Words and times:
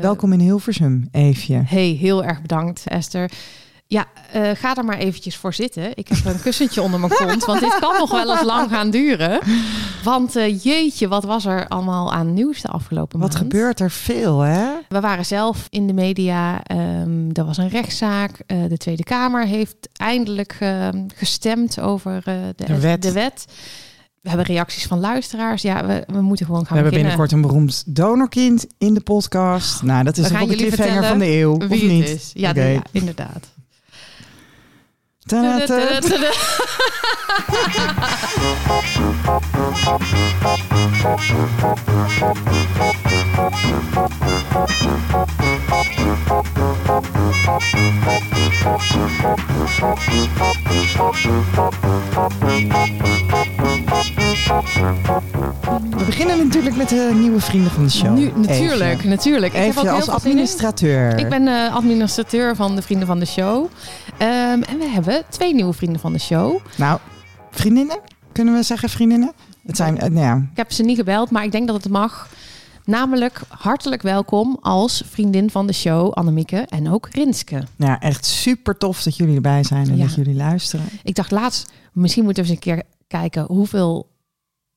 Welkom 0.00 0.32
in 0.32 0.40
Hilversum, 0.40 1.08
Eefje. 1.10 1.62
Hey, 1.66 1.88
heel 1.88 2.24
erg 2.24 2.40
bedankt, 2.40 2.82
Esther. 2.86 3.30
Ja, 3.86 4.06
uh, 4.36 4.50
ga 4.54 4.76
er 4.76 4.84
maar 4.84 4.98
eventjes 4.98 5.36
voor 5.36 5.54
zitten. 5.54 5.96
Ik 5.96 6.08
heb 6.08 6.24
een 6.24 6.40
kussentje 6.40 6.82
onder 6.82 7.00
mijn 7.00 7.12
kont, 7.12 7.44
want 7.44 7.60
dit 7.60 7.78
kan 7.78 7.96
nog 7.98 8.10
wel 8.10 8.30
eens 8.30 8.42
lang 8.42 8.70
gaan 8.70 8.90
duren. 8.90 9.40
Want 10.04 10.36
uh, 10.36 10.62
jeetje, 10.62 11.08
wat 11.08 11.24
was 11.24 11.46
er 11.46 11.68
allemaal 11.68 12.12
aan 12.12 12.34
nieuws 12.34 12.60
de 12.60 12.68
afgelopen 12.68 13.18
wat 13.18 13.28
maand? 13.28 13.42
Wat 13.42 13.52
gebeurt 13.52 13.80
er 13.80 13.90
veel, 13.90 14.40
hè? 14.40 14.68
We 14.88 15.00
waren 15.00 15.26
zelf 15.26 15.66
in 15.70 15.86
de 15.86 15.92
media. 15.92 16.60
Um, 16.72 17.30
er 17.32 17.44
was 17.44 17.56
een 17.56 17.68
rechtszaak. 17.68 18.30
Uh, 18.46 18.68
de 18.68 18.76
Tweede 18.76 19.04
Kamer 19.04 19.46
heeft 19.46 19.88
eindelijk 19.92 20.56
ehm, 20.60 21.04
gestemd 21.14 21.80
over 21.80 22.22
de, 22.24 22.52
de, 22.56 22.80
wet. 22.80 23.02
de 23.02 23.12
wet. 23.12 23.44
We 24.20 24.28
hebben 24.28 24.46
reacties 24.46 24.86
van 24.86 25.00
luisteraars. 25.00 25.62
Ja, 25.62 25.86
we, 25.86 26.04
we 26.06 26.20
moeten 26.20 26.46
gewoon 26.46 26.66
gaan 26.66 26.76
We 26.76 26.82
hebben 26.82 26.92
beginnen. 26.92 27.18
binnenkort 27.18 27.32
een 27.32 27.40
beroemd 27.40 27.82
donorkind 27.86 28.66
in 28.78 28.94
de 28.94 29.00
podcast. 29.00 29.82
Nou, 29.82 30.04
dat 30.04 30.16
is 30.16 30.30
wel 30.30 30.46
de 30.46 30.56
cliffhanger 30.56 31.04
van 31.04 31.18
de 31.18 31.26
eeuw, 31.26 31.56
wie 31.56 31.68
of 31.68 31.82
niet? 31.82 32.08
Het 32.08 32.18
is. 32.18 32.30
Ja, 32.34 32.50
okay. 32.50 32.64
de, 32.64 32.72
ja, 32.72 32.82
inderdaad. 32.92 33.48
We 55.96 56.04
beginnen 56.06 56.38
natuurlijk 56.38 56.76
met 56.76 56.88
de 56.88 57.10
nieuwe 57.14 57.40
vrienden 57.40 57.70
van 57.70 57.84
de 57.84 57.90
show. 57.90 58.16
Nu, 58.16 58.32
natuurlijk, 58.34 59.04
natuurlijk. 59.04 59.52
Ik 59.52 59.58
heb 59.58 59.68
ook 59.68 59.76
Even 59.76 59.82
heel 59.82 59.94
als 59.94 60.08
administrateur. 60.08 61.18
Ik 61.18 61.28
ben 61.28 61.42
uh, 61.42 61.74
administrateur 61.74 62.56
van 62.56 62.76
de 62.76 62.82
Vrienden 62.82 63.06
van 63.06 63.18
de 63.18 63.26
Show. 63.26 63.64
Um, 63.64 64.62
en 64.62 64.78
we 64.78 64.88
hebben 64.92 65.22
twee 65.28 65.54
nieuwe 65.54 65.72
vrienden 65.72 66.00
van 66.00 66.12
de 66.12 66.18
show. 66.18 66.58
Nou, 66.76 66.98
vriendinnen? 67.50 67.98
Kunnen 68.32 68.54
we 68.54 68.62
zeggen 68.62 68.88
vriendinnen? 68.88 69.32
Het 69.66 69.76
zijn, 69.76 69.94
uh, 69.94 70.00
nou 70.00 70.18
ja. 70.18 70.36
Ik 70.36 70.56
heb 70.56 70.72
ze 70.72 70.82
niet 70.82 70.96
gebeld, 70.96 71.30
maar 71.30 71.44
ik 71.44 71.52
denk 71.52 71.66
dat 71.66 71.82
het 71.82 71.92
mag. 71.92 72.28
Namelijk 72.84 73.40
hartelijk 73.48 74.02
welkom 74.02 74.58
als 74.60 75.02
vriendin 75.10 75.50
van 75.50 75.66
de 75.66 75.72
show 75.72 76.12
Annemieke 76.12 76.66
en 76.68 76.90
ook 76.90 77.08
Rinske. 77.10 77.62
Ja, 77.76 78.00
echt 78.00 78.26
super 78.26 78.76
tof 78.76 79.02
dat 79.02 79.16
jullie 79.16 79.34
erbij 79.34 79.64
zijn 79.64 79.88
en 79.88 79.96
Ja. 79.96 80.04
dat 80.04 80.14
jullie 80.14 80.34
luisteren. 80.34 80.86
Ik 81.02 81.14
dacht 81.14 81.30
laatst, 81.30 81.72
misschien 81.92 82.24
moeten 82.24 82.42
we 82.42 82.48
eens 82.48 82.58
een 82.58 82.64
keer 82.74 82.82
kijken 83.10 83.44
hoeveel 83.48 84.08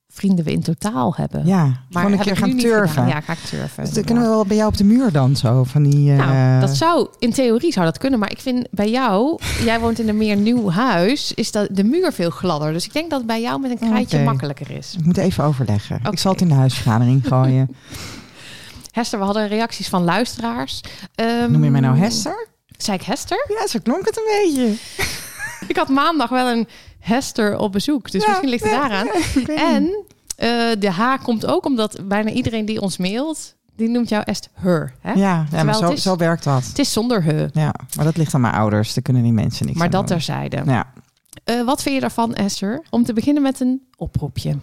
vrienden 0.07 0.45
we 0.45 0.51
in 0.51 0.61
totaal 0.61 1.13
hebben. 1.15 1.45
Ja, 1.45 1.63
maar 1.65 2.03
gewoon 2.03 2.11
een 2.11 2.19
keer 2.25 2.37
gaan 2.37 2.57
turven. 2.57 3.07
Ja, 3.07 3.21
ga 3.21 3.33
ik 3.33 3.39
turven. 3.39 3.83
Dus 3.83 3.93
dan 3.93 4.03
kunnen 4.03 4.23
we 4.23 4.29
wel 4.29 4.45
bij 4.45 4.55
jou 4.57 4.69
op 4.69 4.77
de 4.77 4.83
muur 4.83 5.11
dan 5.11 5.35
zo 5.35 5.63
van 5.63 5.83
die. 5.83 6.11
eh, 6.11 6.17
Nou, 6.17 6.59
dat 6.61 6.75
zou 6.77 7.07
in 7.19 7.31
theorie 7.31 7.71
zou 7.71 7.85
dat 7.85 7.97
kunnen, 7.97 8.19
maar 8.19 8.31
ik 8.31 8.39
vind 8.39 8.67
bij 8.71 8.89
jou, 8.89 9.39
jij 9.65 9.79
woont 9.79 9.99
in 9.99 10.09
een 10.09 10.17
meer 10.17 10.35
nieuw 10.35 10.69
huis, 10.69 11.33
is 11.33 11.51
dat 11.51 11.67
de 11.71 11.83
muur 11.83 12.11
veel 12.13 12.29
gladder. 12.29 12.73
Dus 12.73 12.85
ik 12.85 12.93
denk 12.93 13.09
dat 13.09 13.17
het 13.19 13.27
bij 13.27 13.41
jou 13.41 13.59
met 13.59 13.71
een 13.71 13.77
krijtje 13.89 14.23
makkelijker 14.23 14.71
is. 14.71 14.95
Ik 14.99 15.05
moet 15.05 15.17
even 15.17 15.43
overleggen. 15.43 15.99
Ik 16.11 16.19
zal 16.19 16.31
het 16.31 16.41
in 16.41 16.47
de 16.47 16.53
huisvergadering 16.53 17.21
gooien. 17.27 17.75
Hester, 18.91 19.19
we 19.19 19.25
hadden 19.25 19.47
reacties 19.47 19.89
van 19.89 20.03
luisteraars. 20.03 20.81
Ehm, 21.15 21.51
Noem 21.51 21.63
je 21.63 21.69
mij 21.71 21.81
nou 21.81 21.97
Hester? 21.97 22.47
Zei 22.77 22.97
ik 22.97 23.03
Hester? 23.03 23.45
Ja, 23.59 23.67
zo 23.67 23.79
klonk 23.83 24.05
het 24.05 24.17
een 24.17 24.41
beetje. 24.43 24.73
Ik 25.67 25.75
had 25.77 25.87
maandag 25.89 26.29
wel 26.29 26.47
een 26.47 26.67
Hester 27.03 27.57
op 27.59 27.71
bezoek, 27.71 28.11
dus 28.11 28.21
Ja, 28.23 28.29
misschien 28.29 28.49
ligt 28.49 28.63
het 28.63 28.71
ja, 28.71 28.79
daaraan. 28.87 29.05
ja, 29.05 29.13
niet. 29.35 29.49
En 29.49 30.03
eh, 30.35 30.79
de 30.79 30.91
H 30.91 31.23
komt 31.23 31.45
ook 31.45 31.65
omdat 31.65 31.99
bijna 32.07 32.29
iedereen 32.29 32.65
die 32.65 32.81
ons 32.81 32.97
mailt, 32.97 33.55
die 33.75 33.89
noemt 33.89 34.09
jou 34.09 34.23
Est 34.25 34.49
her. 34.53 34.93
Hè? 35.01 35.11
Ja, 35.13 35.45
ja 35.51 35.63
maar 35.63 35.75
zo, 35.75 35.89
is- 35.91 36.01
zo 36.01 36.15
werkt 36.15 36.43
dat. 36.43 36.63
Het 36.65 36.79
is 36.79 36.93
zonder 36.93 37.23
he, 37.23 37.45
Ja, 37.53 37.73
maar 37.95 38.05
dat 38.05 38.17
ligt 38.17 38.33
aan 38.33 38.41
mijn 38.41 38.53
ouders. 38.53 38.93
Daar 38.93 39.03
kunnen 39.03 39.23
die 39.23 39.31
mensen 39.33 39.65
niks 39.65 39.77
maar 39.77 39.85
aan 39.87 39.91
dat 39.93 40.07
doen. 40.07 40.17
terzijde. 40.17 40.61
Ja, 40.65 40.93
Eh, 41.43 41.61
wat 41.65 41.81
vind 41.81 41.95
je 41.95 42.01
daarvan, 42.01 42.35
Esther? 42.35 42.81
Om 42.89 43.03
te 43.03 43.13
beginnen 43.13 43.43
met 43.43 43.59
een 43.59 43.81
oproepje. 43.97 44.57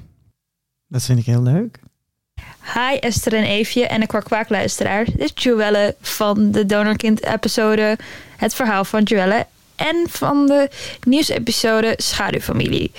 dat 0.88 1.02
vind 1.02 1.18
ik 1.18 1.24
heel 1.26 1.42
leuk. 1.42 1.78
Hi 2.74 2.96
Esther 2.98 3.34
en 3.34 3.44
Eefje 3.44 3.86
en 3.86 4.00
de 4.00 4.06
kwak 4.06 4.48
luisteraar. 4.48 5.04
Dit 5.04 5.20
is 5.20 5.42
Joelle 5.42 5.96
van 6.00 6.50
de 6.50 6.66
Donorkind 6.66 7.24
episode 7.24 7.98
Het 8.36 8.54
verhaal 8.54 8.84
van 8.84 9.02
Joelle 9.02 9.46
en 9.80 10.06
van 10.08 10.46
de 10.46 10.68
nieuwsepisode 11.06 11.94
Schaduwfamilie. 11.96 12.92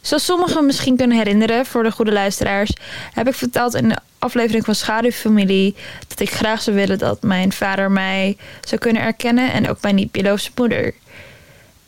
Zoals 0.00 0.24
sommigen 0.24 0.66
misschien 0.66 0.96
kunnen 0.96 1.16
herinneren 1.16 1.66
voor 1.66 1.82
de 1.82 1.90
goede 1.90 2.12
luisteraars, 2.12 2.72
heb 3.14 3.28
ik 3.28 3.34
verteld 3.34 3.74
in 3.74 3.88
de 3.88 3.98
aflevering 4.18 4.64
van 4.64 4.74
Schaduwfamilie 4.74 5.74
dat 6.08 6.20
ik 6.20 6.30
graag 6.30 6.62
zou 6.62 6.76
willen 6.76 6.98
dat 6.98 7.22
mijn 7.22 7.52
vader 7.52 7.90
mij 7.90 8.36
zou 8.60 8.80
kunnen 8.80 9.02
erkennen 9.02 9.52
en 9.52 9.68
ook 9.68 9.82
mijn 9.82 9.94
niet-biologische 9.94 10.50
moeder. 10.54 10.94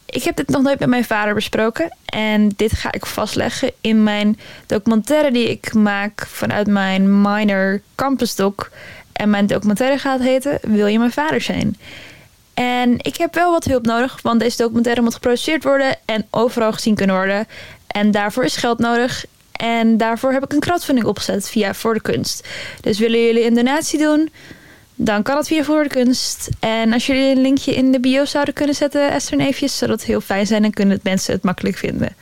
Ik 0.06 0.22
heb 0.22 0.37
dit 0.37 0.49
nog 0.49 0.62
nooit 0.62 0.78
met 0.78 0.88
mijn 0.88 1.04
vader 1.04 1.34
besproken. 1.34 1.97
En 2.04 2.49
dit 2.56 2.72
ga 2.72 2.93
ik 2.93 3.06
vastleggen 3.06 3.72
in 3.81 4.03
mijn 4.03 4.38
documentaire 4.66 5.31
die 5.31 5.50
ik 5.50 5.75
maak 5.75 6.26
vanuit 6.26 6.66
mijn 6.66 7.20
minor 7.20 7.81
campus 7.94 8.34
doc. 8.34 8.70
En 9.12 9.31
mijn 9.31 9.47
documentaire 9.47 9.99
gaat 9.99 10.20
heten 10.20 10.59
Wil 10.62 10.87
je 10.87 10.99
mijn 10.99 11.12
vader 11.12 11.41
zijn? 11.41 11.76
En 12.55 12.95
ik 12.99 13.17
heb 13.17 13.35
wel 13.35 13.51
wat 13.51 13.65
hulp 13.65 13.87
nodig, 13.87 14.19
want 14.23 14.41
deze 14.41 14.57
documentaire 14.57 15.03
moet 15.03 15.15
geproduceerd 15.15 15.65
worden 15.65 15.97
en 16.05 16.27
overal 16.31 16.73
gezien 16.73 16.95
kunnen 16.95 17.17
worden. 17.17 17.47
En 17.87 18.11
daarvoor 18.11 18.45
is 18.45 18.57
geld 18.57 18.79
nodig. 18.79 19.25
En 19.53 19.97
daarvoor 19.97 20.33
heb 20.33 20.45
ik 20.45 20.53
een 20.53 20.61
crowdfunding 20.61 21.07
opgezet 21.07 21.49
via 21.49 21.75
Voor 21.75 21.95
de 21.95 22.01
Kunst. 22.01 22.49
Dus 22.81 22.99
willen 22.99 23.25
jullie 23.25 23.47
een 23.47 23.55
donatie 23.55 23.99
doen? 23.99 24.31
Dan 24.95 25.23
kan 25.23 25.37
het 25.37 25.47
via 25.47 25.65
Voor 25.65 25.83
de 25.83 25.89
Kunst. 25.89 26.49
En 26.61 26.93
als 26.93 27.07
jullie 27.07 27.31
een 27.31 27.41
linkje 27.41 27.75
in 27.75 27.93
de 27.93 28.01
bio 28.01 28.25
zouden 28.25 28.55
kunnen 28.55 28.75
zetten, 28.75 29.11
Esther 29.11 29.39
en 29.39 29.69
zou 29.69 29.91
dat 29.91 30.03
heel 30.03 30.21
fijn 30.21 30.47
zijn 30.47 30.65
en 30.65 30.73
kunnen 30.73 31.01
mensen 31.03 31.35
het 31.35 31.43
makkelijk 31.43 31.77
vinden. 31.77 32.17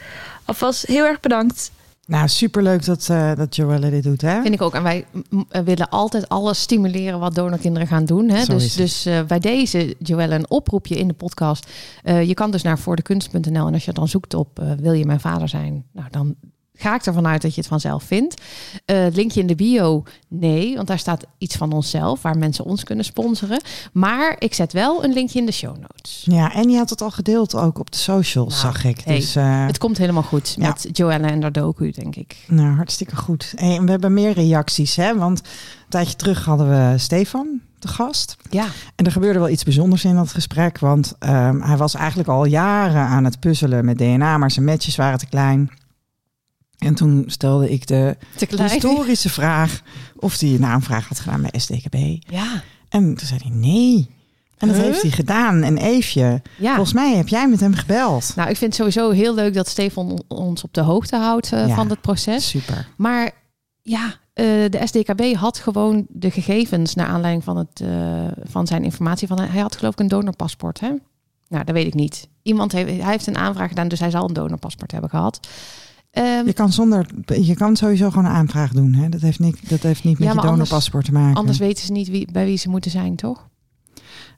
Alvast 0.45 0.87
heel 0.87 1.05
erg 1.05 1.21
bedankt. 1.21 1.71
Nou, 2.11 2.29
superleuk 2.29 2.85
dat, 2.85 3.09
eh 3.11 3.35
dat 3.35 3.57
Joelle 3.57 3.91
dit 3.91 4.03
doet, 4.03 4.21
hè? 4.21 4.43
Vind 4.43 4.55
ik 4.55 4.63
ook. 4.63 4.75
En 4.75 4.83
wij 4.83 5.05
eh, 5.49 5.63
willen 5.63 5.89
altijd 5.89 6.29
alles 6.29 6.61
stimuleren 6.61 7.19
wat 7.19 7.35
donorkinderen 7.35 7.89
gaan 7.89 8.05
doen. 8.05 8.29
Hè? 8.29 8.45
Zo 8.45 8.53
Dus, 8.53 8.75
dus 8.75 9.07
eh, 9.07 9.23
bij 9.23 9.39
deze, 9.39 9.95
Joelle, 9.99 10.35
een 10.35 10.51
oproepje 10.51 10.99
in 10.99 11.09
de 11.09 11.15
podcast. 11.15 11.71
Je 12.03 12.35
kan 12.35 12.51
dus 12.51 12.63
naar 12.63 12.79
voordekunst.nl 12.79 13.67
en 13.67 13.73
als 13.73 13.85
je 13.85 13.93
dan 13.93 14.09
zoekt 14.09 14.35
op 14.35 14.63
wil 14.81 14.93
je 14.93 15.07
mijn 15.07 15.21
vader 15.21 15.49
zijn? 15.49 15.85
Nou, 15.93 16.09
dan 16.11 16.35
ga 16.81 16.95
ik 16.95 17.07
ervan 17.07 17.27
uit 17.27 17.43
dat 17.43 17.55
je 17.55 17.61
het 17.61 17.69
vanzelf 17.71 18.03
vindt. 18.03 18.41
Eh, 18.85 19.07
linkje 19.13 19.41
in 19.41 19.47
de 19.47 19.55
bio, 19.55 20.03
nee, 20.29 20.75
want 20.77 20.89
daar 20.89 20.99
staat 20.99 21.25
iets 21.39 21.57
van 21.57 21.73
onszelf 21.73 22.23
waar 22.23 22.39
mensen 22.39 22.65
ons 22.65 22.85
kunnen 22.85 23.05
sponsoren. 23.05 23.61
Maar 23.93 24.37
ik 24.39 24.55
zet 24.55 24.73
wel 24.73 25.05
een 25.05 25.13
linkje 25.13 25.39
in 25.39 25.47
de 25.47 25.53
show 25.53 25.77
notes. 25.77 26.23
Ja, 26.25 26.53
en 26.55 26.69
je 26.71 26.77
had 26.77 26.91
het 26.91 27.03
al 27.03 27.11
gedeeld 27.11 27.55
ook 27.55 27.79
op 27.79 27.91
de 27.91 27.99
socials, 27.99 28.63
Nou, 28.63 28.73
zag 28.75 28.85
ik. 28.85 29.01
hey, 29.05 29.17
dus 29.17 29.37
eh, 29.37 29.67
Het 29.67 29.79
komt 29.79 29.99
helemaal 29.99 30.23
goed 30.23 30.55
Ja. 30.59 30.67
met 30.69 30.89
Joelle 30.93 31.27
en 31.27 31.43
haar 31.43 31.53
docu, 31.53 31.91
denk 31.91 32.17
ik. 32.17 32.37
nou, 32.49 32.77
hartstikke 32.77 33.17
goed. 33.17 33.53
Hey, 33.57 33.77
en 33.77 33.85
we 33.85 33.91
hebben 33.91 34.13
meer 34.15 34.33
reacties, 34.33 34.97
hè? 34.97 35.17
Want 35.17 35.39
een 35.39 35.45
tijdje 35.89 36.17
terug 36.17 36.45
hadden 36.45 36.69
we 36.69 36.99
Stefan 36.99 37.61
te 37.79 37.89
gast. 37.89 38.37
Ja, 38.51 38.67
En 38.97 39.05
er 39.05 39.13
gebeurde 39.13 39.39
wel 39.39 39.49
iets 39.49 39.63
bijzonders 39.65 40.05
in 40.05 40.15
dat 40.15 40.33
gesprek. 40.33 40.79
Want 40.79 41.15
ehm, 41.19 41.61
hij 41.61 41.77
was 41.77 41.95
eigenlijk 41.95 42.29
al 42.29 42.45
jaren 42.45 43.01
aan 43.03 43.25
het 43.25 43.41
puzzelen 43.41 43.85
met 43.85 43.99
DNA, 43.99 44.39
maar 44.39 44.51
zijn 44.51 44.65
matches 44.65 44.97
waren 44.97 45.19
te 45.19 45.27
klein. 45.27 45.71
En 46.81 46.95
toen 46.95 47.25
stelde 47.27 47.71
ik 47.71 47.87
de 47.87 48.17
historische 48.57 49.29
vraag 49.29 49.81
of 50.17 50.41
hij 50.41 50.49
een 50.55 50.65
aanvraag 50.65 51.09
had 51.09 51.21
gedaan 51.21 51.43
bij 51.43 51.61
SDKB. 51.61 51.97
Ja, 52.33 52.63
En 52.89 53.15
toen 53.17 53.27
zei 53.27 53.41
hij 53.43 53.57
nee. 53.57 54.09
En 54.59 54.69
dat 54.69 54.77
Huh? 54.77 54.85
heeft 54.85 55.03
hij 55.03 55.11
gedaan. 55.11 55.63
En 55.63 55.79
Eefje, 55.79 56.43
ja. 56.59 56.75
volgens 56.75 56.93
mij 56.95 57.17
heb 57.17 57.29
jij 57.29 57.49
met 57.49 57.61
hem 57.61 57.75
gebeld. 57.75 58.33
Nou, 58.37 58.49
ik 58.51 58.57
vind 58.57 58.77
het 58.77 58.81
sowieso 58.95 59.11
heel 59.23 59.35
leuk 59.35 59.55
dat 59.55 59.69
Stefan 59.69 60.23
ons 60.29 60.63
op 60.65 60.75
de 60.75 60.81
hoogte 60.81 61.17
houdt 61.17 61.53
eh, 61.53 61.67
Ja. 61.69 61.75
van 61.75 61.89
het 61.91 62.01
proces. 62.01 62.49
Super. 62.49 62.89
Maar 62.97 63.31
ja, 63.83 64.15
eh, 64.33 64.45
de 64.47 64.81
SDKB 64.85 65.35
had 65.35 65.59
gewoon 65.59 66.07
de 66.09 66.31
gegevens 66.31 66.95
naar 66.95 67.07
aanleiding 67.07 67.45
van, 67.45 67.57
het, 67.57 67.81
eh, 67.81 67.89
van 68.51 68.67
zijn 68.67 68.85
informatie. 68.85 69.29
Van, 69.29 69.41
hij 69.41 69.61
had 69.61 69.77
geloof 69.77 69.93
ik 69.93 70.01
een 70.01 70.09
donorpaspoort, 70.09 70.81
hè? 70.81 70.89
Nou, 71.49 71.65
dat 71.65 71.75
weet 71.75 71.87
ik 71.87 71.95
niet. 71.95 72.29
Iemand 72.43 72.73
heeft, 72.73 72.89
hij 73.03 73.11
heeft 73.11 73.27
een 73.27 73.39
aanvraag 73.39 73.69
gedaan, 73.69 73.89
dus 73.89 74.01
hij 74.01 74.11
zal 74.11 74.29
een 74.29 74.35
donorpaspoort 74.35 74.93
hebben 74.93 75.11
gehad. 75.11 75.49
Ehm, 76.11 76.47
Je 76.47 76.53
kan, 76.53 76.73
zonder, 76.73 77.07
je 77.41 77.55
kan 77.55 77.77
sowieso 77.77 78.11
gewoon 78.11 78.25
een 78.25 78.31
aanvraag 78.31 78.73
doen. 78.73 78.93
Hè? 78.95 79.09
Dat, 79.09 79.21
heeft 79.21 79.39
niet, 79.39 79.69
dat 79.69 79.83
heeft 79.83 80.05
niet 80.05 80.19
met 80.19 80.29
Ja, 80.29 80.35
je 80.35 80.41
donorpaspoort 80.41 81.05
te 81.05 81.13
maken. 81.13 81.37
anders 81.37 81.59
weten 81.59 81.85
ze 81.87 81.93
niet 81.93 82.09
wie, 82.09 82.33
bij 82.33 82.45
wie 82.45 82.57
ze 82.57 82.69
moeten 82.69 82.91
zijn, 82.91 83.17
toch? 83.17 83.49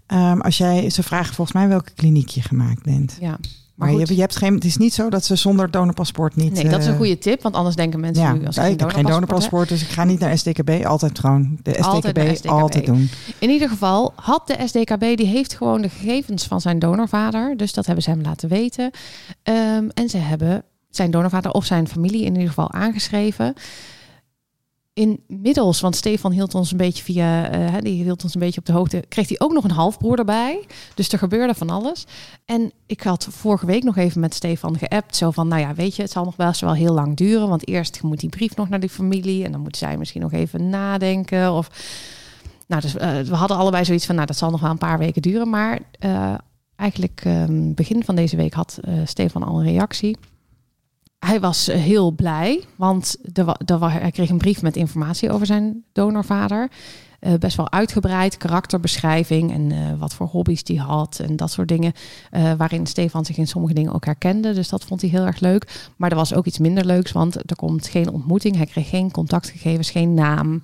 Ehm, 0.07 0.41
als 0.41 0.59
jij, 0.59 0.91
ze 0.91 1.03
vragen 1.03 1.35
volgens 1.35 1.57
mij 1.57 1.69
welke 1.69 1.93
kliniek 1.95 2.29
je 2.29 2.43
gemaakt 2.43 2.83
bent. 2.83 3.17
Ja. 3.21 3.39
Maar, 3.75 3.93
Maar 3.93 4.01
je, 4.01 4.15
je 4.15 4.21
hebt 4.21 4.37
geen, 4.37 4.55
het 4.55 4.65
is 4.65 4.77
niet 4.77 4.95
zo 4.95 5.11
dat 5.11 5.25
ze 5.25 5.37
zonder 5.37 5.71
donorpaspoort 5.71 6.37
niet... 6.37 6.53
Nee, 6.53 6.69
dat 6.69 6.81
is 6.81 6.87
een 6.87 6.93
eh, 6.93 6.99
goede 6.99 7.19
tip, 7.19 7.43
want 7.43 7.55
anders 7.55 7.77
denken 7.77 8.01
mensen 8.01 8.23
Ja, 8.23 8.33
nu 8.33 8.47
als 8.47 8.57
ik 8.57 8.63
geen 8.63 8.79
heb 8.79 8.91
geen 8.91 9.05
donorpaspoort 9.05 9.69
dus 9.69 9.83
ik 9.83 9.89
ga 9.89 10.05
niet 10.05 10.19
naar 10.19 10.39
SDKB. 10.39 10.85
Altijd 10.85 11.19
gewoon 11.19 11.59
de 11.63 11.73
SDKB 11.73 12.19
Altijd 12.19 12.47
altijd, 12.47 12.87
doen. 12.87 13.09
In 13.39 13.51
ieder 13.51 13.69
geval 13.69 14.13
had 14.17 14.47
de 14.47 14.57
SDKB, 14.67 15.17
die 15.17 15.27
heeft 15.27 15.55
gewoon 15.55 15.83
de 15.83 15.89
gegevens 15.89 16.47
van 16.47 16.61
zijn 16.61 16.79
donorvader. 16.79 17.57
Dus 17.57 17.73
dat 17.73 17.87
hebben 17.87 18.05
ze 18.05 18.11
hem 18.11 18.23
laten 18.23 18.49
weten. 18.49 18.91
Ehm, 19.43 19.89
en 19.95 20.09
ze 20.09 20.19
hebben 20.19 20.65
zijn 20.97 21.11
donorvader 21.11 21.51
of 21.51 21.65
zijn 21.65 21.89
familie 21.89 22.25
in 22.25 22.33
ieder 22.33 22.49
geval 22.49 22.73
aangeschreven. 22.73 23.55
inmiddels, 24.95 25.81
want 25.81 25.97
Stefan 25.97 26.33
hield 26.33 26.55
ons 26.55 26.71
een 26.71 26.77
beetje 26.77 27.03
via, 27.03 27.51
eh, 27.51 27.81
die 27.81 28.03
hield 28.03 28.25
ons 28.25 28.35
een 28.35 28.41
beetje 28.41 28.61
op 28.61 28.67
de 28.67 28.73
hoogte, 28.73 29.05
kreeg 29.09 29.29
hij 29.29 29.41
ook 29.41 29.53
nog 29.53 29.65
een 29.65 29.71
halfbroer 29.71 30.19
erbij. 30.19 30.67
Dus 30.95 31.09
er 31.09 31.19
gebeurde 31.19 31.55
van 31.55 31.71
alles. 31.71 32.07
En 32.45 32.73
ik 32.87 33.01
had 33.01 33.27
vorige 33.31 33.67
week 33.67 33.83
nog 33.83 33.97
even 33.97 34.21
met 34.21 34.35
Stefan 34.35 34.79
geappt, 34.79 35.17
zo 35.17 35.31
van, 35.31 35.49
nou 35.49 35.61
ja, 35.61 35.75
weet 35.75 35.97
je, 35.97 36.03
het 36.03 36.11
zal 36.11 36.25
nog 36.25 36.37
wel, 36.37 36.53
wel 36.61 36.75
heel 36.75 36.93
lang 36.95 37.17
duren, 37.17 37.49
want 37.49 37.69
eerst 37.69 38.03
moet 38.03 38.21
die 38.21 38.29
brief 38.29 38.57
nog 38.57 38.69
naar 38.69 38.81
die 38.81 38.89
familie 38.89 39.45
en 39.45 39.53
dan 39.53 39.61
moet 39.61 39.77
zij 39.77 39.97
misschien 39.97 40.23
nog 40.23 40.33
even 40.33 40.69
nadenken 40.71 41.53
of. 41.53 41.71
Nou, 42.67 42.83
dus 42.83 42.95
uh, 42.95 43.21
we 43.21 43.35
hadden 43.35 43.57
allebei 43.57 43.85
zoiets 43.85 44.07
van, 44.07 44.15
nou, 44.15 44.27
dat 44.27 44.37
zal 44.37 44.51
nog 44.51 44.61
wel 44.61 44.71
een 44.71 44.79
paar 44.79 44.99
weken 44.99 45.23
duren, 45.23 45.51
maar 45.51 45.79
uh, 46.01 46.35
eigenlijk 46.77 47.23
um, 47.27 47.75
begin 47.75 48.05
van 48.05 48.15
deze 48.15 48.37
week 48.37 48.53
had 48.53 48.79
uh, 48.89 48.95
Stefan 49.05 49.43
al 49.43 49.59
een 49.59 49.67
reactie 49.67 50.17
hij 51.27 51.41
was 51.41 51.69
eh, 51.69 51.81
heel 51.81 52.11
blij, 52.11 52.65
want 52.77 53.17
hij 53.79 54.11
kreeg 54.11 54.31
een 54.31 54.39
brief 54.39 54.63
met 54.63 54.77
informatie 54.77 55.31
over 55.31 55.47
zijn 55.47 55.85
donorvader. 55.93 56.71
Uh, 57.21 57.35
best 57.35 57.57
wel 57.57 57.73
uitgebreid, 57.73 58.37
karakterbeschrijving 58.37 59.53
en 59.53 59.71
uh, 59.71 59.99
wat 59.99 60.15
voor 60.15 60.27
hobby's 60.27 60.65
die 60.65 60.81
had 60.81 61.19
en 61.19 61.37
dat 61.37 61.51
soort 61.51 61.69
dingen. 61.69 61.93
Waarin 62.57 62.87
Stefan 62.87 63.25
zich 63.25 63.37
in 63.37 63.47
sommige 63.47 63.75
dingen 63.75 63.93
ook 63.93 64.05
herkende. 64.05 64.53
Dus 64.53 64.69
dat 64.69 64.85
vond 64.85 65.01
hij 65.01 65.11
heel 65.11 65.27
erg 65.27 65.41
leuk. 65.41 65.91
Maar 65.97 66.11
er 66.11 66.17
was 66.17 66.35
ook 66.35 66.47
iets 66.47 66.59
minder 66.59 66.85
leuks, 66.85 67.13
want 67.13 67.51
er 67.51 67.57
komt 67.57 67.89
geen 67.89 68.11
ontmoeting. 68.11 68.57
Hij 68.57 68.67
kreeg 68.67 68.89
geen 68.89 69.11
contactgegevens, 69.11 69.91
geen 69.91 70.15
naam. 70.15 70.61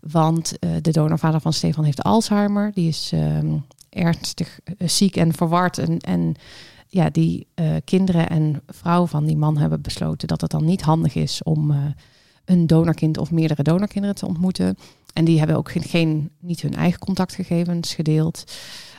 Want 0.00 0.56
de 0.82 0.90
donorvader 0.90 1.40
van 1.40 1.52
Stefan 1.52 1.84
heeft 1.84 2.02
Alzheimer. 2.02 2.72
Die 2.74 2.88
is 2.88 3.10
ehm, 3.14 3.56
ernstig 3.90 4.60
ziek 4.78 5.16
en 5.16 5.32
verward 5.32 5.78
en, 5.78 5.98
en 5.98 6.34
ja, 6.88 7.10
die 7.10 7.46
uh, 7.54 7.76
kinderen 7.84 8.28
en 8.28 8.62
vrouwen 8.66 9.08
van 9.08 9.24
die 9.24 9.36
man 9.36 9.58
hebben 9.58 9.80
besloten 9.80 10.28
dat 10.28 10.40
het 10.40 10.50
dan 10.50 10.64
niet 10.64 10.82
handig 10.82 11.14
is 11.14 11.42
om 11.42 11.70
uh, 11.70 11.84
een 12.44 12.66
donorkind 12.66 13.18
of 13.18 13.30
meerdere 13.30 13.62
donorkinderen 13.62 14.16
te 14.16 14.26
ontmoeten. 14.26 14.76
En 15.12 15.24
die 15.24 15.38
hebben 15.38 15.56
ook 15.56 15.70
geen, 15.70 15.82
geen 15.82 16.30
niet 16.40 16.60
hun 16.60 16.74
eigen 16.74 16.98
contactgegevens 16.98 17.94
gedeeld. 17.94 18.44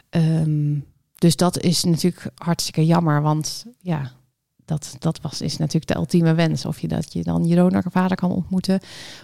Um, 0.09 0.85
dus 1.15 1.35
dat 1.35 1.59
is 1.59 1.83
natuurlijk 1.83 2.31
hartstikke 2.35 2.85
jammer, 2.85 3.21
want 3.21 3.65
ja, 3.81 4.11
dat, 4.65 4.95
dat 4.99 5.21
was, 5.21 5.41
is 5.41 5.57
natuurlijk 5.57 5.87
de 5.87 5.97
ultieme 5.97 6.33
wens. 6.33 6.65
Of 6.65 6.79
je 6.79 6.87
dat 6.87 7.13
je 7.13 7.23
dan 7.23 7.45
je 7.45 7.55
donorvader 7.55 8.17
kan 8.17 8.31
ontmoeten. 8.31 8.79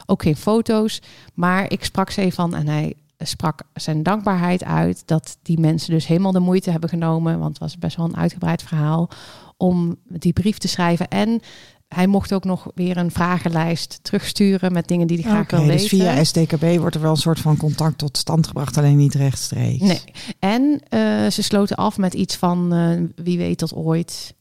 Ook 0.06 0.22
geen 0.22 0.36
foto's. 0.36 1.02
Maar 1.34 1.72
ik 1.72 1.84
sprak 1.84 2.10
ze 2.10 2.32
van 2.32 2.56
en 2.56 2.68
hij 2.68 2.94
sprak 3.26 3.62
zijn 3.74 4.04
dankbaarheid 4.04 4.64
uit 4.64 5.04
dat 5.06 5.38
die 5.42 5.60
mensen 5.60 5.92
dus 5.92 6.08
helemaal 6.08 6.32
de 6.32 6.40
moeite 6.40 6.72
hebben 6.72 6.90
genomen, 6.90 7.40
want 7.40 7.50
het 7.50 7.60
was 7.60 7.78
best 7.78 7.98
wel 7.98 8.06
een 8.06 8.18
uitgebreid 8.18 8.64
verhaal, 8.64 9.10
om 9.58 9.96
die 10.08 10.34
brief 10.34 10.58
te 10.58 10.68
schrijven. 10.68 11.08
En 11.08 11.42
hij 11.88 12.08
mocht 12.08 12.34
ook 12.34 12.44
nog 12.44 12.68
weer 12.76 12.98
een 12.98 13.12
vragenlijst 13.12 14.00
terugsturen 14.02 14.74
met 14.74 14.88
dingen 14.88 15.08
die 15.08 15.20
hij 15.20 15.32
graag 15.32 15.44
okay, 15.44 15.60
wil 15.60 15.72
dus 15.72 15.92
weten. 15.92 15.98
via 15.98 16.24
SDKB 16.24 16.80
wordt 16.80 16.96
er 16.96 17.02
wel 17.02 17.12
een 17.12 17.18
soort 17.18 17.40
van 17.40 17.58
contact 17.58 17.98
tot 17.98 18.18
stand 18.18 18.48
gebracht, 18.48 18.78
alleen 18.78 18.98
niet 18.98 19.14
rechtstreeks. 19.14 19.82
Nee. 19.82 20.02
En 20.40 20.62
uh, 20.62 21.30
ze 21.30 21.42
sloten 21.42 21.76
af 21.76 21.98
met 21.98 22.14
iets 22.14 22.36
van 22.36 22.74
uh, 22.74 23.02
wie 23.16 23.38
weet 23.38 23.58
tot 23.58 23.74
ooit 23.74 24.36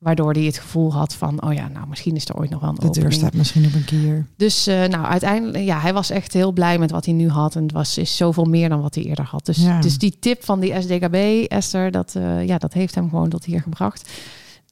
Waardoor 0.00 0.32
hij 0.32 0.42
het 0.42 0.58
gevoel 0.58 0.92
had 0.92 1.14
van, 1.14 1.42
oh 1.42 1.52
ja, 1.52 1.68
nou 1.68 1.86
misschien 1.88 2.16
is 2.16 2.28
er 2.28 2.36
ooit 2.36 2.50
nog 2.50 2.60
wel 2.60 2.70
een 2.70 2.92
De 2.92 3.00
deur 3.00 3.12
staat 3.12 3.34
misschien 3.34 3.66
op 3.66 3.74
een 3.74 3.84
keer. 3.84 4.26
Dus 4.36 4.68
uh, 4.68 4.84
nou 4.84 5.04
uiteindelijk, 5.04 5.64
ja, 5.64 5.80
hij 5.80 5.92
was 5.92 6.10
echt 6.10 6.32
heel 6.32 6.52
blij 6.52 6.78
met 6.78 6.90
wat 6.90 7.04
hij 7.04 7.14
nu 7.14 7.28
had. 7.28 7.54
En 7.54 7.62
het 7.62 7.72
was 7.72 7.98
is 7.98 8.16
zoveel 8.16 8.44
meer 8.44 8.68
dan 8.68 8.80
wat 8.80 8.94
hij 8.94 9.04
eerder 9.04 9.24
had. 9.24 9.46
Dus, 9.46 9.56
ja. 9.56 9.80
dus 9.80 9.98
die 9.98 10.16
tip 10.20 10.44
van 10.44 10.60
die 10.60 10.80
SDKB, 10.80 11.14
Esther, 11.48 11.90
dat, 11.90 12.14
uh, 12.16 12.46
ja, 12.46 12.58
dat 12.58 12.72
heeft 12.72 12.94
hem 12.94 13.08
gewoon 13.08 13.28
tot 13.28 13.44
hier 13.44 13.62
gebracht. 13.62 14.10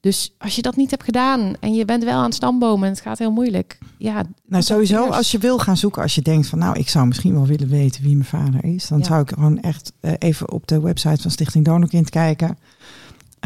Dus 0.01 0.35
als 0.39 0.57
je 0.57 0.63
dat 0.63 0.77
niet 0.77 0.91
hebt 0.91 1.05
gedaan 1.05 1.55
en 1.61 1.75
je 1.75 1.85
bent 1.85 2.05
wel 2.05 2.17
aan 2.17 2.25
het 2.25 2.35
stambomen 2.35 2.89
en 2.89 2.95
het 2.95 3.03
gaat 3.03 3.19
heel 3.19 3.33
moeilijk. 3.33 3.79
Ja, 3.97 4.23
nou 4.47 4.63
sowieso 4.63 5.07
als 5.07 5.31
je 5.31 5.39
wil 5.39 5.59
gaan 5.59 5.77
zoeken, 5.77 6.03
als 6.03 6.15
je 6.15 6.23
denkt 6.23 6.47
van 6.47 6.59
nou 6.59 6.79
ik 6.79 6.89
zou 6.89 7.07
misschien 7.07 7.35
wel 7.35 7.47
willen 7.47 7.69
weten 7.69 8.03
wie 8.03 8.15
mijn 8.15 8.25
vader 8.25 8.65
is. 8.65 8.89
Dan 8.89 8.99
ja. 8.99 9.05
zou 9.05 9.23
ik 9.23 9.29
gewoon 9.29 9.61
echt 9.61 9.93
uh, 10.01 10.13
even 10.19 10.53
op 10.53 10.67
de 10.67 10.81
website 10.81 11.23
van 11.23 11.31
Stichting 11.31 11.65
Donorkind 11.65 12.11
kijken. 12.11 12.59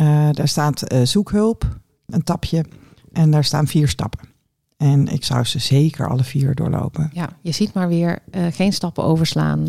Uh, 0.01 0.29
daar 0.33 0.49
staat 0.49 0.93
uh, 0.93 1.03
zoekhulp, 1.03 1.79
een 2.07 2.23
tapje. 2.23 2.65
En 3.13 3.31
daar 3.31 3.45
staan 3.45 3.67
vier 3.67 3.89
stappen. 3.89 4.29
En 4.77 5.09
ik 5.09 5.25
zou 5.25 5.45
ze 5.45 5.59
zeker 5.59 6.09
alle 6.09 6.25
vier 6.25 6.55
doorlopen. 6.55 7.11
Ja, 7.13 7.29
je 7.41 7.53
ziet 7.53 7.73
maar 7.73 7.89
weer 7.89 8.19
uh, 8.31 8.47
geen 8.51 8.73
stappen 8.73 9.05
overslaan. 9.05 9.69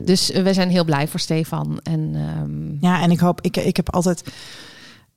Dus 0.00 0.30
we 0.30 0.52
zijn 0.52 0.70
heel 0.70 0.84
blij 0.84 1.08
voor 1.08 1.20
Stefan. 1.20 1.80
En, 1.82 2.14
um... 2.14 2.76
Ja, 2.80 3.02
en 3.02 3.10
ik 3.10 3.18
hoop, 3.18 3.40
ik, 3.40 3.56
ik 3.56 3.76
heb 3.76 3.90
altijd. 3.90 4.32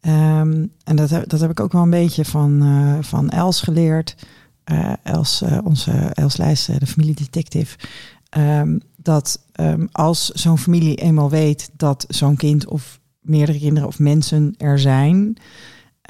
Um, 0.02 0.72
en 0.84 0.96
dat, 0.96 1.10
dat 1.10 1.40
heb 1.40 1.50
ik 1.50 1.60
ook 1.60 1.72
wel 1.72 1.82
een 1.82 1.90
beetje 1.90 2.26
van, 2.26 2.64
van 3.04 3.30
Els 3.30 3.62
geleerd. 3.62 4.16
Els, 5.04 5.44
onze 5.64 5.92
Els 5.92 6.38
Lijst, 6.38 6.80
de 6.80 6.88
familiedetective. 6.88 7.78
Um, 8.38 8.82
dat 8.96 9.40
als 9.92 10.30
zo'n 10.30 10.58
familie 10.58 10.96
eenmaal 10.96 11.30
weet 11.30 11.70
dat 11.78 12.06
zo'n 12.08 12.36
kind 12.36 12.68
of 12.68 13.00
meerdere 13.26 13.60
kinderen 13.60 13.88
of 13.88 14.00
mensen 14.00 14.54
er 14.58 14.80
zijn, 14.80 15.38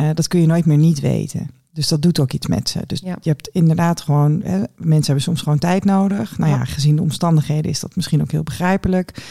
uh, 0.01 0.09
dat 0.13 0.27
kun 0.27 0.41
je 0.41 0.47
nooit 0.47 0.65
meer 0.65 0.77
niet 0.77 0.99
weten. 0.99 1.49
Dus 1.73 1.87
dat 1.87 2.01
doet 2.01 2.19
ook 2.19 2.31
iets 2.31 2.47
met 2.47 2.69
ze. 2.69 2.79
Dus 2.87 2.99
ja. 2.99 3.17
je 3.21 3.29
hebt 3.29 3.47
inderdaad 3.47 4.01
gewoon, 4.01 4.41
hè, 4.43 4.63
mensen 4.77 5.05
hebben 5.05 5.23
soms 5.23 5.41
gewoon 5.41 5.59
tijd 5.59 5.85
nodig. 5.85 6.37
Nou 6.37 6.51
ja, 6.51 6.57
ja, 6.57 6.65
gezien 6.65 6.95
de 6.95 7.01
omstandigheden 7.01 7.71
is 7.71 7.79
dat 7.79 7.95
misschien 7.95 8.21
ook 8.21 8.31
heel 8.31 8.43
begrijpelijk. 8.43 9.23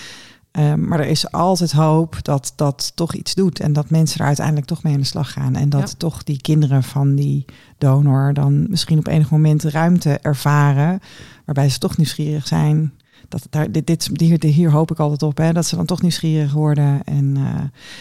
Um, 0.58 0.88
maar 0.88 1.00
er 1.00 1.06
is 1.06 1.30
altijd 1.30 1.72
hoop 1.72 2.18
dat 2.22 2.52
dat 2.56 2.92
toch 2.94 3.14
iets 3.14 3.34
doet 3.34 3.60
en 3.60 3.72
dat 3.72 3.90
mensen 3.90 4.20
er 4.20 4.26
uiteindelijk 4.26 4.66
toch 4.66 4.82
mee 4.82 4.92
aan 4.92 5.00
de 5.00 5.06
slag 5.06 5.32
gaan. 5.32 5.54
En 5.54 5.68
dat 5.68 5.90
ja. 5.90 5.96
toch 5.96 6.22
die 6.22 6.40
kinderen 6.40 6.82
van 6.82 7.14
die 7.14 7.44
donor 7.78 8.34
dan 8.34 8.66
misschien 8.70 8.98
op 8.98 9.06
enig 9.06 9.30
moment 9.30 9.62
ruimte 9.62 10.18
ervaren, 10.18 11.00
waarbij 11.44 11.68
ze 11.68 11.78
toch 11.78 11.96
nieuwsgierig 11.96 12.46
zijn 12.46 12.92
dat 13.34 13.46
daar, 13.50 13.72
dit, 13.72 13.86
dit, 13.86 14.10
hier, 14.16 14.44
hier 14.44 14.70
hoop 14.70 14.90
ik 14.90 14.98
altijd 14.98 15.22
op, 15.22 15.38
hè, 15.38 15.52
dat 15.52 15.66
ze 15.66 15.76
dan 15.76 15.84
toch 15.84 16.02
nieuwsgierig 16.02 16.52
worden. 16.52 17.04
En, 17.04 17.34
uh, 17.36 17.44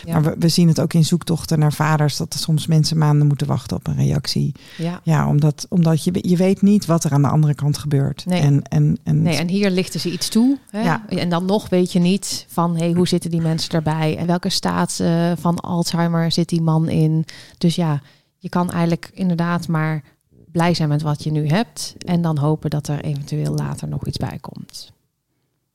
ja. 0.06 0.14
Maar 0.14 0.24
we, 0.24 0.36
we, 0.40 0.50
zien 0.50 0.68
het 0.68 0.80
ook 0.80 0.94
in 0.94 1.06
zoektochten 1.06 1.60
naar 1.60 1.74
vaders, 1.74 2.18
dat 2.18 2.34
er 2.34 2.40
soms 2.40 2.68
mensen 2.68 2.98
maanden 2.98 3.28
moeten 3.28 3.48
wachten 3.48 3.78
op 3.78 3.88
een 3.88 3.96
reactie. 3.96 4.52
Ja, 4.78 5.00
ja 5.04 5.28
omdat, 5.28 5.66
omdat 5.70 6.04
je, 6.04 6.30
je 6.30 6.38
weet 6.38 6.62
niet 6.62 6.86
wat 6.86 7.04
er 7.04 7.12
aan 7.12 7.22
de 7.22 7.28
andere 7.28 7.56
kant 7.56 7.78
gebeurt. 7.78 8.26
Nee. 8.26 8.42
En, 8.42 8.62
en, 8.64 8.98
en, 9.04 9.22
nee, 9.22 9.38
en 9.38 9.48
hier 9.48 9.70
lichten 9.70 10.00
ze 10.00 10.12
iets 10.12 10.30
toe. 10.30 10.58
Hè? 10.70 10.82
Ja. 10.82 11.06
En 11.08 11.30
dan 11.30 11.46
nog 11.46 11.70
weet 11.70 11.92
je 11.92 12.00
niet 12.00 12.46
van, 12.50 12.78
hey, 12.78 12.92
hoe 12.92 13.08
zitten 13.08 13.32
die 13.32 13.42
mensen 13.42 13.72
erbij? 13.72 14.18
En 14.18 14.28
welke 14.28 14.50
staat 14.50 14.98
uh, 15.02 15.32
van 15.40 15.60
Alzheimer 15.60 16.32
zit 16.32 16.50
die 16.50 16.62
man 16.62 16.90
in? 16.90 17.26
Dus 17.58 17.76
ja, 17.76 18.02
je 18.38 18.50
kan 18.50 18.72
eigenlijk 18.72 19.12
inderdaad 19.14 19.68
maar 19.68 20.04
blij 20.52 20.74
zijn 20.74 20.90
met 20.90 21.02
wat 21.02 21.24
je 21.24 21.32
nu 21.32 21.48
hebt. 21.48 21.96
En 22.06 22.22
dan 22.22 22.38
hopen 22.38 22.70
dat 22.70 22.88
er 22.88 23.02
eventueel 23.02 23.54
later 23.54 23.88
nog 23.88 24.08
iets 24.08 24.18
bij 24.18 24.38
komt. 24.42 24.92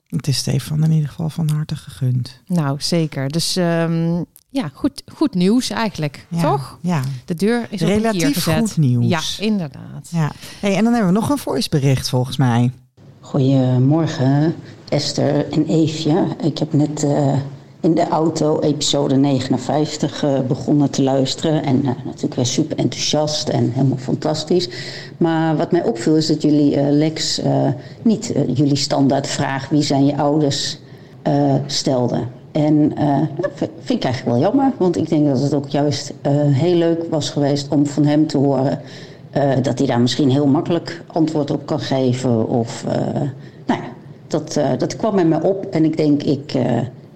Het 0.08 0.28
is 0.28 0.36
Stefan 0.36 0.84
in 0.84 0.92
ieder 0.92 1.08
geval 1.08 1.30
van 1.30 1.50
harte 1.50 1.76
gegund. 1.76 2.40
Nou, 2.46 2.76
zeker. 2.80 3.28
Dus 3.28 3.56
um, 3.56 4.24
ja, 4.50 4.70
goed, 4.72 5.02
goed 5.14 5.34
nieuws 5.34 5.70
eigenlijk, 5.70 6.26
ja, 6.28 6.40
toch? 6.40 6.78
Ja. 6.82 7.02
De 7.24 7.34
deur 7.34 7.66
is 7.70 7.80
relatief 7.80 8.44
goed 8.44 8.76
nieuws. 8.76 9.36
Ja, 9.36 9.44
inderdaad. 9.44 10.08
Ja. 10.10 10.32
Hey, 10.60 10.76
en 10.76 10.84
dan 10.84 10.92
hebben 10.92 11.12
we 11.12 11.18
nog 11.18 11.30
een 11.30 11.38
voicebericht 11.38 12.08
volgens 12.08 12.36
mij. 12.36 12.72
Goedemorgen, 13.20 14.54
Esther 14.88 15.52
en 15.52 15.66
Eefje. 15.66 16.36
Ik 16.42 16.58
heb 16.58 16.72
net 16.72 17.02
uh, 17.04 17.36
in 17.88 17.94
de 17.94 18.08
auto 18.08 18.60
episode 18.60 19.16
59 19.16 20.24
uh, 20.24 20.40
begonnen 20.40 20.90
te 20.90 21.02
luisteren. 21.02 21.62
En 21.62 21.76
uh, 21.76 21.90
natuurlijk 22.04 22.34
weer 22.34 22.46
super 22.46 22.78
enthousiast 22.78 23.48
en 23.48 23.70
helemaal 23.70 23.98
fantastisch. 23.98 24.68
Maar 25.16 25.56
wat 25.56 25.72
mij 25.72 25.84
opviel 25.84 26.16
is 26.16 26.26
dat 26.26 26.42
jullie, 26.42 26.76
uh, 26.76 26.82
Lex, 26.90 27.40
niet 28.02 28.32
jullie 28.54 28.76
standaard 28.76 29.26
vraag 29.26 29.68
wie 29.68 29.82
zijn 29.82 30.06
je 30.06 30.16
ouders 30.16 30.78
stelden. 31.66 32.28
En 32.52 32.88
dat 33.40 33.50
vind 33.56 33.98
ik 33.98 34.04
eigenlijk 34.04 34.24
wel 34.24 34.38
jammer, 34.48 34.72
want 34.76 34.96
ik 34.96 35.08
denk 35.08 35.26
dat 35.26 35.40
het 35.40 35.54
ook 35.54 35.68
juist 35.68 36.12
heel 36.50 36.74
leuk 36.74 37.04
was 37.10 37.30
geweest 37.30 37.68
om 37.68 37.86
van 37.86 38.04
hem 38.04 38.26
te 38.26 38.38
horen 38.38 38.80
dat 39.62 39.78
hij 39.78 39.86
daar 39.86 40.00
misschien 40.00 40.30
heel 40.30 40.46
makkelijk 40.46 41.02
antwoord 41.06 41.50
op 41.50 41.66
kan 41.66 41.80
geven. 41.80 42.48
Of, 42.48 42.84
nou 43.66 43.80
ja, 43.80 43.88
dat, 44.26 44.60
dat 44.78 44.96
kwam 44.96 45.14
met 45.14 45.26
me 45.26 45.42
op 45.42 45.64
en 45.64 45.84
ik 45.84 45.96
denk, 45.96 46.22
ik 46.22 46.52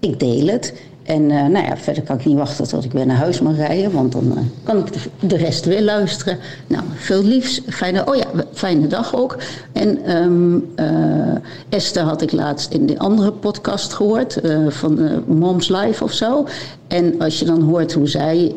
ik 0.03 0.21
deel 0.21 0.47
het. 0.47 0.75
En 1.03 1.23
uh, 1.23 1.47
nou 1.47 1.67
ja, 1.67 1.77
verder 1.77 2.03
kan 2.03 2.19
ik 2.19 2.25
niet 2.25 2.37
wachten 2.37 2.69
tot 2.69 2.85
ik 2.85 2.93
weer 2.93 3.07
naar 3.07 3.17
huis 3.17 3.41
mag 3.41 3.57
rijden, 3.57 3.93
want 3.93 4.13
dan 4.13 4.25
uh, 4.25 4.39
kan 4.63 4.79
ik 4.79 4.87
de, 5.21 5.37
rest 5.37 5.65
weer 5.65 5.83
luisteren. 5.83 6.39
Nou, 6.67 6.83
veel 6.95 7.25
liefs. 7.25 7.61
Fijne, 7.69 8.05
oh 8.07 8.17
ja, 8.17 8.27
fijne 8.53 8.87
dag 8.87 9.17
ook. 9.17 9.37
En 9.73 10.17
um, 10.17 10.73
uh, 10.77 11.35
Esther 11.69 12.03
had 12.03 12.23
ik 12.23 12.33
laatst 12.33 12.73
in 12.73 12.87
de 12.87 12.99
andere 12.99 13.33
podcast 13.33 13.93
gehoord, 13.93 14.41
van 14.69 15.25
Moms 15.27 15.69
Life 15.69 16.05
of 16.05 16.13
zo. 16.13 16.47
En 16.89 17.21
als 17.21 17.39
je 17.39 17.45
dan 17.45 17.63
hoort 17.63 17.93
hoe 17.93 18.09
zij, 18.09 18.55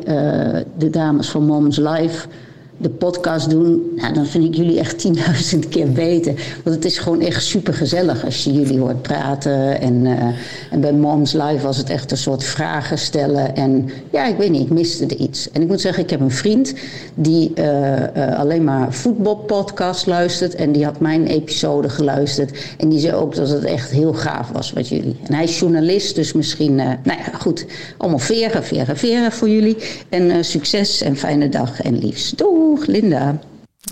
de 0.78 0.90
dames 0.90 1.28
van 1.28 1.42
Moms 1.42 1.76
Life, 1.76 2.28
de 2.78 2.88
podcast 2.88 3.50
doen, 3.50 3.92
nou, 3.96 4.14
dan 4.14 4.26
vind 4.26 4.44
ik 4.44 4.54
jullie 4.54 4.78
echt 4.78 4.98
tienduizend 5.02 5.68
keer 5.68 5.92
beter. 5.92 6.34
Want 6.64 6.76
het 6.76 6.84
is 6.84 6.98
gewoon 6.98 7.20
echt 7.20 7.44
super 7.44 7.74
gezellig 7.74 8.24
als 8.24 8.44
je 8.44 8.52
jullie 8.52 8.78
hoort 8.78 9.02
praten. 9.02 9.80
En, 9.80 9.94
uh, 10.04 10.22
en 10.70 10.80
bij 10.80 10.92
Moms 10.92 11.32
Live 11.32 11.58
was 11.60 11.76
het 11.76 11.90
echt 11.90 12.10
een 12.10 12.16
soort 12.16 12.44
vragen 12.44 12.98
stellen. 12.98 13.56
En 13.56 13.90
ja, 14.12 14.26
ik 14.26 14.36
weet 14.36 14.50
niet, 14.50 14.62
ik 14.62 14.70
miste 14.70 15.06
er 15.06 15.16
iets. 15.16 15.50
En 15.50 15.62
ik 15.62 15.68
moet 15.68 15.80
zeggen, 15.80 16.02
ik 16.02 16.10
heb 16.10 16.20
een 16.20 16.30
vriend 16.30 16.74
die 17.14 17.52
uh, 17.54 17.92
uh, 17.92 18.38
alleen 18.38 18.64
maar 18.64 18.92
voetbalpodcast 18.92 20.06
luistert. 20.06 20.54
En 20.54 20.72
die 20.72 20.84
had 20.84 21.00
mijn 21.00 21.26
episode 21.26 21.88
geluisterd. 21.88 22.58
En 22.78 22.88
die 22.88 22.98
zei 22.98 23.14
ook 23.14 23.34
dat 23.34 23.48
het 23.48 23.64
echt 23.64 23.90
heel 23.90 24.12
gaaf 24.12 24.50
was 24.50 24.72
wat 24.72 24.88
jullie. 24.88 25.16
En 25.26 25.34
hij 25.34 25.44
is 25.44 25.58
journalist, 25.58 26.14
dus 26.14 26.32
misschien, 26.32 26.74
nou 26.74 26.98
ja, 27.04 27.38
goed. 27.38 27.66
Allemaal 27.96 28.18
veren, 28.18 28.64
veren, 28.64 28.96
veren 28.96 29.32
voor 29.32 29.48
jullie. 29.48 29.76
En 30.08 30.44
succes 30.44 31.02
en 31.02 31.16
fijne 31.16 31.48
dag 31.48 31.82
en 31.82 31.98
liefst. 31.98 32.38
Doei! 32.38 32.65
Doeg, 32.66 32.86
Linda. 32.86 33.38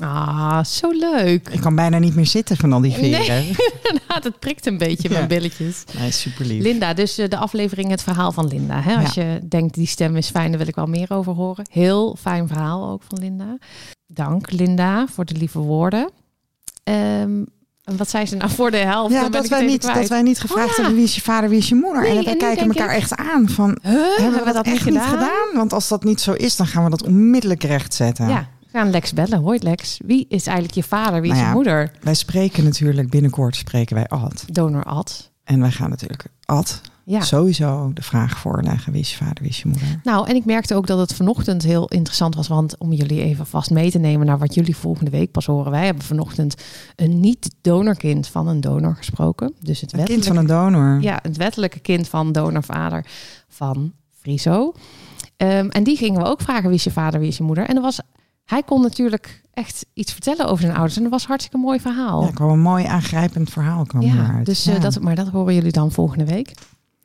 Ah, 0.01 0.65
zo 0.65 0.91
leuk. 0.91 1.49
Ik 1.49 1.61
kan 1.61 1.75
bijna 1.75 1.99
niet 1.99 2.15
meer 2.15 2.27
zitten 2.27 2.57
van 2.57 2.73
al 2.73 2.81
die 2.81 2.93
veren. 2.93 3.27
Nee, 3.27 3.57
het 4.07 4.39
prikt 4.39 4.67
een 4.67 4.79
beetje 4.79 5.09
ja. 5.09 5.15
mijn 5.15 5.29
billetjes. 5.29 5.85
Nee, 5.99 6.11
super 6.11 6.45
lief. 6.45 6.63
Linda, 6.63 6.95
dus 6.95 7.15
de 7.15 7.37
aflevering 7.37 7.91
Het 7.91 8.03
Verhaal 8.03 8.33
van 8.33 8.47
Linda. 8.47 8.81
Hè? 8.81 8.97
Als 8.97 9.15
je 9.15 9.41
denkt, 9.49 9.75
die 9.75 9.87
stem 9.87 10.17
is 10.17 10.31
fijn, 10.31 10.49
daar 10.49 10.59
wil 10.59 10.69
ik 10.69 10.75
wel 10.75 10.87
meer 10.87 11.11
over 11.11 11.33
horen. 11.33 11.67
Heel 11.71 12.17
fijn 12.21 12.49
verhaal 12.49 12.91
ook 12.91 13.03
van 13.09 13.19
Linda. 13.19 13.59
Dank 14.07 14.51
Linda 14.51 15.07
voor 15.07 15.25
de 15.25 15.35
lieve 15.35 15.59
woorden. 15.59 16.11
Um, 16.85 17.47
wat 17.85 18.11
zei 18.11 18.27
ze 18.27 18.37
nou 18.37 18.51
voor 18.51 18.71
de 18.71 18.77
helft? 18.77 19.13
Ja, 19.13 19.29
dat 19.29 19.49
wij, 19.49 19.67
niet, 19.67 19.95
dat 19.95 20.09
wij 20.09 20.23
niet 20.23 20.41
gevraagd 20.41 20.71
oh, 20.71 20.77
ja. 20.77 20.77
hebben 20.77 20.95
wie 20.95 21.05
is 21.05 21.15
je 21.15 21.21
vader, 21.21 21.49
wie 21.49 21.59
is 21.59 21.69
je 21.69 21.75
moeder. 21.75 22.03
Nee, 22.03 22.19
en 22.19 22.25
wij 22.25 22.37
kijken 22.37 22.67
elkaar 22.67 22.91
ik... 22.91 23.01
echt 23.01 23.17
aan 23.17 23.49
van, 23.49 23.79
huh, 23.83 24.17
hebben 24.17 24.45
we 24.45 24.53
dat 24.53 24.67
echt 24.67 24.75
niet 24.75 24.83
gedaan? 24.83 25.09
gedaan? 25.09 25.49
Want 25.55 25.73
als 25.73 25.89
dat 25.89 26.05
niet 26.05 26.21
zo 26.21 26.33
is, 26.33 26.57
dan 26.57 26.67
gaan 26.67 26.85
we 26.85 26.91
dat 26.91 27.03
onmiddellijk 27.03 27.63
rechtzetten. 27.63 28.29
Ja, 28.29 28.49
we 28.75 28.81
gaan 28.81 28.91
Lex 28.91 29.13
bellen. 29.13 29.39
Hoi 29.39 29.59
Lex, 29.63 29.99
wie 30.05 30.27
is 30.29 30.47
eigenlijk 30.47 30.77
je 30.77 30.83
vader, 30.83 31.21
wie 31.21 31.31
is 31.31 31.37
nou 31.37 31.41
ja, 31.43 31.49
je 31.49 31.55
moeder? 31.55 31.91
Wij 32.01 32.15
spreken 32.15 32.65
natuurlijk 32.65 33.11
binnenkort, 33.11 33.57
spreken 33.57 33.95
wij 33.95 34.07
Ad. 34.07 34.45
Donor 34.47 34.85
Ad. 34.85 35.31
En 35.45 35.61
wij 35.61 35.71
gaan 35.71 35.91
natuurlijk 35.91 36.27
Ad 36.45 36.81
ja. 37.05 37.21
sowieso 37.21 37.91
de 37.93 38.03
vraag 38.03 38.39
voorleggen: 38.39 38.93
wie 38.93 39.01
is 39.01 39.11
je 39.11 39.17
vader, 39.17 39.41
wie 39.41 39.49
is 39.49 39.63
je 39.63 39.69
moeder? 39.69 40.01
Nou, 40.03 40.29
en 40.29 40.35
ik 40.35 40.45
merkte 40.45 40.75
ook 40.75 40.87
dat 40.87 40.99
het 40.99 41.15
vanochtend 41.15 41.63
heel 41.63 41.89
interessant 41.89 42.35
was. 42.35 42.49
Want 42.49 42.79
om 42.79 42.93
jullie 42.93 43.23
even 43.23 43.47
vast 43.47 43.71
mee 43.71 43.91
te 43.91 43.99
nemen 43.99 44.27
naar 44.27 44.39
wat 44.39 44.55
jullie 44.55 44.77
volgende 44.77 45.11
week 45.11 45.31
pas 45.31 45.47
horen. 45.47 45.71
Wij 45.71 45.85
hebben 45.85 46.05
vanochtend 46.05 46.63
een 46.97 47.21
niet-donorkind 47.21 48.29
van 48.29 48.49
een 48.49 48.61
donor 48.61 48.97
gesproken. 48.97 49.55
Dus 49.61 49.81
het 49.81 50.03
kind 50.05 50.27
van 50.27 50.37
een 50.37 50.47
donor. 50.47 50.99
Ja, 51.01 51.19
het 51.23 51.37
wettelijke 51.37 51.79
kind 51.79 52.09
van 52.09 52.33
donorvader 52.33 53.07
van 53.49 53.93
Friso. 54.21 54.73
Um, 55.37 55.71
en 55.71 55.85
die 55.85 55.97
gingen 55.97 56.23
we 56.23 56.27
ook 56.27 56.41
vragen: 56.41 56.69
wie 56.69 56.79
is 56.79 56.85
je 56.85 56.91
vader, 56.91 57.21
wie 57.21 57.29
is 57.29 57.37
je 57.37 57.43
moeder? 57.43 57.69
En 57.69 57.77
er 57.77 57.83
was 57.83 58.01
hij 58.45 58.63
kon 58.63 58.83
natuurlijk 58.83 59.43
echt 59.53 59.87
iets 59.95 60.13
vertellen 60.13 60.47
over 60.47 60.61
zijn 60.65 60.75
ouders. 60.75 60.97
En 60.97 61.03
dat 61.03 61.13
was 61.13 61.27
hartstikke 61.27 61.59
mooi 61.59 61.81
verhaal. 61.81 62.23
Ja, 62.23 62.31
kwam 62.31 62.51
een 62.51 62.61
mooi 62.61 62.85
aangrijpend 62.85 63.51
verhaal 63.51 63.85
kwam 63.85 64.03
ja, 64.03 64.13
eruit. 64.13 64.47
Dus, 64.47 64.67
uh, 64.67 64.81
dat, 64.81 65.01
maar 65.01 65.15
dat 65.15 65.29
horen 65.29 65.55
jullie 65.55 65.73
dan 65.73 65.93
volgende 65.93 66.25
week. 66.25 66.53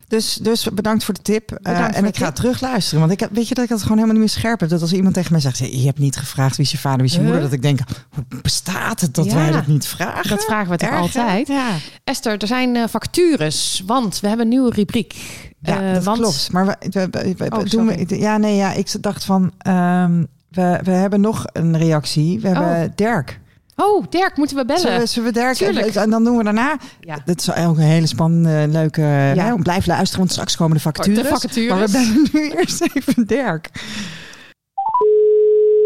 Dus, 0.07 0.33
dus 0.33 0.63
bedankt 0.73 1.03
voor 1.03 1.13
de 1.13 1.21
tip. 1.21 1.59
Uh, 1.61 1.97
en 1.97 2.05
ik 2.05 2.17
ga 2.17 2.31
terug 2.31 2.61
luisteren. 2.61 2.99
Want 2.99 3.11
ik 3.11 3.19
heb, 3.19 3.29
weet 3.33 3.47
je 3.47 3.53
dat 3.53 3.63
ik 3.63 3.69
dat 3.69 3.81
gewoon 3.81 3.97
helemaal 3.97 4.19
niet 4.19 4.25
meer 4.25 4.41
scherp 4.41 4.59
heb. 4.59 4.69
Dat 4.69 4.81
als 4.81 4.93
iemand 4.93 5.13
tegen 5.13 5.31
mij 5.31 5.41
zegt, 5.41 5.57
je 5.57 5.85
hebt 5.85 5.99
niet 5.99 6.17
gevraagd 6.17 6.55
wie 6.55 6.65
is 6.65 6.71
je 6.71 6.77
vader, 6.77 6.97
wie 6.97 7.09
is 7.09 7.15
je 7.15 7.21
moeder. 7.21 7.41
Dat 7.41 7.51
ik 7.51 7.61
denk, 7.61 7.79
hoe 8.09 8.23
bestaat 8.41 9.01
het 9.01 9.15
dat 9.15 9.25
ja, 9.25 9.35
wij 9.35 9.51
dat 9.51 9.67
niet 9.67 9.87
vragen? 9.87 10.29
Dat 10.29 10.45
vragen 10.45 10.71
we 10.71 10.77
toch 10.77 10.91
altijd. 10.91 11.47
Ja. 11.47 11.75
Esther, 12.03 12.37
er 12.37 12.47
zijn 12.47 12.75
uh, 12.75 12.83
vacatures. 12.87 13.83
Want 13.85 14.19
we 14.19 14.27
hebben 14.27 14.45
een 14.45 14.51
nieuwe 14.51 14.71
rubriek. 14.71 15.15
Ja, 15.61 15.87
uh, 15.87 15.93
dat 15.93 16.03
want... 16.03 16.19
klopt. 16.19 16.51
Maar 16.51 16.65
we, 16.65 16.75
we, 16.89 17.09
we, 17.11 17.33
we 17.37 17.49
oh, 17.49 17.65
doen 17.65 17.85
we, 17.85 18.19
ja, 18.19 18.37
nee, 18.37 18.55
ja, 18.55 18.73
ik 18.73 19.01
dacht 19.01 19.25
van, 19.25 19.51
um, 19.67 20.27
we, 20.51 20.79
we 20.83 20.91
hebben 20.91 21.21
nog 21.21 21.45
een 21.53 21.77
reactie. 21.77 22.39
We 22.39 22.47
hebben 22.47 22.83
oh. 22.83 22.95
Dirk. 22.95 23.39
Oh, 23.75 24.05
Dirk, 24.09 24.37
moeten 24.37 24.57
we 24.57 24.65
bellen? 24.65 24.81
Zullen, 24.81 25.07
zullen 25.07 25.33
we 25.33 25.39
Dirk 25.39 25.59
en, 25.59 26.01
en, 26.01 26.09
dan 26.09 26.23
doen 26.23 26.37
we 26.37 26.43
daarna. 26.43 26.77
Ja. 26.99 27.17
Dat 27.25 27.39
is 27.39 27.53
ook 27.53 27.77
een 27.77 27.83
hele 27.83 28.07
spannende, 28.07 28.67
leuke. 28.71 29.01
Ja. 29.01 29.35
Hè, 29.35 29.55
blijf 29.55 29.85
luisteren, 29.85 30.19
want 30.19 30.31
straks 30.31 30.55
komen 30.55 30.75
de 30.75 30.81
vacatures. 30.81 31.21
De 31.21 31.27
vacatures. 31.27 31.69
Maar 31.69 31.85
we 31.85 31.91
bellen 31.91 32.29
nu 32.33 32.51
eerst 32.59 32.81
even 32.93 33.27
Dirk. 33.27 33.69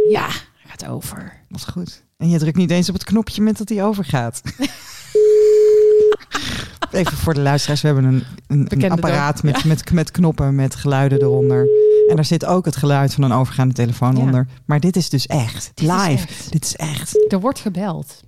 Ja, 0.10 0.28
gaat 0.68 0.88
over. 0.88 1.34
Dat 1.50 1.60
is 1.60 1.66
goed. 1.66 2.04
En 2.18 2.30
je 2.30 2.38
drukt 2.38 2.58
niet 2.58 2.72
eens 2.72 2.90
op 2.90 2.94
het 2.94 3.04
knopje 3.04 3.42
met 3.42 3.58
dat 3.58 3.70
hij 3.70 3.84
overgaat. 3.84 4.42
Even 6.94 7.18
voor 7.18 7.34
de 7.34 7.42
luisteraars, 7.42 7.82
we 7.82 7.88
hebben 7.88 8.06
een, 8.06 8.24
een, 8.48 8.68
een 8.70 8.92
apparaat 8.92 9.44
met, 9.44 9.64
met, 9.66 9.92
met 9.92 10.12
knoppen 10.12 10.56
met 10.56 10.76
geluiden 10.76 11.22
eronder. 11.22 11.68
En 12.10 12.16
daar 12.16 12.26
zit 12.26 12.46
ook 12.46 12.66
het 12.66 12.76
geluid 12.76 13.14
van 13.14 13.24
een 13.24 13.32
overgaande 13.32 13.74
telefoon 13.74 14.18
onder. 14.18 14.48
Maar 14.66 14.80
dit 14.80 14.96
is 14.96 15.10
dus 15.10 15.28
echt. 15.28 15.72
Live. 15.76 16.50
Dit 16.50 16.64
is 16.64 16.76
echt. 16.76 17.32
Er 17.32 17.40
wordt 17.40 17.60
gebeld. 17.60 18.22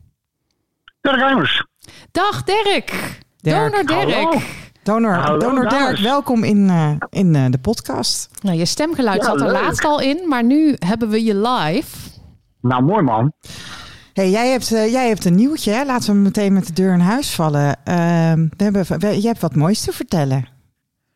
Dirk 1.01 1.15
Rijmers. 1.15 1.65
Dag 2.11 2.43
Dirk. 2.43 3.19
Donor 3.41 3.85
Dirk. 3.85 4.63
Donor, 4.83 5.39
Donor 5.39 5.69
Dirk, 5.69 5.97
welkom 5.97 6.43
in, 6.43 6.57
uh, 6.57 6.91
in 7.09 7.33
uh, 7.33 7.45
de 7.49 7.57
podcast. 7.57 8.29
Nou, 8.41 8.57
je 8.57 8.65
stemgeluid 8.65 9.21
ja, 9.21 9.25
zat 9.25 9.41
er 9.41 9.51
leuk. 9.51 9.61
laatst 9.61 9.85
al 9.85 10.01
in, 10.01 10.27
maar 10.27 10.43
nu 10.43 10.75
hebben 10.79 11.09
we 11.09 11.23
je 11.23 11.35
live. 11.35 11.97
Nou, 12.61 12.83
mooi 12.83 13.03
man. 13.03 13.33
Hey, 14.15 14.29
jij, 14.29 14.49
hebt, 14.49 14.71
uh, 14.71 14.91
jij 14.91 15.07
hebt 15.07 15.25
een 15.25 15.35
nieuwtje, 15.35 15.71
hè? 15.71 15.85
laten 15.85 16.13
we 16.13 16.19
meteen 16.19 16.53
met 16.53 16.67
de 16.67 16.73
deur 16.73 16.93
in 16.93 16.99
huis 16.99 17.35
vallen. 17.35 17.75
we 17.83 18.63
hebben, 18.63 18.85
we, 18.85 18.97
jij 18.99 19.29
hebt 19.29 19.41
wat 19.41 19.55
moois 19.55 19.81
te 19.81 19.91
vertellen. 19.91 20.47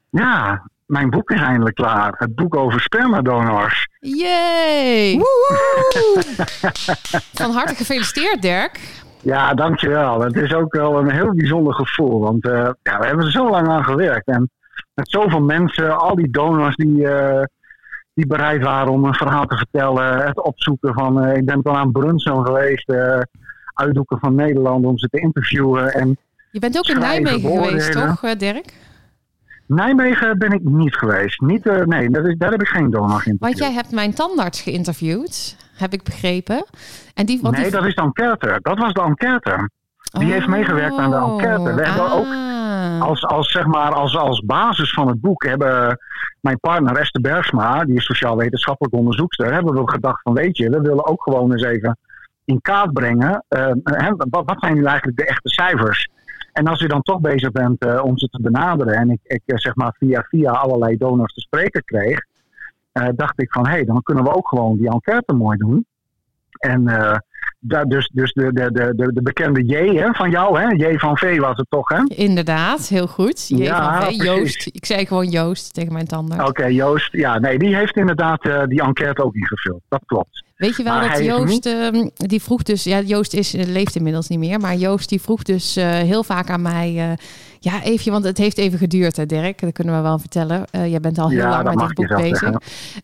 Ja, 0.10 0.70
mijn 0.86 1.10
boek 1.10 1.32
is 1.32 1.41
eindelijk 1.41 1.75
klaar. 1.75 2.13
Het 2.18 2.36
boek 2.36 2.56
over 2.56 2.82
spermadonors. 2.82 3.88
Yay! 4.00 5.18
Van 7.41 7.51
harte 7.51 7.75
gefeliciteerd, 7.75 8.41
Dirk. 8.41 8.79
Ja, 9.22 9.53
dankjewel. 9.53 10.22
Het 10.22 10.36
is 10.36 10.53
ook 10.53 10.74
wel 10.74 11.00
een 11.00 11.12
heel 11.12 11.34
bijzonder 11.34 11.74
gevoel. 11.74 12.20
Want 12.20 12.46
uh, 12.46 12.70
ja, 12.84 13.00
we 13.00 13.06
hebben 13.06 13.25
er 13.25 13.32
zo 13.32 13.50
lang 13.50 13.68
aan 13.68 13.84
gewerkt. 13.84 14.27
En 14.27 14.50
met 14.94 15.10
zoveel 15.10 15.41
mensen, 15.41 15.98
al 15.98 16.15
die 16.15 16.29
donors 16.29 16.75
die, 16.75 16.98
uh, 16.98 17.44
die 18.20 18.28
bereid 18.28 18.64
waren 18.64 18.92
om 18.92 19.06
een 19.06 19.14
verhaal 19.14 19.46
te 19.46 19.58
vertellen. 19.58 20.26
Het 20.26 20.44
opzoeken 20.44 20.94
van, 20.94 21.26
uh, 21.26 21.36
ik 21.36 21.46
ben 21.46 21.62
al 21.62 21.78
aan 21.78 21.92
Brunson 21.92 22.46
geweest. 22.46 22.94
uitdoeken 23.74 24.20
van 24.20 24.36
Nederland 24.36 24.86
om 24.86 24.98
ze 24.98 25.08
te 25.08 25.20
interviewen. 25.20 25.94
En 25.94 26.18
Je 26.52 26.60
bent 26.60 26.78
ook 26.78 26.88
in 26.88 27.00
Nijmegen 27.00 27.64
geweest, 27.64 27.92
toch, 27.92 28.36
Dirk? 28.36 28.74
Nijmegen 29.66 30.38
ben 30.38 30.52
ik 30.52 30.64
niet 30.64 30.96
geweest. 30.96 31.42
Niet, 31.42 31.66
uh, 31.66 31.86
nee, 31.86 32.10
dat 32.10 32.28
is, 32.28 32.36
daar 32.38 32.52
heb 32.52 32.62
ik 32.62 32.68
geen 32.68 32.90
donor 32.90 33.10
geïnterviewd. 33.10 33.40
Want 33.40 33.58
jij 33.58 33.72
hebt 33.72 33.92
mijn 33.92 34.14
tandarts 34.14 34.62
geïnterviewd, 34.62 35.56
heb 35.76 35.94
ik 35.94 36.04
begrepen. 36.04 36.66
En 37.14 37.26
die, 37.26 37.40
nee, 37.42 37.52
die... 37.52 37.72
dat 37.72 37.86
is 37.86 37.96
de 37.96 38.02
enquête. 38.02 38.60
Dat 38.62 38.78
was 38.78 38.94
de 38.94 39.02
enquête. 39.02 39.70
Die 40.12 40.28
oh, 40.28 40.32
heeft 40.32 40.48
meegewerkt 40.48 40.98
aan 40.98 41.10
de 41.10 41.18
enquête. 41.18 41.64
We 41.64 41.86
ah. 41.86 41.88
hebben 41.88 42.12
ook 42.12 42.28
als, 43.00 43.25
als, 43.25 43.51
zeg 43.51 43.65
maar, 43.65 43.93
als, 43.93 44.17
als 44.17 44.39
basis 44.46 44.93
van 44.93 45.08
het 45.08 45.22
boek 45.22 45.43
hebben 45.43 45.98
mijn 46.41 46.60
partner 46.60 46.98
Esther 46.98 47.22
Bergsma, 47.22 47.86
die 47.86 47.96
is 47.96 48.05
sociaal-wetenschappelijk 48.05 48.96
onderzoekster, 48.96 49.53
hebben 49.53 49.74
we 49.74 49.91
gedacht 49.91 50.22
van 50.22 50.34
weet 50.34 50.58
je, 50.58 50.69
we 50.69 50.81
willen 50.81 51.05
ook 51.05 51.24
gewoon 51.24 51.51
eens 51.51 51.63
even 51.63 51.98
in 52.46 52.62
kaart 52.62 52.93
brengen. 52.93 53.43
Uh, 53.50 53.72
wat, 54.15 54.46
wat 54.46 54.60
zijn 54.60 54.74
nu 54.74 54.86
eigenlijk 54.86 55.17
de 55.17 55.25
echte 55.25 55.50
cijfers? 55.50 56.10
En 56.53 56.67
als 56.67 56.81
u 56.81 56.88
dan 56.88 57.01
toch 57.01 57.19
bezig 57.19 57.51
bent 57.51 58.01
om 58.01 58.17
ze 58.17 58.27
te 58.27 58.41
benaderen 58.41 58.93
en 58.93 59.10
ik, 59.10 59.19
ik 59.24 59.41
zeg 59.46 59.75
maar 59.75 59.96
via 59.98 60.25
via 60.29 60.51
allerlei 60.51 60.98
donors 60.98 61.34
te 61.34 61.39
spreken 61.41 61.84
kreeg, 61.84 62.25
dacht 63.15 63.41
ik 63.41 63.51
van 63.51 63.65
hé, 63.65 63.72
hey, 63.72 63.86
dan 63.86 64.01
kunnen 64.03 64.24
we 64.24 64.36
ook 64.36 64.48
gewoon 64.48 64.77
die 64.77 64.89
enquête 64.89 65.34
mooi 65.34 65.58
doen. 65.58 65.86
En 66.60 66.84
dus, 67.60 68.12
dus 68.13 68.34
de, 68.34 68.54
de, 68.54 68.72
de, 68.72 69.12
de 69.13 69.22
bekende 69.22 69.66
J 69.66 69.98
hè, 69.98 70.13
van 70.13 70.30
jou, 70.30 70.60
hè? 70.60 70.68
J 70.68 70.98
van 70.98 71.18
V 71.18 71.39
was 71.39 71.58
het 71.58 71.66
toch, 71.70 71.89
hè? 71.89 72.04
Inderdaad, 72.08 72.88
heel 72.88 73.08
goed. 73.08 73.48
J 73.48 73.56
ja, 73.56 74.01
van 74.01 74.13
V, 74.13 74.24
Joost. 74.24 74.70
Ik 74.72 74.86
zei 74.86 75.06
gewoon 75.06 75.30
Joost 75.30 75.74
tegen 75.74 75.94
mijn 75.94 76.08
tanden. 76.08 76.39
Oké, 76.39 76.50
okay, 76.50 76.72
Joost. 76.72 77.12
Ja, 77.12 77.39
nee, 77.39 77.60
die 77.60 77.75
heeft 77.75 77.96
inderdaad 77.96 78.46
uh, 78.46 78.63
die 78.66 78.82
enquête 78.82 79.24
ook 79.24 79.36
ingevuld. 79.36 79.82
Dat 79.89 80.01
klopt. 80.06 80.44
Weet 80.56 80.75
je 80.75 80.84
wel 80.84 80.94
maar 80.94 81.10
dat 81.10 81.25
Joost, 81.25 81.66
uh, 81.66 82.08
die 82.16 82.42
vroeg 82.42 82.63
dus, 82.63 82.84
ja, 82.84 83.00
Joost 83.01 83.34
is, 83.34 83.51
leeft 83.51 83.96
inmiddels 83.96 84.28
niet 84.28 84.39
meer, 84.39 84.60
maar 84.60 84.75
Joost 84.75 85.10
die 85.10 85.22
vroeg 85.22 85.44
dus 85.44 85.78
uh, 85.78 85.86
heel 85.86 86.24
vaak 86.24 86.50
aan 86.50 86.62
mij, 86.62 87.18
ja, 87.62 87.84
even, 87.84 88.12
want 88.12 88.24
het 88.24 88.38
heeft 88.38 88.58
even 88.58 88.80
geduurd, 88.80 89.18
hè, 89.18 89.25
Dirk. 89.25 89.62
Dat 89.62 89.72
kunnen 89.72 89.96
we 89.96 90.01
wel 90.01 90.20
vertellen. 90.20 90.63
Uh, 90.72 90.88
jij 90.88 91.00
bent 91.00 91.18
al 91.18 91.30
heel 91.30 91.48
lang 91.48 91.63
met 91.63 91.80
dit 91.80 91.94
boek 91.94 92.18
bezig. 92.18 92.54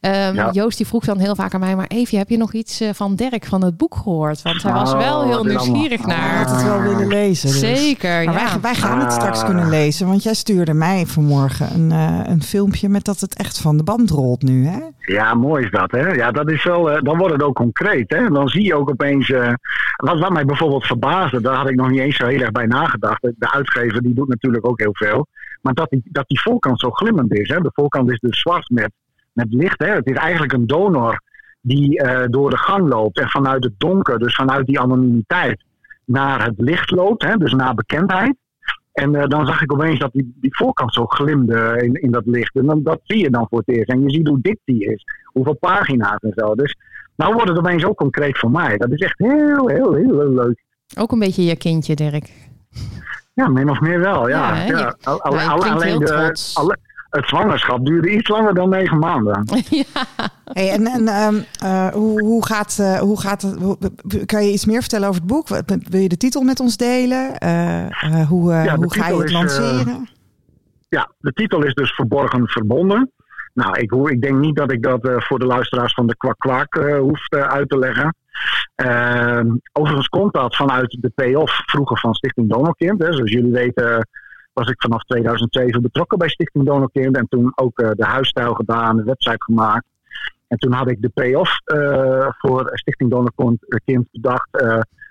Um, 0.01 0.51
Joost 0.51 0.77
die 0.77 0.87
vroeg 0.87 1.05
dan 1.05 1.19
heel 1.19 1.35
vaak 1.35 1.53
aan 1.53 1.59
mij, 1.59 1.75
maar 1.75 1.87
Evie, 1.87 2.17
heb 2.17 2.29
je 2.29 2.37
nog 2.37 2.53
iets 2.53 2.81
uh, 2.81 2.89
van 2.93 3.15
Dirk 3.15 3.45
van 3.45 3.63
het 3.63 3.77
boek 3.77 3.95
gehoord? 3.95 4.41
Want 4.41 4.63
hij 4.63 4.73
was 4.73 4.93
wel 4.93 5.19
oh, 5.19 5.25
heel 5.25 5.43
nieuwsgierig 5.43 6.05
naar. 6.05 6.29
Hij 6.29 6.43
had 6.43 6.51
het 6.51 6.63
wel 6.63 6.81
willen 6.81 7.07
lezen. 7.07 7.49
Dus. 7.49 7.59
Zeker, 7.59 8.21
ja. 8.21 8.33
wij, 8.33 8.47
wij, 8.61 8.75
gaan 8.75 8.99
het 8.99 9.11
straks 9.11 9.39
ah. 9.39 9.45
kunnen 9.45 9.69
lezen, 9.69 10.07
want 10.07 10.23
jij 10.23 10.33
stuurde 10.33 10.73
mij 10.73 11.05
vanmorgen 11.05 11.73
een, 11.73 11.91
uh, 11.91 12.19
een 12.23 12.43
filmpje 12.43 12.89
met 12.89 13.05
dat 13.05 13.19
het 13.19 13.35
echt 13.35 13.61
van 13.61 13.77
de 13.77 13.83
band 13.83 14.09
rolt 14.09 14.41
nu, 14.41 14.67
hè? 14.67 14.79
Ja, 14.99 15.33
mooi 15.33 15.63
is 15.63 15.71
dat, 15.71 15.91
hè? 15.91 16.07
Ja, 16.07 16.31
dat 16.31 16.51
is 16.51 16.63
wel, 16.63 17.03
dan 17.03 17.17
wordt 17.17 17.33
het 17.33 17.43
ook 17.43 17.55
concreet, 17.55 18.09
hè? 18.09 18.29
Dan 18.29 18.47
zie 18.47 18.63
je 18.63 18.75
ook 18.75 18.89
opeens, 18.89 19.33
wat, 19.95 20.19
wat 20.19 20.31
mij 20.31 20.45
bijvoorbeeld 20.45 20.85
verbaasde, 20.85 21.41
daar 21.41 21.55
had 21.55 21.69
ik 21.69 21.75
nog 21.75 21.89
niet 21.89 21.99
eens 21.99 22.15
zo 22.15 22.25
heel 22.25 22.39
erg 22.39 22.51
bij 22.51 22.65
nagedacht. 22.65 23.21
De 23.21 23.51
uitgever 23.51 24.01
die 24.01 24.13
doet 24.13 24.27
natuurlijk 24.27 24.44
natuurlijk 24.45 24.67
ook 24.67 24.79
heel 24.79 25.09
veel. 25.09 25.27
Maar 25.61 25.73
dat 25.73 25.89
die, 25.89 26.01
dat 26.03 26.27
die 26.27 26.41
voorkant 26.41 26.79
zo 26.79 26.89
glimmend 26.89 27.33
is. 27.33 27.49
Hè? 27.49 27.59
De 27.59 27.71
voorkant 27.73 28.11
is 28.11 28.19
dus 28.19 28.39
zwart 28.39 28.69
met, 28.69 28.91
met 29.33 29.47
licht. 29.49 29.79
Hè? 29.79 29.91
Het 29.91 30.07
is 30.09 30.17
eigenlijk 30.17 30.53
een 30.53 30.67
donor 30.67 31.21
die 31.61 32.03
door 32.29 32.49
de 32.49 32.57
gang 32.57 32.89
loopt 32.89 33.19
en 33.19 33.29
vanuit 33.29 33.63
het 33.63 33.73
donker, 33.77 34.19
dus 34.19 34.35
vanuit 34.35 34.65
die 34.65 34.79
anonimiteit, 34.79 35.63
naar 36.05 36.45
het 36.45 36.53
licht 36.57 36.91
loopt, 36.91 37.23
hè, 37.23 37.35
dus 37.35 37.53
naar 37.53 37.73
bekendheid. 37.73 38.35
En 38.91 39.11
dan 39.11 39.45
zag 39.45 39.61
ik 39.61 39.73
opeens 39.73 39.99
dat 39.99 40.11
die, 40.11 40.37
die 40.41 40.55
voorkant 40.55 40.93
zo 40.93 41.05
glimde 41.05 41.81
in, 41.81 41.93
in 41.93 42.11
dat 42.11 42.25
licht. 42.25 42.55
En 42.55 42.65
dan, 42.65 42.83
dat 42.83 42.99
zie 43.03 43.17
je 43.17 43.29
dan 43.29 43.47
voor 43.49 43.59
het 43.65 43.75
eerst. 43.75 43.89
En 43.89 44.01
je 44.01 44.09
ziet 44.09 44.27
hoe 44.27 44.41
dik 44.41 44.59
die 44.63 44.85
is, 44.85 45.03
hoeveel 45.25 45.57
pagina's 45.57 46.19
en 46.19 46.33
zo. 46.35 46.55
Dus 46.55 46.75
nou 47.15 47.33
wordt 47.33 47.49
het 47.49 47.57
opeens 47.57 47.85
ook 47.85 47.97
concreet 47.97 48.37
voor 48.37 48.51
mij. 48.51 48.77
Dat 48.77 48.91
is 48.91 48.99
echt 48.99 49.19
heel, 49.19 49.67
heel, 49.67 49.93
heel, 49.93 50.19
heel 50.19 50.33
leuk. 50.33 50.63
Ook 50.97 51.11
een 51.11 51.19
beetje 51.19 51.43
je 51.43 51.57
kindje, 51.57 51.95
Dirk. 51.95 52.31
Ja, 53.35 53.47
min 53.47 53.69
of 53.69 53.79
meer 53.79 53.99
wel, 53.99 54.29
ja. 54.29 54.55
ja, 54.55 54.65
ja. 54.65 54.95
alleen 55.01 55.99
de, 55.99 56.35
alle, 56.53 56.77
het 57.09 57.27
zwangerschap 57.27 57.85
duurde 57.85 58.09
iets 58.09 58.29
langer 58.29 58.53
dan 58.53 58.69
negen 58.69 58.99
maanden. 58.99 59.43
ja. 59.69 59.83
Hey, 60.43 60.71
en 60.71 60.87
en 60.87 61.07
um, 61.07 61.45
uh, 61.63 61.87
hoe, 61.87 62.21
hoe, 62.23 62.45
gaat, 62.45 62.77
uh, 62.81 62.99
hoe 62.99 63.19
gaat 63.21 63.41
het? 63.41 63.59
Hoe, 63.59 63.77
kan 64.25 64.45
je 64.45 64.51
iets 64.51 64.65
meer 64.65 64.81
vertellen 64.81 65.07
over 65.07 65.21
het 65.21 65.29
boek? 65.29 65.47
Wil 65.89 65.99
je 65.99 66.09
de 66.09 66.17
titel 66.17 66.41
met 66.41 66.59
ons 66.59 66.77
delen? 66.77 67.35
Uh, 67.43 68.27
hoe 68.27 68.53
ja, 68.53 68.75
hoe 68.75 68.93
ga 68.93 69.07
je 69.07 69.17
het 69.17 69.31
lanceren? 69.31 70.07
ja, 70.89 71.11
de 71.19 71.31
titel 71.31 71.63
is 71.63 71.73
dus 71.73 71.95
Verborgen 71.95 72.47
Verbonden. 72.47 73.11
Nou, 73.53 73.79
ik, 73.79 73.91
ik 73.91 74.21
denk 74.21 74.39
niet 74.39 74.55
dat 74.55 74.71
ik 74.71 74.83
dat 74.83 75.05
uh, 75.05 75.15
voor 75.19 75.39
de 75.39 75.45
luisteraars 75.45 75.93
van 75.93 76.07
de 76.07 76.15
Kwak 76.17 76.39
Kwak 76.39 76.75
uh, 76.75 76.99
hoef 76.99 77.19
uh, 77.29 77.41
uit 77.41 77.69
te 77.69 77.77
leggen. 77.77 78.15
Ehm, 78.75 79.55
overigens 79.73 80.07
komt 80.07 80.33
dat 80.33 80.55
vanuit 80.55 80.97
de 80.99 81.11
payoff 81.15 81.61
vroeger 81.65 81.99
van 81.99 82.13
Stichting 82.13 82.49
Donorkind. 82.49 83.01
Hè. 83.01 83.13
Zoals 83.13 83.31
jullie 83.31 83.51
weten 83.51 84.07
was 84.53 84.69
ik 84.69 84.81
vanaf 84.81 85.03
2007 85.03 85.81
betrokken 85.81 86.17
bij 86.17 86.29
Stichting 86.29 86.65
Donorkind. 86.65 87.17
En 87.17 87.27
toen 87.29 87.51
ook 87.55 87.77
de 87.77 88.05
huisstijl 88.05 88.53
gedaan, 88.53 88.97
de 88.97 89.03
website 89.03 89.43
gemaakt. 89.43 89.85
En 90.47 90.57
toen 90.57 90.71
had 90.71 90.89
ik 90.89 91.01
de 91.01 91.09
payoff 91.09 91.61
voor 92.37 92.69
Stichting 92.73 93.09
Donorkind 93.09 94.11
bedacht. 94.11 94.49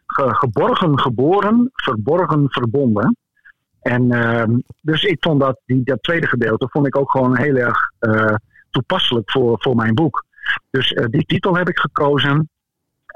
Ge 0.07 0.35
geborgen 0.35 1.01
geboren, 1.01 1.71
verborgen 1.73 2.51
verbonden. 2.51 3.17
En 3.85 4.13
uh, 4.13 4.43
dus 4.81 5.03
ik 5.03 5.17
vond 5.21 5.41
dat, 5.41 5.61
die, 5.67 5.83
dat 5.85 6.03
tweede 6.03 6.27
gedeelte 6.27 6.69
vond 6.71 6.87
ik 6.87 6.99
ook 6.99 7.11
gewoon 7.11 7.37
heel 7.37 7.57
erg 7.57 7.79
uh, 8.01 8.35
toepasselijk 8.71 9.31
voor, 9.31 9.57
voor 9.61 9.77
mijn 9.77 9.95
boek. 9.95 10.25
Dus 10.71 10.93
uh, 10.93 11.05
die 11.11 11.25
titel 11.25 11.57
heb 11.57 11.69
ik 11.69 11.79
gekozen. 11.79 12.49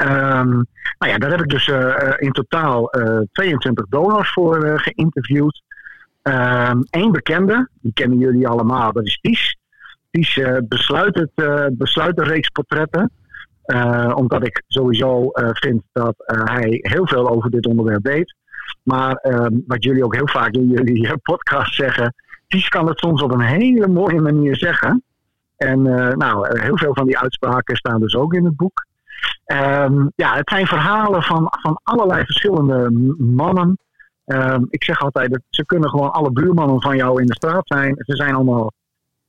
Um, 0.02 0.66
nou 0.98 1.12
ja, 1.12 1.18
daar 1.18 1.30
heb 1.30 1.40
ik 1.40 1.48
dus 1.48 1.66
uh, 1.66 2.12
in 2.16 2.32
totaal 2.32 2.90
22 3.32 3.86
donors 3.88 4.32
voor 4.32 4.80
geïnterviewd. 4.80 5.62
Eén 6.22 6.84
um, 6.90 7.12
bekende, 7.12 7.68
die 7.80 7.92
kennen 7.92 8.18
jullie 8.18 8.48
allemaal, 8.48 8.92
dat 8.92 9.06
is 9.06 9.18
Ties. 9.20 9.56
Ties 10.10 10.40
besluit, 10.62 11.14
het, 11.14 11.78
besluit 11.78 12.16
de 12.16 12.22
reeks 12.22 12.48
portretten. 12.48 13.10
omdat 14.14 14.46
ik 14.46 14.62
sowieso 14.66 15.30
vind 15.32 15.82
dat 15.92 16.14
hij 16.16 16.78
heel 16.80 17.06
veel 17.06 17.28
over 17.28 17.50
dit 17.50 17.66
onderwerp 17.66 18.06
weet. 18.06 18.34
Maar 18.82 19.18
um, 19.22 19.64
wat 19.66 19.84
jullie 19.84 20.04
ook 20.04 20.14
heel 20.14 20.28
vaak 20.28 20.54
in 20.54 20.68
jullie 20.68 21.18
podcast 21.22 21.74
zeggen, 21.74 22.14
Ties 22.46 22.68
kan 22.68 22.88
het 22.88 22.98
soms 22.98 23.22
op 23.22 23.32
een 23.32 23.40
hele 23.40 23.88
mooie 23.88 24.20
manier 24.20 24.56
zeggen. 24.56 25.02
En 25.56 25.82
nou, 26.16 26.60
heel 26.60 26.78
veel 26.78 26.94
van 26.94 27.06
die 27.06 27.18
uitspraken 27.18 27.76
staan 27.76 28.00
dus 28.00 28.14
ook 28.14 28.34
in 28.34 28.44
het 28.44 28.56
boek. 28.56 28.86
Um, 29.52 30.12
ja, 30.14 30.34
het 30.34 30.48
zijn 30.48 30.66
verhalen 30.66 31.22
van, 31.22 31.46
van 31.62 31.80
allerlei 31.82 32.25
verschillende 32.25 32.90
mannen. 33.18 33.78
Um, 34.25 34.66
ik 34.70 34.84
zeg 34.84 35.00
altijd, 35.00 35.40
ze 35.48 35.66
kunnen 35.66 35.88
gewoon 35.88 36.12
alle 36.12 36.32
buurmannen 36.32 36.80
van 36.80 36.96
jou 36.96 37.20
in 37.20 37.26
de 37.26 37.34
straat 37.34 37.66
zijn. 37.66 37.94
Ze 37.98 38.16
zijn 38.16 38.34
allemaal 38.34 38.72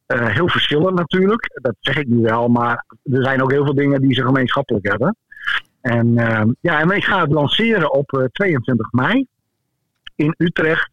uh, 0.08 0.28
heel 0.28 0.50
verschillend 0.50 0.96
natuurlijk. 0.96 1.60
Dat 1.62 1.76
zeg 1.80 1.98
ik 1.98 2.08
nu 2.08 2.22
wel, 2.22 2.48
maar 2.48 2.86
er 3.04 3.24
zijn 3.24 3.42
ook 3.42 3.52
heel 3.52 3.64
veel 3.64 3.74
dingen 3.74 4.02
die 4.02 4.14
ze 4.14 4.24
gemeenschappelijk 4.24 4.88
hebben. 4.88 5.16
En, 5.82 6.08
uh, 6.08 6.42
ja, 6.62 6.80
en 6.80 6.92
ik 6.92 7.04
ga 7.04 7.22
het 7.22 7.32
lanceren 7.32 7.94
op 7.94 8.30
22 8.32 8.92
mei 8.92 9.28
in 10.16 10.34
Utrecht 10.38 10.90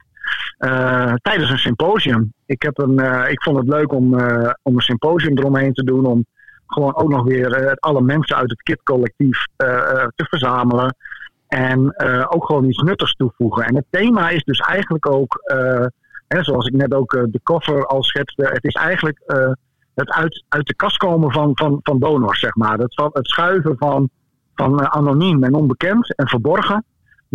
uh, 0.59 1.15
tijdens 1.15 1.51
een 1.51 1.59
symposium. 1.59 2.33
Ik, 2.47 2.63
heb 2.63 2.79
een, 2.79 2.99
ik 3.31 3.43
vond 3.43 3.57
het 3.57 3.69
leuk 3.69 3.93
om, 3.93 4.15
om 4.63 4.75
een 4.75 4.81
symposium 4.81 5.39
eromheen 5.39 5.73
te 5.73 5.85
doen. 5.85 6.07
Om 6.07 6.27
gewoon 6.67 6.97
ook 6.97 7.09
nog 7.09 7.25
weer 7.25 7.77
alle 7.79 8.01
mensen 8.01 8.37
uit 8.37 8.51
het 8.51 8.63
KIT-collectief 8.63 9.47
te 9.57 10.25
verzamelen. 10.29 10.97
En 11.49 12.01
ook 12.29 12.47
gewoon 12.47 12.65
iets 12.65 12.83
nuttigs 12.83 13.15
toevoegen. 13.15 13.65
En 13.65 13.77
het 13.77 13.87
thema 13.91 14.29
is 14.29 14.45
dus 14.45 14.59
eigenlijk 14.59 15.11
ook, 15.11 15.43
hè, 16.29 16.43
zoals 16.43 16.67
ik 16.67 16.75
net 16.75 16.95
ook 16.95 17.11
de 17.11 17.41
cover 17.43 17.87
al 17.87 18.03
schetste. 18.03 18.43
Het 18.43 18.65
is 18.65 18.75
eigenlijk 18.75 19.23
het 19.95 20.11
uit, 20.11 20.45
uit 20.49 20.67
de 20.67 20.75
kast 20.75 20.97
komen 20.97 21.33
van, 21.33 21.51
van, 21.55 21.81
van 21.83 21.99
donors, 21.99 22.41
zeg 22.41 22.55
maar. 22.55 22.79
Het, 22.79 23.11
het 23.13 23.29
schuiven 23.29 23.77
van, 23.79 24.09
van 24.55 24.93
anoniem 24.93 25.45
en 25.45 25.55
onbekend 25.55 26.15
en 26.15 26.29
verborgen 26.29 26.85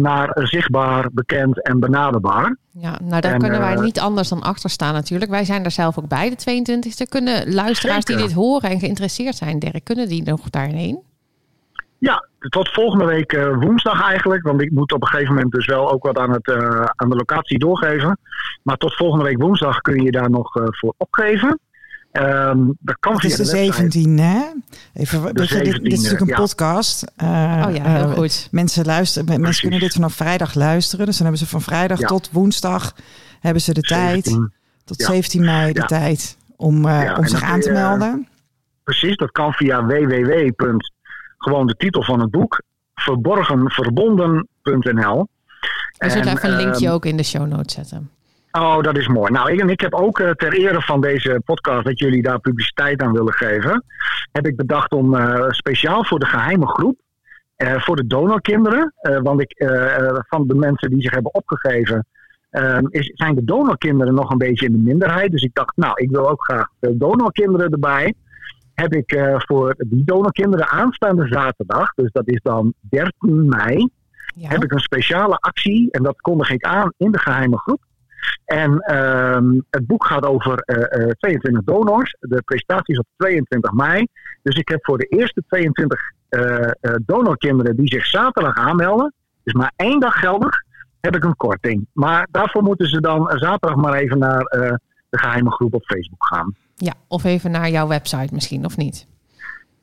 naar 0.02 0.30
zichtbaar, 0.34 1.10
bekend 1.12 1.64
en 1.64 1.80
benaderbaar. 1.80 2.56
Ja, 2.72 3.00
nou 3.04 3.22
daar 3.22 3.38
kunnen 3.38 3.60
wij 3.60 3.74
eh, 3.74 3.82
niet 3.82 4.00
anders 4.00 4.30
dan 4.30 4.42
achter 4.42 4.70
staan 4.70 4.94
natuurlijk. 4.94 5.32
Wij 5.32 5.46
zijn 5.46 5.64
er 5.64 5.72
zelf 5.72 5.98
ook 5.98 6.08
bij, 6.08 6.30
de 6.30 6.64
22e. 6.86 7.10
Kunnen 7.10 7.54
luisteraars 7.54 8.06
die 8.06 8.16
dit 8.16 8.34
horen 8.34 8.70
en 8.70 8.80
geïnteresseerd 8.80 9.36
zijn, 9.36 9.60
Dirk, 9.60 9.84
kunnen 9.84 10.08
die 10.08 10.24
nog 10.24 10.50
daarheen? 10.50 11.00
Ja, 11.98 12.28
tot 12.40 12.70
volgende 12.70 13.06
week 13.06 13.34
uh, 13.34 13.58
woensdag 13.58 14.04
eigenlijk. 14.10 14.44
Want 14.44 14.62
ik 14.62 14.72
moet 14.72 14.92
op 14.92 15.02
een 15.02 15.08
gegeven 15.08 15.34
moment 15.34 15.52
dus 15.52 15.66
wel 15.66 15.92
ook 15.92 16.04
wat 16.04 16.18
aan, 16.18 16.32
het, 16.32 16.48
uh, 16.48 16.86
aan 16.96 17.10
de 17.10 17.16
locatie 17.16 17.60
doorgeven. 17.60 18.18
Maar 18.64 18.78
tot 18.78 18.96
volgende 18.96 19.26
week 19.26 19.42
woensdag 19.42 19.82
kun 19.82 20.04
je 20.04 20.12
daar 20.12 20.30
nog 20.30 20.56
uh, 20.56 20.64
voor 20.70 20.94
opgeven. 20.98 21.60
Um, 22.12 22.78
dat 22.80 22.98
kan 23.00 23.14
het 23.14 23.24
is 23.24 23.36
de, 23.36 23.46
17 23.46 24.20
hè? 24.20 24.42
Even, 24.94 25.24
dit, 25.24 25.36
dit, 25.50 25.84
is 25.84 26.02
natuurlijk 26.02 26.32
een 26.32 26.38
podcast. 26.38 27.06
Uh, 27.24 27.66
oh 27.68 27.76
ja, 27.76 27.84
heel 27.84 28.10
uh, 28.10 28.14
goed. 28.14 28.48
Mensen, 28.52 28.86
luisteren, 28.86 29.26
Precies. 29.26 29.44
mensen 29.44 29.62
kunnen 29.62 29.80
dit 29.80 29.94
vanaf 29.94 30.14
vrijdag 30.14 30.54
luisteren. 30.54 31.06
Dus 31.06 31.18
dan 31.18 31.26
hebben 31.26 31.46
ze 31.46 31.52
van 31.52 31.62
vrijdag 31.62 32.00
ja. 32.00 32.08
tot 32.08 32.32
woensdag 32.32 32.96
hebben 33.40 33.62
ze 33.62 33.74
de 33.74 33.88
17. 33.88 34.22
tijd. 34.22 34.50
Tot 34.86 35.00
ja. 35.00 35.06
17 35.06 35.46
mei 35.46 35.74
de 35.74 35.80
ja. 35.80 35.86
tijd 35.86 36.38
om, 36.56 36.86
uh, 36.86 37.16
om 37.18 37.28
zich 37.28 37.44
aan 37.44 37.60
te 37.60 37.72
melden. 37.72 38.28
Precies, 38.84 39.16
dat 39.16 39.32
kan 39.32 39.54
via 39.54 39.86
www. 39.86 40.50
Gewoon 41.38 41.68
de 41.68 41.76
titel 41.76 42.04
van 42.04 42.20
het 42.20 42.32
boek. 42.32 42.62
Verborgenverbonden.nl. 42.96 45.28
We 45.98 46.10
zullen 46.10 46.28
even 46.28 46.50
een 46.50 46.56
linkje 46.56 46.88
um, 46.88 46.94
ook 46.94 47.06
in 47.06 47.18
de 47.18 47.24
show 47.24 47.48
notes 47.48 47.74
zetten. 47.74 48.10
Oh, 48.52 48.82
dat 48.82 48.98
is 48.98 49.08
mooi. 49.08 49.32
Nou, 49.32 49.52
ik, 49.52 49.70
ik 49.70 49.82
heb 49.82 49.94
ook 49.94 50.20
uh, 50.20 50.30
ter 50.30 50.54
ere 50.54 50.82
van 50.82 51.02
deze 51.02 51.42
podcast 51.46 51.86
dat 51.86 52.00
jullie 52.00 52.22
daar 52.22 52.40
publiciteit 52.40 53.02
aan 53.02 53.14
willen 53.14 53.34
geven, 53.34 53.84
heb 54.32 54.48
ik 54.48 54.56
bedacht 54.56 54.92
om 54.92 55.16
uh, 55.16 55.50
speciaal 55.50 56.06
voor 56.06 56.20
de 56.20 56.26
geheime 56.26 56.68
groep, 56.68 57.00
uh, 57.58 57.82
voor 57.82 57.96
de 57.96 58.08
donorkinderen, 58.08 58.94
want 59.24 59.42
ik, 59.42 59.66
van 60.28 60.48
de 60.48 60.56
mensen 60.56 60.90
die 60.90 61.02
zich 61.02 61.12
hebben 61.12 61.34
opgegeven, 61.34 62.06
is, 62.90 63.12
zijn 63.14 63.36
de 63.36 63.44
donorkinderen 63.44 64.14
nog 64.14 64.32
een 64.32 64.38
beetje 64.38 64.66
in 64.66 64.72
de 64.72 64.78
minderheid. 64.78 65.32
Dus 65.32 65.44
ik 65.44 65.54
dacht, 65.54 65.78
nou, 65.78 65.94
ik 65.96 66.10
wil 66.10 66.30
ook 66.30 66.44
graag 66.44 66.68
de 66.80 66.98
donorkinderen 66.98 67.72
erbij. 67.72 68.14
Heb 68.74 68.94
ik 68.94 69.20
voor 69.38 69.76
die 69.78 70.04
donorkinderen 70.04 70.68
aanstaande 70.68 71.28
zaterdag, 71.28 71.94
dus 71.94 72.12
dat 72.12 72.28
is 72.28 72.40
dan 72.44 72.74
13 72.80 73.46
mei, 73.46 73.90
ja. 74.36 74.50
heb 74.50 74.64
ik 74.64 74.72
een 74.72 74.80
speciale 74.80 75.38
actie 75.38 75.92
en 75.92 76.04
dat 76.04 76.22
kondig 76.22 76.50
ik 76.50 76.64
aan 76.64 76.94
in 76.98 77.12
de 77.12 77.20
geheime 77.20 77.58
groep. 77.58 77.82
En 78.46 78.96
um, 78.96 79.66
het 79.70 79.88
boek 79.88 80.06
gaat 80.06 80.26
over 80.26 80.64
uh, 80.66 81.06
uh, 81.06 81.10
22 81.10 81.64
donors. 81.64 82.16
De 82.20 82.42
presentatie 82.46 82.94
is 82.94 83.00
op 83.00 83.06
22 83.18 83.72
mei. 83.72 84.08
Dus 84.44 84.56
ik 84.56 84.70
heb 84.70 84.80
voor 84.86 84.98
de 84.98 85.06
eerste 85.06 85.44
22 85.48 86.00
uh, 86.30 86.68
donorkinderen 87.06 87.76
die 87.76 87.88
zich 87.88 88.06
zaterdag 88.06 88.56
aanmelden, 88.56 89.14
dus 89.44 89.54
maar 89.54 89.72
één 89.76 90.00
dag 90.00 90.20
geldig, 90.20 90.64
heb 91.00 91.16
ik 91.16 91.24
een 91.24 91.36
korting. 91.36 91.88
Maar 91.94 92.28
daarvoor 92.32 92.64
moeten 92.64 92.88
ze 92.88 93.02
dan 93.02 93.32
zaterdag 93.36 93.76
maar 93.76 93.94
even 93.94 94.20
naar 94.20 94.44
de 95.10 95.18
geheime 95.18 95.52
groep 95.52 95.74
op 95.74 95.84
Facebook 95.84 96.26
gaan. 96.26 96.56
Ja, 96.76 96.94
of 97.08 97.24
even 97.24 97.52
naar 97.52 97.70
jouw 97.70 97.88
website 97.88 98.34
misschien, 98.34 98.66
of 98.66 98.78
niet? 98.78 99.08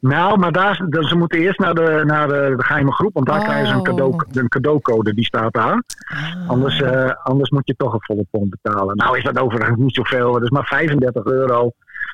Nou, 0.00 0.38
maar 0.38 0.52
daar, 0.52 0.86
ze 0.90 1.16
moeten 1.16 1.38
eerst 1.38 1.58
naar 1.58 1.74
de, 1.74 2.02
naar 2.06 2.28
de, 2.28 2.54
de 2.56 2.64
geheime 2.64 2.92
groep, 2.92 3.14
want 3.14 3.26
daar 3.26 3.38
oh. 3.38 3.44
krijgen 3.44 3.66
ze 3.66 3.74
een, 3.74 3.82
cadeau, 3.82 4.14
een 4.30 4.48
cadeaucode, 4.48 5.14
die 5.14 5.24
staat 5.24 5.52
daar. 5.52 5.82
Ah. 6.06 6.48
Anders, 6.48 6.80
uh, 6.80 7.10
anders 7.22 7.50
moet 7.50 7.66
je 7.66 7.74
toch 7.76 7.92
een 7.92 8.02
volle 8.02 8.26
pond 8.30 8.50
betalen. 8.50 8.96
Nou 8.96 9.18
is 9.18 9.24
dat 9.24 9.38
overigens 9.38 9.78
niet 9.78 9.94
zoveel, 9.94 10.32
dat 10.32 10.42
is 10.42 10.50
maar 10.50 10.66
35 10.66 11.24
euro. 11.24 11.72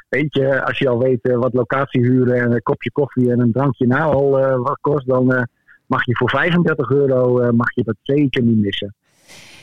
Weet 0.08 0.34
je, 0.34 0.64
als 0.64 0.78
je 0.78 0.88
al 0.88 0.98
weet 0.98 1.18
uh, 1.22 1.36
wat 1.36 1.52
locatiehuren 1.52 2.42
en 2.42 2.52
een 2.52 2.62
kopje 2.62 2.90
koffie 2.90 3.30
en 3.30 3.40
een 3.40 3.52
drankje 3.52 3.86
nou 3.86 4.14
al 4.14 4.40
uh, 4.40 4.56
wat 4.56 4.78
kost, 4.80 5.06
dan 5.06 5.48
mag 5.86 6.04
je 6.04 6.16
voor 6.16 6.30
35 6.30 6.90
euro 6.90 7.52
mag 7.52 7.74
je 7.74 7.82
dat 7.84 7.96
zeker 8.02 8.42
niet 8.42 8.58
missen. 8.58 8.94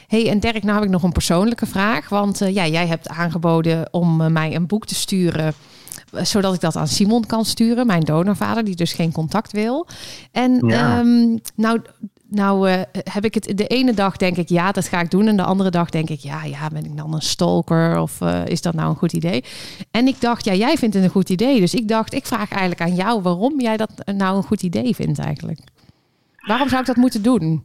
hey, 0.07 0.29
en 0.29 0.39
Dirk, 0.39 0.63
nou 0.63 0.75
heb 0.75 0.83
ik 0.83 0.89
nog 0.89 1.03
een 1.03 1.11
persoonlijke 1.11 1.65
vraag. 1.65 2.09
Want 2.09 2.39
ja, 2.39 2.67
jij 2.67 2.87
hebt 2.87 3.09
aangeboden 3.09 3.87
om 3.93 4.33
mij 4.33 4.55
een 4.55 4.67
boek 4.67 4.85
te 4.85 4.95
sturen 4.95 5.53
zodat 6.11 6.53
ik 6.53 6.59
dat 6.59 6.75
aan 6.75 6.87
Simon 6.87 7.25
kan 7.25 7.45
sturen, 7.45 7.87
mijn 7.87 8.03
donorvader, 8.03 8.63
die 8.63 8.75
dus 8.75 8.93
geen 8.93 9.11
contact 9.11 9.51
wil. 9.51 9.87
En 10.31 10.67
ja. 10.67 10.99
um, 10.99 11.39
nou, 11.55 11.81
nou 12.27 12.69
uh, 12.69 12.81
heb 12.91 13.25
ik 13.25 13.33
het 13.33 13.57
de 13.57 13.67
ene 13.67 13.93
dag 13.93 14.17
denk 14.17 14.37
ik 14.37 14.49
ja, 14.49 14.71
dat 14.71 14.87
ga 14.87 15.01
ik 15.01 15.11
doen. 15.11 15.27
En 15.27 15.37
de 15.37 15.43
andere 15.43 15.69
dag 15.69 15.89
denk 15.89 16.09
ik 16.09 16.19
ja, 16.19 16.43
ja, 16.43 16.69
ben 16.73 16.85
ik 16.85 16.97
dan 16.97 17.13
een 17.13 17.21
stalker 17.21 17.99
of 17.99 18.21
uh, 18.21 18.45
is 18.45 18.61
dat 18.61 18.73
nou 18.73 18.89
een 18.89 18.95
goed 18.95 19.13
idee? 19.13 19.43
En 19.91 20.07
ik 20.07 20.21
dacht, 20.21 20.45
ja, 20.45 20.53
jij 20.53 20.77
vindt 20.77 20.95
het 20.95 21.03
een 21.03 21.09
goed 21.09 21.29
idee. 21.29 21.59
Dus 21.59 21.73
ik 21.73 21.87
dacht, 21.87 22.13
ik 22.13 22.25
vraag 22.25 22.49
eigenlijk 22.49 22.81
aan 22.81 22.95
jou 22.95 23.21
waarom 23.21 23.61
jij 23.61 23.77
dat 23.77 23.91
nou 24.15 24.37
een 24.37 24.43
goed 24.43 24.63
idee 24.63 24.95
vindt 24.95 25.19
eigenlijk. 25.19 25.59
Waarom 26.47 26.69
zou 26.69 26.81
ik 26.81 26.87
dat 26.87 26.95
moeten 26.95 27.21
doen? 27.21 27.63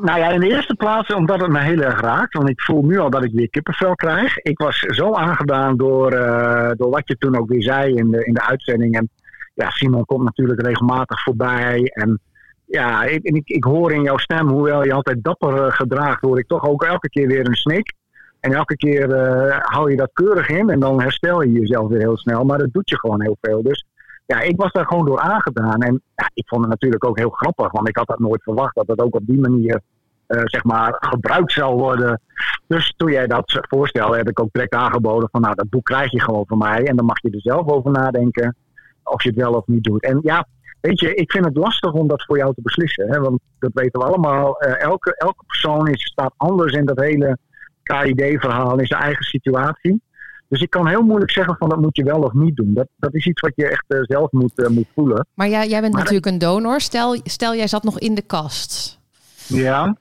Nou 0.00 0.18
ja, 0.18 0.28
in 0.28 0.40
de 0.40 0.48
eerste 0.48 0.74
plaats 0.74 1.14
omdat 1.14 1.40
het 1.40 1.50
me 1.50 1.60
heel 1.60 1.80
erg 1.80 2.00
raakt. 2.00 2.34
Want 2.34 2.48
ik 2.48 2.60
voel 2.60 2.82
nu 2.82 2.98
al 2.98 3.10
dat 3.10 3.24
ik 3.24 3.32
weer 3.32 3.50
kippenvel 3.50 3.94
krijg. 3.94 4.38
Ik 4.38 4.58
was 4.58 4.78
zo 4.78 5.12
aangedaan 5.12 5.76
door, 5.76 6.12
uh, 6.12 6.70
door 6.76 6.90
wat 6.90 7.08
je 7.08 7.16
toen 7.18 7.36
ook 7.36 7.48
weer 7.48 7.62
zei 7.62 7.94
in 7.94 8.10
de, 8.10 8.24
in 8.24 8.34
de 8.34 8.42
uitzending. 8.42 8.96
En 8.96 9.10
ja, 9.54 9.70
Simon 9.70 10.04
komt 10.04 10.24
natuurlijk 10.24 10.60
regelmatig 10.60 11.22
voorbij. 11.22 11.82
En 11.84 12.20
ja, 12.64 13.04
ik, 13.04 13.22
ik, 13.22 13.48
ik 13.48 13.64
hoor 13.64 13.92
in 13.92 14.02
jouw 14.02 14.16
stem, 14.16 14.48
hoewel 14.48 14.84
je 14.84 14.92
altijd 14.92 15.24
dapper 15.24 15.56
uh, 15.56 15.72
gedraagt, 15.72 16.20
hoor 16.20 16.38
ik 16.38 16.46
toch 16.46 16.68
ook 16.68 16.84
elke 16.84 17.08
keer 17.08 17.26
weer 17.26 17.46
een 17.46 17.54
snik. 17.54 17.92
En 18.40 18.52
elke 18.52 18.76
keer 18.76 19.08
uh, 19.08 19.58
hou 19.58 19.90
je 19.90 19.96
dat 19.96 20.10
keurig 20.12 20.48
in 20.48 20.70
en 20.70 20.80
dan 20.80 21.00
herstel 21.00 21.42
je 21.42 21.52
jezelf 21.52 21.88
weer 21.88 22.00
heel 22.00 22.18
snel. 22.18 22.44
Maar 22.44 22.58
dat 22.58 22.72
doet 22.72 22.88
je 22.90 22.98
gewoon 22.98 23.22
heel 23.22 23.36
veel. 23.40 23.62
Dus 23.62 23.84
ja, 24.28 24.40
ik 24.40 24.56
was 24.56 24.72
daar 24.72 24.86
gewoon 24.86 25.04
door 25.04 25.20
aangedaan. 25.20 25.80
En 25.80 26.02
ja, 26.14 26.30
ik 26.34 26.48
vond 26.48 26.60
het 26.60 26.70
natuurlijk 26.70 27.04
ook 27.04 27.18
heel 27.18 27.30
grappig, 27.30 27.72
want 27.72 27.88
ik 27.88 27.96
had 27.96 28.06
dat 28.06 28.18
nooit 28.18 28.42
verwacht 28.42 28.74
dat 28.74 28.86
het 28.86 29.00
ook 29.00 29.14
op 29.14 29.26
die 29.26 29.40
manier 29.40 29.80
uh, 30.28 30.42
zeg 30.44 30.64
maar 30.64 30.96
gebruikt 30.98 31.52
zou 31.52 31.76
worden. 31.76 32.20
Dus 32.66 32.94
toen 32.96 33.10
jij 33.10 33.26
dat 33.26 33.60
voorstelde, 33.68 34.16
heb 34.16 34.28
ik 34.28 34.40
ook 34.40 34.52
direct 34.52 34.74
aangeboden 34.74 35.28
van 35.32 35.40
nou, 35.40 35.54
dat 35.54 35.68
boek 35.68 35.84
krijg 35.84 36.10
je 36.10 36.20
gewoon 36.20 36.46
van 36.46 36.58
mij. 36.58 36.84
En 36.84 36.96
dan 36.96 37.04
mag 37.04 37.20
je 37.22 37.30
er 37.30 37.40
zelf 37.40 37.68
over 37.68 37.90
nadenken 37.90 38.56
of 39.02 39.22
je 39.22 39.28
het 39.28 39.38
wel 39.38 39.52
of 39.52 39.66
niet 39.66 39.84
doet. 39.84 40.02
En 40.02 40.20
ja, 40.22 40.46
weet 40.80 41.00
je, 41.00 41.14
ik 41.14 41.30
vind 41.32 41.44
het 41.44 41.56
lastig 41.56 41.92
om 41.92 42.08
dat 42.08 42.24
voor 42.24 42.36
jou 42.36 42.54
te 42.54 42.62
beslissen. 42.62 43.10
Hè? 43.10 43.20
Want 43.20 43.40
dat 43.58 43.70
weten 43.74 44.00
we 44.00 44.06
allemaal. 44.06 44.64
Uh, 44.64 44.80
elke, 44.80 45.14
elke 45.16 45.44
persoon 45.46 45.88
is, 45.88 46.02
staat 46.02 46.34
anders 46.36 46.72
in 46.72 46.84
dat 46.84 47.00
hele 47.00 47.38
KID-verhaal, 47.82 48.78
in 48.78 48.86
zijn 48.86 49.02
eigen 49.02 49.24
situatie. 49.24 50.02
Dus 50.48 50.60
ik 50.60 50.70
kan 50.70 50.88
heel 50.88 51.02
moeilijk 51.02 51.30
zeggen 51.30 51.56
van 51.58 51.68
dat 51.68 51.80
moet 51.80 51.96
je 51.96 52.04
wel 52.04 52.22
of 52.22 52.32
niet 52.32 52.56
doen. 52.56 52.74
Dat, 52.74 52.88
dat 52.96 53.14
is 53.14 53.26
iets 53.26 53.40
wat 53.40 53.52
je 53.54 53.68
echt 53.68 53.84
uh, 53.88 53.98
zelf 54.02 54.30
moet, 54.32 54.58
uh, 54.58 54.68
moet 54.68 54.88
voelen. 54.94 55.26
Maar 55.34 55.48
jij, 55.48 55.68
jij 55.68 55.80
bent 55.80 55.92
maar 55.92 56.02
natuurlijk 56.02 56.32
een 56.32 56.38
donor. 56.38 56.80
Stel, 56.80 57.16
stel 57.24 57.54
jij 57.54 57.66
zat 57.66 57.82
nog 57.82 57.98
in 57.98 58.14
de 58.14 58.22
kast. 58.22 58.98
Ja. 59.46 59.96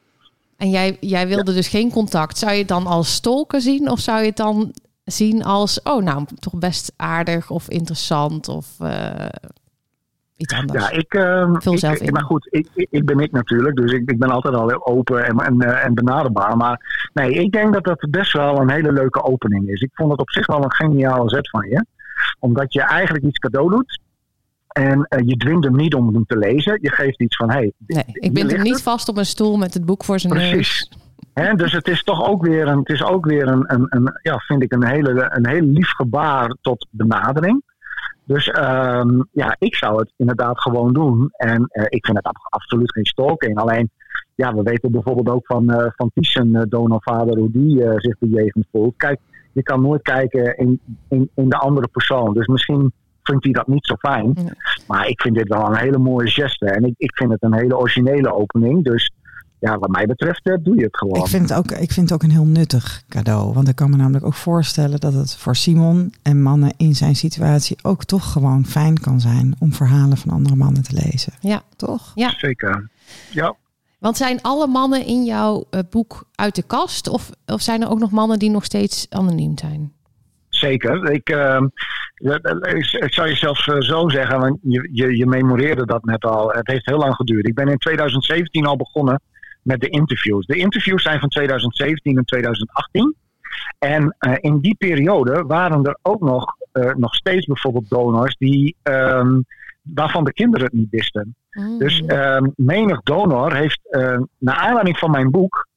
En 0.58 0.70
jij, 0.70 0.98
jij 1.00 1.28
wilde 1.28 1.52
ja. 1.52 1.58
dus 1.58 1.68
geen 1.68 1.92
contact. 1.92 2.38
Zou 2.38 2.52
je 2.52 2.58
het 2.58 2.68
dan 2.68 2.88
als 2.88 3.14
stolken 3.14 3.62
zien? 3.62 3.90
Of 3.90 4.00
zou 4.00 4.20
je 4.20 4.26
het 4.26 4.38
dan 4.38 4.74
zien 5.04 5.44
als, 5.44 5.82
oh 5.84 6.04
nou, 6.04 6.26
toch 6.40 6.54
best 6.54 6.94
aardig 6.96 7.50
of 7.50 7.70
interessant 7.70 8.48
of 8.48 8.68
uh, 8.82 9.26
iets 10.38 10.54
anders? 10.54 10.90
Ja, 10.90 10.98
ik, 10.98 11.14
uh, 11.14 11.50
Vul 11.54 11.78
zelf 11.78 11.96
ik, 11.96 12.02
in. 12.02 12.14
maar 12.14 12.24
goed, 12.24 12.48
ik, 12.50 12.68
ik, 12.74 12.88
ik 12.90 13.06
ben 13.06 13.20
ik 13.20 13.32
natuurlijk, 13.32 13.76
dus 13.76 13.92
ik, 13.92 14.12
ik 14.12 14.20
ben 14.20 14.30
altijd 14.30 14.56
al 14.56 14.70
heel 14.70 14.86
open 14.86 15.26
en, 15.26 15.38
en, 15.38 15.56
uh, 15.64 15.86
en 15.86 15.94
benaderbaar. 15.94 16.58
Maar 16.58 17.10
nee, 17.14 17.32
ik 17.32 17.52
denk 17.52 17.74
dat 17.74 17.84
dat 17.84 18.08
best 18.10 18.34
wel 18.34 18.62
een 18.62 18.70
hele 18.70 18.92
leuke 18.92 19.24
opening 19.24 19.70
is. 19.70 19.82
Ik 19.82 19.90
vond 19.94 20.12
het 20.12 20.20
op 20.20 20.32
zich 20.32 20.48
wel 20.48 20.64
een 20.64 20.74
geniale 20.74 21.30
zet 21.30 21.50
van 21.50 21.70
je. 21.70 21.86
Omdat 22.40 22.74
je 22.74 22.82
eigenlijk 22.82 23.26
iets 23.26 23.38
cadeau 23.38 23.70
doet. 23.70 24.00
En 24.68 25.08
uh, 25.10 25.28
je 25.28 25.38
dwingt 25.38 25.64
hem 25.64 25.76
niet 25.76 25.94
om 25.94 26.14
hem 26.14 26.26
te 26.26 26.38
lezen. 26.38 26.80
Je 26.82 26.92
geeft 26.92 27.22
iets 27.22 27.36
van, 27.36 27.52
hey, 27.52 27.72
nee, 27.88 28.04
ik 28.08 28.34
bind 28.34 28.52
hem 28.52 28.62
niet 28.62 28.74
het. 28.74 28.84
vast 28.84 29.10
op 29.10 29.18
een 29.18 29.26
stoel 29.26 29.58
met 29.58 29.74
het 29.74 29.86
boek 29.86 30.04
voor 30.04 30.20
zijn 30.20 30.34
Precies. 30.34 30.90
neus. 30.90 31.06
He, 31.34 31.54
dus 31.54 31.72
het 31.72 31.88
is 31.88 32.04
toch 32.04 32.28
ook 32.28 32.46
weer 32.46 32.68
een, 32.68 32.78
het 32.78 32.90
is 32.90 33.04
ook 33.04 33.26
weer 33.26 33.48
een, 33.48 33.64
een, 33.74 33.86
een 33.90 34.20
ja, 34.22 34.38
vind 34.38 34.64
ik 34.64 34.74
een 34.74 34.86
hele, 34.86 35.32
een 35.36 35.48
heel 35.48 35.62
lief 35.62 35.90
gebaar 35.90 36.56
tot 36.62 36.88
benadering. 36.90 37.64
Dus 38.28 38.48
um, 38.48 39.28
ja, 39.32 39.56
ik 39.60 39.76
zou 39.76 40.00
het 40.00 40.14
inderdaad 40.18 40.62
gewoon 40.62 40.94
doen. 40.94 41.30
En 41.32 41.70
uh, 41.72 41.84
ik 41.88 42.06
vind 42.06 42.18
het 42.18 42.30
absoluut 42.50 42.92
geen 42.92 43.06
stalking. 43.06 43.58
Alleen, 43.58 43.90
ja, 44.36 44.56
we 44.56 44.62
weten 44.62 44.92
bijvoorbeeld 44.92 45.30
ook 45.30 45.46
van, 45.46 45.72
uh, 45.72 45.86
van 45.96 46.12
Thyssen, 46.14 46.48
uh, 46.48 46.62
donorvader, 46.70 47.38
hoe 47.38 47.52
die 47.52 47.84
uh, 47.84 47.94
zich 47.96 48.18
bejegend 48.20 48.68
voelt. 48.72 48.94
Kijk, 48.98 49.20
je 49.52 49.64
kan 49.64 49.82
nooit 49.82 50.02
kijken 50.02 50.58
in, 50.58 50.80
in, 51.10 51.30
in 51.36 51.50
de 51.50 51.58
andere 51.58 51.88
persoon. 51.88 52.34
Dus 52.34 52.48
misschien 52.48 52.92
vindt 53.24 53.44
hij 53.44 53.54
dat 53.54 53.68
niet 53.68 53.86
zo 53.86 53.96
fijn. 53.96 54.34
Maar 54.88 55.08
ik 55.08 55.22
vind 55.22 55.36
dit 55.36 55.48
wel 55.48 55.68
een 55.68 55.78
hele 55.78 55.98
mooie 55.98 56.30
geste. 56.30 56.66
En 56.66 56.84
ik, 56.84 56.94
ik 56.98 57.16
vind 57.16 57.32
het 57.32 57.44
een 57.44 57.54
hele 57.54 57.78
originele 57.78 58.34
opening. 58.34 58.84
Dus 58.84 59.12
ja, 59.60 59.78
wat 59.78 59.90
mij 59.90 60.06
betreft 60.06 60.48
uh, 60.48 60.56
doe 60.60 60.76
je 60.76 60.84
het 60.84 60.98
gewoon. 60.98 61.20
Ik 61.20 61.28
vind, 61.28 61.50
het 61.50 61.58
ook, 61.58 61.72
ik 61.72 61.92
vind 61.92 62.10
het 62.10 62.14
ook 62.14 62.24
een 62.24 62.36
heel 62.36 62.46
nuttig 62.46 63.04
cadeau. 63.10 63.54
Want 63.54 63.68
ik 63.68 63.76
kan 63.76 63.90
me 63.90 63.96
namelijk 63.96 64.26
ook 64.26 64.34
voorstellen 64.34 65.00
dat 65.00 65.14
het 65.14 65.36
voor 65.36 65.56
Simon 65.56 66.14
en 66.22 66.42
mannen 66.42 66.74
in 66.78 66.96
zijn 66.96 67.16
situatie 67.16 67.78
ook 67.84 68.04
toch 68.04 68.32
gewoon 68.32 68.66
fijn 68.66 69.00
kan 69.00 69.20
zijn 69.20 69.56
om 69.60 69.74
verhalen 69.74 70.18
van 70.18 70.32
andere 70.32 70.56
mannen 70.56 70.84
te 70.84 70.94
lezen. 70.94 71.34
Ja, 71.40 71.62
toch? 71.76 72.12
Ja, 72.16 72.34
zeker. 72.38 72.90
Ja. 73.32 73.56
Want 74.00 74.18
zijn 74.18 74.42
alle 74.42 74.68
mannen 74.68 75.06
in 75.06 75.24
jouw 75.24 75.66
uh, 75.72 75.80
boek 75.90 76.24
uit 76.36 76.56
de 76.56 76.64
kast? 76.64 77.08
Of, 77.08 77.30
of 77.46 77.62
zijn 77.62 77.82
er 77.82 77.90
ook 77.90 78.00
nog 78.00 78.12
mannen 78.12 78.40
die 78.40 78.50
nog 78.50 78.64
steeds 78.64 79.08
anoniem 79.10 79.58
zijn? 79.58 79.94
Zeker. 80.50 81.12
Ik, 81.12 81.30
uh, 81.30 81.62
ik 83.00 83.14
zou 83.14 83.28
je 83.28 83.36
zelfs 83.36 83.64
zo 83.64 84.10
zeggen, 84.10 84.40
want 84.40 84.58
je, 84.62 84.90
je, 84.92 85.18
je 85.18 85.26
memoreerde 85.26 85.86
dat 85.86 86.06
net 86.06 86.26
al. 86.26 86.50
Het 86.52 86.68
heeft 86.68 86.86
heel 86.86 86.98
lang 86.98 87.16
geduurd. 87.16 87.48
Ik 87.48 87.56
ben 87.56 87.68
in 87.68 87.78
2017 87.78 88.66
al 88.66 88.76
begonnen 88.76 89.22
met 89.68 89.82
de 89.82 89.90
interviews. 89.90 90.46
De 90.46 90.58
interviews 90.58 91.02
zijn 91.02 91.20
van 91.20 91.30
2017 91.30 92.18
en 92.18 92.26
2018. 92.26 93.16
En 93.80 94.16
uh, 94.20 94.34
in 94.40 94.60
die 94.60 94.76
periode 94.76 95.44
waren 95.48 95.84
er 95.84 95.98
ook 96.02 96.22
nog, 96.22 96.56
uh, 96.74 96.94
nog 96.94 97.16
steeds 97.16 97.46
bijvoorbeeld 97.46 97.90
donors 97.90 98.36
die, 98.38 98.76
um, 98.84 99.46
waarvan 99.82 100.24
de 100.24 100.34
kinderen 100.34 100.66
het 100.66 100.76
niet 100.76 100.90
wisten. 100.90 101.36
Mm. 101.52 101.80
Dus 101.80 102.04
um, 102.08 102.54
menig 102.56 103.02
donor 103.02 103.56
heeft 103.56 103.80
uh, 103.92 104.20
naar 104.38 104.56
aanleiding 104.56 104.98
van 104.98 105.12
mijn 105.12 105.32
boek 105.32 105.68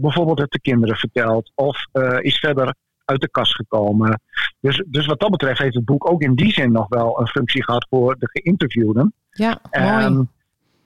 bijvoorbeeld 0.00 0.38
het 0.38 0.50
de 0.50 0.60
kinderen 0.60 0.96
verteld 0.96 1.52
of 1.54 1.86
is 2.20 2.38
verder 2.38 2.74
uit 3.04 3.20
de 3.20 3.30
kast 3.30 3.54
gekomen. 3.54 4.20
Dus, 4.60 4.84
dus 4.86 5.06
wat 5.06 5.20
dat 5.20 5.30
betreft 5.30 5.58
heeft 5.58 5.74
het 5.74 5.84
boek 5.84 6.10
ook 6.10 6.22
in 6.22 6.34
die 6.34 6.52
zin 6.52 6.72
nog 6.72 6.88
wel 6.88 7.20
een 7.20 7.26
functie 7.26 7.64
gehad 7.64 7.86
voor 7.90 8.16
de 8.18 8.28
geïnterviewden. 8.32 9.12
Ja, 9.30 9.60
mooi. 9.70 10.04
Um, 10.04 10.28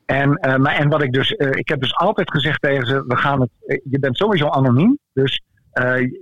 en, 0.06 0.28
uh, 0.28 0.56
maar, 0.56 0.74
en 0.74 0.88
wat 0.88 1.02
ik 1.02 1.12
dus, 1.12 1.30
uh, 1.30 1.50
ik 1.50 1.68
heb 1.68 1.80
dus 1.80 1.96
altijd 1.96 2.30
gezegd 2.30 2.62
tegen 2.62 2.86
ze, 2.86 3.04
we 3.06 3.16
gaan 3.16 3.40
het, 3.40 3.80
je 3.90 3.98
bent 3.98 4.16
sowieso 4.16 4.48
anoniem, 4.48 4.98
dus 5.12 5.42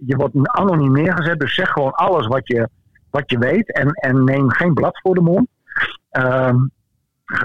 je 0.07 0.17
wordt 0.17 0.35
anoniem 0.43 0.93
neergezet, 0.93 1.41
dus 1.41 1.55
zeg 1.55 1.69
gewoon 1.69 1.93
alles 1.93 2.27
wat 2.27 2.49
je, 2.49 2.69
wat 3.11 3.31
je 3.31 3.39
weet 3.39 3.73
en, 3.73 3.89
en 3.91 4.25
neem 4.25 4.51
geen 4.51 4.75
blad 4.75 5.01
voor 5.01 5.15
de 5.15 5.21
mond. 5.21 5.49
Um, 6.11 6.71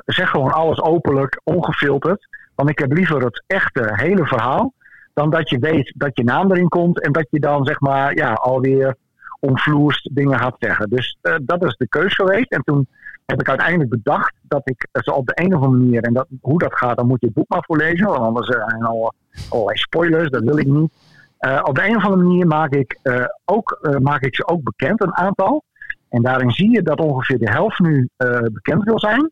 zeg 0.05 0.29
gewoon 0.29 0.51
alles 0.51 0.81
openlijk, 0.81 1.41
ongefilterd, 1.43 2.27
want 2.55 2.69
ik 2.69 2.79
heb 2.79 2.91
liever 2.91 3.23
het 3.23 3.43
echte, 3.47 3.91
hele 3.95 4.25
verhaal, 4.25 4.73
dan 5.13 5.29
dat 5.29 5.49
je 5.49 5.59
weet 5.59 5.93
dat 5.95 6.11
je 6.13 6.23
naam 6.23 6.51
erin 6.51 6.69
komt 6.69 7.01
en 7.01 7.11
dat 7.11 7.27
je 7.29 7.39
dan 7.39 7.65
zeg 7.65 7.79
maar, 7.79 8.15
ja, 8.15 8.33
alweer 8.33 8.95
omvloerst 9.39 10.15
dingen 10.15 10.39
gaat 10.39 10.55
zeggen. 10.59 10.89
Dus 10.89 11.17
dat 11.41 11.63
is 11.63 11.75
de 11.75 11.87
keus 11.87 12.15
geweest 12.15 12.51
en 12.51 12.61
toen 12.63 12.87
heb 13.25 13.39
ik 13.39 13.49
uiteindelijk 13.49 13.89
bedacht 13.89 14.34
dat 14.47 14.61
ik 14.63 14.87
zo 14.91 15.11
op 15.11 15.27
de 15.27 15.43
een 15.43 15.55
of 15.55 15.61
andere 15.63 15.81
manier, 15.83 16.01
en 16.01 16.13
dat, 16.13 16.27
hoe 16.41 16.59
dat 16.59 16.73
gaat, 16.73 16.97
dan 16.97 17.07
moet 17.07 17.19
je 17.21 17.25
het 17.25 17.35
boek 17.35 17.49
maar 17.49 17.63
voorlezen, 17.65 18.07
want 18.07 18.19
anders 18.19 18.47
zijn 18.47 18.81
er 18.81 18.87
al 18.87 19.13
allerlei 19.49 19.77
spoilers, 19.77 20.29
dat 20.29 20.43
wil 20.43 20.57
ik 20.57 20.67
niet. 20.67 20.91
Uh, 21.39 21.61
op 21.63 21.75
de 21.75 21.87
een 21.87 21.95
of 21.95 22.03
andere 22.03 22.23
manier 22.23 22.47
maak 22.47 22.73
ik, 22.73 22.99
uh, 23.03 23.25
ook, 23.45 23.97
maak 23.99 24.21
ik 24.21 24.35
ze 24.35 24.47
ook 24.47 24.63
bekend, 24.63 25.01
een 25.01 25.15
aantal. 25.15 25.63
En 26.09 26.21
daarin 26.21 26.51
zie 26.51 26.71
je 26.71 26.81
dat 26.81 26.99
ongeveer 26.99 27.39
de 27.39 27.51
helft 27.51 27.79
nu 27.79 28.09
bekend 28.51 28.83
wil 28.83 28.99
zijn. 28.99 29.31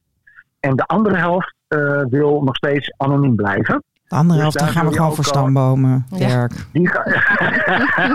En 0.60 0.76
de 0.76 0.86
andere 0.86 1.16
helft 1.16 1.54
wil 2.10 2.42
nog 2.44 2.56
steeds 2.56 2.94
anoniem 2.98 3.36
blijven. 3.36 3.84
De 4.14 4.20
andere 4.20 4.40
helft, 4.40 4.58
dus 4.58 4.66
dan 4.66 4.74
gaan 4.74 4.88
we 4.88 4.94
gewoon 4.94 5.16
voor 5.16 5.26
stambomen, 5.26 6.06
Dirk. 6.10 6.54
Ja. 6.72 7.06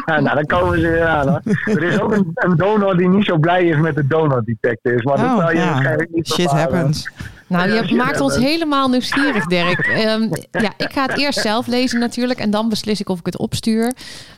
Nou, 0.21 0.35
dan 0.35 0.47
komen 0.47 0.81
ze 0.81 0.89
weer 0.89 1.07
aan. 1.07 1.29
Hoor. 1.29 1.41
Er 1.65 1.83
is 1.83 2.01
ook 2.01 2.13
een, 2.13 2.31
een, 2.35 2.57
donor 2.57 2.97
die 2.97 3.09
niet 3.09 3.25
zo 3.25 3.39
blij 3.39 3.65
is 3.65 3.77
met 3.77 3.95
de 3.95 4.07
donor 4.07 4.45
detectives. 4.45 5.03
Maar 5.03 5.15
oh, 5.15 5.21
dat 5.21 5.39
zou 5.39 5.53
je 5.53 5.59
ja. 5.59 5.71
waarschijnlijk 5.71 6.11
niet 6.11 6.29
Shit 6.29 6.51
happens. 6.51 7.11
Nou, 7.47 7.87
je 7.87 7.95
maakt 7.95 8.21
ons 8.21 8.37
helemaal 8.37 8.89
nieuwsgierig, 8.89 9.47
Dirk. 9.47 9.87
Um, 9.87 10.31
ja, 10.65 10.73
ik 10.77 10.93
ga 10.93 11.07
het 11.07 11.19
eerst 11.19 11.41
zelf 11.41 11.67
lezen 11.67 12.01
natuurlijk. 12.01 12.39
En 12.39 12.51
dan 12.51 12.69
beslis 12.69 13.01
ik 13.01 13.09
of 13.09 13.19
ik 13.19 13.27
het 13.27 13.39
opstuur. 13.39 13.93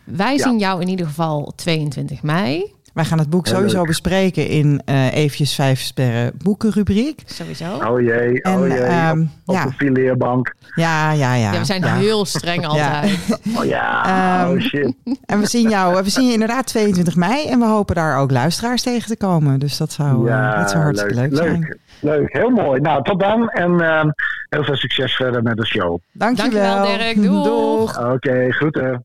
Wij 0.05 0.39
zien 0.39 0.59
jou 0.59 0.81
in 0.81 0.89
ieder 0.89 1.07
geval 1.07 1.53
22 1.57 2.23
mei. 2.23 2.75
Wij 2.95 3.05
gaan 3.05 3.19
het 3.19 3.31
boek 3.31 3.47
sowieso 3.47 3.77
leuk. 3.77 3.87
bespreken 3.87 4.47
in 4.47 4.83
uh, 4.87 5.15
eventjes 5.15 5.55
vijf 5.55 5.81
sterren 5.81 6.33
boekenrubriek. 6.43 7.23
Sowieso. 7.25 7.75
Oh 7.75 8.01
jee, 8.01 8.45
oh 8.45 8.67
jee. 8.67 8.79
En, 8.79 9.09
um, 9.09 9.21
op, 9.23 9.29
op 9.49 9.55
ja. 9.55 9.65
de 9.65 9.73
fileerbank. 9.73 10.55
Ja, 10.75 11.13
ja, 11.13 11.35
ja. 11.35 11.53
ja 11.53 11.59
we 11.59 11.65
zijn 11.65 11.83
ja. 11.83 11.95
heel 11.95 12.25
streng 12.25 12.67
altijd. 12.71 13.19
oh 13.57 13.65
ja, 13.65 14.45
um, 14.45 14.51
oh 14.51 14.61
shit. 14.61 14.95
En 15.27 15.41
we 15.41 15.47
zien 15.47 15.69
jou, 15.69 16.03
we 16.03 16.11
zien 16.11 16.27
je 16.27 16.33
inderdaad 16.33 16.67
22 16.67 17.17
mei. 17.17 17.47
En 17.47 17.59
we 17.59 17.65
hopen 17.65 17.95
daar 17.95 18.19
ook 18.19 18.31
luisteraars 18.31 18.83
tegen 18.83 19.09
te 19.09 19.17
komen. 19.17 19.59
Dus 19.59 19.77
dat 19.77 19.93
zou, 19.93 20.27
ja, 20.27 20.53
uh, 20.53 20.59
dat 20.59 20.71
zou 20.71 20.83
hartstikke 20.83 21.15
leuk, 21.15 21.31
leuk 21.31 21.43
zijn. 21.43 21.61
Leuk. 21.61 21.79
Leuk, 22.01 22.33
heel 22.33 22.51
mooi. 22.51 22.81
Nou, 22.81 23.03
tot 23.03 23.21
dan 23.21 23.49
en 23.49 23.73
uh, 23.73 24.05
heel 24.49 24.65
veel 24.65 24.77
succes 24.77 25.17
verder 25.17 25.43
met 25.43 25.57
de 25.57 25.67
show. 25.67 25.99
Dankjewel. 26.13 26.75
Dankjewel 26.75 26.99
Dirk. 26.99 27.23
Doeg. 27.23 27.45
Doeg. 27.45 27.99
Oké, 27.99 28.13
okay, 28.13 28.51
groeten. 28.51 29.05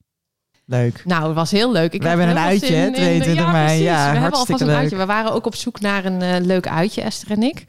Leuk. 0.66 1.02
Nou, 1.06 1.26
het 1.26 1.36
was 1.36 1.52
heel 1.52 1.72
leuk. 1.72 1.94
Ik 1.94 2.02
we 2.02 2.08
hebben 2.08 2.30
een 2.30 2.38
uitje, 2.38 2.76
in, 2.76 2.94
22 2.94 3.28
in 3.28 3.46
de, 3.46 3.52
mei. 3.52 3.84
Ja, 3.84 4.06
ja 4.06 4.12
we 4.12 4.18
hebben 4.20 4.40
alvast 4.40 4.62
een 4.62 4.68
leuk. 4.68 4.76
uitje. 4.76 4.96
We 4.96 5.06
waren 5.06 5.34
ook 5.34 5.46
op 5.46 5.56
zoek 5.56 5.80
naar 5.80 6.06
een 6.06 6.22
uh, 6.22 6.36
leuk 6.46 6.68
uitje, 6.68 7.02
Esther 7.02 7.32
en 7.32 7.44
ik. 7.44 7.66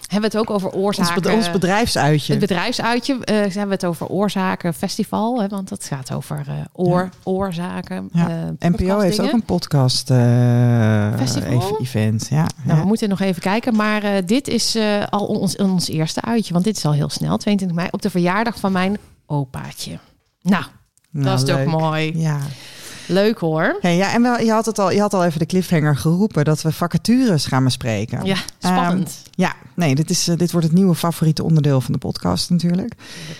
hebben 0.00 0.30
we 0.30 0.36
het 0.36 0.36
ook 0.36 0.50
over 0.50 0.70
oorzaken. 0.72 1.24
Ons, 1.24 1.34
ons 1.34 1.50
bedrijfsuitje. 1.50 2.32
Het 2.32 2.40
bedrijfsuitje. 2.40 3.14
Uh, 3.14 3.20
hebben 3.26 3.66
we 3.66 3.72
het 3.72 3.84
over 3.84 4.06
oorzaken 4.06 4.74
festival. 4.74 5.40
Hè, 5.40 5.48
want 5.48 5.70
het 5.70 5.84
gaat 5.84 6.12
over 6.12 6.44
uh, 6.48 6.54
oor, 6.72 7.00
ja. 7.00 7.10
oorzaken. 7.22 8.08
Ja. 8.12 8.54
NPO 8.58 8.98
heeft 8.98 9.20
ook 9.20 9.32
een 9.32 9.44
podcast 9.44 10.12
festival? 11.16 11.78
event. 11.80 12.26
Ja. 12.30 12.46
Nou, 12.62 12.80
we 12.80 12.86
moeten 12.86 13.08
nog 13.08 13.20
even 13.20 13.42
kijken. 13.42 13.76
Maar 13.76 14.26
dit 14.26 14.48
is 14.48 14.78
al 15.10 15.26
ons, 15.26 15.56
ons 15.56 15.88
eerste 15.88 16.22
uitje. 16.22 16.52
Want 16.52 16.64
dit 16.64 16.76
is 16.76 16.84
al 16.84 16.92
heel 16.92 17.10
snel. 17.10 17.36
22 17.36 17.76
mei. 17.76 17.88
Op 17.90 18.02
de 18.02 18.10
verjaardag 18.10 18.58
van 18.58 18.72
mijn 18.72 18.96
opaatje. 19.26 19.98
Nou, 20.42 20.64
nou 21.14 21.36
dat 21.36 21.48
is 21.48 21.54
toch 21.54 21.80
mooi. 21.80 22.12
Ja. 22.18 22.38
Leuk 23.06 23.38
hoor. 23.38 23.78
Hey, 23.80 23.96
ja, 23.96 24.12
en 24.12 24.22
wel, 24.22 24.40
je, 24.40 24.50
had 24.50 24.66
het 24.66 24.78
al, 24.78 24.90
je 24.90 25.00
had 25.00 25.14
al 25.14 25.24
even 25.24 25.38
de 25.38 25.46
cliffhanger 25.46 25.96
geroepen 25.96 26.44
dat 26.44 26.62
we 26.62 26.72
vacatures 26.72 27.46
gaan 27.46 27.64
bespreken. 27.64 28.24
Ja, 28.24 28.36
spannend. 28.58 29.22
Um, 29.26 29.32
ja, 29.34 29.52
nee, 29.74 29.94
dit, 29.94 30.10
is, 30.10 30.28
uh, 30.28 30.36
dit 30.36 30.52
wordt 30.52 30.66
het 30.66 30.76
nieuwe 30.76 30.94
favoriete 30.94 31.44
onderdeel 31.44 31.80
van 31.80 31.92
de 31.92 31.98
podcast 31.98 32.50
natuurlijk. 32.50 32.94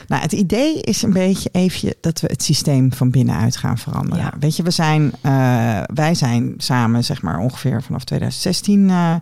Nou, 0.08 0.22
het 0.22 0.32
idee 0.32 0.80
is 0.80 1.02
een 1.02 1.12
beetje 1.12 1.48
even 1.52 1.94
dat 2.00 2.20
we 2.20 2.26
het 2.26 2.42
systeem 2.42 2.92
van 2.92 3.10
binnenuit 3.10 3.56
gaan 3.56 3.78
veranderen. 3.78 4.24
Ja. 4.24 4.32
Weet 4.40 4.56
je, 4.56 4.62
we 4.62 4.70
zijn, 4.70 5.12
uh, 5.22 5.80
wij 5.94 6.14
zijn 6.14 6.54
samen 6.56 7.04
zeg 7.04 7.22
maar 7.22 7.38
ongeveer 7.38 7.82
vanaf 7.82 8.04
2016... 8.04 8.88
Uh, 8.88 9.14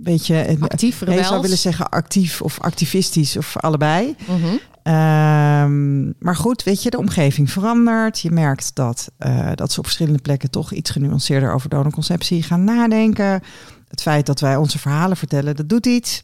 beetje 0.00 0.56
actief, 0.60 1.02
ik 1.02 1.24
zou 1.24 1.40
willen 1.40 1.58
zeggen 1.58 1.88
actief 1.88 2.42
of 2.42 2.60
activistisch 2.60 3.36
of 3.36 3.56
allebei. 3.56 4.16
Mm 4.26 4.42
-hmm. 4.42 4.58
Um, 4.88 6.14
maar 6.18 6.36
goed, 6.36 6.62
weet 6.62 6.82
je, 6.82 6.90
de 6.90 6.98
omgeving 6.98 7.50
verandert. 7.50 8.20
Je 8.20 8.30
merkt 8.30 8.74
dat, 8.74 9.10
uh, 9.18 9.50
dat 9.54 9.72
ze 9.72 9.78
op 9.78 9.84
verschillende 9.84 10.22
plekken 10.22 10.50
toch 10.50 10.72
iets 10.72 10.90
genuanceerder 10.90 11.52
over 11.52 11.68
donorconceptie 11.68 12.42
gaan 12.42 12.64
nadenken. 12.64 13.42
Het 13.88 14.02
feit 14.02 14.26
dat 14.26 14.40
wij 14.40 14.56
onze 14.56 14.78
verhalen 14.78 15.16
vertellen, 15.16 15.56
dat 15.56 15.68
doet 15.68 15.86
iets. 15.86 16.20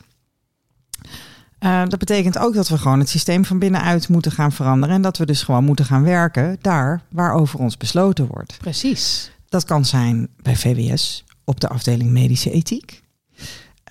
Uh, 1.61 1.83
dat 1.89 1.99
betekent 1.99 2.39
ook 2.39 2.55
dat 2.55 2.69
we 2.69 2.79
gewoon 2.79 2.99
het 2.99 3.09
systeem 3.09 3.45
van 3.45 3.59
binnenuit 3.59 4.09
moeten 4.09 4.33
gaan 4.33 4.53
veranderen. 4.53 4.95
En 4.95 5.03
dat 5.03 5.17
we 5.17 5.27
dus 5.27 5.43
gewoon 5.43 5.65
moeten 5.65 5.85
gaan 5.85 6.03
werken 6.03 6.57
daar 6.61 7.03
waar 7.11 7.35
over 7.35 7.59
ons 7.59 7.77
besloten 7.77 8.27
wordt. 8.27 8.57
Precies. 8.59 9.31
Dat 9.49 9.65
kan 9.65 9.85
zijn 9.85 10.29
bij 10.43 10.57
VWS 10.57 11.25
op 11.45 11.61
de 11.61 11.69
afdeling 11.69 12.11
medische 12.11 12.51
ethiek. 12.51 13.04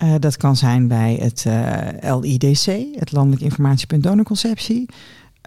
Uh, 0.02 0.14
dat 0.18 0.36
kan 0.36 0.56
zijn 0.56 0.88
bij 0.88 1.18
het 1.20 1.44
uh, 1.46 2.18
LIDC, 2.20 2.66
het 2.98 3.12
Landelijk 3.12 3.42
Informatiepunt 3.42 4.02
Donorconceptie. 4.02 4.88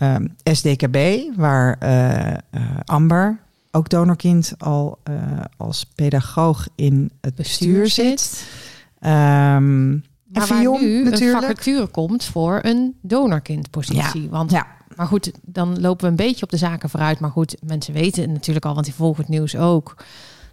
Um, 0.04 0.36
SDKB, 0.44 0.98
waar 1.36 1.78
uh, 1.84 2.78
Amber, 2.86 3.40
ook 3.72 3.90
donorkind, 3.90 4.54
al 4.58 5.00
als 5.58 5.86
pedagoog 5.96 6.68
in 6.76 7.12
het 7.22 7.36
bestuur, 7.36 7.82
bestuur 7.82 8.06
zit. 8.06 8.48
Um, 9.00 10.04
maar 10.28 10.48
waar 10.48 10.62
nu 10.62 11.04
natuurlijk. 11.04 11.22
een 11.22 11.42
vacature 11.42 11.88
komt 11.88 12.24
voor 12.24 12.60
een 12.62 12.96
donorkindpositie. 13.02 14.24
Ja, 14.24 14.30
want, 14.30 14.52
ja. 14.52 14.68
Maar 14.96 15.08
goed, 15.08 15.32
dan 15.42 15.80
lopen 15.80 16.04
we 16.04 16.10
een 16.10 16.28
beetje 16.28 16.44
op 16.44 16.50
de 16.50 16.58
zaken 16.58 16.90
vooruit. 16.90 17.20
Maar 17.20 17.32
goed, 17.32 17.58
mensen 17.66 17.94
weten 17.94 18.32
natuurlijk 18.32 18.66
al, 18.66 18.74
want 18.74 18.86
die 18.86 18.96
volgen 18.96 19.22
het 19.22 19.32
nieuws 19.32 19.56
ook... 19.56 19.96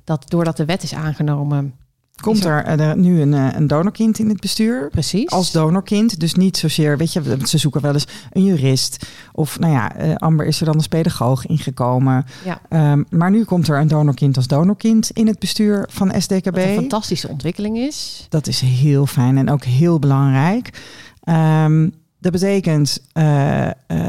dat 0.04 0.30
doordat 0.30 0.56
de 0.56 0.64
wet 0.64 0.82
is 0.82 0.94
aangenomen 0.94 1.74
Komt 2.20 2.44
er, 2.44 2.64
er 2.64 2.80
eh, 2.80 2.92
nu 2.92 3.20
een, 3.20 3.34
eh, 3.34 3.48
een 3.52 3.66
donorkind 3.66 4.18
in 4.18 4.28
het 4.28 4.40
bestuur? 4.40 4.88
Precies. 4.90 5.30
Als 5.30 5.52
donorkind. 5.52 6.20
Dus 6.20 6.34
niet 6.34 6.56
zozeer, 6.56 6.96
weet 6.96 7.12
je, 7.12 7.36
ze 7.44 7.58
zoeken 7.58 7.80
wel 7.80 7.92
eens 7.92 8.06
een 8.32 8.44
jurist. 8.44 9.06
Of 9.32 9.58
nou 9.58 9.72
ja, 9.72 10.00
uh, 10.00 10.14
Amber 10.14 10.46
is 10.46 10.60
er 10.60 10.66
dan 10.66 10.74
als 10.74 10.88
pedagoog 10.88 11.46
ingekomen. 11.46 12.24
Ja. 12.44 12.92
Um, 12.92 13.06
maar 13.10 13.30
nu 13.30 13.44
komt 13.44 13.68
er 13.68 13.78
een 13.78 13.88
donorkind 13.88 14.36
als 14.36 14.46
donorkind 14.46 15.10
in 15.10 15.26
het 15.26 15.38
bestuur 15.38 15.88
van 15.90 16.12
SDKB. 16.18 16.44
Wat 16.44 16.64
een 16.64 16.74
fantastische 16.74 17.28
ontwikkeling 17.28 17.78
is. 17.78 18.26
Dat 18.28 18.46
is 18.46 18.60
heel 18.60 19.06
fijn 19.06 19.38
en 19.38 19.50
ook 19.50 19.64
heel 19.64 19.98
belangrijk. 19.98 20.82
Um, 21.24 21.94
dat 22.18 22.32
betekent 22.32 23.02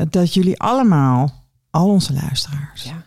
dat 0.10 0.34
jullie 0.34 0.60
allemaal, 0.60 1.44
al 1.70 1.90
onze 1.90 2.14
luisteraars... 2.14 2.84
Ja 2.84 3.05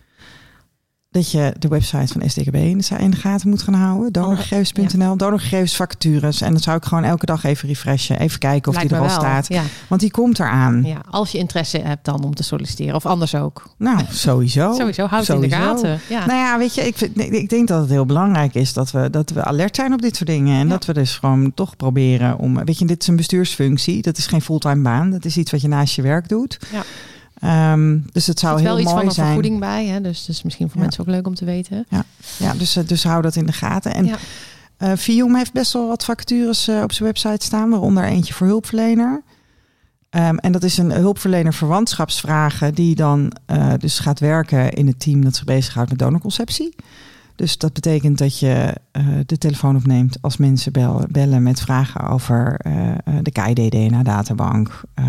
dat 1.11 1.31
je 1.31 1.55
de 1.59 1.69
website 1.69 2.13
van 2.13 2.31
SDKB 2.31 2.55
in 2.55 2.79
de, 3.11 3.17
gaten 3.17 3.49
moet 3.49 3.63
gaan 3.63 3.75
houden. 3.75 4.13
Donorgegevens.nl, 4.13 5.17
donorgegevensvacatures. 5.17 6.41
En 6.41 6.53
dan 6.53 6.61
zou 6.61 6.77
ik 6.77 6.85
gewoon 6.85 7.05
elke 7.05 7.27
dag 7.27 7.45
even 7.45 7.69
refreshen. 7.69 8.19
Even 8.19 8.39
kijken 8.39 8.69
of 8.69 8.75
Lijkt 8.75 8.91
die 8.91 8.99
er 8.99 9.05
al 9.05 9.11
staat. 9.11 9.49
Ja. 9.49 9.63
Want 9.89 10.01
die 10.01 10.11
komt 10.11 10.39
eraan. 10.39 10.83
Ja, 10.85 11.01
als 11.11 11.31
je 11.31 11.39
interesse 11.39 11.79
hebt 11.79 12.05
dan 12.05 12.25
om 12.25 12.35
te 12.35 12.43
solliciteren. 12.43 12.95
Of 12.95 13.07
anders 13.07 13.35
ook. 13.35 13.63
Nou, 13.79 14.01
sowieso. 14.11 14.73
sowieso, 14.79 15.07
houd 15.07 15.27
het 15.27 15.43
in 15.43 15.49
de 15.49 15.57
gaten. 15.57 16.01
Ja. 16.09 16.27
Nou 16.27 16.39
ja, 16.39 16.59
weet 16.59 16.75
je, 16.75 16.87
ik, 16.87 16.97
vind, 16.97 17.21
ik 17.21 17.49
denk 17.49 17.69
dat 17.69 17.81
het 17.81 17.91
heel 17.91 18.07
belangrijk 18.07 18.55
is 18.55 18.73
dat 18.73 18.91
we, 18.91 19.11
dat 19.11 19.31
we 19.31 19.45
alert 19.45 19.77
zijn 19.77 19.93
op 19.93 20.03
dit 20.03 20.17
soort 20.17 20.29
dingen. 20.29 20.61
En 20.61 20.69
dat 20.69 20.85
we 20.85 20.93
dus 20.93 21.17
gewoon 21.17 21.55
toch 21.55 21.77
proberen 21.77 22.39
om... 22.39 22.65
Weet 22.65 22.79
je, 22.79 22.85
dit 22.85 23.03
is 23.03 23.09
een 23.09 23.17
bestuursfunctie. 23.17 24.03
Dat 24.03 24.19
is 24.19 24.27
geen 24.27 24.43
fulltime 24.43 24.83
baan. 24.83 25.11
Dat 25.11 25.25
is 25.25 25.37
iets 25.37 25.51
wat 25.51 25.61
je 25.61 25.69
naast 25.69 25.95
je 25.95 26.03
werk 26.03 26.29
doet. 26.29 26.59
Ja. 26.73 26.83
Um, 27.45 28.05
dus 28.13 28.27
het 28.27 28.39
zou 28.39 28.61
heel 28.61 28.73
mooi 28.73 28.83
zijn. 28.83 28.97
Er 28.97 29.01
wel 29.01 29.07
iets 29.07 29.15
van 29.15 29.25
een 29.25 29.31
vergoeding 29.31 29.61
bij, 29.61 29.87
hè? 29.87 30.01
Dus, 30.01 30.25
dus 30.25 30.43
misschien 30.43 30.71
voor 30.71 30.81
mensen 30.81 31.01
ook 31.01 31.07
leuk 31.09 31.27
om 31.27 31.35
te 31.35 31.45
weten. 31.45 31.87
Ja, 31.89 32.05
ja 32.37 32.55
dus, 32.55 32.77
eh, 32.77 32.87
dus 32.87 33.05
hou 33.05 33.23
dat 33.23 33.37
in 33.37 33.47
de 33.47 33.53
gaten. 33.53 33.95
En 33.95 34.05
ja. 34.05 34.17
uh, 34.79 34.93
Vium 34.95 35.35
heeft 35.35 35.53
best 35.53 35.73
wel 35.73 35.89
wat 35.89 36.05
vacatures 36.05 36.69
uh, 36.69 36.83
op 36.83 36.93
zijn 36.93 37.09
website 37.09 37.45
staan, 37.45 37.71
waaronder 37.71 38.05
eentje 38.05 38.35
voor 38.35 38.47
hulpverlener. 38.47 39.23
Um, 40.11 40.39
en 40.39 40.53
dat 40.53 40.63
is 40.63 40.79
een 40.79 40.93
hulpverlener 40.93 41.55
verwantschapsvragen 41.55 42.75
die 42.75 42.95
dan 42.95 43.33
uh, 43.51 43.73
dus 43.79 43.99
gaat 43.99 44.21
werken 44.21 44.73
in 44.73 44.87
het 44.87 45.01
team 45.01 45.25
dat 45.25 45.37
zich 45.37 45.45
bezighoudt 45.45 45.91
met 45.91 45.99
donorconceptie. 45.99 46.75
Dus 47.39 47.59
dat 47.59 47.73
betekent 47.73 48.19
dat 48.19 48.39
je 48.39 48.75
uh, 48.93 49.07
de 49.27 49.39
telefoon 49.39 49.77
opneemt 49.77 50.19
als 50.21 50.37
mensen 50.37 50.73
bellen, 50.73 51.13
bellen 51.13 51.43
met 51.43 51.61
vragen 51.61 52.09
over 52.09 52.61
uh, 52.67 52.93
de 53.23 53.31
KID-DNA-databank. 53.31 54.81
Uh, 55.01 55.07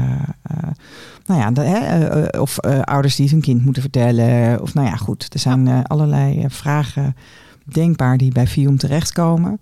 nou 1.25 1.39
ja, 1.39 1.51
de, 1.51 1.61
hè, 1.61 2.39
of 2.39 2.59
ouders 2.59 3.15
die 3.15 3.29
hun 3.29 3.41
kind 3.41 3.65
moeten 3.65 3.81
vertellen. 3.81 4.61
Of 4.61 4.73
nou 4.73 4.87
ja, 4.87 4.95
goed, 4.95 5.33
er 5.33 5.39
zijn 5.39 5.83
allerlei 5.83 6.45
vragen 6.47 7.15
denkbaar 7.63 8.17
die 8.17 8.31
bij 8.31 8.47
FIOM 8.47 8.77
terechtkomen. 8.77 9.59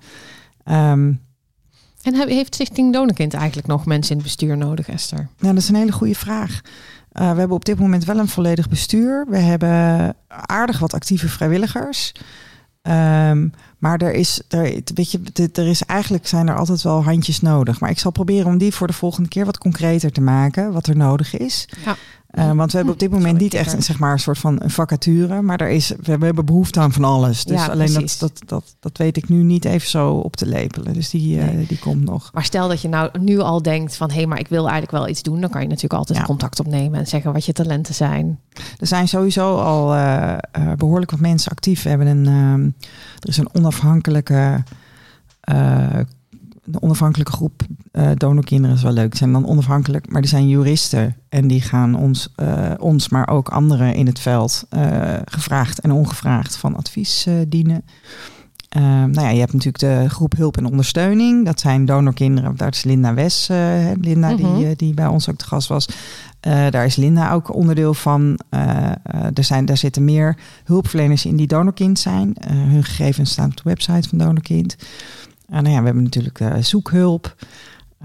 Um, 0.66 1.22
en 2.02 2.28
heeft 2.28 2.54
Stichting 2.54 2.94
Donorkind 2.94 3.34
eigenlijk 3.34 3.68
nog 3.68 3.86
mensen 3.86 4.12
in 4.12 4.18
het 4.18 4.26
bestuur 4.26 4.58
nodig, 4.58 4.88
Esther? 4.88 5.28
Ja, 5.40 5.48
dat 5.48 5.58
is 5.58 5.70
een 5.70 5.76
hele 5.76 5.92
goede 5.92 6.16
vraag. 6.16 6.62
Uh, 6.62 7.32
we 7.32 7.40
hebben 7.40 7.56
op 7.58 7.66
dit 7.66 7.80
moment 7.80 8.06
wel 8.06 8.20
een 8.20 8.28
volledig 8.28 8.70
bestuur. 8.70 9.26
We 9.30 9.38
hebben 9.38 10.16
aardig 10.28 10.80
wat 10.80 10.94
actieve 10.94 11.30
vrijwilligers. 11.30 12.14
Um, 12.90 13.54
maar 13.78 14.02
er 14.02 14.14
is, 14.14 14.42
er, 14.48 14.82
weet 14.94 15.12
je, 15.12 15.50
er 15.54 15.68
is 15.68 15.84
eigenlijk 15.84 16.28
zijn 16.28 16.48
er 16.48 16.56
altijd 16.56 16.82
wel 16.82 17.04
handjes 17.04 17.42
nodig. 17.42 17.80
Maar 17.80 17.90
ik 17.90 18.00
zal 18.00 18.12
proberen 18.12 18.46
om 18.46 18.58
die 18.58 18.74
voor 18.74 18.88
de 18.88 18.94
volgende 18.94 19.30
keer 19.30 19.46
wat 19.46 19.58
concreter 19.58 20.12
te 20.12 20.22
maken, 20.22 20.72
wat 20.72 20.88
er 20.88 20.96
nodig 20.96 21.38
is. 21.38 21.70
Ja. 21.86 21.96
Uh, 22.38 22.52
want 22.52 22.72
we 22.72 22.78
hebben 22.78 22.94
op 22.94 23.00
dit 23.00 23.12
moment 23.12 23.40
niet 23.40 23.54
echt 23.54 23.74
een, 23.74 23.84
zeg 23.84 24.00
maar, 24.00 24.12
een 24.12 24.20
soort 24.20 24.38
van 24.38 24.62
vacature. 24.66 25.42
Maar 25.42 25.62
er 25.62 25.70
is, 25.70 25.94
we 26.02 26.12
hebben 26.12 26.46
behoefte 26.46 26.80
aan 26.80 26.92
van 26.92 27.04
alles. 27.04 27.44
Dus 27.44 27.66
ja, 27.66 27.68
alleen 27.68 27.94
dat, 27.94 28.16
dat, 28.20 28.42
dat, 28.46 28.76
dat 28.80 28.98
weet 28.98 29.18
ik 29.18 29.30
nu 29.30 29.44
niet 29.44 29.66
even 29.66 29.90
zo 29.90 30.10
op 30.10 30.36
te 30.36 30.46
lepelen. 30.46 30.94
Dus 30.94 31.10
die, 31.10 31.38
nee. 31.38 31.62
uh, 31.62 31.68
die 31.68 31.80
komt 31.80 32.04
nog. 32.04 32.30
Maar 32.34 32.44
stel 32.44 32.68
dat 32.68 32.82
je 32.82 32.88
nou 32.88 33.20
nu 33.20 33.40
al 33.40 33.62
denkt 33.62 33.96
van... 33.96 34.10
hé, 34.10 34.16
hey, 34.16 34.26
maar 34.26 34.40
ik 34.40 34.48
wil 34.48 34.62
eigenlijk 34.62 34.92
wel 34.92 35.08
iets 35.08 35.22
doen. 35.22 35.42
Dan 35.42 35.50
kan 35.50 35.62
je 35.62 35.68
natuurlijk 35.68 36.00
altijd 36.00 36.18
ja. 36.18 36.26
contact 36.26 36.60
opnemen 36.60 37.00
en 37.00 37.08
zeggen 37.08 37.34
wat 37.34 37.46
je 37.46 37.54
talenten 37.54 37.96
zijn. 37.96 38.40
Er 38.80 38.88
zijn 38.88 39.08
sowieso 39.08 39.58
al 39.58 39.96
uh, 39.96 40.38
behoorlijk 40.78 41.12
wat 41.12 41.20
mensen 41.20 41.52
actief. 41.52 41.84
We 41.84 41.90
hebben 41.90 42.08
een, 42.08 42.26
er 43.20 43.30
is 43.30 43.38
een 43.38 43.54
onafhankelijke 43.54 44.64
een 46.72 46.82
onafhankelijke 46.82 47.32
groep 47.32 47.62
uh, 47.92 48.10
donorkinderen 48.16 48.76
is 48.76 48.84
wel 48.84 48.92
leuk. 48.92 49.16
Zijn 49.16 49.32
dan 49.32 49.48
onafhankelijk, 49.48 50.12
maar 50.12 50.22
die 50.22 50.30
zijn 50.30 50.48
juristen 50.48 51.16
en 51.30 51.48
die 51.48 51.62
gaan 51.62 51.96
ons, 51.96 52.34
uh, 52.42 52.72
ons 52.80 53.10
maar 53.10 53.30
ook 53.30 53.50
anderen 53.50 53.96
in 53.96 54.06
het 54.06 54.20
veld 54.20 54.66
uh, 54.76 55.14
gevraagd 55.26 55.80
en 55.80 55.92
ongevraagd 55.92 56.58
van 56.58 56.76
advies 56.76 57.28
dienen. 57.48 57.84
nou 58.70 59.22
ja, 59.22 59.30
je 59.30 59.40
hebt 59.40 59.54
natuurlijk 59.54 59.80
de 59.80 60.10
groep 60.10 60.36
hulp 60.38 60.58
en 60.58 60.66
ondersteuning. 60.66 61.46
Dat 61.46 61.60
zijn 61.60 61.86
donorkinderen. 61.86 62.56
Daar 62.56 62.72
is 62.72 62.84
Linda 62.84 63.14
Wes, 63.14 63.48
Linda 64.02 64.36
die, 64.36 64.76
die 64.76 64.94
bij 64.94 65.08
ons 65.08 65.30
ook 65.30 65.38
te 65.38 65.46
gast 65.46 65.68
was. 65.68 65.88
daar 66.70 66.86
is 66.86 66.96
Linda 66.96 67.32
ook 67.32 67.54
onderdeel 67.56 67.94
van. 67.94 68.40
er, 69.34 69.44
zijn, 69.44 69.66
daar 69.66 69.78
zitten 69.78 70.06
meer 70.06 70.38
hulpverleners 70.64 71.26
in 71.26 71.36
die 71.36 71.48
donorkind 71.48 72.00
zijn. 72.00 72.36
hun 72.48 72.84
gegevens 72.84 73.32
staan 73.32 73.50
op 73.50 73.58
de 73.58 73.64
website 73.64 74.10
van 74.10 74.18
Donorkind. 74.18 74.76
Uh, 75.50 75.60
nou 75.60 75.70
ja, 75.70 75.80
we 75.80 75.86
hebben 75.86 76.04
natuurlijk 76.04 76.40
uh, 76.40 76.56
zoekhulp, 76.60 77.36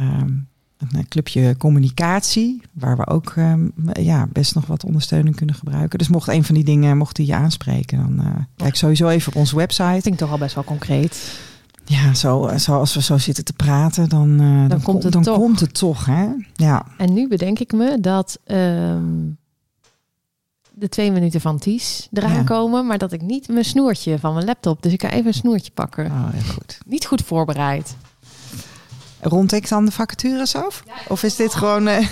um, 0.01 0.49
een 0.79 1.09
clubje 1.09 1.57
communicatie, 1.57 2.63
waar 2.73 2.97
we 2.97 3.07
ook 3.07 3.35
um, 3.37 3.73
ja, 3.93 4.27
best 4.33 4.55
nog 4.55 4.67
wat 4.67 4.85
ondersteuning 4.85 5.37
kunnen 5.37 5.55
gebruiken. 5.55 5.99
Dus 5.99 6.09
mocht 6.09 6.29
een 6.29 6.45
van 6.45 6.55
die 6.55 6.65
dingen, 6.65 6.97
mocht 6.97 7.17
die 7.17 7.27
je 7.27 7.35
aanspreken, 7.35 7.99
dan 7.99 8.27
uh, 8.27 8.35
kijk 8.57 8.77
sowieso 8.77 9.09
even 9.09 9.33
op 9.33 9.39
onze 9.39 9.57
website. 9.57 9.97
Ik 9.97 10.03
denk 10.03 10.19
toch 10.19 10.31
al 10.31 10.39
best 10.39 10.55
wel 10.55 10.65
concreet. 10.65 11.41
Ja, 11.85 12.15
zo, 12.15 12.51
zo 12.59 12.79
als 12.79 12.95
we 12.95 13.03
zo 13.03 13.19
zitten 13.19 13.45
te 13.45 13.53
praten, 13.53 14.09
dan, 14.09 14.37
dan, 14.37 14.69
dan, 14.69 14.83
komt, 14.83 15.03
het 15.03 15.13
dan 15.13 15.23
toch. 15.23 15.37
komt 15.37 15.61
het 15.61 15.75
toch. 15.75 16.07
Hè? 16.07 16.27
Ja. 16.55 16.87
En 16.97 17.13
nu 17.13 17.29
bedenk 17.29 17.59
ik 17.59 17.73
me 17.73 18.01
dat 18.01 18.39
um, 18.47 19.39
de 20.75 20.89
twee 20.89 21.13
minuten 21.13 21.41
van 21.41 21.59
Ties 21.59 22.09
eraan 22.13 22.33
ja. 22.33 22.43
komen, 22.43 22.87
maar 22.87 22.99
dat 22.99 23.13
ik 23.13 23.23
niet 23.23 23.49
mijn 23.49 23.65
snoertje 23.65 24.19
van 24.19 24.35
mijn 24.35 24.47
laptop. 24.47 24.83
Dus 24.83 24.93
ik 24.93 25.03
ga 25.03 25.11
even 25.11 25.27
een 25.27 25.35
snoertje 25.35 25.73
pakken. 25.73 26.05
Oh, 26.05 26.29
ja, 26.35 26.41
goed. 26.53 26.79
Niet 26.87 27.07
goed 27.07 27.23
voorbereid. 27.23 27.97
Rond 29.21 29.53
ik 29.53 29.69
dan 29.69 29.85
de 29.85 29.91
vacatures 29.91 30.57
af? 30.57 30.83
of 31.09 31.23
is 31.23 31.37
dit 31.37 31.55
gewoon... 31.55 31.89
Uh... 31.89 32.09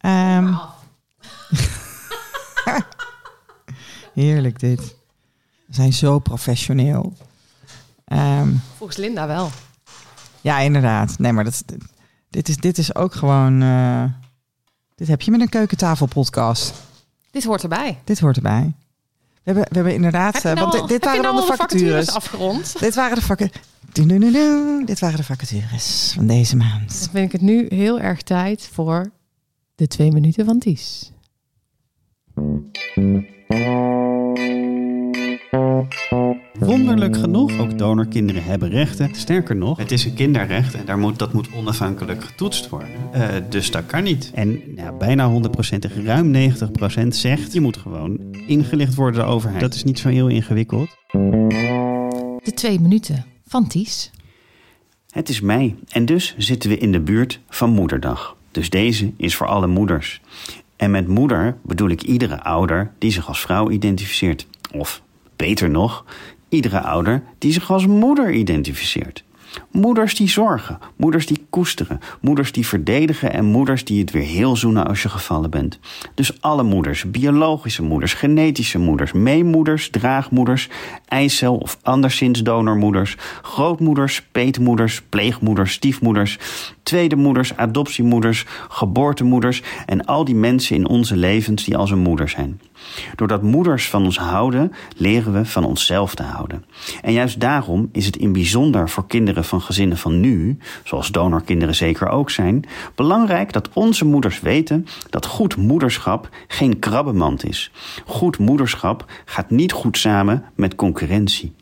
um... 0.00 0.58
Heerlijk 4.14 4.58
dit. 4.58 4.96
We 5.66 5.74
zijn 5.74 5.92
zo 5.92 6.18
professioneel. 6.18 7.12
Um... 8.06 8.62
Volgens 8.76 8.98
Linda 8.98 9.26
wel. 9.26 9.50
Ja, 10.40 10.58
inderdaad. 10.58 11.18
Nee, 11.18 11.32
maar 11.32 11.44
dat, 11.44 11.64
dit, 12.30 12.48
is, 12.48 12.56
dit 12.56 12.78
is 12.78 12.94
ook 12.94 13.14
gewoon... 13.14 13.62
Uh... 13.62 14.04
Dit 15.00 15.08
heb 15.08 15.22
je 15.22 15.30
met 15.30 15.40
een 15.40 15.48
keukentafelpodcast. 15.48 16.72
Dit 17.30 17.44
hoort 17.44 17.62
erbij. 17.62 17.98
Dit 18.04 18.18
hoort 18.20 18.36
erbij. 18.36 18.72
We 19.32 19.40
hebben, 19.42 19.62
we 19.62 19.74
hebben 19.74 19.94
inderdaad. 19.94 20.44
Uh, 20.44 20.54
want 20.54 20.72
dit, 20.72 20.88
dit 20.88 21.04
waren 21.04 21.22
dan 21.22 21.36
de 21.36 21.42
vacatures. 21.42 22.14
afgerond. 22.14 22.80
Dit 22.80 22.94
waren 22.94 23.16
de 23.16 23.22
vacatures. 23.22 24.86
Dit 24.86 24.98
waren 25.00 25.16
de 25.16 25.24
vacatures 25.24 26.12
van 26.14 26.26
deze 26.26 26.56
maand. 26.56 27.00
Dan 27.00 27.08
vind 27.10 27.26
ik 27.26 27.32
het 27.32 27.40
nu 27.40 27.66
heel 27.68 28.00
erg 28.00 28.22
tijd 28.22 28.68
voor 28.72 29.10
de 29.74 29.86
twee 29.86 30.12
minuten 30.12 30.44
van 30.44 30.58
Ties. 30.58 31.12
Wonderlijk 36.60 37.16
genoeg, 37.16 37.58
ook 37.58 37.78
donorkinderen 37.78 38.44
hebben 38.44 38.68
rechten. 38.68 39.14
Sterker 39.14 39.56
nog, 39.56 39.78
het 39.78 39.92
is 39.92 40.04
een 40.04 40.14
kinderrecht 40.14 40.74
en 40.74 40.84
daar 40.84 40.98
moet, 40.98 41.18
dat 41.18 41.32
moet 41.32 41.48
onafhankelijk 41.54 42.24
getoetst 42.24 42.68
worden. 42.68 42.90
Uh, 43.14 43.28
dus 43.48 43.70
dat 43.70 43.86
kan 43.86 44.02
niet. 44.02 44.30
En 44.34 44.62
ja, 44.76 44.92
bijna 44.92 45.30
100%, 45.30 46.04
ruim 46.04 46.52
90% 47.04 47.06
zegt 47.08 47.52
je 47.52 47.60
moet 47.60 47.76
gewoon 47.76 48.18
ingelicht 48.46 48.94
worden 48.94 49.14
door 49.14 49.24
de 49.24 49.34
overheid. 49.34 49.60
Dat 49.60 49.74
is 49.74 49.84
niet 49.84 49.98
zo 49.98 50.08
heel 50.08 50.28
ingewikkeld. 50.28 50.96
De 52.42 52.52
twee 52.54 52.80
minuten 52.80 53.24
van 53.46 53.68
Ties. 53.68 54.10
Het 55.10 55.28
is 55.28 55.40
mei 55.40 55.76
en 55.88 56.04
dus 56.04 56.34
zitten 56.38 56.70
we 56.70 56.78
in 56.78 56.92
de 56.92 57.00
buurt 57.00 57.40
van 57.48 57.70
Moederdag. 57.70 58.36
Dus 58.50 58.70
deze 58.70 59.12
is 59.16 59.36
voor 59.36 59.46
alle 59.46 59.66
moeders. 59.66 60.20
En 60.76 60.90
met 60.90 61.08
moeder 61.08 61.56
bedoel 61.62 61.88
ik 61.88 62.02
iedere 62.02 62.42
ouder 62.42 62.92
die 62.98 63.10
zich 63.10 63.28
als 63.28 63.40
vrouw 63.40 63.70
identificeert. 63.70 64.46
Of 64.72 65.02
beter 65.36 65.70
nog, 65.70 66.04
iedere 66.50 66.80
ouder 66.80 67.22
die 67.38 67.52
zich 67.52 67.70
als 67.70 67.86
moeder 67.86 68.32
identificeert. 68.32 69.24
Moeders 69.70 70.14
die 70.14 70.28
zorgen, 70.28 70.78
moeders 70.96 71.26
die 71.26 71.46
koesteren, 71.50 72.00
moeders 72.20 72.52
die 72.52 72.66
verdedigen 72.66 73.32
en 73.32 73.44
moeders 73.44 73.84
die 73.84 74.00
het 74.00 74.10
weer 74.10 74.22
heel 74.22 74.56
zoenen 74.56 74.86
als 74.86 75.02
je 75.02 75.08
gevallen 75.08 75.50
bent. 75.50 75.78
Dus 76.14 76.42
alle 76.42 76.62
moeders, 76.62 77.10
biologische 77.10 77.82
moeders, 77.82 78.14
genetische 78.14 78.78
moeders, 78.78 79.12
meemoeders, 79.12 79.90
draagmoeders, 79.90 80.68
eicel 81.08 81.56
of 81.56 81.78
anderszins 81.82 82.42
donormoeders, 82.42 83.16
grootmoeders, 83.42 84.22
peetmoeders, 84.32 85.02
pleegmoeders, 85.02 85.72
stiefmoeders, 85.72 86.38
tweede 86.82 87.16
moeders, 87.16 87.56
adoptiemoeders, 87.56 88.44
geboortemoeders 88.68 89.62
en 89.86 90.04
al 90.04 90.24
die 90.24 90.34
mensen 90.34 90.76
in 90.76 90.88
onze 90.88 91.16
levens 91.16 91.64
die 91.64 91.76
als 91.76 91.90
een 91.90 91.98
moeder 91.98 92.28
zijn. 92.28 92.60
Doordat 93.16 93.42
moeders 93.42 93.88
van 93.88 94.04
ons 94.04 94.18
houden, 94.18 94.72
leren 94.96 95.32
we 95.32 95.44
van 95.44 95.64
onszelf 95.64 96.14
te 96.14 96.22
houden. 96.22 96.64
En 97.02 97.12
juist 97.12 97.40
daarom 97.40 97.88
is 97.92 98.06
het 98.06 98.16
in 98.16 98.32
bijzonder 98.32 98.88
voor 98.88 99.06
kinderen 99.06 99.44
van 99.44 99.60
gezinnen 99.60 99.98
van 99.98 100.20
nu, 100.20 100.58
zoals 100.84 101.08
donorkinderen 101.08 101.74
zeker 101.74 102.08
ook 102.08 102.30
zijn, 102.30 102.64
belangrijk 102.94 103.52
dat 103.52 103.68
onze 103.72 104.04
moeders 104.04 104.40
weten 104.40 104.86
dat 105.10 105.26
goed 105.26 105.56
moederschap 105.56 106.28
geen 106.48 106.78
krabbenmand 106.78 107.44
is. 107.44 107.70
Goed 108.06 108.38
moederschap 108.38 109.04
gaat 109.24 109.50
niet 109.50 109.72
goed 109.72 109.98
samen 109.98 110.44
met 110.54 110.74
concurrentie. 110.74 111.52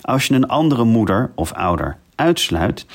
Als 0.00 0.26
je 0.26 0.34
een 0.34 0.48
andere 0.48 0.84
moeder 0.84 1.32
of 1.34 1.52
ouder 1.52 1.96
uitsluit, 2.22 2.86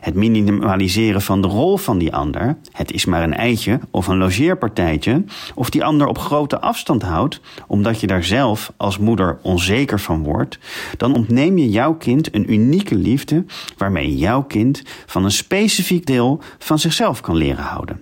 het 0.00 0.14
minimaliseren 0.14 1.22
van 1.22 1.40
de 1.40 1.48
rol 1.48 1.76
van 1.76 1.98
die 1.98 2.14
ander, 2.14 2.56
het 2.72 2.92
is 2.92 3.04
maar 3.04 3.22
een 3.22 3.34
eitje 3.34 3.80
of 3.90 4.06
een 4.06 4.16
logeerpartijtje, 4.16 5.24
of 5.54 5.70
die 5.70 5.84
ander 5.84 6.06
op 6.06 6.18
grote 6.18 6.60
afstand 6.60 7.02
houdt, 7.02 7.40
omdat 7.66 8.00
je 8.00 8.06
daar 8.06 8.24
zelf 8.24 8.72
als 8.76 8.98
moeder 8.98 9.38
onzeker 9.42 10.00
van 10.00 10.22
wordt, 10.22 10.58
dan 10.96 11.14
ontneem 11.14 11.58
je 11.58 11.70
jouw 11.70 11.94
kind 11.94 12.34
een 12.34 12.52
unieke 12.52 12.94
liefde 12.94 13.44
waarmee 13.76 14.16
jouw 14.16 14.42
kind 14.42 14.82
van 15.06 15.24
een 15.24 15.30
specifiek 15.30 16.06
deel 16.06 16.40
van 16.58 16.78
zichzelf 16.78 17.20
kan 17.20 17.36
leren 17.36 17.64
houden. 17.64 18.00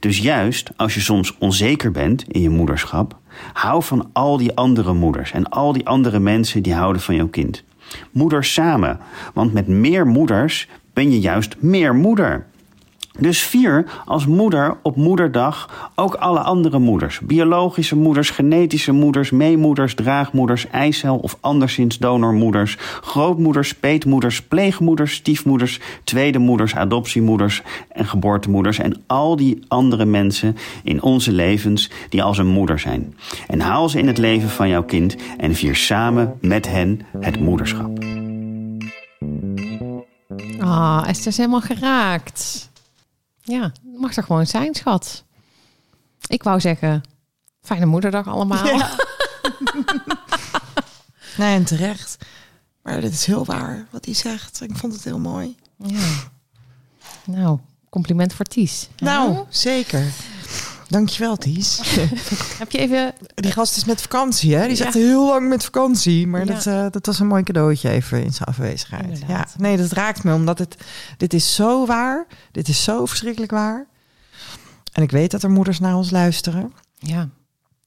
Dus 0.00 0.18
juist 0.18 0.70
als 0.76 0.94
je 0.94 1.00
soms 1.00 1.38
onzeker 1.38 1.90
bent 1.90 2.24
in 2.28 2.40
je 2.40 2.50
moederschap, 2.50 3.18
hou 3.52 3.82
van 3.82 4.10
al 4.12 4.36
die 4.36 4.56
andere 4.56 4.92
moeders 4.92 5.32
en 5.32 5.48
al 5.48 5.72
die 5.72 5.86
andere 5.86 6.18
mensen 6.18 6.62
die 6.62 6.74
houden 6.74 7.02
van 7.02 7.14
jouw 7.14 7.28
kind. 7.28 7.64
Moeders 8.10 8.52
samen, 8.52 8.98
want 9.34 9.52
met 9.52 9.68
meer 9.68 10.06
moeders 10.06 10.68
ben 10.92 11.10
je 11.10 11.20
juist 11.20 11.56
meer 11.60 11.94
moeder. 11.94 12.46
Dus 13.18 13.42
vier 13.42 13.84
als 14.04 14.26
moeder 14.26 14.76
op 14.82 14.96
moederdag 14.96 15.90
ook 15.94 16.14
alle 16.14 16.38
andere 16.38 16.78
moeders. 16.78 17.20
Biologische 17.20 17.96
moeders, 17.96 18.30
genetische 18.30 18.92
moeders, 18.92 19.30
meemoeders, 19.30 19.94
draagmoeders, 19.94 20.70
eicel 20.70 21.16
of 21.16 21.36
anderszins 21.40 21.98
donormoeders, 21.98 22.76
grootmoeders, 23.00 23.74
peetmoeders, 23.74 24.42
pleegmoeders, 24.42 25.14
stiefmoeders, 25.14 25.80
tweede 26.04 26.38
moeders, 26.38 26.74
adoptiemoeders 26.74 27.62
en 27.88 28.06
geboortemoeders 28.06 28.78
en 28.78 29.02
al 29.06 29.36
die 29.36 29.64
andere 29.68 30.04
mensen 30.04 30.56
in 30.82 31.02
onze 31.02 31.32
levens 31.32 31.90
die 32.08 32.22
als 32.22 32.38
een 32.38 32.46
moeder 32.46 32.78
zijn. 32.78 33.14
En 33.46 33.60
haal 33.60 33.88
ze 33.88 33.98
in 33.98 34.06
het 34.06 34.18
leven 34.18 34.48
van 34.48 34.68
jouw 34.68 34.84
kind 34.84 35.16
en 35.38 35.54
vier 35.54 35.76
samen 35.76 36.34
met 36.40 36.68
hen 36.68 37.00
het 37.20 37.40
moederschap. 37.40 37.98
Ah, 40.58 41.04
Esther 41.06 41.26
is 41.26 41.36
helemaal 41.36 41.60
geraakt. 41.60 42.72
Ja, 43.44 43.72
mag 43.82 44.16
er 44.16 44.22
gewoon 44.22 44.46
zijn, 44.46 44.74
schat. 44.74 45.24
Ik 46.26 46.42
wou 46.42 46.60
zeggen, 46.60 47.02
fijne 47.60 47.86
moederdag 47.86 48.26
allemaal. 48.26 48.66
Ja. 48.66 48.96
nee, 51.38 51.54
en 51.54 51.64
terecht. 51.64 52.16
Maar 52.82 53.00
dit 53.00 53.12
is 53.12 53.26
heel 53.26 53.44
waar 53.44 53.86
wat 53.90 54.04
hij 54.04 54.14
zegt. 54.14 54.60
Ik 54.60 54.76
vond 54.76 54.92
het 54.92 55.04
heel 55.04 55.18
mooi. 55.18 55.56
Ja. 55.76 56.08
Nou, 57.24 57.58
compliment 57.90 58.32
voor 58.32 58.44
Ties. 58.44 58.88
Nou, 58.96 59.44
zeker. 59.48 60.04
Dankjewel, 60.94 61.36
Ties. 61.36 61.80
Heb 62.58 62.70
je 62.70 62.78
even... 62.78 63.12
Die 63.34 63.52
gast 63.52 63.76
is 63.76 63.84
met 63.84 64.02
vakantie, 64.02 64.54
hè? 64.54 64.66
Die 64.66 64.76
zegt 64.76 64.94
heel 64.94 65.26
lang 65.26 65.48
met 65.48 65.64
vakantie. 65.64 66.26
Maar 66.26 66.46
dat, 66.46 66.66
uh, 66.66 66.86
dat 66.90 67.06
was 67.06 67.18
een 67.18 67.26
mooi 67.26 67.42
cadeautje 67.42 67.90
even 67.90 68.24
in 68.24 68.32
zijn 68.32 68.48
afwezigheid. 68.48 69.22
Ja, 69.28 69.46
nee, 69.56 69.76
dat 69.76 69.92
raakt 69.92 70.24
me, 70.24 70.34
omdat 70.34 70.58
het... 70.58 70.76
Dit 71.16 71.34
is 71.34 71.54
zo 71.54 71.86
waar. 71.86 72.26
Dit 72.52 72.68
is 72.68 72.84
zo 72.84 73.06
verschrikkelijk 73.06 73.52
waar. 73.52 73.86
En 74.92 75.02
ik 75.02 75.10
weet 75.10 75.30
dat 75.30 75.42
er 75.42 75.50
moeders 75.50 75.80
naar 75.80 75.96
ons 75.96 76.10
luisteren. 76.10 76.72
Ja. 76.98 77.28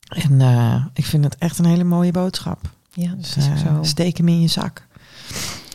En 0.07 0.39
uh, 0.39 0.85
ik 0.93 1.05
vind 1.05 1.23
het 1.23 1.35
echt 1.37 1.59
een 1.59 1.65
hele 1.65 1.83
mooie 1.83 2.11
boodschap. 2.11 2.59
Ja, 2.91 3.09
dat 3.09 3.19
dus, 3.19 3.37
is 3.37 3.47
uh, 3.47 3.57
zo. 3.57 3.83
Steek 3.83 4.17
hem 4.17 4.27
in 4.27 4.41
je 4.41 4.47
zak. 4.47 4.85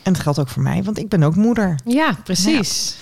En 0.03 0.12
het 0.12 0.23
geldt 0.23 0.38
ook 0.38 0.49
voor 0.49 0.62
mij, 0.62 0.83
want 0.83 0.99
ik 0.99 1.09
ben 1.09 1.23
ook 1.23 1.37
moeder. 1.37 1.81
Ja, 1.85 2.18
precies. 2.25 2.97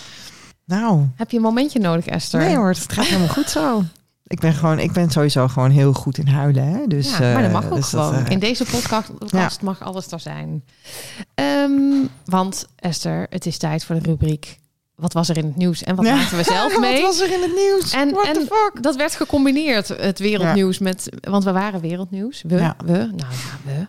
Nou. 0.64 1.07
Heb 1.16 1.31
je 1.31 1.37
een 1.37 1.43
momentje 1.43 1.79
nodig, 1.79 2.07
Esther? 2.07 2.40
Nee 2.40 2.57
hoor, 2.57 2.69
het 2.69 2.93
gaat 2.93 3.07
helemaal 3.07 3.29
goed 3.29 3.51
zo. 3.51 3.85
Ik 4.31 4.40
ben, 4.40 4.53
gewoon, 4.53 4.79
ik 4.79 4.93
ben 4.93 5.11
sowieso 5.11 5.49
gewoon 5.49 5.71
heel 5.71 5.93
goed 5.93 6.19
in 6.19 6.27
huilen. 6.27 6.64
Hè? 6.64 6.87
Dus, 6.87 7.19
ja, 7.19 7.33
maar 7.33 7.43
dat 7.43 7.53
mag 7.53 7.64
eh, 7.64 7.71
ook 7.71 7.77
dus 7.77 7.88
gewoon. 7.88 8.14
Eh, 8.14 8.31
in 8.31 8.38
deze 8.38 8.64
podcast 8.64 9.62
mag 9.62 9.83
alles 9.83 10.11
er 10.11 10.21
zijn. 10.21 10.64
Um, 11.35 12.09
want 12.25 12.66
Esther, 12.77 13.27
het 13.31 13.47
is 13.47 13.59
tijd 13.59 13.85
voor 13.85 13.95
de 13.95 14.11
rubriek 14.11 14.59
wat 14.95 15.12
was 15.12 15.29
er 15.29 15.37
in 15.37 15.45
het 15.45 15.57
nieuws 15.57 15.83
en 15.83 15.97
wat 15.97 16.05
ja. 16.05 16.14
maakten 16.14 16.37
we 16.37 16.43
zelf 16.43 16.79
mee? 16.81 17.03
Wat 17.03 17.16
was 17.16 17.21
er 17.21 17.35
in 17.35 17.43
het 17.43 17.55
nieuws? 17.55 17.93
En, 17.93 18.11
What 18.11 18.27
en 18.27 18.35
fuck? 18.35 18.79
dat 18.81 18.97
werd 18.97 19.14
gecombineerd, 19.14 19.88
het 19.88 20.19
wereldnieuws 20.19 20.79
met, 20.79 21.09
want 21.21 21.45
we 21.45 21.53
waren 21.53 21.81
wereldnieuws. 21.81 22.43
We, 22.47 22.57
ja. 22.57 22.77
we, 22.85 22.93
nou 22.93 23.16
ja, 23.16 23.59
we. 23.64 23.87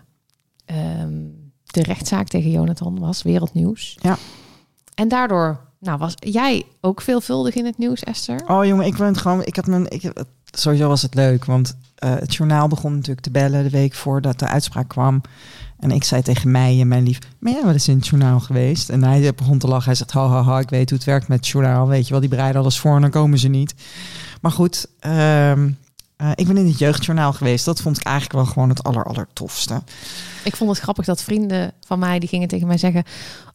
Um, 1.01 1.51
de 1.65 1.83
rechtszaak 1.83 2.27
tegen 2.27 2.51
Jonathan 2.51 2.99
was 2.99 3.21
wereldnieuws. 3.21 3.97
Ja. 4.01 4.17
En 4.95 5.07
daardoor 5.07 5.70
nou, 5.81 5.97
was 5.97 6.13
jij 6.19 6.65
ook 6.81 7.01
veelvuldig 7.01 7.55
in 7.55 7.65
het 7.65 7.77
nieuws, 7.77 8.03
Esther? 8.03 8.43
Oh 8.47 8.65
jongen, 8.65 8.85
ik 8.85 8.97
ben 8.97 9.17
gewoon. 9.17 9.43
Ik 9.43 9.55
had 9.55 9.67
mijn. 9.67 9.89
Ik, 9.89 10.13
sowieso 10.51 10.87
was 10.87 11.01
het 11.01 11.15
leuk, 11.15 11.45
want 11.45 11.77
uh, 12.03 12.15
het 12.15 12.35
journaal 12.35 12.67
begon 12.67 12.93
natuurlijk 12.93 13.21
te 13.21 13.31
bellen 13.31 13.63
de 13.63 13.69
week 13.69 13.93
voordat 13.93 14.39
de 14.39 14.47
uitspraak 14.47 14.87
kwam. 14.87 15.21
En 15.79 15.91
ik 15.91 16.03
zei 16.03 16.21
tegen 16.21 16.51
mij 16.51 16.79
en 16.79 16.87
mijn 16.87 17.03
lief, 17.03 17.19
ben 17.39 17.53
jij 17.53 17.63
wel 17.63 17.73
eens 17.73 17.87
in 17.87 17.95
het 17.95 18.07
journaal 18.07 18.39
geweest? 18.39 18.89
En 18.89 19.03
hij 19.03 19.33
begon 19.33 19.57
te 19.57 19.67
lachen. 19.67 19.85
Hij 19.85 19.95
zegt, 19.95 20.11
ha, 20.11 20.27
ha, 20.27 20.41
ha, 20.43 20.59
ik 20.59 20.69
weet 20.69 20.89
hoe 20.89 20.97
het 20.97 21.07
werkt 21.07 21.27
met 21.27 21.37
het 21.37 21.47
journaal. 21.47 21.87
Weet 21.87 22.05
je 22.05 22.11
wel, 22.11 22.19
die 22.19 22.29
bereiden 22.29 22.61
alles 22.61 22.79
voor 22.79 22.95
en 22.95 23.01
dan 23.01 23.09
komen 23.09 23.39
ze 23.39 23.47
niet. 23.47 23.73
Maar 24.41 24.51
goed, 24.51 24.87
um, 25.05 25.77
Uh, 26.21 26.31
ik 26.35 26.47
ben 26.47 26.57
in 26.57 26.67
het 26.67 26.79
jeugdjournaal 26.79 27.33
geweest. 27.33 27.65
Dat 27.65 27.81
vond 27.81 27.97
ik 27.97 28.03
eigenlijk 28.03 28.35
wel 28.35 28.45
gewoon 28.45 28.69
het 28.69 28.83
aller, 28.83 29.03
allertofste. 29.03 29.81
Ik 30.43 30.55
vond 30.55 30.69
het 30.69 30.79
grappig 30.79 31.05
dat 31.05 31.23
vrienden 31.23 31.73
van 31.85 31.99
mij 31.99 32.19
die 32.19 32.29
gingen 32.29 32.47
tegen 32.47 32.67
mij 32.67 32.77
zeggen: 32.77 33.03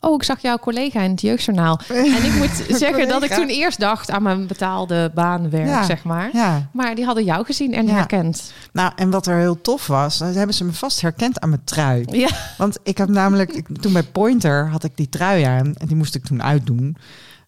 "Oh, 0.01 0.15
ik 0.15 0.23
zag 0.23 0.43
jouw 0.43 0.59
collega 0.59 1.01
in 1.01 1.11
het 1.11 1.21
jeugdjournaal." 1.21 1.81
en 1.89 2.25
ik 2.25 2.35
moet 2.35 2.65
zeggen 2.79 3.09
dat 3.09 3.23
ik 3.23 3.31
toen 3.31 3.49
eerst 3.49 3.81
dacht 3.81 4.11
aan 4.11 4.23
mijn 4.23 4.47
betaalde 4.47 5.11
baanwerk, 5.15 5.69
ja, 5.69 5.85
zeg 5.85 6.05
maar. 6.05 6.31
Ja. 6.33 6.69
Maar 6.73 6.95
die 6.95 7.05
hadden 7.05 7.25
jou 7.25 7.45
gezien 7.45 7.75
en 7.75 7.89
herkend. 7.89 8.53
Nou, 8.73 8.93
en 8.97 9.11
wat 9.11 9.27
er 9.27 9.39
heel 9.39 9.61
tof 9.61 9.87
was, 9.87 10.19
hebben 10.19 10.55
ze 10.55 10.65
me 10.65 10.73
vast 10.73 11.01
herkend 11.01 11.41
aan 11.41 11.49
mijn 11.49 11.65
trui. 11.65 12.05
Ja. 12.11 12.29
Want 12.59 12.79
ik 12.83 12.99
heb 12.99 13.09
namelijk 13.09 13.53
ik, 13.53 13.67
toen 13.81 13.93
bij 13.93 14.03
Pointer 14.03 14.69
had 14.69 14.85
ik 14.85 14.97
die 14.97 15.09
trui 15.09 15.43
aan 15.43 15.75
en 15.75 15.87
die 15.87 15.97
moest 15.97 16.15
ik 16.15 16.25
toen 16.25 16.43
uitdoen. 16.43 16.97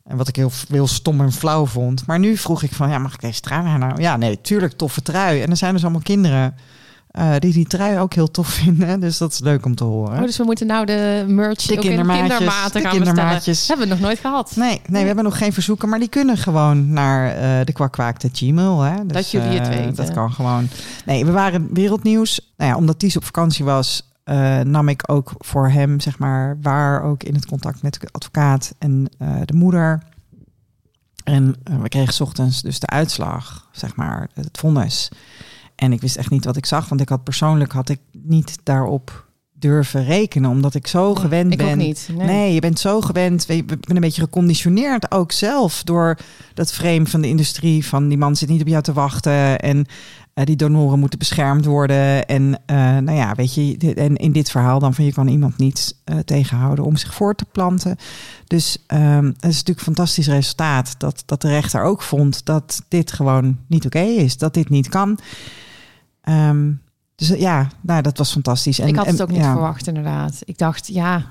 En 0.09 0.17
wat 0.17 0.29
ik 0.29 0.37
heel, 0.37 0.51
heel 0.69 0.87
stom 0.87 1.21
en 1.21 1.33
flauw 1.33 1.67
vond. 1.67 2.07
Maar 2.07 2.19
nu 2.19 2.37
vroeg 2.37 2.63
ik 2.63 2.73
van, 2.73 2.91
ja, 2.91 2.99
mag 2.99 3.15
ik 3.15 3.21
deze 3.21 3.41
trui 3.41 3.79
nou? 3.79 4.01
Ja, 4.01 4.17
nee, 4.17 4.41
tuurlijk, 4.41 4.73
toffe 4.73 5.03
trui. 5.03 5.43
En 5.43 5.51
er 5.51 5.57
zijn 5.57 5.73
dus 5.73 5.83
allemaal 5.83 6.01
kinderen 6.03 6.55
uh, 7.19 7.35
die 7.39 7.53
die 7.53 7.67
trui 7.67 7.99
ook 7.99 8.15
heel 8.15 8.31
tof 8.31 8.49
vinden. 8.63 9.01
Dus 9.01 9.19
dat 9.19 9.33
is 9.33 9.39
leuk 9.39 9.65
om 9.65 9.75
te 9.75 9.85
horen. 9.85 10.19
Oh, 10.19 10.25
dus 10.25 10.37
we 10.37 10.45
moeten 10.45 10.67
nou 10.67 10.87
de 10.87 11.25
merch 11.29 11.63
de 11.63 11.75
ook 11.75 11.81
kindermaatjes, 11.81 12.23
in 12.23 12.37
kindermaten 12.37 12.81
gaan 12.81 12.91
kindermaatjes. 12.91 13.69
Hebben 13.69 13.87
we 13.87 13.93
nog 13.93 14.03
nooit 14.03 14.19
gehad. 14.19 14.53
Nee, 14.57 14.81
nee, 14.87 15.01
we 15.01 15.07
hebben 15.07 15.25
nog 15.25 15.39
geen 15.39 15.53
verzoeken. 15.53 15.89
Maar 15.89 15.99
die 15.99 16.09
kunnen 16.09 16.37
gewoon 16.37 16.93
naar 16.93 17.37
uh, 17.37 17.67
de 17.67 17.73
kwakkwaakte 17.73 18.29
Gmail. 18.33 18.81
Hè? 18.81 19.07
Dus, 19.07 19.13
dat 19.13 19.31
jullie 19.31 19.59
het 19.59 19.69
uh, 19.69 19.75
weten. 19.75 19.95
Dat 19.95 20.13
kan 20.13 20.33
gewoon. 20.33 20.69
Nee, 21.05 21.25
we 21.25 21.33
waren 21.33 21.69
wereldnieuws. 21.73 22.53
Nou 22.57 22.71
ja, 22.71 22.77
omdat 22.77 22.99
Ties 22.99 23.17
op 23.17 23.25
vakantie 23.25 23.65
was... 23.65 24.03
Uh, 24.29 24.61
nam 24.61 24.89
ik 24.89 25.03
ook 25.11 25.33
voor 25.39 25.69
hem, 25.69 26.01
zeg 26.01 26.19
maar, 26.19 26.59
waar 26.63 27.03
ook 27.03 27.23
in 27.23 27.35
het 27.35 27.47
contact 27.47 27.83
met 27.83 28.01
de 28.01 28.09
advocaat 28.11 28.75
en 28.79 29.11
uh, 29.19 29.37
de 29.45 29.55
moeder. 29.55 30.03
En 31.25 31.57
uh, 31.71 31.81
we 31.81 31.89
kregen 31.89 32.25
ochtends 32.25 32.63
dus 32.63 32.81
de 32.81 32.87
uitslag, 32.87 33.69
zeg 33.73 33.97
maar, 33.97 34.29
het 34.35 34.59
vonnis. 34.59 35.09
En 35.75 35.93
ik 35.93 36.01
wist 36.01 36.17
echt 36.17 36.31
niet 36.31 36.45
wat 36.45 36.57
ik 36.57 36.67
zag, 36.67 36.89
want 36.89 37.01
ik 37.01 37.09
had 37.09 37.25
persoonlijk 37.25 37.73
had 37.73 37.89
ik 37.89 38.01
niet 38.13 38.59
daarop 38.63 39.27
durven 39.59 40.05
rekenen, 40.05 40.51
omdat 40.51 40.75
ik 40.75 40.87
zo 40.87 41.13
nee, 41.13 41.17
gewend 41.17 41.53
ik 41.53 41.59
ben. 41.59 41.71
Ook 41.71 41.77
niet. 41.77 42.09
Nee. 42.17 42.27
nee. 42.27 42.55
je 42.55 42.61
bent 42.61 42.79
zo 42.79 43.01
gewend. 43.01 43.49
Ik 43.49 43.67
ben 43.67 43.79
een 43.87 44.01
beetje 44.01 44.23
geconditioneerd 44.23 45.11
ook 45.11 45.33
zelf 45.33 45.83
door 45.83 46.19
dat 46.55 46.73
frame 46.73 47.07
van 47.07 47.21
de 47.21 47.29
industrie. 47.29 47.87
Van 47.87 48.09
die 48.09 48.19
man 48.19 48.37
zit 48.37 48.49
niet 48.49 48.61
op 48.61 48.69
jou 48.69 48.83
te 48.83 48.93
wachten 48.93 49.59
en 49.59 49.87
uh, 50.39 50.45
die 50.45 50.57
donoren 50.57 50.99
moeten 50.99 51.19
beschermd 51.19 51.65
worden. 51.65 52.27
En 52.27 52.43
uh, 52.43 52.77
nou 52.77 53.13
ja, 53.13 53.35
weet 53.35 53.55
je, 53.55 53.95
en 53.95 54.17
in 54.17 54.33
dit 54.33 54.51
verhaal 54.51 54.79
dan 54.79 54.95
van 54.95 55.05
je 55.05 55.13
kan 55.13 55.29
iemand 55.29 55.59
niet 55.59 55.97
uh, 56.05 56.19
tegenhouden 56.19 56.85
om 56.85 56.97
zich 56.97 57.15
voor 57.15 57.35
te 57.35 57.45
planten. 57.53 57.97
Dus 58.47 58.85
um, 58.87 59.27
het 59.27 59.45
is 59.45 59.57
natuurlijk 59.57 59.79
een 59.79 59.95
fantastisch 59.95 60.27
resultaat 60.27 60.95
dat, 60.99 61.23
dat 61.27 61.41
de 61.41 61.49
rechter 61.49 61.83
ook 61.83 62.03
vond 62.03 62.45
dat 62.45 62.83
dit 62.89 63.13
gewoon 63.13 63.59
niet 63.67 63.87
oké 63.87 63.99
okay 63.99 64.15
is, 64.15 64.39
dat 64.39 64.55
dit 64.55 64.69
niet 64.69 64.89
kan. 64.89 65.19
Um, 66.29 66.83
dus 67.15 67.29
ja, 67.29 67.69
nou, 67.81 68.03
dat 68.03 68.19
was 68.19 68.33
fantastisch. 68.33 68.79
En, 68.79 68.89
ik 68.89 68.97
had 68.97 69.07
het 69.07 69.23
ook 69.23 69.31
niet 69.31 69.39
ja. 69.41 69.53
verwacht, 69.53 69.87
inderdaad. 69.87 70.41
Ik 70.45 70.59
dacht, 70.59 70.87
ja, 70.87 71.31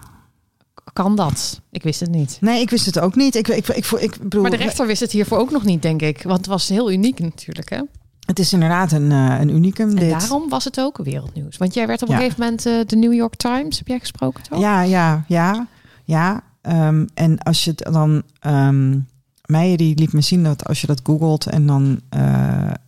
kan 0.94 1.16
dat? 1.16 1.62
Ik 1.72 1.84
wist 1.84 2.00
het 2.00 2.10
niet. 2.10 2.38
Nee, 2.42 2.62
ik 2.62 2.70
wist 2.70 2.86
het 2.86 3.00
ook 3.00 3.16
niet. 3.16 3.36
Ik, 3.36 3.48
ik, 3.48 3.68
ik, 3.68 3.86
ik, 3.86 4.18
bedoel, 4.22 4.42
maar 4.42 4.52
de 4.52 4.58
rechter 4.58 4.88
wist 4.88 5.02
het 5.02 5.12
hiervoor 5.12 5.38
ook 5.38 5.52
nog 5.52 5.64
niet, 5.64 5.82
denk 5.82 6.02
ik. 6.02 6.24
Want 6.24 6.38
het 6.38 6.46
was 6.46 6.70
heel 6.70 6.92
uniek 6.92 7.20
natuurlijk, 7.20 7.70
hè? 7.70 7.82
Het 8.28 8.40
is 8.40 8.54
inderdaad 8.54 8.92
een, 8.92 9.12
uh, 9.12 9.40
een 9.40 9.50
unicum. 9.50 9.90
En 9.90 9.96
dit. 9.96 10.10
daarom 10.10 10.50
was 10.50 10.64
het 10.64 10.80
ook 10.80 10.98
wereldnieuws. 10.98 11.58
Want 11.58 11.74
jij 11.74 11.88
werd 11.88 12.02
op 12.02 12.08
een 12.08 12.14
ja. 12.14 12.22
gegeven 12.22 12.44
moment 12.44 12.66
uh, 12.66 12.80
de 12.86 12.96
New 12.96 13.14
York 13.14 13.36
Times, 13.36 13.78
heb 13.78 13.88
jij 13.88 14.00
gesproken 14.00 14.44
toch? 14.44 14.60
Ja, 14.60 14.82
ja, 14.82 15.24
ja, 15.28 15.68
ja. 16.04 16.44
Um, 16.62 17.08
en 17.14 17.38
als 17.38 17.64
je 17.64 17.72
het 17.76 17.94
dan... 17.94 18.24
Um, 18.48 19.08
Meijer 19.48 19.78
die 19.78 19.98
liet 19.98 20.14
me 20.14 20.22
zien 20.22 20.44
dat 20.44 20.68
als 20.68 20.82
je 20.82 20.88
dat 20.88 21.02
googelt 21.04 21.46
en 21.46 21.66
dan 21.66 22.00
uh, 22.16 22.22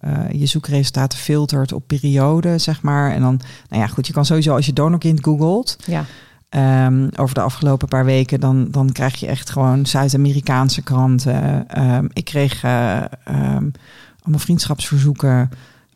uh, 0.05 0.31
je 0.31 0.45
zoekresultaten 0.45 1.17
filtert 1.17 1.73
op 1.73 1.83
periode, 1.87 2.57
zeg 2.57 2.81
maar. 2.81 3.11
En 3.11 3.21
dan, 3.21 3.39
nou 3.69 3.81
ja, 3.81 3.87
goed, 3.87 4.07
je 4.07 4.13
kan 4.13 4.25
sowieso 4.25 4.55
als 4.55 4.65
je 4.65 4.73
donorkind 4.73 5.23
googelt. 5.23 5.77
Ja. 5.85 6.05
Um, 6.85 7.09
over 7.15 7.35
de 7.35 7.41
afgelopen 7.41 7.87
paar 7.87 8.05
weken, 8.05 8.39
dan, 8.39 8.67
dan 8.71 8.91
krijg 8.91 9.15
je 9.15 9.27
echt 9.27 9.49
gewoon 9.49 9.85
Zuid-Amerikaanse 9.85 10.81
kranten. 10.81 11.65
Um, 11.95 12.09
ik 12.13 12.25
kreeg 12.25 12.63
uh, 12.63 13.03
um, 13.55 13.71
allemaal 14.21 14.39
vriendschapsverzoeken 14.39 15.49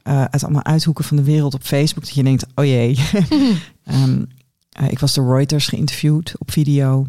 uit 0.03 0.43
allemaal 0.43 0.63
uithoeken 0.63 1.03
van 1.03 1.17
de 1.17 1.23
wereld 1.23 1.53
op 1.53 1.63
Facebook. 1.63 2.03
Dat 2.03 2.13
je 2.13 2.23
denkt, 2.23 2.45
oh 2.55 2.65
jee. 2.65 2.99
ik 4.89 4.99
was 4.99 5.13
door 5.13 5.35
Reuters 5.35 5.67
geïnterviewd 5.67 6.33
op 6.37 6.51
video. 6.51 7.07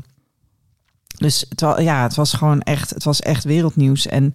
Dus 1.16 1.46
het 1.48 1.60
was, 1.60 1.80
ja, 1.80 2.02
het 2.02 2.14
was 2.14 2.32
gewoon 2.32 2.60
echt, 2.60 2.90
het 2.90 3.04
was 3.04 3.20
echt 3.20 3.44
wereldnieuws. 3.44 4.06
En 4.06 4.34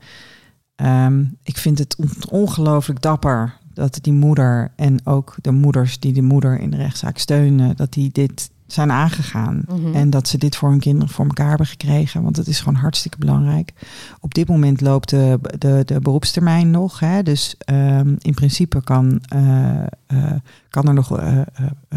um, 0.76 1.38
ik 1.44 1.58
vind 1.58 1.78
het 1.78 1.96
ongelooflijk 2.30 3.02
dapper 3.02 3.58
dat 3.74 4.00
die 4.02 4.14
moeder 4.14 4.72
en 4.76 5.06
ook 5.06 5.36
de 5.42 5.52
moeders 5.52 6.00
die 6.00 6.14
de 6.14 6.22
moeder 6.22 6.60
in 6.60 6.70
de 6.70 6.78
rechtszaak 6.78 7.18
steunen, 7.18 7.76
dat 7.76 7.94
die 7.94 8.10
dit 8.12 8.50
zijn 8.74 8.92
aangegaan. 8.92 9.64
Mm 9.68 9.84
-hmm. 9.84 9.94
En 9.94 10.10
dat 10.10 10.28
ze 10.28 10.38
dit 10.38 10.56
voor 10.56 10.70
hun 10.70 10.80
kinderen 10.80 11.10
voor 11.10 11.26
elkaar 11.26 11.50
hebben 11.50 11.68
gekregen. 11.68 12.24
Want 12.24 12.36
het 12.36 12.48
is 12.48 12.60
gewoon 12.60 12.80
hartstikke 12.80 13.18
belangrijk. 13.18 13.74
Op 14.20 14.34
dit 14.34 14.48
moment 14.48 14.82
loopt 14.82 15.10
de, 15.10 15.40
de, 15.58 15.82
de 15.86 16.00
beroepstermijn 16.00 16.72
nog. 16.72 17.00
Hè? 17.00 17.24
Dus 17.24 17.56
um, 17.72 18.16
in 18.20 18.34
principe 18.34 18.84
kan, 18.84 19.22
uh, 19.36 19.84
uh, 20.14 20.32
kan 20.70 20.88
er 20.88 20.94
nog 20.94 21.20
uh, 21.20 21.42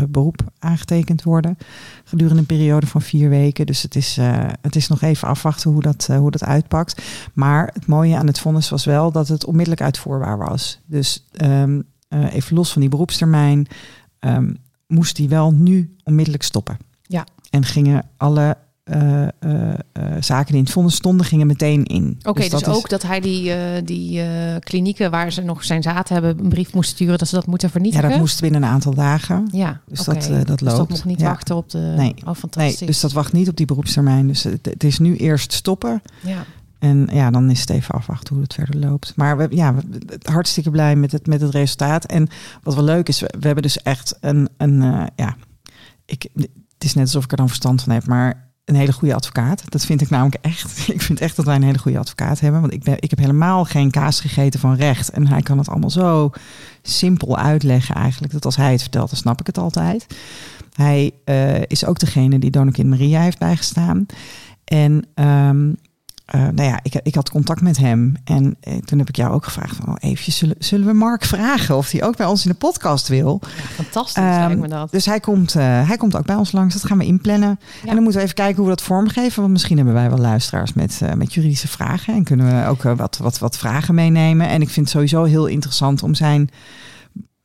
beroep 0.09 0.53
aangetekend 0.59 1.23
worden. 1.23 1.59
Gedurende 2.05 2.41
een 2.41 2.47
periode 2.47 2.87
van 2.87 3.03
vier 3.03 3.29
weken. 3.29 3.66
Dus 3.66 3.83
het 3.83 3.97
is, 3.97 4.18
het 4.61 4.77
is 4.77 4.89
nog 4.89 5.01
even 5.03 5.29
afwachten 5.29 5.70
hoe 5.70 5.83
dat, 5.83 6.07
hoe 6.07 6.31
dat 6.31 6.45
uitpakt. 6.45 7.03
Maar 7.33 7.70
het 7.73 7.87
mooie 7.87 8.16
aan 8.16 8.27
het 8.27 8.39
vonnis 8.39 8.70
was 8.70 8.85
wel 8.85 9.12
dat 9.12 9.29
het 9.29 9.45
onmiddellijk 9.45 9.83
uitvoerbaar 9.83 10.39
was. 10.39 10.81
Dus 10.87 11.27
um, 11.43 11.83
even 12.09 12.57
los 12.57 12.73
van 12.73 12.81
die 12.81 12.91
beroepstermijn. 12.91 13.66
Um, 14.20 14.57
moest 14.93 15.18
hij 15.18 15.28
wel 15.28 15.53
nu 15.53 15.97
onmiddellijk 16.05 16.45
stoppen. 16.45 16.76
Ja. 17.03 17.26
En 17.51 17.64
gingen 17.64 18.07
alle 18.16 18.57
uh, 18.84 19.28
zaken 20.20 20.47
die 20.47 20.57
in 20.57 20.62
het 20.62 20.70
vonnis 20.70 20.95
stonden, 20.95 21.26
gingen 21.26 21.47
meteen 21.47 21.84
in. 21.84 22.14
Oké, 22.18 22.28
okay, 22.28 22.49
dus, 22.49 22.62
dus 22.62 22.74
ook 22.74 22.84
is... 22.84 22.90
dat 22.90 23.03
hij 23.03 23.20
die, 23.20 23.53
die 23.84 24.22
klinieken 24.59 25.11
waar 25.11 25.32
ze 25.32 25.43
nog 25.43 25.64
zijn 25.64 25.82
zaten 25.82 26.14
hebben, 26.14 26.45
een 26.45 26.49
brief 26.49 26.74
moest 26.74 26.90
sturen 26.90 27.18
dat 27.18 27.28
ze 27.28 27.34
dat 27.34 27.47
moeten 27.47 27.70
vernietigen? 27.70 28.07
Ja, 28.07 28.12
dat 28.12 28.20
moest 28.20 28.40
binnen 28.40 28.62
een 28.62 28.68
aantal 28.68 28.95
dagen. 28.95 29.49
Ja, 29.53 29.80
dus 29.86 30.09
okay. 30.09 30.28
dat, 30.28 30.47
dat 30.47 30.61
loopt. 30.61 30.61
Dus 30.61 30.72
dat 30.74 30.88
moet 30.88 31.05
niet 31.05 31.20
ja. 31.20 31.26
wachten 31.26 31.57
op 31.57 31.70
de... 31.70 31.95
Nee. 31.97 32.14
Oh, 32.24 32.34
fantastisch. 32.34 32.80
Nee, 32.80 32.88
dus 32.88 33.01
dat 33.01 33.12
wacht 33.12 33.32
niet 33.32 33.49
op 33.49 33.57
die 33.57 33.66
beroepstermijn. 33.66 34.26
Dus 34.26 34.43
het, 34.43 34.66
het 34.66 34.84
is 34.84 34.99
nu 34.99 35.16
eerst 35.16 35.53
stoppen. 35.53 36.03
Ja. 36.20 36.45
En 36.83 37.09
ja, 37.12 37.30
dan 37.30 37.51
is 37.51 37.61
het 37.61 37.70
even 37.70 37.95
afwachten 37.95 38.35
hoe 38.35 38.43
het 38.43 38.55
verder 38.55 38.78
loopt. 38.78 39.12
Maar 39.16 39.37
we, 39.37 39.47
ja, 39.51 39.74
hartstikke 40.22 40.70
blij 40.70 40.97
met 40.97 41.12
het, 41.12 41.26
met 41.26 41.41
het 41.41 41.51
resultaat. 41.51 42.05
En 42.05 42.28
wat 42.62 42.74
wel 42.74 42.85
leuk 42.85 43.09
is, 43.09 43.20
we, 43.20 43.28
hebben 43.41 43.62
dus 43.62 43.83
echt 43.83 44.16
een, 44.20 44.49
een 44.57 44.83
uh, 44.83 45.05
ja, 45.16 45.37
ik, 46.05 46.28
het 46.35 46.85
is 46.85 46.95
net 46.95 47.05
alsof 47.05 47.24
ik 47.24 47.30
er 47.30 47.37
dan 47.37 47.49
verstand 47.49 47.83
van 47.83 47.93
heb, 47.93 48.07
maar 48.07 48.51
een 48.64 48.74
hele 48.74 48.93
goede 48.93 49.14
advocaat. 49.14 49.70
Dat 49.70 49.85
vind 49.85 50.01
ik 50.01 50.11
namelijk 50.11 50.45
echt. 50.45 50.89
Ik 50.95 51.03
vind 51.03 51.20
echt 51.20 51.37
dat 51.37 51.45
wij 51.45 51.55
een 51.55 51.62
hele 51.62 51.78
goede 51.78 51.99
advocaat 51.99 52.41
hebben. 52.41 52.61
Want 52.61 52.72
ik, 52.72 52.83
ben, 52.83 52.97
ik 53.01 53.11
heb 53.11 53.18
helemaal 53.18 53.64
geen 53.64 53.91
kaas 53.91 54.20
gegeten 54.20 54.61
van 54.61 54.74
recht. 54.74 55.11
En 55.11 55.26
hij 55.26 55.43
kan 55.43 55.59
het 55.59 55.68
allemaal 55.68 55.91
zo 55.91 56.30
simpel 56.83 57.37
uitleggen 57.39 57.95
eigenlijk. 57.95 58.33
Dat 58.33 58.45
als 58.45 58.57
hij 58.57 58.72
het 58.72 58.83
vertelt, 58.83 59.11
dan 59.11 59.18
snap 59.18 59.41
ik 59.41 59.47
het 59.47 59.59
altijd. 59.59 60.07
Hij 60.72 61.11
uh, 61.24 61.62
is 61.62 61.85
ook 61.85 61.99
degene 61.99 62.39
die 62.39 62.51
Donokin 62.51 62.89
Maria 62.89 63.20
heeft 63.20 63.39
bijgestaan. 63.39 64.07
En 64.64 65.05
um, 65.14 65.76
uh, 66.35 66.41
nou 66.41 66.68
ja, 66.68 66.78
ik, 66.83 67.01
ik 67.03 67.14
had 67.14 67.30
contact 67.30 67.61
met 67.61 67.76
hem. 67.76 68.14
En 68.24 68.57
eh, 68.61 68.76
toen 68.78 68.99
heb 68.99 69.09
ik 69.09 69.16
jou 69.16 69.33
ook 69.33 69.45
gevraagd 69.45 69.76
van, 69.76 69.89
oh, 69.89 69.95
eventjes, 69.99 70.37
zullen, 70.37 70.57
zullen 70.59 70.87
we 70.87 70.93
Mark 70.93 71.24
vragen 71.24 71.76
of 71.76 71.91
hij 71.91 72.05
ook 72.05 72.16
bij 72.16 72.26
ons 72.26 72.45
in 72.45 72.51
de 72.51 72.57
podcast 72.57 73.09
wil? 73.09 73.41
Ja, 73.43 73.62
fantastisch, 73.62 74.22
um, 74.22 74.28
lijkt 74.30 74.61
me 74.61 74.68
dat. 74.68 74.91
Dus 74.91 75.07
hij 75.07 75.20
komt, 75.20 75.55
uh, 75.55 75.62
hij 75.62 75.97
komt 75.97 76.16
ook 76.16 76.26
bij 76.26 76.37
ons 76.37 76.53
langs. 76.53 76.74
Dat 76.74 76.85
gaan 76.85 76.99
we 76.99 77.05
inplannen. 77.05 77.59
Ja. 77.61 77.89
En 77.89 77.95
dan 77.95 78.03
moeten 78.03 78.20
we 78.20 78.22
even 78.22 78.35
kijken 78.35 78.57
hoe 78.57 78.64
we 78.64 78.74
dat 78.74 78.83
vormgeven. 78.83 79.41
Want 79.41 79.53
misschien 79.53 79.76
hebben 79.76 79.95
wij 79.95 80.09
wel 80.09 80.18
luisteraars 80.18 80.72
met, 80.72 81.01
uh, 81.03 81.12
met 81.12 81.35
juridische 81.35 81.68
vragen. 81.68 82.14
En 82.14 82.24
kunnen 82.24 82.47
we 82.47 82.68
ook 82.68 82.83
wat, 82.83 83.16
wat, 83.16 83.39
wat 83.39 83.59
vragen 83.59 83.95
meenemen. 83.95 84.49
En 84.49 84.62
ik 84.62 84.68
vind 84.68 84.87
het 84.87 84.95
sowieso 84.95 85.24
heel 85.24 85.47
interessant 85.47 86.03
om 86.03 86.14
zijn 86.14 86.51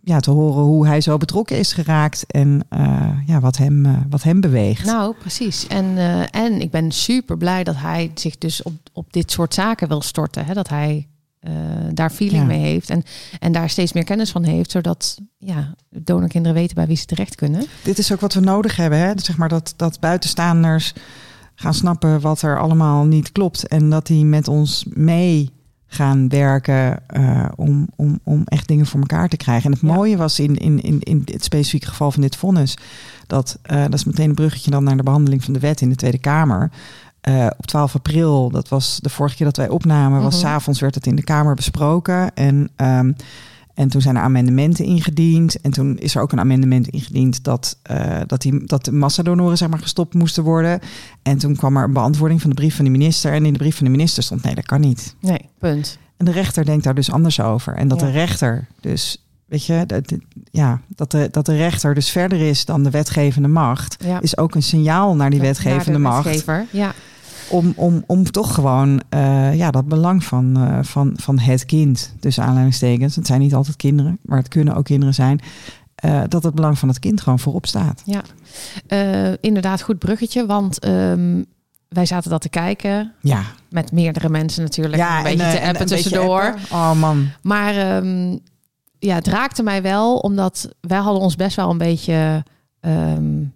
ja, 0.07 0.19
te 0.19 0.31
horen 0.31 0.63
hoe 0.63 0.87
hij 0.87 1.01
zo 1.01 1.17
betrokken 1.17 1.57
is 1.57 1.73
geraakt 1.73 2.25
en 2.27 2.67
uh, 2.69 3.09
ja, 3.25 3.39
wat, 3.39 3.57
hem, 3.57 3.85
uh, 3.85 3.97
wat 4.09 4.23
hem 4.23 4.41
beweegt. 4.41 4.85
Nou, 4.85 5.15
precies. 5.19 5.67
En, 5.67 5.85
uh, 5.85 6.35
en 6.35 6.61
ik 6.61 6.71
ben 6.71 6.91
super 6.91 7.37
blij 7.37 7.63
dat 7.63 7.75
hij 7.75 8.11
zich 8.13 8.37
dus 8.37 8.63
op, 8.63 8.73
op 8.93 9.13
dit 9.13 9.31
soort 9.31 9.53
zaken 9.53 9.87
wil 9.87 10.01
storten. 10.01 10.45
Hè? 10.45 10.53
Dat 10.53 10.69
hij 10.69 11.07
daar 11.93 12.09
feeling 12.09 12.41
ja. 12.41 12.47
mee 12.47 12.59
heeft 12.59 12.89
en, 12.89 13.03
en 13.39 13.51
daar 13.51 13.69
steeds 13.69 13.93
meer 13.93 14.03
kennis 14.03 14.31
van 14.31 14.43
heeft, 14.43 14.71
zodat 14.71 15.17
ja, 15.37 15.75
donorkinderen 15.89 16.57
weten 16.57 16.75
bij 16.75 16.87
wie 16.87 16.97
ze 16.97 17.05
terecht 17.05 17.35
kunnen. 17.35 17.65
Dit 17.83 17.97
is 17.97 18.11
ook 18.11 18.19
wat 18.19 18.33
we 18.33 18.39
nodig 18.39 18.75
hebben. 18.75 18.99
Hè? 18.99 19.11
Zeg 19.15 19.37
maar 19.37 19.49
dat, 19.49 19.73
dat 19.75 19.99
buitenstaanders 19.99 20.93
gaan 21.55 21.73
snappen 21.73 22.21
wat 22.21 22.41
er 22.41 22.59
allemaal 22.59 23.05
niet 23.05 23.31
klopt 23.31 23.67
en 23.67 23.89
dat 23.89 24.07
die 24.07 24.25
met 24.25 24.47
ons 24.47 24.85
mee 24.89 25.56
gaan 25.87 26.29
werken 26.29 26.99
uh, 27.17 27.45
om, 27.55 27.87
om, 27.95 28.19
om 28.23 28.41
echt 28.45 28.67
dingen 28.67 28.85
voor 28.85 28.99
elkaar 28.99 29.29
te 29.29 29.37
krijgen. 29.37 29.65
En 29.65 29.71
het 29.71 29.81
ja. 29.81 29.93
mooie 29.93 30.17
was 30.17 30.39
in, 30.39 30.55
in, 30.55 30.81
in, 30.81 30.99
in 30.99 31.21
het 31.25 31.43
specifieke 31.43 31.87
geval 31.87 32.11
van 32.11 32.21
dit 32.21 32.35
vonnis, 32.35 32.77
dat, 33.27 33.59
uh, 33.71 33.81
dat 33.81 33.93
is 33.93 34.03
meteen 34.03 34.29
een 34.29 34.35
bruggetje 34.35 34.71
dan 34.71 34.83
naar 34.83 34.97
de 34.97 35.03
behandeling 35.03 35.43
van 35.43 35.53
de 35.53 35.59
wet 35.59 35.81
in 35.81 35.89
de 35.89 35.95
Tweede 35.95 36.17
Kamer. 36.17 36.71
Uh, 37.29 37.47
op 37.57 37.65
12 37.65 37.95
april, 37.95 38.49
dat 38.49 38.69
was 38.69 38.99
de 39.01 39.09
vorige 39.09 39.35
keer 39.35 39.45
dat 39.45 39.57
wij 39.57 39.69
opnamen, 39.69 40.21
was 40.21 40.35
mm 40.35 40.41
-hmm. 40.41 40.49
s'avonds 40.49 40.79
werd 40.79 40.95
het 40.95 41.07
in 41.07 41.15
de 41.15 41.23
Kamer 41.23 41.55
besproken. 41.55 42.35
En, 42.35 42.69
um, 42.75 43.15
En 43.77 43.87
toen 43.87 44.01
zijn 44.01 44.15
er 44.15 44.21
amendementen 44.21 44.85
ingediend. 44.85 45.61
En 45.61 45.71
toen 45.71 45.97
is 45.97 46.15
er 46.15 46.21
ook 46.21 46.31
een 46.31 46.39
amendement 46.39 46.87
ingediend 46.87 47.43
dat, 47.43 47.77
uh, 47.91 48.19
dat, 48.25 48.41
die, 48.41 48.65
dat 48.65 48.85
de 48.85 48.91
massadonoren 48.91 49.57
zeg 49.57 49.69
maar, 49.69 49.79
gestopt 49.79 50.13
moesten 50.13 50.43
worden. 50.43 50.79
En 51.21 51.37
toen 51.37 51.55
kwam 51.55 51.77
er 51.77 51.83
een 51.83 51.93
beantwoording 51.93 52.41
van 52.41 52.49
de 52.49 52.55
brief 52.55 52.75
van 52.75 52.85
de 52.85 52.91
minister. 52.91 53.33
En 53.33 53.45
in 53.45 53.53
de 53.53 53.59
brief 53.59 53.75
van 53.75 53.85
de 53.85 53.91
minister 53.91 54.23
stond: 54.23 54.43
nee, 54.43 54.55
dat 54.55 54.65
kan 54.65 54.81
niet. 54.81 55.15
Nee, 55.19 55.49
punt. 55.59 55.97
En 56.17 56.25
de 56.25 56.31
rechter 56.31 56.65
denkt 56.65 56.83
daar 56.83 56.95
dus 56.95 57.11
anders 57.11 57.41
over. 57.41 57.73
En 57.73 57.87
dat 57.87 57.99
de 57.99 58.11
rechter 58.11 58.67
dus, 58.81 59.25
weet 59.45 59.65
je, 59.65 59.83
dat, 59.85 60.13
ja, 60.51 60.81
dat, 60.87 61.11
de, 61.11 61.27
dat 61.31 61.45
de 61.45 61.55
rechter 61.55 61.93
dus 61.93 62.09
verder 62.09 62.39
is 62.39 62.65
dan 62.65 62.83
de 62.83 62.89
wetgevende 62.89 63.47
macht, 63.47 64.03
is 64.19 64.37
ook 64.37 64.55
een 64.55 64.63
signaal 64.63 65.15
naar 65.15 65.29
die 65.29 65.41
wetgevende 65.41 65.99
macht. 65.99 66.45
Ja. 66.71 66.93
Om, 67.49 67.73
om, 67.75 68.03
om 68.07 68.31
toch 68.31 68.53
gewoon 68.53 69.01
uh, 69.09 69.55
ja, 69.55 69.71
dat 69.71 69.87
belang 69.87 70.23
van, 70.23 70.57
uh, 70.57 70.79
van, 70.81 71.13
van 71.15 71.39
het 71.39 71.65
kind, 71.65 72.13
dus 72.19 72.39
aanleidingstekens, 72.39 73.15
het 73.15 73.27
zijn 73.27 73.39
niet 73.39 73.53
altijd 73.53 73.75
kinderen, 73.75 74.19
maar 74.21 74.37
het 74.37 74.47
kunnen 74.47 74.75
ook 74.75 74.83
kinderen 74.83 75.13
zijn, 75.13 75.39
uh, 76.05 76.21
dat 76.27 76.43
het 76.43 76.55
belang 76.55 76.79
van 76.79 76.87
het 76.87 76.99
kind 76.99 77.21
gewoon 77.21 77.39
voorop 77.39 77.65
staat. 77.65 78.03
Ja, 78.05 78.21
inderdaad, 79.41 79.81
goed 79.81 79.99
bruggetje, 79.99 80.45
want 80.45 80.85
um, 80.85 81.45
wij 81.89 82.05
zaten 82.05 82.29
dat 82.29 82.41
te 82.41 82.49
kijken. 82.49 83.13
Ja. 83.21 83.41
Met 83.69 83.91
meerdere 83.91 84.29
mensen 84.29 84.63
natuurlijk. 84.63 84.95
Ja, 84.95 85.17
een 85.17 85.23
beetje 85.23 85.43
en, 85.43 85.51
te 85.51 85.61
appen 85.61 85.81
en, 85.81 85.87
tussendoor. 85.87 86.55
Oh 86.71 86.93
man. 86.93 87.27
Maar 87.41 87.97
um, 87.97 88.39
ja, 88.99 89.15
het 89.15 89.27
raakte 89.27 89.63
mij 89.63 89.81
wel, 89.81 90.17
omdat 90.17 90.69
wij 90.81 90.97
hadden 90.97 91.21
ons 91.21 91.35
best 91.35 91.55
wel 91.55 91.69
een 91.69 91.77
beetje... 91.77 92.43
Um, 92.81 93.55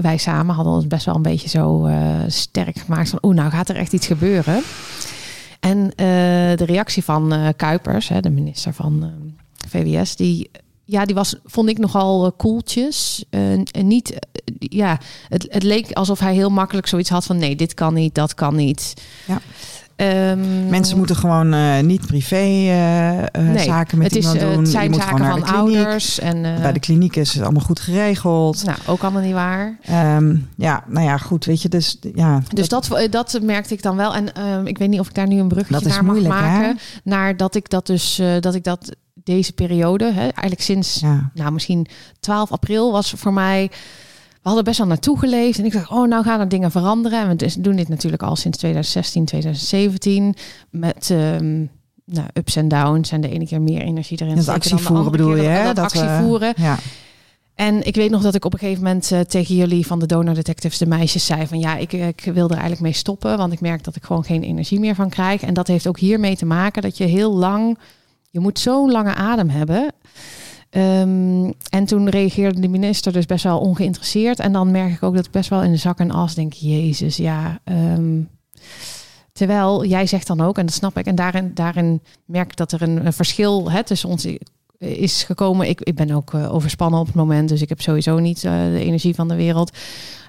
wij 0.00 0.16
samen 0.16 0.54
hadden 0.54 0.72
ons 0.74 0.86
best 0.86 1.06
wel 1.06 1.14
een 1.14 1.22
beetje 1.22 1.48
zo 1.48 1.86
uh, 1.86 1.96
sterk 2.26 2.78
gemaakt 2.78 3.08
van... 3.08 3.18
oeh, 3.22 3.34
nou 3.34 3.50
gaat 3.50 3.68
er 3.68 3.76
echt 3.76 3.92
iets 3.92 4.06
gebeuren. 4.06 4.62
En 5.60 5.78
uh, 5.78 5.96
de 6.56 6.64
reactie 6.64 7.04
van 7.04 7.34
uh, 7.34 7.48
Kuipers, 7.56 8.08
hè, 8.08 8.20
de 8.20 8.30
minister 8.30 8.74
van 8.74 9.12
VWS... 9.68 10.16
die 10.16 10.50
ja, 10.86 11.04
die 11.04 11.14
was, 11.14 11.36
vond 11.44 11.68
ik 11.68 11.78
nogal 11.78 12.32
koeltjes. 12.32 13.24
En 13.30 13.66
niet, 13.72 14.18
ja, 14.58 14.98
het, 15.28 15.46
het 15.50 15.62
leek 15.62 15.92
alsof 15.92 16.18
hij 16.18 16.34
heel 16.34 16.50
makkelijk 16.50 16.86
zoiets 16.86 17.10
had 17.10 17.24
van 17.24 17.36
nee, 17.36 17.56
dit 17.56 17.74
kan 17.74 17.94
niet, 17.94 18.14
dat 18.14 18.34
kan 18.34 18.54
niet. 18.54 18.94
Ja. 19.26 19.40
Um, 19.96 20.68
Mensen 20.68 20.96
moeten 20.96 21.16
gewoon 21.16 21.86
niet 21.86 22.06
privé 22.06 22.36
nee, 22.36 23.58
zaken 23.58 23.98
met 23.98 24.06
het 24.06 24.16
is, 24.16 24.32
iemand 24.32 24.40
doen. 24.40 24.58
Het 24.58 24.68
zijn 24.68 24.94
zaken 24.94 25.26
van 25.26 25.44
ouders. 25.44 26.18
En, 26.18 26.42
Bij 26.42 26.72
de 26.72 26.80
kliniek 26.80 27.16
is 27.16 27.32
het 27.32 27.42
allemaal 27.42 27.62
goed 27.62 27.80
geregeld. 27.80 28.64
Nou, 28.64 28.78
ook 28.86 29.02
allemaal 29.02 29.22
niet 29.22 29.32
waar. 29.32 29.78
Um, 30.16 30.48
ja, 30.56 30.84
nou 30.88 31.06
ja, 31.06 31.18
goed, 31.18 31.44
weet 31.44 31.62
je, 31.62 31.68
dus 31.68 31.98
ja. 32.14 32.42
Dus 32.54 32.68
dat, 32.68 32.88
dat, 33.10 33.10
dat 33.10 33.42
merkte 33.42 33.74
ik 33.74 33.82
dan 33.82 33.96
wel. 33.96 34.14
En 34.14 34.42
um, 34.42 34.66
ik 34.66 34.78
weet 34.78 34.88
niet 34.88 35.00
of 35.00 35.08
ik 35.08 35.14
daar 35.14 35.26
nu 35.26 35.38
een 35.38 35.48
bruggetje 35.48 35.88
naar 35.88 36.04
mag 36.04 36.20
maken. 36.20 36.66
Hè? 36.66 36.72
Naar 37.04 37.36
dat 37.36 37.54
ik 37.54 37.70
dat 37.70 37.86
dus, 37.86 38.22
dat 38.40 38.54
ik 38.54 38.64
dat 38.64 38.96
deze 39.24 39.52
periode, 39.52 40.04
hè, 40.04 40.20
eigenlijk 40.20 40.60
sinds, 40.60 41.00
ja. 41.00 41.30
nou 41.34 41.52
misschien 41.52 41.86
12 42.20 42.52
april 42.52 42.92
was 42.92 43.14
voor 43.16 43.32
mij. 43.32 43.70
We 44.44 44.50
hadden 44.50 44.64
best 44.68 44.78
wel 44.78 44.86
naartoe 44.86 45.18
geleefd 45.18 45.58
en 45.58 45.64
ik 45.64 45.72
dacht, 45.72 45.90
oh, 45.90 46.08
nou 46.08 46.24
gaan 46.24 46.40
er 46.40 46.48
dingen 46.48 46.70
veranderen. 46.70 47.20
En 47.20 47.36
we 47.36 47.60
doen 47.60 47.76
dit 47.76 47.88
natuurlijk 47.88 48.22
al 48.22 48.36
sinds 48.36 48.58
2016, 48.58 49.24
2017 49.24 50.34
met 50.70 51.10
um, 51.10 51.70
nou, 52.04 52.28
ups 52.32 52.56
en 52.56 52.68
downs 52.68 53.10
en 53.10 53.20
de 53.20 53.28
ene 53.28 53.46
keer 53.46 53.62
meer 53.62 53.80
energie 53.80 54.22
erin. 54.22 54.36
Dat 54.36 54.48
actievoeren 54.48 55.10
bedoel 55.10 55.36
je, 55.36 55.42
hè? 55.42 55.64
Dat, 55.64 55.76
dat, 55.76 55.84
actie 55.84 56.08
voeren. 56.08 56.52
Ja. 56.56 56.78
En 57.54 57.86
ik 57.86 57.94
weet 57.94 58.10
nog 58.10 58.22
dat 58.22 58.34
ik 58.34 58.44
op 58.44 58.52
een 58.52 58.58
gegeven 58.58 58.82
moment 58.82 59.10
uh, 59.10 59.20
tegen 59.20 59.54
jullie 59.54 59.86
van 59.86 59.98
de 59.98 60.06
Donor 60.06 60.34
Detectives, 60.34 60.78
de 60.78 60.86
meisjes, 60.86 61.26
zei 61.26 61.46
van 61.46 61.58
ja, 61.58 61.76
ik, 61.76 61.92
ik 61.92 62.20
wil 62.24 62.44
er 62.44 62.50
eigenlijk 62.50 62.80
mee 62.80 62.92
stoppen, 62.92 63.36
want 63.36 63.52
ik 63.52 63.60
merk 63.60 63.84
dat 63.84 63.96
ik 63.96 64.04
gewoon 64.04 64.24
geen 64.24 64.42
energie 64.42 64.80
meer 64.80 64.94
van 64.94 65.08
krijg. 65.08 65.42
En 65.42 65.54
dat 65.54 65.66
heeft 65.66 65.86
ook 65.86 65.98
hiermee 65.98 66.36
te 66.36 66.46
maken 66.46 66.82
dat 66.82 66.96
je 66.96 67.04
heel 67.04 67.34
lang 67.34 67.78
je 68.30 68.40
moet 68.40 68.58
zo'n 68.58 68.90
lange 68.90 69.14
adem 69.14 69.48
hebben. 69.48 69.92
Um, 70.76 71.52
en 71.68 71.84
toen 71.84 72.08
reageerde 72.08 72.60
de 72.60 72.68
minister 72.68 73.12
dus 73.12 73.26
best 73.26 73.44
wel 73.44 73.58
ongeïnteresseerd. 73.58 74.38
En 74.38 74.52
dan 74.52 74.70
merk 74.70 74.92
ik 74.92 75.02
ook 75.02 75.14
dat 75.14 75.26
ik 75.26 75.30
best 75.30 75.50
wel 75.50 75.62
in 75.62 75.70
de 75.70 75.76
zak 75.76 75.98
en 75.98 76.10
as 76.10 76.34
denk, 76.34 76.52
Jezus, 76.52 77.16
ja. 77.16 77.60
Um, 77.64 78.28
terwijl 79.32 79.84
jij 79.84 80.06
zegt 80.06 80.26
dan 80.26 80.40
ook, 80.40 80.58
en 80.58 80.66
dat 80.66 80.74
snap 80.74 80.98
ik, 80.98 81.06
en 81.06 81.14
daarin, 81.14 81.50
daarin 81.54 82.02
merk 82.24 82.50
ik 82.50 82.56
dat 82.56 82.72
er 82.72 82.82
een, 82.82 83.12
verschil 83.12 83.70
hè, 83.70 83.84
tussen 83.84 84.08
ons 84.08 84.26
is 84.78 85.22
gekomen. 85.22 85.68
Ik, 85.68 85.80
ik 85.80 85.94
ben 85.94 86.10
ook 86.10 86.32
uh, 86.32 86.54
overspannen 86.54 87.00
op 87.00 87.06
het 87.06 87.14
moment, 87.14 87.48
dus 87.48 87.62
ik 87.62 87.68
heb 87.68 87.80
sowieso 87.80 88.18
niet 88.18 88.44
uh, 88.44 88.52
de 88.52 88.84
energie 88.84 89.14
van 89.14 89.28
de 89.28 89.36
wereld. 89.36 89.76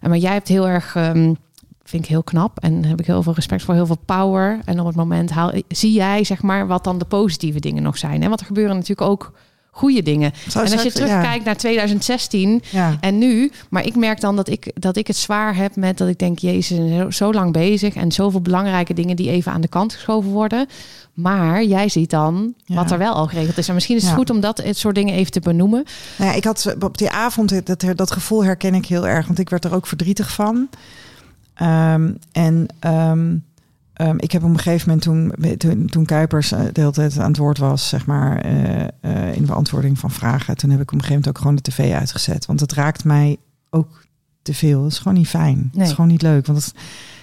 Maar 0.02 0.18
jij 0.18 0.34
hebt 0.34 0.48
heel 0.48 0.68
erg 0.68 0.96
um, 0.96 1.38
vind 1.84 2.04
ik 2.04 2.10
heel 2.10 2.24
knap 2.24 2.60
en 2.60 2.86
heb 2.86 3.00
ik 3.00 3.06
heel 3.06 3.24
veel 3.24 3.34
respect 3.34 3.64
voor, 3.64 3.74
heel 3.74 3.86
veel 3.86 4.00
power. 4.06 4.60
En 4.66 4.80
op 4.80 4.86
het 4.86 4.96
moment 4.96 5.32
zie 5.68 5.94
jij 5.94 6.24
zeg 6.24 6.42
maar 6.42 6.68
wat 6.68 6.84
dan 6.84 6.98
de 6.98 7.06
positieve 7.06 7.60
dingen 7.60 7.84
nog 7.84 7.98
zijn. 7.98 8.22
Hè? 8.22 8.28
Want 8.28 8.40
er 8.40 8.46
gebeuren 8.46 8.76
natuurlijk 8.76 9.10
ook 9.10 9.34
goede 9.76 10.02
dingen. 10.02 10.34
en 10.54 10.62
als 10.62 10.84
je 10.84 10.92
terugkijkt 10.92 11.46
naar 11.46 11.58
2016 11.58 12.62
ja. 12.70 12.98
en 13.00 13.18
nu, 13.18 13.52
maar 13.70 13.86
ik 13.86 13.96
merk 13.96 14.22
dan 14.22 14.36
dat 14.36 14.50
ik, 14.50 14.72
dat 14.74 14.96
ik 14.98 15.08
het 15.08 15.16
zwaar 15.16 15.56
heb 15.56 15.76
met 15.76 15.98
dat 15.98 16.08
ik 16.08 16.20
denk, 16.20 16.40
Jezus, 16.40 16.98
zo, 16.98 17.10
zo 17.10 17.34
lang 17.34 17.54
bezig 17.54 17.96
en 17.96 18.12
zoveel 18.12 18.42
belangrijke 18.42 18.94
dingen 18.94 19.16
die 19.16 19.30
even 19.30 19.52
aan 19.52 19.62
de 19.62 19.68
kant 19.68 19.94
geschoven 19.94 20.32
worden. 20.32 20.68
Maar 21.14 21.64
jij 21.64 21.90
ziet 21.90 22.10
dan 22.10 22.54
ja. 22.66 22.76
wat 22.76 22.92
er 22.92 22.98
wel 22.98 23.14
al 23.14 23.28
geregeld 23.28 23.58
is. 23.58 23.68
En 23.68 23.74
misschien 23.74 23.96
is 23.96 24.04
het 24.04 24.14
goed 24.14 24.30
om 24.30 24.40
dat 24.40 24.58
het 24.58 24.78
soort 24.78 24.96
dingen 24.96 25.14
even 25.14 25.32
te 25.32 25.40
benoemen. 25.40 25.84
Nou 26.18 26.32
ja, 26.32 26.38
ik 26.38 26.44
had 26.44 26.76
op 26.80 26.98
die 26.98 27.10
avond 27.10 27.66
dat, 27.66 27.86
dat 27.96 28.12
gevoel 28.12 28.44
herken 28.44 28.74
ik 28.74 28.86
heel 28.86 29.08
erg, 29.08 29.26
want 29.26 29.40
ik 29.40 29.50
werd 29.50 29.66
er 29.66 29.76
ook 29.76 29.88
verdrietig 29.88 30.32
van. 30.32 30.70
Um, 31.62 32.18
en 32.32 32.68
um, 32.86 33.44
um, 34.02 34.16
ik 34.20 34.32
heb 34.32 34.44
op 34.44 34.50
een 34.50 34.60
gegeven 34.60 34.88
moment 34.88 35.02
toen, 35.06 35.58
toen, 35.58 35.88
toen 35.88 36.06
Kuipers 36.06 36.52
uh, 36.52 36.60
de 36.60 36.82
hele 36.82 36.92
tijd 36.92 37.20
aan 37.20 37.28
het 37.28 37.38
woord 37.38 37.58
was, 37.58 37.90
zeg 37.90 38.06
maar, 38.06 38.46
uh, 38.46 38.88
uh, 39.02 39.36
in 39.36 39.46
beantwoording 39.46 40.00
van 40.00 40.12
vragen, 40.12 40.58
toen 40.58 40.70
heb 40.70 40.82
ik 40.82 40.92
op 40.92 40.94
een 40.94 41.02
gegeven 41.02 41.22
moment 41.22 41.38
ook 41.38 41.38
gewoon 41.38 41.56
de 41.56 41.62
tv 41.62 41.94
uitgezet. 41.94 42.46
Want 42.46 42.60
het 42.60 42.74
raakt 42.74 43.04
mij 43.04 43.38
ook 43.70 44.06
te 44.42 44.54
veel. 44.54 44.84
Het 44.84 44.92
is 44.92 44.98
gewoon 44.98 45.18
niet 45.18 45.28
fijn. 45.28 45.56
Nee. 45.56 45.70
Het 45.72 45.88
is 45.88 45.94
gewoon 45.94 46.10
niet 46.10 46.22
leuk. 46.22 46.46
Want 46.46 46.66
het, 46.66 46.74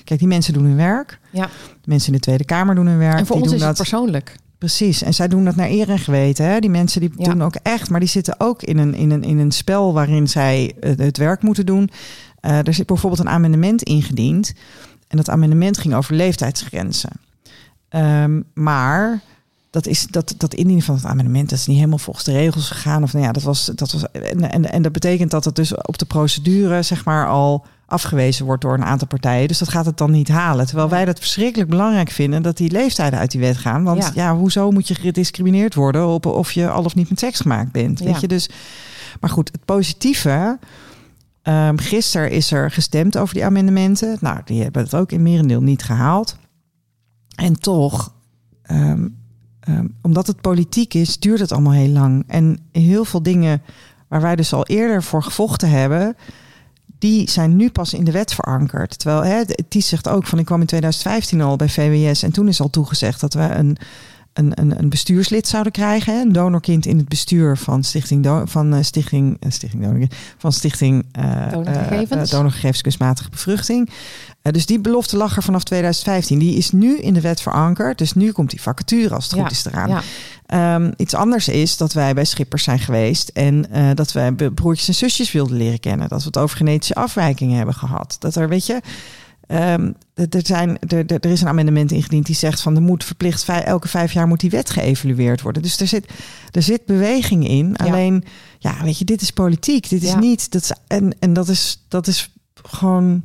kijk, 0.05 0.21
die 0.21 0.29
mensen 0.29 0.53
doen 0.53 0.65
hun 0.65 0.77
werk. 0.77 1.21
Ja. 1.31 1.47
De 1.81 1.89
mensen 1.89 2.09
in 2.09 2.15
de 2.15 2.25
Tweede 2.25 2.45
Kamer 2.45 2.75
doen 2.75 2.87
hun 2.87 2.99
werk. 2.99 3.19
En 3.19 3.27
voor 3.27 3.37
die 3.37 3.45
ons 3.45 3.53
doen 3.53 3.55
is 3.55 3.67
dat, 3.67 3.79
het 3.79 3.89
persoonlijk. 3.89 4.37
Precies. 4.59 5.03
En 5.03 5.15
zij 5.15 5.29
doen 5.29 5.45
dat 5.45 5.57
naar 5.57 5.69
eer 5.69 5.91
en 5.91 5.99
geweten. 5.99 6.45
Hè? 6.45 6.59
Die 6.59 6.71
mensen 6.71 7.01
die 7.01 7.13
ja. 7.17 7.25
doen 7.25 7.43
ook 7.43 7.55
echt, 7.63 7.91
maar 7.91 8.01
die 8.01 8.09
zitten 8.09 8.35
ook 8.39 8.63
in 8.63 8.79
een, 8.79 8.95
in 8.95 9.11
een, 9.11 9.23
in 9.23 9.39
een 9.39 9.51
spel 9.51 9.93
waarin 9.93 10.29
zij 10.29 10.73
het 10.81 11.19
werk 11.19 11.43
moeten 11.43 11.67
doen. 11.67 11.91
Uh, 12.41 12.67
er 12.67 12.75
zit 12.75 12.87
bijvoorbeeld 12.87 13.21
een 13.21 13.29
amendement 13.29 13.83
ingediend. 13.83 14.53
En 15.13 15.19
dat 15.19 15.31
amendement 15.31 15.79
ging 15.79 15.95
over 15.95 16.15
leeftijdsgrenzen. 16.15 17.11
Um, 17.91 18.45
maar 18.55 19.21
dat, 19.71 19.87
is, 19.87 20.07
dat, 20.07 20.35
dat 20.37 20.55
indienen 20.55 20.85
van 20.85 20.95
het 20.95 21.05
amendement 21.05 21.51
dat 21.51 21.59
is 21.59 21.67
niet 21.67 21.77
helemaal 21.77 21.99
volgens 21.99 22.25
de 22.25 22.33
regels 22.33 22.69
gegaan. 22.69 23.03
Of 23.03 23.13
nou 23.13 23.25
ja, 23.25 23.33
dat 23.33 23.43
was, 23.43 23.71
dat 23.75 23.93
was, 23.93 24.11
en, 24.11 24.51
en, 24.51 24.73
en 24.73 24.83
dat 24.83 24.93
betekent 24.93 25.31
dat 25.31 25.45
het 25.45 25.57
dus 25.57 25.77
op 25.77 25.99
de 25.99 26.05
procedure 26.05 26.83
zeg 26.83 27.05
maar 27.05 27.29
al 27.29 27.67
afgewezen 27.87 28.45
wordt 28.45 28.63
door 28.63 28.75
een 28.75 28.85
aantal 28.85 29.07
partijen. 29.07 29.49
Dus 29.49 29.59
dat 29.59 29.69
gaat 29.69 29.87
het 29.87 29.99
dan 29.99 30.11
niet 30.11 30.29
halen. 30.29 30.67
Terwijl 30.67 30.89
wij 30.89 31.05
dat 31.05 31.19
verschrikkelijk 31.19 31.71
belangrijk 31.71 32.11
vinden 32.11 32.43
dat 32.43 32.57
die 32.57 32.71
leeftijden 32.71 33.19
uit 33.19 33.31
die 33.31 33.41
wet 33.41 33.57
gaan. 33.57 33.83
Want 33.83 34.03
ja, 34.03 34.11
ja 34.15 34.37
hoezo 34.37 34.71
moet 34.71 34.89
je 34.89 34.95
gediscrimineerd 34.95 35.75
worden 35.75 36.07
op 36.07 36.27
of 36.27 36.53
je 36.53 36.71
al 36.71 36.85
of 36.85 36.95
niet 36.95 37.09
met 37.09 37.19
seks 37.19 37.41
gemaakt 37.41 37.73
bent? 37.73 38.01
Weet 38.01 38.21
je 38.21 38.29
dus. 38.29 38.49
Maar 39.21 39.31
goed, 39.31 39.49
het 39.53 39.65
positieve 39.65 40.59
Um, 41.43 41.79
gisteren 41.79 42.31
is 42.31 42.53
er 42.53 42.71
gestemd 42.71 43.19
over 43.19 43.35
die 43.35 43.45
amendementen. 43.45 44.17
Nou, 44.21 44.41
die 44.45 44.63
hebben 44.63 44.83
het 44.83 44.95
ook 44.95 45.13
in 45.13 45.23
merendeel 45.23 45.63
niet 45.63 45.83
gehaald. 45.83 46.37
En 47.35 47.61
toch, 47.61 48.15
um, 48.71 49.19
um, 49.69 49.97
omdat 50.03 50.27
het 50.27 50.41
politiek 50.41 50.95
is, 50.95 51.19
duurt 51.19 51.41
het 51.41 51.53
allemaal 51.53 51.73
heel 51.73 51.89
lang. 51.89 52.25
En 52.27 52.59
heel 52.73 53.05
veel 53.05 53.23
dingen 53.23 53.63
waar 54.09 54.21
wij 54.21 54.37
dus 54.37 54.53
al 54.53 54.67
eerder 54.67 55.03
voor 55.03 55.23
gevochten 55.23 55.71
hebben, 55.71 56.17
die 56.99 57.31
zijn 57.31 57.57
nu 57.57 57.71
pas 57.71 57.95
in 57.95 58.05
de 58.05 58.13
wet 58.13 58.35
verankerd. 58.35 58.99
Terwijl 58.99 59.25
hè, 59.25 59.45
Ties 59.69 59.89
zegt 59.89 60.09
ook 60.09 60.27
van 60.27 60.39
ik 60.39 60.45
kwam 60.45 60.61
in 60.61 60.67
2015 60.67 61.41
al 61.41 61.57
bij 61.57 61.69
VWS 61.69 62.23
en 62.23 62.33
toen 62.33 62.49
is 62.49 62.61
al 62.61 62.71
toegezegd 62.71 63.21
dat 63.21 63.35
we 63.35 63.43
een 63.43 63.77
een, 64.33 64.53
een, 64.55 64.79
een 64.79 64.89
bestuurslid 64.89 65.49
zouden 65.49 65.73
krijgen. 65.73 66.15
Een 66.15 66.33
donorkind 66.33 66.87
in 66.87 66.97
het 66.97 67.09
bestuur 67.09 67.57
van 67.57 67.85
Stichting, 67.85 68.23
Do 68.23 68.43
van, 68.47 68.75
uh, 68.75 68.83
Stichting, 68.83 69.37
uh, 69.41 69.51
Stichting, 69.51 69.83
Donor, 69.83 70.07
van 70.39 70.53
Stichting 70.53 71.05
uh, 71.19 71.51
Donorgegevens. 71.51 72.31
Donorgegevens 72.31 72.81
Kunstmatige 72.81 73.31
Bevruchting. 73.31 73.91
dus 74.43 74.67
die 74.67 74.81
belofte 74.81 75.17
lag 75.17 75.37
er 75.37 75.43
vanaf 75.43 75.63
2015. 75.63 76.39
Die 76.39 76.57
is 76.57 76.71
nu 76.71 76.99
in 76.99 77.15
de 77.15 77.21
wet 77.21 77.41
verankerd. 77.41 77.99
Dus 77.99 78.13
nu 78.13 78.33
komt 78.33 78.51
die 78.51 78.63
vacature 78.63 79.15
als 79.15 79.25
het 79.25 79.35
ja, 79.35 79.43
goed 79.43 79.51
is 79.51 79.65
eraan. 79.65 79.89
Ja. 80.47 80.75
Um, 80.75 80.93
iets 80.97 81.15
anders 81.15 81.49
is 81.49 81.77
dat 81.77 81.93
wij 81.93 82.15
bij 82.15 82.25
Schippers 82.25 82.63
zijn 82.63 82.79
geweest 82.79 83.29
en 83.29 83.67
dat 83.95 84.13
wij 84.13 84.33
broertjes 84.33 84.89
en 84.89 84.95
zusjes 84.95 85.33
wilden 85.33 85.57
leren 85.57 85.81
kennen. 85.81 86.09
Dat 86.09 86.21
we 86.21 86.27
het 86.27 86.39
over 86.39 86.57
genetische 86.57 86.95
afwijkingen 86.95 87.57
hebben 87.57 87.75
gehad. 87.75 88.17
Dat 88.19 88.37
er, 88.37 88.49
weet 88.49 88.67
je, 88.67 88.81
Um, 89.49 89.95
er, 90.15 90.27
zijn, 90.47 90.79
er, 90.79 91.07
er 91.07 91.31
is 91.31 91.41
een 91.41 91.49
amendement 91.49 91.93
ingediend 91.93 92.27
die 92.27 92.35
zegt 92.35 92.61
van 92.61 92.77
er 92.77 92.83
moet 92.83 93.05
verplicht 93.05 93.49
elke 93.49 93.89
vijf 93.89 94.13
jaar 94.13 94.27
moet 94.27 94.41
die 94.41 94.51
wet 94.51 94.71
geëvalueerd 94.71 95.43
worden. 95.43 95.63
Dus 95.63 95.81
er 95.81 95.87
zit, 95.87 96.13
er 96.51 96.63
zit 96.63 96.87
beweging 96.87 97.49
in. 97.49 97.75
Ja. 97.77 97.85
Alleen, 97.87 98.25
ja, 98.59 98.83
weet 98.83 98.99
je, 98.99 99.05
dit 99.05 99.23
is 99.23 99.31
politiek. 99.31 99.89
Dit 99.89 100.03
is 100.03 100.11
ja. 100.11 100.19
niet. 100.19 100.51
Dat 100.51 100.63
is, 100.63 100.73
en, 100.87 101.17
en 101.19 101.33
dat 101.33 101.49
is, 101.49 101.85
dat 101.89 102.07
is 102.07 102.33
gewoon 102.55 103.25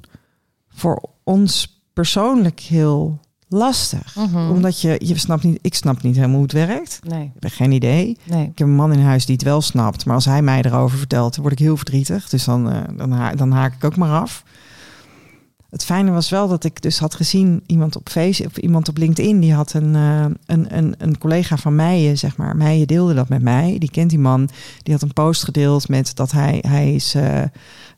voor 0.70 1.10
ons 1.24 1.82
persoonlijk 1.94 2.60
heel 2.60 3.20
lastig. 3.48 4.16
Mhm. 4.16 4.50
Omdat 4.50 4.82
je, 4.82 4.96
je 5.06 5.18
snapt 5.18 5.44
niet, 5.44 5.60
ik 5.62 5.76
snap 5.76 6.02
niet 6.02 6.16
helemaal 6.16 6.36
hoe 6.36 6.44
het 6.44 6.52
werkt. 6.68 7.00
Nee, 7.08 7.32
Ik 7.36 7.44
heb 7.44 7.52
geen 7.52 7.72
idee. 7.72 8.18
nee. 8.24 8.44
Ik 8.48 8.58
heb 8.58 8.68
een 8.68 8.76
man 8.76 8.94
in 8.94 9.00
huis 9.00 9.26
die 9.26 9.36
het 9.36 9.44
wel 9.44 9.62
snapt. 9.62 10.06
Maar 10.06 10.16
als 10.16 10.26
hij 10.26 10.42
mij 10.42 10.62
erover 10.62 10.98
vertelt, 10.98 11.34
dan 11.34 11.42
word 11.42 11.54
ik 11.60 11.66
heel 11.66 11.78
verdrietig. 11.78 12.30
Dus 12.30 12.44
dan, 12.44 12.72
eh, 12.72 12.82
dan, 12.98 13.12
ha- 13.12 13.36
dan 13.36 13.52
haak 13.52 13.74
ik 13.74 13.84
ook 13.84 13.96
maar 13.96 14.20
af. 14.22 14.44
Het 15.78 15.86
fijne 15.86 16.12
was 16.12 16.30
wel 16.30 16.48
dat 16.48 16.64
ik 16.64 16.82
dus 16.82 17.00
had 17.00 17.16
gezien 17.16 17.64
iemand 17.66 17.96
op 17.96 18.10
Facebook 18.10 18.52
of 18.52 18.58
iemand 18.58 18.90
op 18.90 18.98
LinkedIn. 18.98 19.40
Die 19.40 19.54
had 19.54 19.74
een, 19.74 19.96
eh, 19.96 20.26
een, 20.46 20.78
een, 20.78 20.96
een 20.98 21.18
collega 21.18 21.58
van 21.58 21.76
mij, 21.76 22.16
zeg 22.16 22.38
maar. 22.38 22.56
Meijen 22.56 22.88
deelde 22.88 23.14
dat 23.14 23.30
met 23.30 23.42
mij. 23.42 23.76
Die 23.80 23.92
kent 23.92 24.10
die 24.10 24.20
man. 24.20 24.50
Die 24.84 24.94
had 24.94 25.02
een 25.04 25.14
post 25.14 25.44
gedeeld 25.44 25.90
met 25.90 26.16
dat 26.16 26.32
hij, 26.32 26.64
hij 26.68 26.94
is. 26.94 27.16
eh, 27.16 27.42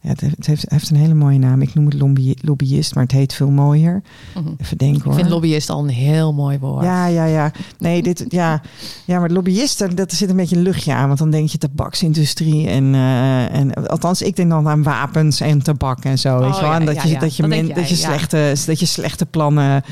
ja, 0.02 0.10
het 0.10 0.22
heeft, 0.22 0.36
het 0.38 0.70
heeft, 0.70 0.90
een 0.90 0.96
hele 0.96 1.14
mooie 1.14 1.38
naam. 1.38 1.62
Ik 1.62 1.74
noem 1.74 1.86
het 1.86 1.94
lobby, 1.94 2.34
lobbyist, 2.42 2.94
maar 2.96 3.04
het 3.04 3.12
heet 3.12 3.34
veel 3.34 3.50
mooier. 3.50 4.02
Mhm. 4.36 4.48
Even 4.58 4.78
denken 4.78 4.98
Ik 4.98 5.04
hoor. 5.04 5.14
vind 5.14 5.30
lobbyist 5.30 5.70
al 5.70 5.84
een 5.84 5.90
heel 5.90 6.34
mooi 6.34 6.60
woord. 6.60 6.84
Ja, 6.84 7.06
ja, 7.06 7.26
ja. 7.26 7.52
Nee, 7.78 8.02
dit, 8.02 8.26
ja, 8.28 8.62
ja, 9.06 9.20
maar 9.20 9.30
lobbyisten, 9.30 9.96
dat 9.96 10.12
zit 10.14 10.30
een 10.30 10.36
beetje 10.36 10.56
een 10.56 10.62
luchtje 10.62 10.94
aan. 10.94 11.08
Want 11.08 11.20
dan 11.20 11.30
denk 11.30 11.50
je 11.50 11.58
tabaksindustrie 11.58 12.68
en, 12.68 12.94
eh, 12.96 13.54
en 13.56 13.74
althans, 13.74 14.22
ik 14.22 14.36
denk 14.36 14.50
dan 14.50 14.68
aan 14.68 14.84
wapens 14.84 15.42
en 15.42 15.64
tabak 15.64 16.04
en 16.04 16.20
zo. 16.20 16.40
weet 16.40 16.56
je 16.56 16.62
wel? 16.62 16.70
ja, 16.72 16.80
En 16.80 16.86
dat 16.86 16.96
ja, 16.96 17.04
je, 17.04 17.10
ja. 17.10 17.20
dat 17.20 17.36
je, 17.36 17.42
Dat 17.42 17.52
men- 17.52 17.64
denk 17.66 17.76
dat 17.76 17.90
je 17.90 17.96
slechte, 17.96 18.54
dat 18.66 18.80
je 18.80 18.86
slechte 18.86 19.26
plannen. 19.26 19.84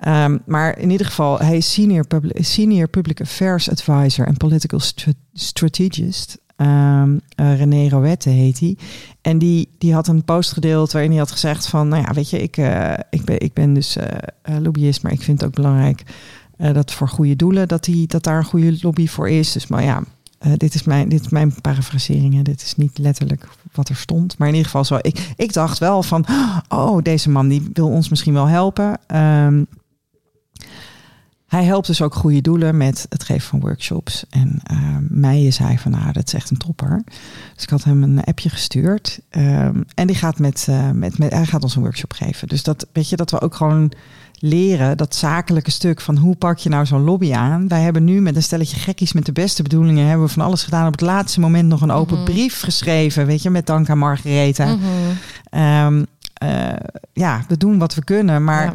Ehm, 0.00 0.38
maar 0.46 0.78
in 0.78 0.90
ieder 0.90 1.06
geval, 1.06 1.38
hij 1.38 1.56
is 1.56 1.72
senior, 1.72 2.06
public, 2.06 2.44
senior 2.44 2.88
public 2.88 3.20
affairs 3.20 3.70
advisor 3.70 4.26
en 4.26 4.36
political 4.36 4.80
stra- 4.80 5.12
strategist. 5.32 6.38
Ehm, 6.62 7.18
eh, 7.34 7.56
René 7.56 7.88
Roette 7.88 8.28
heet 8.28 8.60
hij. 8.60 8.76
En 9.20 9.38
die, 9.38 9.68
die 9.78 9.94
had 9.94 10.08
een 10.08 10.24
post 10.24 10.52
gedeeld 10.52 10.92
waarin 10.92 11.10
hij 11.10 11.20
had 11.20 11.30
gezegd 11.30 11.66
van... 11.66 11.88
nou 11.88 12.02
ja, 12.02 12.12
weet 12.12 12.30
je, 12.30 12.42
ik, 12.42 12.56
eh, 12.56 12.92
ik, 13.10 13.24
ben, 13.24 13.40
ik 13.40 13.52
ben 13.52 13.72
dus 13.72 13.96
eh, 13.96 14.56
lobbyist... 14.60 15.02
maar 15.02 15.12
ik 15.12 15.22
vind 15.22 15.40
het 15.40 15.48
ook 15.48 15.54
belangrijk 15.54 16.02
dat 16.72 16.92
voor 16.92 17.08
goede 17.08 17.36
doelen... 17.36 17.68
Dat, 17.68 17.84
die, 17.84 18.06
dat 18.06 18.24
daar 18.24 18.38
een 18.38 18.44
goede 18.44 18.78
lobby 18.80 19.06
voor 19.06 19.28
is. 19.28 19.52
Dus 19.52 19.66
maar 19.66 19.82
ja, 19.82 20.02
dit, 20.56 20.74
is 20.74 20.82
mijn, 20.82 21.08
dit 21.08 21.20
is 21.20 21.28
mijn 21.28 21.60
parafrasering. 21.60 22.42
Dit 22.42 22.62
is 22.62 22.76
niet 22.76 22.98
letterlijk 22.98 23.48
wat 23.72 23.88
er 23.88 23.96
stond. 23.96 24.38
Maar 24.38 24.48
in 24.48 24.54
ieder 24.54 24.70
geval 24.70 24.84
zo. 24.84 24.98
Ik, 25.00 25.32
ik 25.36 25.52
dacht 25.52 25.78
wel 25.78 26.02
van... 26.02 26.24
oh, 26.68 27.02
deze 27.02 27.30
man 27.30 27.48
die 27.48 27.70
wil 27.72 27.88
ons 27.88 28.08
misschien 28.08 28.32
wel 28.32 28.46
helpen... 28.48 28.98
Ehm, 29.06 29.62
hij 31.52 31.64
helpt 31.64 31.86
dus 31.86 32.02
ook 32.02 32.14
goede 32.14 32.40
doelen 32.40 32.76
met 32.76 33.06
het 33.08 33.24
geven 33.24 33.48
van 33.48 33.60
workshops. 33.60 34.24
En 34.30 34.60
uh, 34.72 34.78
mij 35.08 35.42
is 35.44 35.58
hij 35.58 35.78
van, 35.78 35.90
nou, 35.90 36.12
dat 36.12 36.26
is 36.26 36.34
echt 36.34 36.50
een 36.50 36.56
topper. 36.56 37.02
Dus 37.54 37.62
ik 37.62 37.70
had 37.70 37.84
hem 37.84 38.02
een 38.02 38.24
appje 38.24 38.48
gestuurd. 38.48 39.20
Um, 39.30 39.84
en 39.94 40.06
die 40.06 40.16
gaat 40.16 40.38
met, 40.38 40.66
uh, 40.70 40.90
met, 40.90 41.18
met, 41.18 41.32
hij 41.32 41.46
gaat 41.46 41.62
ons 41.62 41.76
een 41.76 41.82
workshop 41.82 42.12
geven. 42.12 42.48
Dus 42.48 42.62
dat, 42.62 42.86
weet 42.92 43.08
je, 43.08 43.16
dat 43.16 43.30
we 43.30 43.40
ook 43.40 43.54
gewoon 43.54 43.92
leren, 44.34 44.96
dat 44.96 45.14
zakelijke 45.14 45.70
stuk 45.70 46.00
van 46.00 46.16
hoe 46.16 46.36
pak 46.36 46.58
je 46.58 46.68
nou 46.68 46.86
zo'n 46.86 47.04
lobby 47.04 47.32
aan. 47.32 47.68
Wij 47.68 47.80
hebben 47.80 48.04
nu 48.04 48.20
met 48.20 48.36
een 48.36 48.42
stelletje 48.42 48.76
gekkies 48.76 49.12
met 49.12 49.26
de 49.26 49.32
beste 49.32 49.62
bedoelingen, 49.62 50.06
hebben 50.06 50.26
we 50.26 50.32
van 50.32 50.44
alles 50.44 50.62
gedaan. 50.62 50.86
Op 50.86 50.92
het 50.92 51.00
laatste 51.00 51.40
moment 51.40 51.68
nog 51.68 51.80
een 51.80 51.90
open 51.90 52.18
mm 52.18 52.24
-hmm. 52.24 52.34
brief 52.34 52.60
geschreven, 52.60 53.26
weet 53.26 53.42
je, 53.42 53.50
met 53.50 53.66
dank 53.66 53.90
aan 53.90 53.98
Margaretha. 53.98 54.74
Mm 54.74 54.80
-hmm. 54.80 55.86
um, 55.86 56.06
uh, 56.42 56.72
ja, 57.12 57.44
we 57.48 57.56
doen 57.56 57.78
wat 57.78 57.94
we 57.94 58.04
kunnen, 58.04 58.44
maar... 58.44 58.64
Ja 58.64 58.74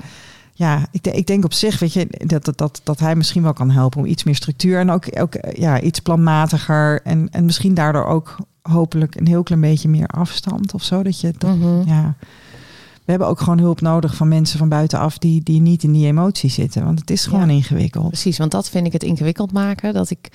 ja, 0.57 0.87
ik, 0.91 1.07
ik, 1.07 1.27
denk 1.27 1.43
op 1.45 1.53
zich, 1.53 1.79
weet 1.79 1.93
je, 1.93 2.07
dat, 2.09 2.45
dat, 2.45 2.57
dat, 2.57 2.81
dat 2.83 2.99
hij 2.99 3.15
misschien 3.15 3.43
wel 3.43 3.53
kan 3.53 3.71
helpen 3.71 3.99
om 3.99 4.05
iets 4.05 4.23
meer 4.23 4.35
structuur 4.35 4.79
en 4.79 4.89
ook, 4.89 5.19
ook 5.19 5.33
ja, 5.53 5.81
iets 5.81 5.99
planmatiger 5.99 7.01
en, 7.03 7.29
en 7.31 7.45
misschien 7.45 7.73
daardoor 7.73 8.05
ook 8.05 8.35
hopelijk 8.61 9.15
een 9.15 9.27
heel 9.27 9.43
klein 9.43 9.61
beetje 9.61 9.89
meer 9.89 10.07
afstand 10.07 10.73
of 10.73 10.83
zo. 10.83 11.03
Dat 11.03 11.19
je 11.19 11.33
dat, 11.37 11.55
mm 11.55 11.61
-hmm. 11.61 11.83
ja. 11.85 12.15
We 13.05 13.13
hebben 13.13 13.27
ook 13.27 13.39
gewoon 13.39 13.59
hulp 13.59 13.81
nodig 13.81 14.15
van 14.15 14.27
mensen 14.27 14.59
van 14.59 14.69
buitenaf 14.69 15.17
die, 15.17 15.43
die 15.43 15.61
niet 15.61 15.83
in 15.83 15.91
die 15.91 16.07
emotie 16.07 16.49
zitten, 16.49 16.83
want 16.83 16.99
het 16.99 17.09
is 17.09 17.25
gewoon 17.25 17.49
ja, 17.49 17.55
ingewikkeld. 17.55 18.07
Precies, 18.07 18.37
want 18.37 18.51
dat 18.51 18.69
vind 18.69 18.85
ik 18.85 18.93
het 18.93 19.03
ingewikkeld 19.03 19.51
maken. 19.51 19.93
Dat 19.93 20.09
ik 20.09 20.29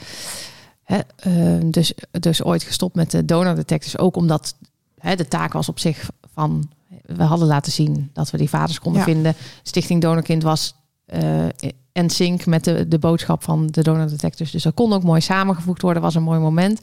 hè, 0.83 0.99
uh, 1.27 1.71
dus, 1.71 1.95
dus 2.11 2.43
ooit 2.43 2.63
gestopt 2.63 2.95
met 2.95 3.11
de 3.11 3.25
donor 3.25 3.55
detectors, 3.55 3.99
ook 3.99 4.17
omdat 4.17 4.55
hè, 4.99 5.17
de 5.17 5.29
taak 5.29 5.53
was 5.53 5.69
op 5.69 5.79
zich 5.79 6.11
van 6.33 6.71
we 7.07 7.23
hadden 7.23 7.49
laten 7.49 7.73
zien 7.73 8.11
dat 8.13 8.31
we 8.31 8.39
die 8.39 8.49
vaders 8.49 8.79
konden 8.79 9.01
ja. 9.01 9.07
vinden. 9.07 9.35
Stichting 9.63 10.01
Donorkind 10.01 10.43
was 10.43 10.75
en 11.93 12.11
sync 12.11 12.47
met 12.47 12.65
de, 12.65 12.89
de 12.89 12.99
boodschap 12.99 13.43
van 13.43 13.67
de 13.67 13.83
donor 13.83 14.09
detectors. 14.09 14.51
Dus 14.51 14.63
dat 14.63 14.75
kon 14.75 14.93
ook 14.93 15.03
mooi 15.03 15.21
samengevoegd 15.21 15.83
worden, 15.83 16.03
was 16.03 16.15
een 16.15 16.23
mooi 16.23 16.41
moment. 16.41 16.81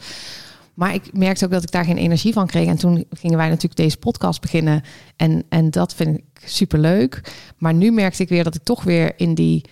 Maar 0.74 0.94
ik 0.94 1.18
merkte 1.18 1.46
ook 1.46 1.52
dat 1.52 1.64
ik 1.64 1.72
daar 1.72 1.86
geen 1.86 1.98
energie 1.98 2.34
van 2.34 2.48
kreeg. 2.48 2.68
En 2.68 2.78
toen 2.78 3.06
gingen 3.10 3.38
wij 3.38 3.48
natuurlijk 3.48 3.76
deze 3.76 3.98
podcast 3.98 4.42
beginnen. 4.42 4.82
En, 5.16 5.44
en 5.50 5.70
dat 5.72 5.94
vind 5.94 6.18
ik 6.18 6.42
superleuk. 6.46 7.34
Maar 7.58 7.74
nu 7.74 7.92
merkte 7.92 8.24
ik 8.24 8.30
weer 8.30 8.44
dat 8.44 8.56
ik 8.56 8.64
toch 8.64 8.84
weer 8.84 9.14
in 9.18 9.34
die... 9.34 9.66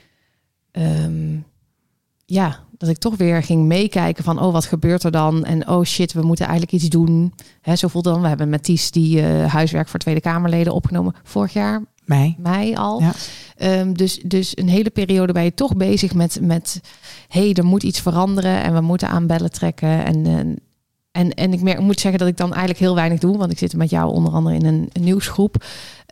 Um, 0.72 1.46
ja, 2.26 2.60
dat 2.78 2.90
ik 2.90 2.98
toch 2.98 3.16
weer 3.16 3.44
ging 3.44 3.66
meekijken 3.66 4.24
van, 4.24 4.42
oh, 4.42 4.52
wat 4.52 4.66
gebeurt 4.66 5.04
er 5.04 5.12
dan? 5.12 5.46
En 5.46 5.68
oh 5.68 5.84
shit, 5.84 6.14
we 6.14 6.22
moeten 6.22 6.46
eigenlijk 6.46 6.76
iets 6.76 6.90
doen. 6.90 7.34
Hè, 7.62 7.76
zo 7.76 7.88
voelde 7.88 8.10
dan. 8.10 8.22
We 8.22 8.28
hebben 8.28 8.50
met 8.50 8.64
Ties 8.64 8.92
die 8.92 9.22
uh, 9.22 9.46
huiswerk 9.46 9.88
voor 9.88 10.00
Tweede 10.00 10.22
Kamerleden 10.22 10.74
opgenomen 10.74 11.14
vorig 11.24 11.54
jaar. 11.54 11.84
Mei. 12.06 12.36
Mei 12.40 12.76
al. 12.76 13.02
Ja. 13.02 13.14
Um, 13.80 13.98
dus, 13.98 14.20
dus 14.26 14.58
een 14.58 14.70
hele 14.70 14.90
periode 14.90 15.34
ben 15.34 15.44
je 15.44 15.54
toch 15.54 15.76
bezig 15.76 16.14
met, 16.14 16.40
met 16.42 16.82
hey, 17.28 17.54
er 17.54 17.66
moet 17.66 17.84
iets 17.84 18.00
veranderen 18.00 18.64
en 18.64 18.74
we 18.74 18.82
moeten 18.82 19.10
aan 19.10 19.28
bellen 19.28 19.52
trekken. 19.52 20.06
En, 20.06 20.26
en, 20.26 20.60
en, 21.12 21.34
en 21.34 21.54
ik 21.54 21.62
merk, 21.62 21.80
moet 21.80 22.00
zeggen 22.00 22.20
dat 22.20 22.28
ik 22.30 22.38
dan 22.38 22.50
eigenlijk 22.50 22.80
heel 22.80 22.96
weinig 22.96 23.20
doe, 23.20 23.38
want 23.38 23.52
ik 23.52 23.58
zit 23.58 23.76
met 23.76 23.90
jou 23.90 24.14
onder 24.14 24.34
andere 24.34 24.56
in 24.56 24.66
een, 24.66 24.90
een 24.94 25.04
nieuwsgroep. 25.04 25.66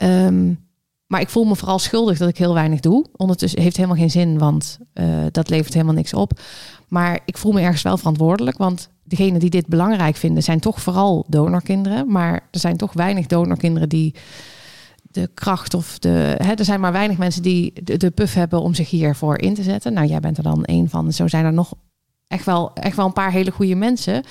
Um, 0.04 0.65
maar 1.08 1.22
ik 1.22 1.30
voel 1.30 1.44
me 1.44 1.56
vooral 1.56 1.80
schuldig 1.80 2.18
dat 2.18 2.30
ik 2.30 2.38
heel 2.38 2.54
weinig 2.54 2.80
doe. 2.80 3.06
Ondertussen 3.16 3.62
heeft 3.62 3.76
helemaal 3.76 3.98
geen 3.98 4.12
zin, 4.12 4.38
want 4.38 4.78
uh, 4.94 5.06
dat 5.32 5.50
levert 5.50 5.74
helemaal 5.74 5.94
niks 5.94 6.14
op. 6.14 6.40
Maar 6.88 7.20
ik 7.26 7.38
voel 7.38 7.52
me 7.52 7.62
ergens 7.62 7.82
wel 7.82 7.98
verantwoordelijk, 7.98 8.58
want 8.58 8.90
degenen 9.04 9.40
die 9.40 9.50
dit 9.50 9.68
belangrijk 9.68 10.16
vinden 10.16 10.44
zijn 10.44 10.60
toch 10.60 10.82
vooral 10.82 11.26
donorkinderen. 11.28 12.12
Maar 12.12 12.34
er 12.52 12.60
zijn 12.60 12.78
toch 12.78 12.94
weinig 12.94 13.26
donorkinderen 13.26 13.90
die 13.90 14.16
de 15.12 15.30
kracht 15.34 15.74
of 15.74 16.00
de. 16.00 16.36
Hè, 16.38 16.54
er 16.54 16.66
zijn 16.66 16.80
maar 16.80 16.92
weinig 16.92 17.18
mensen 17.18 17.42
die 17.42 17.74
de, 17.84 17.98
de 17.98 18.12
puff 18.12 18.34
hebben 18.34 18.62
om 18.62 18.74
zich 18.74 18.90
hiervoor 18.90 19.40
in 19.40 19.54
te 19.54 19.64
zetten. 19.64 19.94
Nou, 19.94 20.08
jij 20.08 20.20
bent 20.20 20.38
er 20.38 20.44
dan 20.44 20.60
een 20.66 20.90
van. 20.90 21.14
Zo 21.14 21.28
zijn 21.28 21.46
er 21.46 21.54
nog 21.54 21.74
echt 22.28 22.46
wel, 22.46 22.74
echt 22.74 22.96
wel 22.96 23.06
een 23.06 23.14
paar 23.14 23.32
hele 23.32 23.52
goede 23.52 23.76
mensen. 23.76 24.24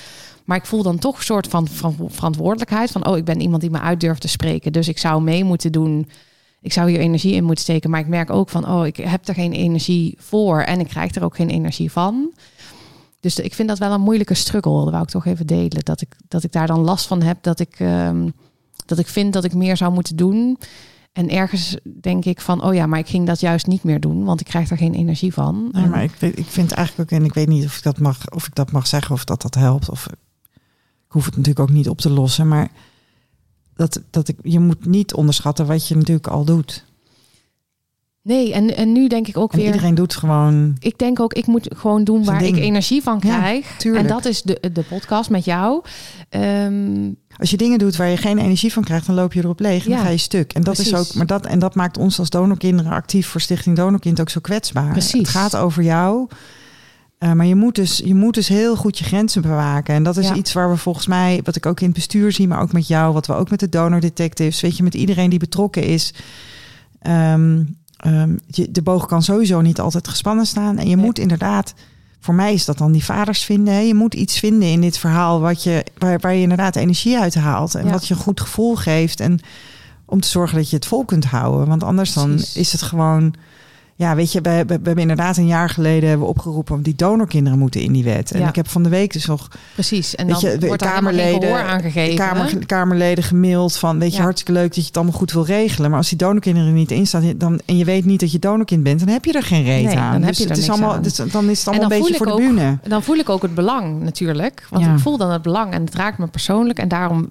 Maar 0.45 0.57
ik 0.57 0.66
voel 0.66 0.83
dan 0.83 0.99
toch 0.99 1.16
een 1.16 1.25
soort 1.25 1.47
van, 1.47 1.68
van 1.68 1.97
verantwoordelijkheid. 2.09 2.91
Van, 2.91 3.07
oh, 3.07 3.16
ik 3.16 3.25
ben 3.25 3.41
iemand 3.41 3.61
die 3.61 3.70
me 3.70 3.81
uit 3.81 4.01
durft 4.01 4.20
te 4.20 4.29
spreken. 4.29 4.72
Dus 4.72 4.89
ik 4.89 4.99
zou 4.99 5.22
mee 5.22 5.45
moeten 5.45 5.72
doen 5.72 6.09
ik 6.64 6.72
zou 6.72 6.90
hier 6.90 6.98
energie 6.98 7.34
in 7.34 7.44
moeten 7.44 7.64
steken. 7.64 7.90
Maar 7.90 8.00
ik 8.00 8.06
merk 8.06 8.30
ook 8.30 8.48
van, 8.48 8.68
oh, 8.68 8.86
ik 8.86 8.96
heb 8.96 9.28
er 9.28 9.34
geen 9.34 9.52
energie 9.52 10.16
voor 10.18 10.60
en 10.60 10.80
ik 10.80 10.88
krijg 10.88 11.14
er 11.14 11.24
ook 11.24 11.36
geen 11.36 11.50
energie 11.50 11.92
van. 11.92 12.32
Dus 13.20 13.38
ik 13.38 13.54
vind 13.54 13.68
dat 13.68 13.78
wel 13.78 13.92
een 13.92 14.00
moeilijke 14.00 14.34
struggle. 14.34 14.82
Dat 14.82 14.90
wou 14.90 15.02
ik 15.02 15.08
toch 15.08 15.26
even 15.26 15.46
delen. 15.46 15.84
Dat 15.84 16.00
ik, 16.00 16.16
dat 16.28 16.44
ik 16.44 16.52
daar 16.52 16.66
dan 16.66 16.80
last 16.80 17.06
van 17.06 17.22
heb. 17.22 17.42
Dat 17.42 17.60
ik, 17.60 17.80
um, 17.80 18.32
dat 18.86 18.98
ik 18.98 19.06
vind 19.06 19.32
dat 19.32 19.44
ik 19.44 19.54
meer 19.54 19.76
zou 19.76 19.92
moeten 19.92 20.16
doen. 20.16 20.58
En 21.12 21.28
ergens 21.28 21.76
denk 22.00 22.24
ik 22.24 22.40
van, 22.40 22.64
oh 22.64 22.74
ja, 22.74 22.86
maar 22.86 22.98
ik 22.98 23.08
ging 23.08 23.26
dat 23.26 23.40
juist 23.40 23.66
niet 23.66 23.82
meer 23.82 24.00
doen, 24.00 24.24
want 24.24 24.40
ik 24.40 24.46
krijg 24.46 24.70
er 24.70 24.76
geen 24.76 24.94
energie 24.94 25.32
van. 25.32 25.68
Nee, 25.72 25.86
maar 25.86 26.02
ik, 26.02 26.14
weet, 26.18 26.38
ik 26.38 26.46
vind 26.46 26.72
eigenlijk 26.72 27.12
ook, 27.12 27.18
en 27.18 27.24
ik 27.24 27.34
weet 27.34 27.48
niet 27.48 27.64
of 27.64 27.76
ik 27.76 27.82
dat 27.82 27.98
mag, 27.98 28.30
of 28.30 28.46
ik 28.46 28.54
dat 28.54 28.72
mag 28.72 28.86
zeggen 28.86 29.14
of 29.14 29.24
dat 29.24 29.42
dat 29.42 29.54
helpt. 29.54 29.90
Of 29.90 30.06
ik 30.06 30.16
hoef 31.08 31.24
het 31.24 31.36
natuurlijk 31.36 31.68
ook 31.68 31.76
niet 31.76 31.88
op 31.88 32.00
te 32.00 32.10
lossen, 32.10 32.48
maar 32.48 32.70
dat, 33.77 34.01
dat 34.11 34.29
ik, 34.29 34.37
je 34.43 34.61
moet 34.61 34.87
niet 34.87 35.14
onderschatten 35.14 35.66
wat 35.66 35.89
je 35.89 35.97
natuurlijk 35.97 36.27
al 36.27 36.45
doet. 36.45 36.85
Nee, 38.22 38.53
en, 38.53 38.77
en 38.77 38.93
nu 38.93 39.09
denk 39.09 39.29
ik 39.29 39.37
ook 39.37 39.53
en 39.53 39.59
weer... 39.59 39.66
iedereen 39.66 39.95
doet 39.95 40.16
gewoon... 40.16 40.77
Ik 40.79 40.99
denk 40.99 41.20
ook, 41.20 41.33
ik 41.33 41.47
moet 41.47 41.68
gewoon 41.77 42.05
doen 42.05 42.25
waar 42.25 42.39
ding. 42.39 42.57
ik 42.57 42.62
energie 42.62 43.03
van 43.03 43.20
krijg. 43.20 43.83
Ja, 43.83 43.95
en 43.95 44.07
dat 44.07 44.25
is 44.25 44.43
de, 44.43 44.61
de 44.72 44.83
podcast 44.83 45.31
met 45.31 45.45
jou. 45.45 45.83
Um, 46.31 47.16
als 47.37 47.51
je 47.51 47.57
dingen 47.57 47.79
doet 47.79 47.97
waar 47.97 48.09
je 48.09 48.16
geen 48.16 48.39
energie 48.39 48.72
van 48.72 48.85
krijgt, 48.85 49.07
dan 49.07 49.14
loop 49.14 49.33
je 49.33 49.41
erop 49.43 49.61
leeg 49.61 49.85
en 49.85 49.91
ja, 49.91 49.97
dan 49.97 50.05
ga 50.05 50.11
je 50.11 50.18
stuk. 50.18 50.53
En 50.53 50.62
dat 50.62 50.75
precies. 50.75 50.93
is 50.93 50.99
ook, 50.99 51.14
maar 51.14 51.27
dat, 51.27 51.47
en 51.47 51.59
dat 51.59 51.75
maakt 51.75 51.99
ons 51.99 52.18
als 52.18 52.31
donorkinderen 52.31 52.93
actief 52.93 53.27
voor 53.27 53.41
Stichting 53.41 53.77
Donorkind 53.77 54.20
ook 54.20 54.31
zo 54.31 54.41
kwetsbaar. 54.41 54.91
Precies. 54.91 55.20
Het 55.20 55.29
gaat 55.29 55.57
over 55.57 55.83
jou. 55.83 56.29
Uh, 57.25 57.33
maar 57.33 57.47
je 57.47 57.55
moet, 57.55 57.75
dus, 57.75 57.99
je 58.05 58.14
moet 58.14 58.35
dus 58.35 58.49
heel 58.49 58.77
goed 58.77 58.99
je 58.99 59.05
grenzen 59.05 59.43
bewaken. 59.43 59.95
En 59.95 60.03
dat 60.03 60.16
is 60.16 60.29
Ja. 60.29 60.35
iets 60.35 60.53
waar 60.53 60.70
we 60.70 60.77
volgens 60.77 61.07
mij, 61.07 61.41
wat 61.45 61.57
ik 61.57 61.66
ook 61.66 61.81
in 61.81 61.87
het 61.87 61.95
bestuur 61.95 62.33
zie, 62.33 62.49
maar 62.49 62.61
ook 62.61 62.72
met 62.72 62.87
jou, 62.87 63.12
wat 63.12 63.27
we 63.27 63.35
ook 63.35 63.51
met 63.51 63.61
de 63.61 63.68
donor 63.68 64.01
detectives, 64.01 64.61
weet 64.61 64.77
je, 64.77 64.83
met 64.83 64.95
iedereen 64.95 65.31
die 65.31 65.39
betrokken 65.39 65.83
is. 65.83 66.14
Ehm, 67.03 67.62
ehm, 67.97 68.37
je, 68.47 68.70
de 68.70 68.83
boog 68.83 69.07
kan 69.07 69.22
sowieso 69.22 69.61
niet 69.61 69.81
altijd 69.81 70.09
gespannen 70.09 70.47
staan. 70.47 70.79
En 70.79 70.89
je 70.89 70.97
Nee. 70.97 71.05
moet 71.05 71.18
inderdaad, 71.18 71.75
voor 72.20 72.35
mij 72.35 72.53
is 72.55 72.64
dat 72.64 72.79
dan 72.79 72.93
die 72.93 73.05
vaders 73.05 73.45
vinden. 73.45 73.75
Hè? 73.75 73.81
Je 73.81 73.95
moet 73.95 74.14
iets 74.14 74.39
vinden 74.39 74.68
in 74.68 74.81
dit 74.81 74.99
verhaal 74.99 75.41
wat 75.41 75.62
je, 75.62 75.85
waar, 75.99 76.18
waar 76.20 76.35
je 76.35 76.43
inderdaad 76.43 76.77
energie 76.77 77.18
uit 77.18 77.35
haalt. 77.35 77.75
En 77.75 77.85
Ja. 77.87 77.91
wat 77.93 78.07
je 78.07 78.14
een 78.14 78.20
goed 78.20 78.41
gevoel 78.41 78.77
geeft. 78.77 79.20
En 79.20 79.41
om 80.05 80.20
te 80.20 80.29
zorgen 80.29 80.57
dat 80.57 80.70
je 80.70 80.77
het 80.77 80.87
vol 80.87 81.05
kunt 81.05 81.25
houden. 81.25 81.68
Want 81.68 81.83
anders 81.83 82.12
dan 82.12 82.33
is 82.55 82.72
het 82.72 82.83
gewoon 82.83 83.35
ja, 83.97 84.14
weet 84.14 84.32
je, 84.32 84.40
we, 84.40 84.51
we, 84.51 84.64
we 84.66 84.72
hebben 84.72 84.99
inderdaad 84.99 85.36
een 85.36 85.47
jaar 85.47 85.68
geleden 85.68 86.09
hebben 86.09 86.26
we 86.26 86.32
opgeroepen... 86.32 86.82
die 86.82 86.95
donorkinderen 86.97 87.59
moeten 87.59 87.80
in 87.80 87.92
die 87.92 88.05
wet. 88.05 88.30
En 88.30 88.40
Ja. 88.40 88.49
ik 88.49 88.55
heb 88.55 88.68
van 88.68 88.82
de 88.82 88.88
week 88.88 89.12
dus 89.12 89.26
nog 89.26 89.49
Precies. 89.74 90.14
En 90.14 90.28
dan 90.28 90.38
je, 90.40 90.59
de 90.59 90.66
wordt 90.66 90.82
kamerleden, 90.82 91.42
gehoor 91.42 91.62
aangegeven. 91.62 92.16
kamer, 92.16 92.66
kamerleden 92.66 93.24
gemaild 93.24 93.76
van... 93.76 93.99
weet 93.99 94.11
je, 94.11 94.16
Ja. 94.16 94.22
hartstikke 94.22 94.53
leuk 94.61 94.66
dat 94.66 94.74
je 94.76 94.82
het 94.86 94.97
allemaal 94.97 95.14
goed 95.14 95.32
wil 95.32 95.45
regelen... 95.45 95.90
maar 95.90 95.99
als 95.99 96.09
die 96.09 96.18
donorkinderen 96.18 96.68
er 96.68 96.74
niet 96.74 96.90
in 96.90 97.07
staan... 97.07 97.32
Dan, 97.36 97.61
en 97.64 97.76
je 97.76 97.84
weet 97.84 98.05
niet 98.05 98.20
dat 98.20 98.32
je 98.32 98.38
donorkind 98.38 98.82
bent... 98.82 98.99
dan 98.99 99.09
heb 99.09 99.24
je 99.24 99.32
er 99.32 99.42
geen 99.42 99.64
reet 99.64 99.84
Nee, 99.84 99.97
aan. 99.99 100.12
dan 100.12 100.22
heb 100.22 100.30
dus 100.34 100.38
je 100.42 100.49
het 100.49 100.59
is 100.59 100.70
allemaal, 100.70 100.92
aan. 100.95 101.03
dus 101.03 101.14
dan 101.16 101.49
is 101.51 101.59
het 101.59 101.68
allemaal 101.68 101.90
een 101.92 101.99
beetje 101.99 102.14
voor 102.16 102.26
de 102.26 102.34
bühne. 102.36 102.78
Dan 102.88 103.03
voel 103.03 103.16
ik 103.16 103.28
ook 103.28 103.42
het 103.42 103.55
belang 103.55 104.01
natuurlijk. 104.03 104.66
Want 104.70 104.84
Ja. 104.84 104.92
ik 104.92 104.99
voel 104.99 105.16
dan 105.16 105.30
het 105.30 105.42
belang 105.42 105.72
en 105.72 105.84
het 105.84 105.95
raakt 105.95 106.18
me 106.18 106.26
persoonlijk. 106.26 106.78
En 106.78 106.88
daarom 106.88 107.30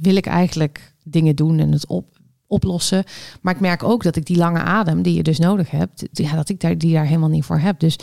wil 0.00 0.16
ik 0.16 0.26
eigenlijk 0.26 0.92
dingen 1.04 1.36
doen 1.36 1.58
en 1.58 1.72
het 1.72 1.86
op, 1.86 2.04
oplossen. 2.52 3.04
Maar 3.40 3.54
ik 3.54 3.60
merk 3.60 3.82
ook 3.82 4.02
dat 4.02 4.16
ik 4.16 4.26
die 4.26 4.36
lange 4.36 4.60
adem 4.60 5.02
die 5.02 5.14
je 5.14 5.22
dus 5.22 5.38
nodig 5.38 5.70
hebt... 5.70 6.08
Ja, 6.12 6.34
dat 6.34 6.48
ik 6.48 6.60
daar, 6.60 6.78
die 6.78 6.92
daar 6.92 7.06
helemaal 7.06 7.28
niet 7.28 7.44
voor 7.44 7.58
heb. 7.58 7.80
Dus 7.80 7.98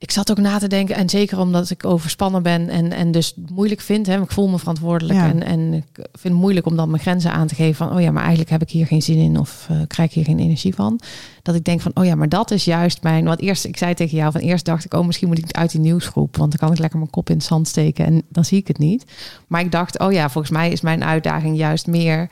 ik 0.00 0.10
zat 0.10 0.30
ook 0.30 0.38
na 0.38 0.58
te 0.58 0.68
denken. 0.68 0.94
En 0.94 1.08
zeker 1.08 1.38
omdat 1.38 1.70
ik 1.70 1.84
overspannen 1.84 2.42
ben 2.42 2.68
en, 2.68 2.92
en 2.92 3.10
dus 3.10 3.34
moeilijk 3.52 3.80
vind. 3.80 4.06
Hè, 4.06 4.22
ik 4.22 4.30
voel 4.30 4.48
me 4.48 4.58
verantwoordelijk. 4.58 5.18
Ja. 5.18 5.28
En, 5.28 5.42
en 5.42 5.72
ik 5.72 5.84
vind 5.94 6.22
het 6.22 6.32
moeilijk 6.32 6.66
om 6.66 6.76
dan 6.76 6.90
mijn 6.90 7.02
grenzen 7.02 7.32
aan 7.32 7.46
te 7.46 7.54
geven. 7.54 7.74
Van, 7.74 7.96
oh 7.96 8.00
ja, 8.00 8.10
maar 8.10 8.22
eigenlijk 8.22 8.50
heb 8.50 8.62
ik 8.62 8.70
hier 8.70 8.86
geen 8.86 9.02
zin 9.02 9.16
in. 9.16 9.38
Of 9.38 9.66
eh, 9.70 9.76
krijg 9.86 10.08
ik 10.08 10.14
hier 10.14 10.24
geen 10.24 10.38
energie 10.38 10.74
van. 10.74 11.00
Dat 11.42 11.54
ik 11.54 11.64
denk 11.64 11.80
van, 11.80 11.90
oh 11.94 12.04
ja, 12.04 12.14
maar 12.14 12.28
dat 12.28 12.50
is 12.50 12.64
juist 12.64 13.02
mijn... 13.02 13.24
Want 13.24 13.40
eerst, 13.40 13.64
ik 13.64 13.76
zei 13.76 13.94
tegen 13.94 14.16
jou 14.16 14.32
van 14.32 14.40
eerst 14.40 14.64
dacht 14.64 14.84
ik... 14.84 14.94
oh, 14.94 15.06
misschien 15.06 15.28
moet 15.28 15.38
ik 15.38 15.50
uit 15.50 15.70
die 15.70 15.80
nieuwsgroep. 15.80 16.36
Want 16.36 16.50
dan 16.50 16.60
kan 16.60 16.72
ik 16.72 16.78
lekker 16.78 16.98
mijn 16.98 17.10
kop 17.10 17.28
in 17.28 17.36
het 17.36 17.44
zand 17.44 17.68
steken. 17.68 18.04
En 18.04 18.22
dan 18.28 18.44
zie 18.44 18.58
ik 18.58 18.66
het 18.66 18.78
niet. 18.78 19.04
Maar 19.46 19.60
ik 19.60 19.72
dacht, 19.72 19.98
oh 19.98 20.12
ja, 20.12 20.30
volgens 20.30 20.52
mij 20.52 20.70
is 20.70 20.80
mijn 20.80 21.04
uitdaging 21.04 21.56
juist 21.56 21.86
meer... 21.86 22.30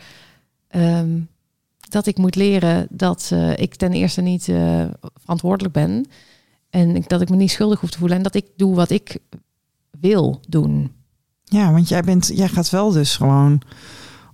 ehm, 0.69 1.21
dat 1.89 2.07
ik 2.07 2.19
moet 2.19 2.35
leren 2.35 2.87
dat 2.91 3.29
eh, 3.33 3.57
ik 3.57 3.75
ten 3.75 3.93
eerste 3.93 4.21
niet 4.21 4.49
eh, 4.49 4.85
verantwoordelijk 5.21 5.75
ben. 5.75 6.07
En 6.71 6.97
ik, 6.97 7.09
dat 7.09 7.21
ik 7.21 7.31
me 7.31 7.37
niet 7.37 7.51
schuldig 7.51 7.81
hoef 7.81 7.91
te 7.91 7.99
voelen. 7.99 8.17
En 8.17 8.23
dat 8.23 8.35
ik 8.35 8.47
doe 8.57 8.75
wat 8.75 8.91
ik 8.91 9.19
wil 10.01 10.41
doen. 10.49 10.93
Ja, 11.45 11.73
want 11.73 11.89
jij, 11.89 12.03
bent, 12.03 12.31
jij 12.35 12.49
gaat 12.49 12.71
wel 12.71 12.93
dus 12.93 13.17
gewoon 13.17 13.63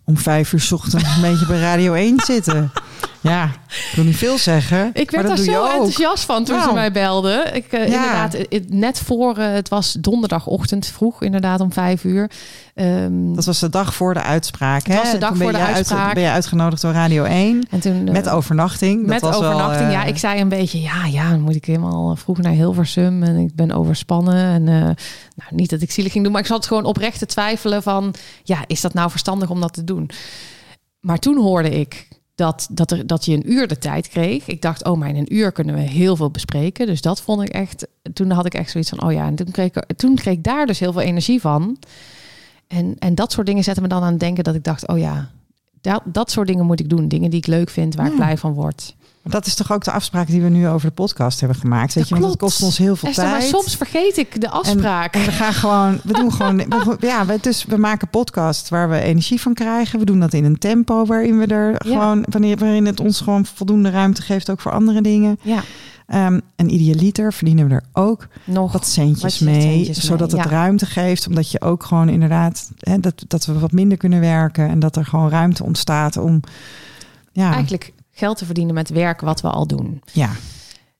om 0.04 0.16
vijf 0.16 0.52
uur 0.52 0.60
's 0.60 0.72
ochtends 0.72 1.16
een 1.16 1.22
beetje 1.22 1.46
bij 1.46 1.60
Radio 1.60 1.92
1 1.92 2.20
zitten. 2.20 2.70
Ja, 3.30 3.44
ik 3.68 3.92
wil 3.94 4.04
niet 4.04 4.16
veel 4.16 4.38
zeggen. 4.38 4.90
Ik 4.92 5.10
werd 5.10 5.26
dat 5.26 5.36
daar 5.36 5.44
zo 5.46 5.64
enthousiast 5.66 6.24
van 6.24 6.44
toen 6.44 6.60
ze 6.62 6.72
mij 6.72 6.92
belden. 6.92 7.54
Ik, 7.54 7.66
eh, 7.72 7.88
Ja. 7.88 7.94
Inderdaad, 7.94 8.36
net 8.68 8.98
voor, 9.00 9.36
eh, 9.36 9.52
het 9.52 9.68
was 9.68 9.92
donderdagochtend 10.00 10.86
vroeg, 10.86 11.22
inderdaad 11.22 11.60
om 11.60 11.72
vijf 11.72 12.04
uur. 12.04 12.30
Ehm, 12.74 13.34
Dat 13.34 13.44
was 13.44 13.58
de 13.60 13.68
dag 13.68 13.94
voor 13.94 14.14
de 14.14 14.22
uitspraak. 14.22 14.86
Hè? 14.86 14.96
was 14.96 15.10
de 15.10 15.18
dag 15.18 15.28
Toen 15.28 15.38
voor 15.38 15.52
de 15.52 15.58
uit- 15.58 15.74
uitspraak. 15.76 16.14
ben 16.14 16.22
je 16.22 16.28
uitgenodigd 16.30 16.82
door 16.82 16.92
Radio 16.92 17.24
1 17.24 17.66
en 17.70 17.80
toen, 17.80 18.06
eh, 18.06 18.12
met 18.12 18.28
overnachting. 18.28 18.98
Dat 19.00 19.06
met 19.08 19.20
was 19.20 19.36
overnachting, 19.36 19.92
ja. 19.92 20.04
Ik 20.04 20.18
zei 20.18 20.40
een 20.40 20.48
beetje, 20.48 20.80
ja, 20.80 21.06
ja, 21.06 21.30
dan 21.30 21.40
moet 21.40 21.54
ik 21.56 21.64
helemaal 21.64 22.16
vroeg 22.16 22.38
naar 22.38 22.52
Hilversum. 22.52 23.22
En 23.22 23.36
ik 23.36 23.54
ben 23.54 23.70
overspannen. 23.72 24.34
En 24.44 24.62
nou, 24.64 24.94
niet 25.50 25.70
dat 25.70 25.80
ik 25.82 25.90
zielig 25.90 26.12
ging 26.12 26.24
doen, 26.24 26.32
maar 26.32 26.42
ik 26.42 26.46
zat 26.48 26.66
gewoon 26.66 26.84
oprecht 26.84 27.18
te 27.18 27.26
twijfelen 27.26 27.82
van... 27.82 28.14
Ja, 28.42 28.58
is 28.66 28.80
dat 28.80 28.94
nou 28.94 29.10
verstandig 29.10 29.50
om 29.50 29.60
dat 29.60 29.72
te 29.72 29.84
doen? 29.84 30.10
Maar 31.00 31.18
toen 31.18 31.36
hoorde 31.42 31.70
ik 31.70 32.08
dat, 32.34 32.68
dat, 32.70 32.90
er, 32.90 33.06
dat 33.06 33.24
je 33.24 33.34
een 33.34 33.52
uur 33.52 33.68
de 33.68 33.78
tijd 33.78 34.08
kreeg. 34.08 34.46
Ik 34.46 34.62
dacht, 34.62 34.84
oh, 34.84 34.98
maar 34.98 35.08
in 35.08 35.16
een 35.16 35.34
uur 35.34 35.52
kunnen 35.52 35.74
we 35.74 35.80
heel 35.80 36.16
veel 36.16 36.30
bespreken. 36.30 36.86
Dus 36.86 37.00
dat 37.00 37.20
vond 37.20 37.42
ik 37.42 37.48
echt... 37.48 37.86
Toen 38.12 38.30
had 38.30 38.46
ik 38.46 38.54
echt 38.54 38.70
zoiets 38.70 38.90
van, 38.90 39.02
oh 39.02 39.12
ja. 39.12 39.26
En 39.26 39.34
toen 39.34 39.50
kreeg 39.50 39.66
ik, 39.66 39.92
toen 39.96 40.14
kreeg 40.14 40.34
ik 40.34 40.44
daar 40.44 40.66
dus 40.66 40.78
heel 40.78 40.92
veel 40.92 41.00
energie 41.00 41.40
van. 41.40 41.78
En, 42.66 42.96
en 42.98 43.14
dat 43.14 43.32
soort 43.32 43.46
dingen 43.46 43.64
zetten 43.64 43.82
me 43.82 43.88
dan 43.88 44.02
aan 44.02 44.10
het 44.10 44.20
denken 44.20 44.44
dat 44.44 44.54
ik 44.54 44.64
dacht, 44.64 44.88
oh 44.88 44.98
ja... 44.98 45.30
Dat, 45.80 46.02
dat 46.04 46.30
soort 46.30 46.46
dingen 46.46 46.66
moet 46.66 46.80
ik 46.80 46.88
doen. 46.88 47.08
Dingen 47.08 47.30
die 47.30 47.38
ik 47.38 47.46
leuk 47.46 47.70
vind, 47.70 47.94
waar 47.94 48.06
ik 48.06 48.14
blij 48.14 48.38
van 48.38 48.52
word. 48.52 48.94
Dat 49.26 49.46
is 49.46 49.54
toch 49.54 49.72
ook 49.72 49.84
de 49.84 49.90
afspraak 49.90 50.26
die 50.26 50.42
we 50.42 50.48
nu 50.48 50.68
over 50.68 50.88
de 50.88 50.94
podcast 50.94 51.40
hebben 51.40 51.58
gemaakt. 51.58 51.94
Weet 51.94 52.08
Dat 52.08 52.18
je, 52.18 52.24
want 52.24 52.36
klopt. 52.36 52.38
kost 52.52 52.62
ons 52.62 52.78
heel 52.78 52.96
veel 52.96 53.08
Esther, 53.08 53.24
tijd. 53.24 53.36
maar 53.38 53.48
soms 53.60 53.76
vergeet 53.76 54.16
ik 54.16 54.40
de 54.40 54.50
afspraak. 54.50 55.14
En 55.14 55.24
we 55.24 55.32
gaan 55.32 55.52
gewoon, 55.52 56.00
we 56.04 56.12
doen 56.12 56.32
gewoon, 56.36 56.56
we- 56.56 56.96
ja, 57.00 57.26
we, 57.26 57.38
dus 57.40 57.64
we 57.64 57.76
maken 57.76 58.08
podcast 58.08 58.68
waar 58.68 58.88
we 58.88 59.00
energie 59.00 59.40
van 59.40 59.54
krijgen. 59.54 59.98
We 59.98 60.04
doen 60.04 60.20
dat 60.20 60.32
in 60.32 60.44
een 60.44 60.58
tempo 60.58 61.04
waarin 61.04 61.38
we 61.38 61.46
er 61.46 61.70
Ja. 61.70 61.78
gewoon, 61.92 62.24
wanneer, 62.28 62.56
waarin 62.56 62.86
het 62.86 63.00
ons 63.00 63.20
gewoon 63.20 63.46
voldoende 63.46 63.90
ruimte 63.90 64.22
geeft, 64.22 64.50
ook 64.50 64.60
voor 64.60 64.72
andere 64.72 65.00
dingen. 65.00 65.38
ja, 65.42 65.62
Ehm 66.06 66.40
en 66.56 66.74
idealiter 66.74 67.32
verdienen 67.32 67.68
we 67.68 67.74
er 67.74 67.84
ook 67.92 68.26
nog. 68.44 68.72
wat 68.72 68.86
centjes 68.86 69.38
Wat 69.38 69.48
mee, 69.48 69.60
centjes 69.60 69.98
zodat 70.04 70.32
mee, 70.32 70.40
het 70.40 70.50
ruimte 70.50 70.86
geeft, 70.86 71.26
omdat 71.26 71.50
je 71.50 71.60
ook 71.60 71.82
gewoon 71.84 72.08
inderdaad, 72.08 72.70
hè, 72.78 73.00
dat, 73.00 73.24
dat 73.28 73.46
we 73.46 73.58
wat 73.58 73.72
minder 73.72 73.98
kunnen 73.98 74.20
werken 74.20 74.68
en 74.68 74.78
dat 74.78 74.96
er 74.96 75.04
gewoon 75.04 75.28
ruimte 75.30 75.64
ontstaat 75.64 76.16
om, 76.16 76.40
ja, 77.32 77.52
Eigenlijk 77.52 77.92
geld 78.14 78.36
te 78.36 78.44
verdienen 78.44 78.74
met 78.74 78.88
werk 78.88 79.20
wat 79.20 79.40
we 79.40 79.48
al 79.48 79.66
doen. 79.66 80.02
ja, 80.12 80.30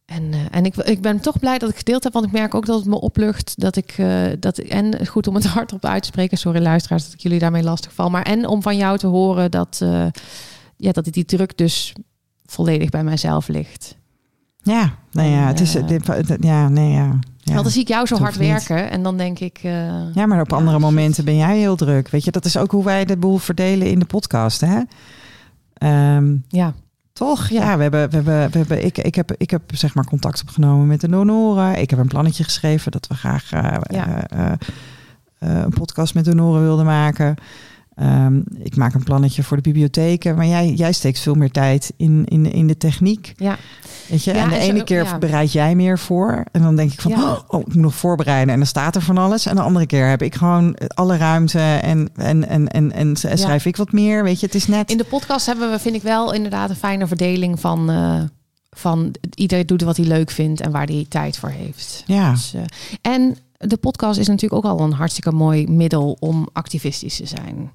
En, 0.06 0.32
eh, 0.32 0.38
en 0.50 0.64
ik, 0.64 0.76
ik 0.76 1.00
ben 1.00 1.20
toch 1.20 1.38
blij 1.38 1.58
dat 1.58 1.70
ik 1.70 1.76
gedeeld 1.76 2.04
heb, 2.04 2.12
want 2.12 2.26
ik 2.26 2.32
merk 2.32 2.54
ook 2.54 2.66
dat 2.66 2.78
het 2.78 2.88
me 2.88 3.00
oplucht. 3.00 3.60
Dat 3.60 3.76
ik, 3.76 3.94
eh, 3.96 4.22
dat, 4.40 4.58
en 4.58 5.06
goed 5.06 5.26
om 5.26 5.34
het 5.34 5.44
hardop 5.56 5.84
uit 5.84 6.02
te 6.02 6.08
spreken. 6.08 6.38
Sorry 6.38 6.62
luisteraars 6.62 7.04
dat 7.04 7.12
ik 7.12 7.20
jullie 7.20 7.38
daarmee 7.38 7.62
lastig 7.62 7.92
val. 7.92 8.10
Maar 8.10 8.22
en 8.22 8.46
om 8.46 8.62
van 8.62 8.76
jou 8.76 8.98
te 8.98 9.06
horen 9.06 9.50
dat, 9.50 9.78
eh, 9.82 10.06
ja, 10.76 10.92
dat 10.92 11.04
die 11.04 11.24
druk 11.24 11.56
dus 11.58 11.92
volledig 12.46 12.88
bij 12.88 13.04
mijzelf 13.04 13.48
ligt. 13.48 13.96
ja, 14.62 14.94
nou 15.10 15.28
ja, 15.28 15.40
En, 15.40 15.46
het 15.46 15.60
is, 15.60 15.72
dit, 15.72 16.36
ja, 16.40 16.68
nee, 16.68 16.90
ja. 16.92 17.18
ja. 17.38 17.52
Want 17.52 17.62
dan 17.62 17.72
zie 17.72 17.82
ik 17.82 17.88
jou 17.88 18.06
zo 18.06 18.16
hard 18.16 18.38
niet. 18.38 18.48
werken 18.48 18.90
en 18.90 19.02
dan 19.02 19.16
denk 19.16 19.38
ik... 19.38 19.58
Ja, 20.14 20.26
maar 20.26 20.40
op 20.40 20.50
Ja, 20.50 20.56
andere 20.56 20.78
momenten 20.78 21.24
ben 21.24 21.36
jij 21.36 21.58
heel 21.58 21.76
druk. 21.76 22.08
Weet 22.08 22.24
je, 22.24 22.30
dat 22.30 22.44
is 22.44 22.56
ook 22.56 22.70
hoe 22.70 22.84
wij 22.84 23.04
de 23.04 23.16
boel 23.16 23.38
verdelen 23.38 23.90
in 23.90 23.98
de 23.98 24.04
podcast, 24.04 24.60
hè? 24.60 24.80
Ehm, 25.74 26.36
ja, 26.48 26.74
toch? 27.14 27.48
Ja, 27.48 27.76
we 27.76 27.82
hebben, 27.82 28.10
we 28.10 28.16
hebben, 28.16 28.50
we 28.50 28.58
hebben, 28.58 28.84
ik, 28.84 28.98
ik, 28.98 29.14
heb, 29.14 29.32
ik 29.36 29.50
heb 29.50 29.62
zeg 29.66 29.94
maar 29.94 30.04
contact 30.04 30.40
opgenomen 30.42 30.86
met 30.86 31.00
de 31.00 31.08
donoren. 31.08 31.78
Ik 31.78 31.90
heb 31.90 31.98
een 31.98 32.08
plannetje 32.08 32.44
geschreven 32.44 32.92
dat 32.92 33.06
we 33.06 33.14
graag 33.14 33.50
Ja. 33.50 33.78
eh, 33.88 34.22
eh, 34.28 34.52
eh, 35.38 35.62
een 35.62 35.70
podcast 35.70 36.14
met 36.14 36.24
donoren 36.24 36.62
wilden 36.62 36.84
maken. 36.84 37.34
Ehm, 37.94 38.40
ik 38.62 38.76
maak 38.76 38.94
een 38.94 39.02
plannetje 39.02 39.42
voor 39.42 39.56
de 39.56 39.62
bibliotheken. 39.62 40.36
Maar 40.36 40.46
jij, 40.46 40.70
jij 40.72 40.92
steekt 40.92 41.18
veel 41.18 41.34
meer 41.34 41.50
tijd 41.50 41.92
in, 41.96 42.24
in, 42.28 42.52
in 42.52 42.66
de 42.66 42.76
techniek. 42.76 43.32
ja. 43.36 43.56
Weet 44.08 44.24
je? 44.24 44.34
Ja, 44.34 44.42
en 44.42 44.48
de 44.48 44.54
en 44.54 44.62
zo- 44.62 44.68
ene 44.70 44.84
keer 44.84 45.04
ja. 45.04 45.18
bereid 45.18 45.52
jij 45.52 45.74
meer 45.74 45.98
voor. 45.98 46.44
En 46.52 46.62
dan 46.62 46.76
denk 46.76 46.92
ik 46.92 47.00
van, 47.00 47.10
Ja. 47.10 47.42
oh, 47.48 47.60
ik 47.60 47.66
moet 47.66 47.74
nog 47.74 47.94
voorbereiden. 47.94 48.52
En 48.52 48.58
dan 48.58 48.68
staat 48.68 48.94
er 48.96 49.02
van 49.02 49.18
alles. 49.18 49.46
En 49.46 49.54
de 49.56 49.62
andere 49.62 49.86
keer 49.86 50.08
heb 50.08 50.22
ik 50.22 50.34
gewoon 50.34 50.76
alle 50.94 51.16
ruimte. 51.16 51.58
En, 51.60 52.08
en, 52.14 52.48
en, 52.48 52.68
en, 52.68 52.92
en 52.92 53.16
schrijf 53.16 53.66
ik 53.66 53.76
wat 53.76 53.92
meer. 53.92 54.22
Weet 54.24 54.40
je, 54.40 54.46
het 54.46 54.54
is 54.54 54.66
net... 54.66 54.90
In 54.90 54.96
de 54.96 55.04
podcast 55.04 55.46
hebben 55.46 55.70
we, 55.70 55.78
vind 55.78 55.94
ik 55.94 56.02
wel 56.02 56.32
inderdaad 56.32 56.70
een 56.70 56.76
fijne 56.76 57.06
verdeling 57.06 57.60
van, 57.60 57.90
eh, 57.90 58.20
van 58.70 59.14
iedereen 59.34 59.66
doet 59.66 59.82
wat 59.82 59.96
hij 59.96 60.06
leuk 60.06 60.30
vindt 60.30 60.60
en 60.60 60.70
waar 60.70 60.86
hij 60.86 61.06
tijd 61.08 61.38
voor 61.38 61.50
heeft. 61.50 62.02
Ja, 62.06 62.30
Dus, 62.30 62.54
eh, 62.54 62.62
en 63.12 63.36
de 63.58 63.76
podcast 63.76 64.18
is 64.18 64.26
natuurlijk 64.28 64.64
ook 64.66 64.72
al 64.78 64.80
een 64.84 64.92
hartstikke 64.92 65.32
mooi 65.32 65.66
middel 65.68 66.16
om 66.20 66.48
activistisch 66.52 67.16
te 67.16 67.26
zijn. 67.26 67.70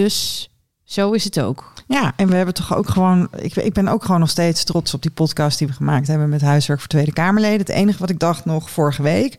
Dus 0.00 0.48
zo 0.84 1.10
is 1.12 1.24
het 1.24 1.40
ook. 1.40 1.72
ja, 1.88 2.12
en 2.16 2.28
we 2.28 2.34
hebben 2.36 2.54
toch 2.54 2.76
ook 2.76 2.88
gewoon... 2.88 3.28
Ik, 3.36 3.56
ik 3.56 3.72
ben 3.72 3.88
ook 3.88 4.04
gewoon 4.04 4.20
nog 4.20 4.30
steeds 4.30 4.64
trots 4.64 4.94
op 4.94 5.02
die 5.02 5.10
podcast 5.10 5.58
die 5.58 5.66
we 5.66 5.72
gemaakt 5.72 6.06
hebben... 6.06 6.28
met 6.28 6.40
Huiswerk 6.40 6.80
voor 6.80 6.88
Tweede 6.88 7.12
Kamerleden. 7.12 7.58
Het 7.58 7.68
enige 7.68 7.98
wat 7.98 8.10
ik 8.10 8.18
dacht 8.18 8.44
nog 8.44 8.70
vorige 8.70 9.02
week... 9.02 9.36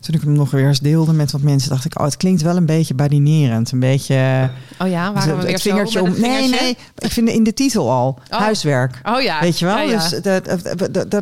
toen 0.00 0.14
ik 0.14 0.20
hem 0.20 0.32
nog 0.32 0.50
weer 0.50 0.66
eens 0.66 0.78
deelde 0.80 1.12
met 1.12 1.30
wat 1.32 1.40
mensen... 1.40 1.70
dacht 1.70 1.84
ik, 1.84 1.98
oh, 1.98 2.04
het 2.04 2.16
klinkt 2.16 2.42
wel 2.42 2.56
een 2.56 2.66
beetje 2.66 2.94
badinerend. 2.94 3.72
Een 3.72 3.80
beetje... 3.80 4.50
Oh 4.78 4.88
ja, 4.88 5.12
waren 5.12 5.38
we 5.38 5.50
het 5.50 5.62
vingertje 5.62 5.98
zo 5.98 6.04
om... 6.04 6.20
Nee, 6.20 6.48
nee, 6.48 6.76
ik 6.98 7.10
vind 7.12 7.28
in 7.28 7.44
de 7.44 7.54
titel 7.54 7.90
al. 7.90 8.18
Oh. 8.30 8.38
Huiswerk. 8.38 9.00
Oh 9.02 9.20
ja. 9.20 9.40
Weet 9.40 9.58
je 9.58 9.64
wel? 9.64 9.76
Ja, 9.76 9.82
ja. 9.82 10.08
Dus 10.08 10.20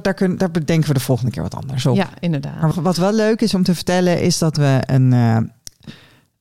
daar, 0.02 0.14
kun, 0.14 0.38
daar 0.38 0.50
bedenken 0.50 0.88
we 0.88 0.94
de 0.94 1.00
volgende 1.00 1.30
keer 1.30 1.42
wat 1.42 1.54
anders 1.54 1.86
op. 1.86 1.96
ja 1.96 2.08
inderdaad. 2.20 2.60
Maar 2.60 2.82
wat 2.82 2.96
wel 2.96 3.12
leuk 3.12 3.40
is 3.40 3.54
om 3.54 3.62
te 3.62 3.74
vertellen, 3.74 4.20
is 4.22 4.38
dat 4.38 4.56
we 4.56 4.78
een. 4.86 5.12
eh, 5.12 5.36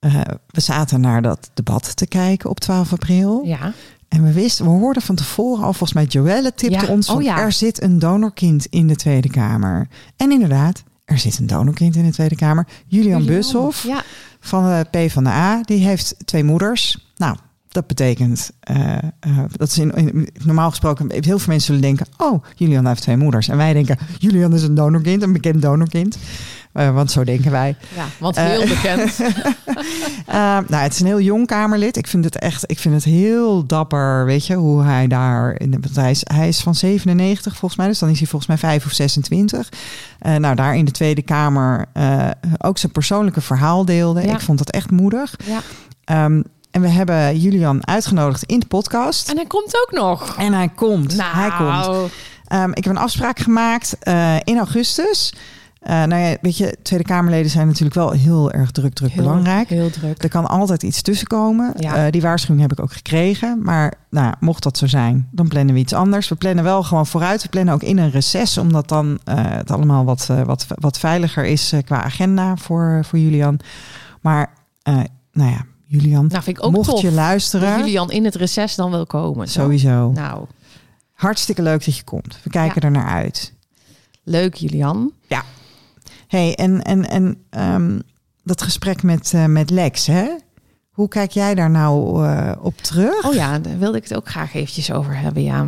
eh, 0.04 0.22
we 0.48 0.62
zaten 0.62 1.02
naar 1.02 1.22
dat 1.22 1.50
debat 1.54 1.96
te 1.96 2.08
kijken 2.08 2.50
op 2.50 2.60
12 2.60 2.92
april. 2.92 3.42
Ja. 3.46 3.74
En 4.08 4.24
we 4.24 4.32
wisten, 4.34 4.66
we 4.66 4.72
hoorden 4.72 5.02
van 5.02 5.16
tevoren 5.16 5.64
al, 5.64 5.74
volgens 5.74 5.94
mij 5.94 6.04
Joelle 6.06 6.54
tipte 6.56 6.86
Ja. 6.86 6.92
ons 6.92 7.06
van, 7.08 7.16
Oh 7.16 7.22
ja. 7.22 7.40
er 7.40 7.52
zit 7.52 7.82
een 7.82 8.00
donorkind 8.00 8.66
in 8.66 8.88
de 8.88 8.96
Tweede 8.96 9.30
Kamer. 9.30 9.88
En 10.18 10.32
inderdaad, 10.32 10.84
er 11.06 11.18
zit 11.18 11.40
een 11.40 11.48
donorkind 11.48 11.96
in 11.96 12.06
de 12.06 12.12
Tweede 12.12 12.36
Kamer. 12.36 12.68
Julian 12.88 13.26
Bushoff 13.26 13.84
Ja. 13.84 14.02
van 14.40 14.64
de 14.64 14.86
PvdA, 14.92 15.62
die 15.62 15.86
heeft 15.86 16.16
twee 16.26 16.44
moeders. 16.44 17.12
Nou, 17.16 17.36
dat 17.70 17.88
betekent, 17.88 18.52
eh, 18.60 18.98
eh, 18.98 19.04
dat 19.52 19.68
is 19.68 19.78
in, 19.78 19.92
in- 19.92 20.30
normaal 20.46 20.70
gesproken, 20.70 21.12
heel 21.12 21.22
veel 21.22 21.38
mensen 21.48 21.62
zullen 21.62 21.82
denken, 21.82 22.06
oh, 22.18 22.44
Julian 22.56 22.86
heeft 22.88 23.02
twee 23.02 23.18
moeders. 23.18 23.48
En 23.48 23.58
wij 23.58 23.74
denken, 23.74 23.98
Julian 24.20 24.54
is 24.54 24.64
een 24.64 24.76
donorkind, 24.76 25.22
een 25.22 25.34
bekend 25.34 25.62
donorkind. 25.62 26.18
Eh, 26.74 26.94
want 26.94 27.12
zo 27.12 27.24
denken 27.24 27.52
wij. 27.52 27.76
ja, 27.96 28.06
want 28.20 28.36
heel 28.36 28.62
Eh, 28.62 28.70
bekend. 28.70 29.20
Eh, 30.26 30.36
nou, 30.68 30.76
het 30.76 30.94
is 30.94 31.00
een 31.00 31.06
heel 31.06 31.20
jong 31.20 31.48
Kamerlid. 31.48 31.98
Ik 31.98 32.08
vind 32.08 32.24
het 32.26 32.40
echt, 32.40 32.72
ik 32.72 32.80
vind 32.80 32.96
het 32.96 33.04
heel 33.04 33.66
dapper, 33.66 34.26
weet 34.26 34.46
je, 34.48 34.56
hoe 34.56 34.84
hij 34.84 35.08
daar. 35.08 35.60
In 35.60 35.72
de, 35.72 35.78
want 35.82 35.96
hij, 35.96 36.12
is, 36.12 36.22
hij 36.34 36.48
is 36.48 36.60
van 36.60 36.76
97 36.76 37.56
volgens 37.56 37.80
mij, 37.80 37.88
dus 37.90 38.00
dan 38.00 38.10
is 38.10 38.18
hij 38.20 38.28
volgens 38.28 38.50
mij 38.50 38.58
5 38.70 38.86
of 38.86 38.92
26. 38.92 39.70
Eh, 40.20 40.36
nou, 40.36 40.56
daar 40.56 40.76
in 40.76 40.86
de 40.86 40.92
Tweede 40.92 41.22
Kamer 41.22 41.86
ook 42.58 42.78
zijn 42.78 42.92
persoonlijke 42.92 43.42
verhaal 43.42 43.86
deelde. 43.86 44.22
Ja. 44.22 44.34
Ik 44.34 44.40
vond 44.42 44.58
dat 44.58 44.70
echt 44.70 44.92
moedig. 44.92 45.36
Ja. 45.46 45.60
Ehm, 46.04 46.42
en 46.72 46.82
we 46.82 46.88
hebben 46.90 47.40
Julian 47.40 47.88
uitgenodigd 47.88 48.44
in 48.44 48.60
de 48.60 48.66
podcast. 48.68 49.30
En 49.30 49.36
hij 49.36 49.46
komt 49.48 49.76
ook 49.82 49.92
nog. 50.00 50.36
En 50.38 50.54
hij 50.54 50.70
komt. 50.76 51.16
Nou, 51.16 51.36
Hij 51.36 51.50
komt. 51.58 52.12
Ehm, 52.48 52.70
ik 52.74 52.84
heb 52.84 52.94
een 52.96 53.02
afspraak 53.02 53.40
gemaakt 53.40 53.96
uh, 54.04 54.36
in 54.44 54.58
augustus. 54.58 55.34
Uh, 55.88 55.90
nou 56.04 56.16
ja, 56.16 56.36
weet 56.42 56.58
je, 56.58 56.78
Tweede 56.82 57.06
Kamerleden 57.06 57.52
zijn 57.52 57.68
natuurlijk 57.68 57.96
wel 57.96 58.12
heel 58.12 58.52
erg 58.52 58.72
druk, 58.72 58.94
druk 58.94 59.12
Heel- 59.12 59.24
belangrijk. 59.24 59.70
Heel 59.70 59.90
druk. 59.90 60.24
Er 60.24 60.30
kan 60.30 60.48
altijd 60.48 60.84
iets 60.84 61.02
tussenkomen. 61.02 61.74
Ja. 61.78 61.96
Eh, 62.06 62.12
die 62.12 62.22
waarschuwing 62.22 62.62
heb 62.62 62.72
ik 62.72 62.80
ook 62.84 62.94
gekregen. 62.94 63.62
Maar 63.64 63.94
nou, 64.10 64.34
mocht 64.40 64.64
dat 64.64 64.78
zo 64.78 64.88
zijn, 64.88 65.28
dan 65.32 65.48
plannen 65.48 65.74
we 65.74 65.80
iets 65.82 65.94
anders. 65.94 66.30
We 66.30 66.36
plannen 66.36 66.64
wel 66.64 66.84
gewoon 66.84 67.06
vooruit. 67.08 67.42
We 67.44 67.50
plannen 67.50 67.74
ook 67.74 67.84
in 67.84 67.98
een 67.98 68.12
reces, 68.12 68.58
omdat 68.58 68.88
dan 68.88 69.20
eh, 69.24 69.36
het 69.38 69.72
allemaal 69.72 70.06
wat, 70.06 70.28
eh, 70.30 70.42
wat, 70.42 70.66
wat 70.80 71.00
veiliger 71.00 71.46
is 71.46 71.72
eh, 71.72 71.80
qua 71.86 72.04
agenda 72.04 72.56
voor, 72.58 73.02
voor 73.06 73.20
Julian. 73.20 73.60
Maar 74.22 74.54
eh, 74.84 75.00
nou 75.32 75.52
ja, 75.52 75.66
Julian, 75.86 76.28
Nou, 76.28 76.44
vind 76.44 76.58
ik 76.58 76.64
ook 76.64 76.72
mocht 76.72 76.90
tof 76.90 77.02
je 77.02 77.08
dat 77.08 77.16
luisteren, 77.16 77.78
Julian 77.78 78.12
in 78.12 78.26
het 78.26 78.36
reces 78.36 78.76
dan 78.76 78.92
wil 78.92 79.06
komen. 79.06 79.48
sowieso. 79.48 80.12
Nou, 80.12 80.46
Hartstikke 81.14 81.62
leuk 81.62 81.86
dat 81.86 81.98
je 81.98 82.04
komt. 82.04 82.38
We 82.44 82.50
kijken 82.50 82.82
Ja. 82.82 82.88
er 82.88 82.92
naar 82.94 83.08
uit. 83.14 83.54
leuk 84.24 84.56
Julian. 84.56 85.12
Hey, 86.38 86.56
en, 86.56 86.82
en, 86.82 87.10
en 87.10 87.38
ehm, 87.50 88.00
dat 88.44 88.62
gesprek 88.62 89.04
met, 89.04 89.34
eh, 89.34 89.46
met 89.46 89.70
Lex, 89.70 90.08
hè? 90.08 90.28
Hoe 90.92 91.08
kijk 91.08 91.32
jij 91.32 91.56
daar 91.56 91.70
nou 91.70 92.26
eh, 92.28 92.52
op 92.62 92.78
terug? 92.78 93.26
Oh 93.26 93.34
ja, 93.34 93.60
daar 93.60 93.78
wilde 93.78 93.98
ik 93.98 94.04
het 94.04 94.16
ook 94.16 94.30
graag 94.30 94.54
eventjes 94.54 94.92
over 94.92 95.18
hebben, 95.18 95.44
ja. 95.44 95.66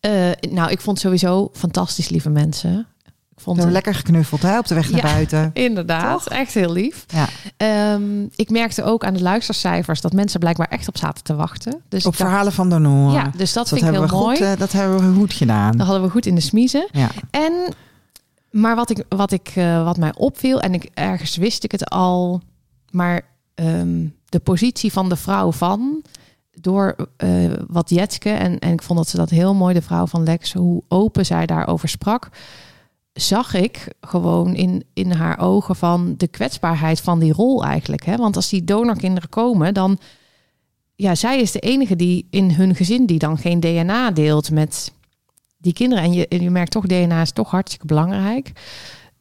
Eh, 0.00 0.30
nou, 0.50 0.70
ik 0.70 0.80
vond 0.80 0.98
sowieso 0.98 1.50
fantastisch 1.52 2.08
lieve 2.08 2.30
mensen. 2.30 2.86
Ik 3.36 3.40
vond 3.46 3.62
het- 3.62 3.70
lekker 3.72 3.94
geknuffeld 3.94 4.42
hè, 4.42 4.58
op 4.58 4.66
de 4.66 4.74
weg 4.74 4.90
naar 4.90 5.06
Ja. 5.06 5.12
buiten. 5.12 5.50
Inderdaad, 5.66 6.22
Toch? 6.24 6.32
echt 6.32 6.54
heel 6.54 6.72
lief. 6.72 7.04
Ja. 7.08 7.28
Ehm, 7.56 8.22
ik 8.36 8.50
merkte 8.50 8.82
ook 8.84 9.04
aan 9.04 9.14
de 9.14 9.22
luistercijfers 9.22 10.00
dat 10.00 10.12
mensen 10.12 10.40
blijkbaar 10.40 10.68
echt 10.68 10.88
op 10.88 10.96
zaten 10.96 11.24
te 11.24 11.34
wachten. 11.34 11.72
Dus 11.88 12.06
Op 12.06 12.12
dacht- 12.16 12.16
verhalen 12.16 12.52
van 12.52 12.70
donoren. 12.70 13.12
Ja, 13.14 13.30
dus 13.36 13.52
dat, 13.52 13.68
dat 13.68 13.78
vind 13.78 13.90
ik 13.94 13.98
heel 13.98 14.18
mooi. 14.18 14.36
goed, 14.44 14.58
dat 14.58 14.72
hebben 14.72 15.12
we 15.12 15.18
goed 15.18 15.32
gedaan. 15.32 15.76
Dat 15.76 15.86
hadden 15.86 16.04
we 16.04 16.10
goed 16.10 16.26
in 16.26 16.34
de 16.34 16.40
smiezen. 16.40 16.88
Ja. 16.92 17.08
En, 17.30 17.52
maar 18.50 18.76
wat, 18.76 18.90
ik, 18.90 19.04
wat, 19.08 19.32
ik, 19.32 19.48
eh, 19.48 19.84
wat 19.84 19.96
mij 19.96 20.14
opviel, 20.16 20.60
en 20.60 20.74
ik, 20.74 20.90
ergens 20.94 21.36
wist 21.36 21.64
ik 21.64 21.72
het 21.72 21.90
al, 21.90 22.40
maar 22.90 23.22
ehm, 23.54 24.06
de 24.28 24.38
positie 24.40 24.92
van 24.92 25.08
de 25.08 25.16
vrouw 25.16 25.52
van, 25.52 26.02
door 26.50 26.96
eh, 27.16 27.52
wat 27.66 27.90
Jetske, 27.90 28.30
en, 28.30 28.58
en 28.58 28.72
ik 28.72 28.82
vond 28.82 28.98
dat 28.98 29.08
ze 29.08 29.16
dat 29.16 29.30
heel 29.30 29.54
mooi, 29.54 29.74
de 29.74 29.82
vrouw 29.82 30.06
van 30.06 30.22
Lex, 30.22 30.52
hoe 30.52 30.82
open 30.88 31.26
zij 31.26 31.46
daarover 31.46 31.88
sprak, 31.88 32.28
zag 33.12 33.54
ik 33.54 33.92
gewoon 34.00 34.54
in, 34.54 34.84
in 34.92 35.12
haar 35.12 35.38
ogen 35.38 35.76
van 35.76 36.14
de 36.16 36.28
kwetsbaarheid 36.28 37.00
van 37.00 37.18
die 37.18 37.32
rol 37.32 37.64
eigenlijk. 37.64 38.04
Hè? 38.04 38.16
Want 38.16 38.36
als 38.36 38.48
die 38.48 38.64
donorkinderen 38.64 39.28
komen, 39.28 39.74
dan, 39.74 39.98
ja, 40.94 41.14
zij 41.14 41.40
is 41.40 41.52
de 41.52 41.58
enige 41.58 41.96
die 41.96 42.26
in 42.30 42.50
hun 42.50 42.74
gezin 42.74 43.06
die 43.06 43.18
dan 43.18 43.38
geen 43.38 43.60
DNA 43.60 44.10
deelt 44.10 44.50
met 44.50 44.92
die 45.60 45.72
kinderen. 45.72 46.04
En 46.04 46.12
je, 46.12 46.28
en 46.28 46.42
je 46.42 46.50
merkt 46.50 46.70
toch, 46.70 46.86
DNA 46.86 47.20
is 47.20 47.32
toch 47.32 47.50
hartstikke 47.50 47.86
belangrijk. 47.86 48.52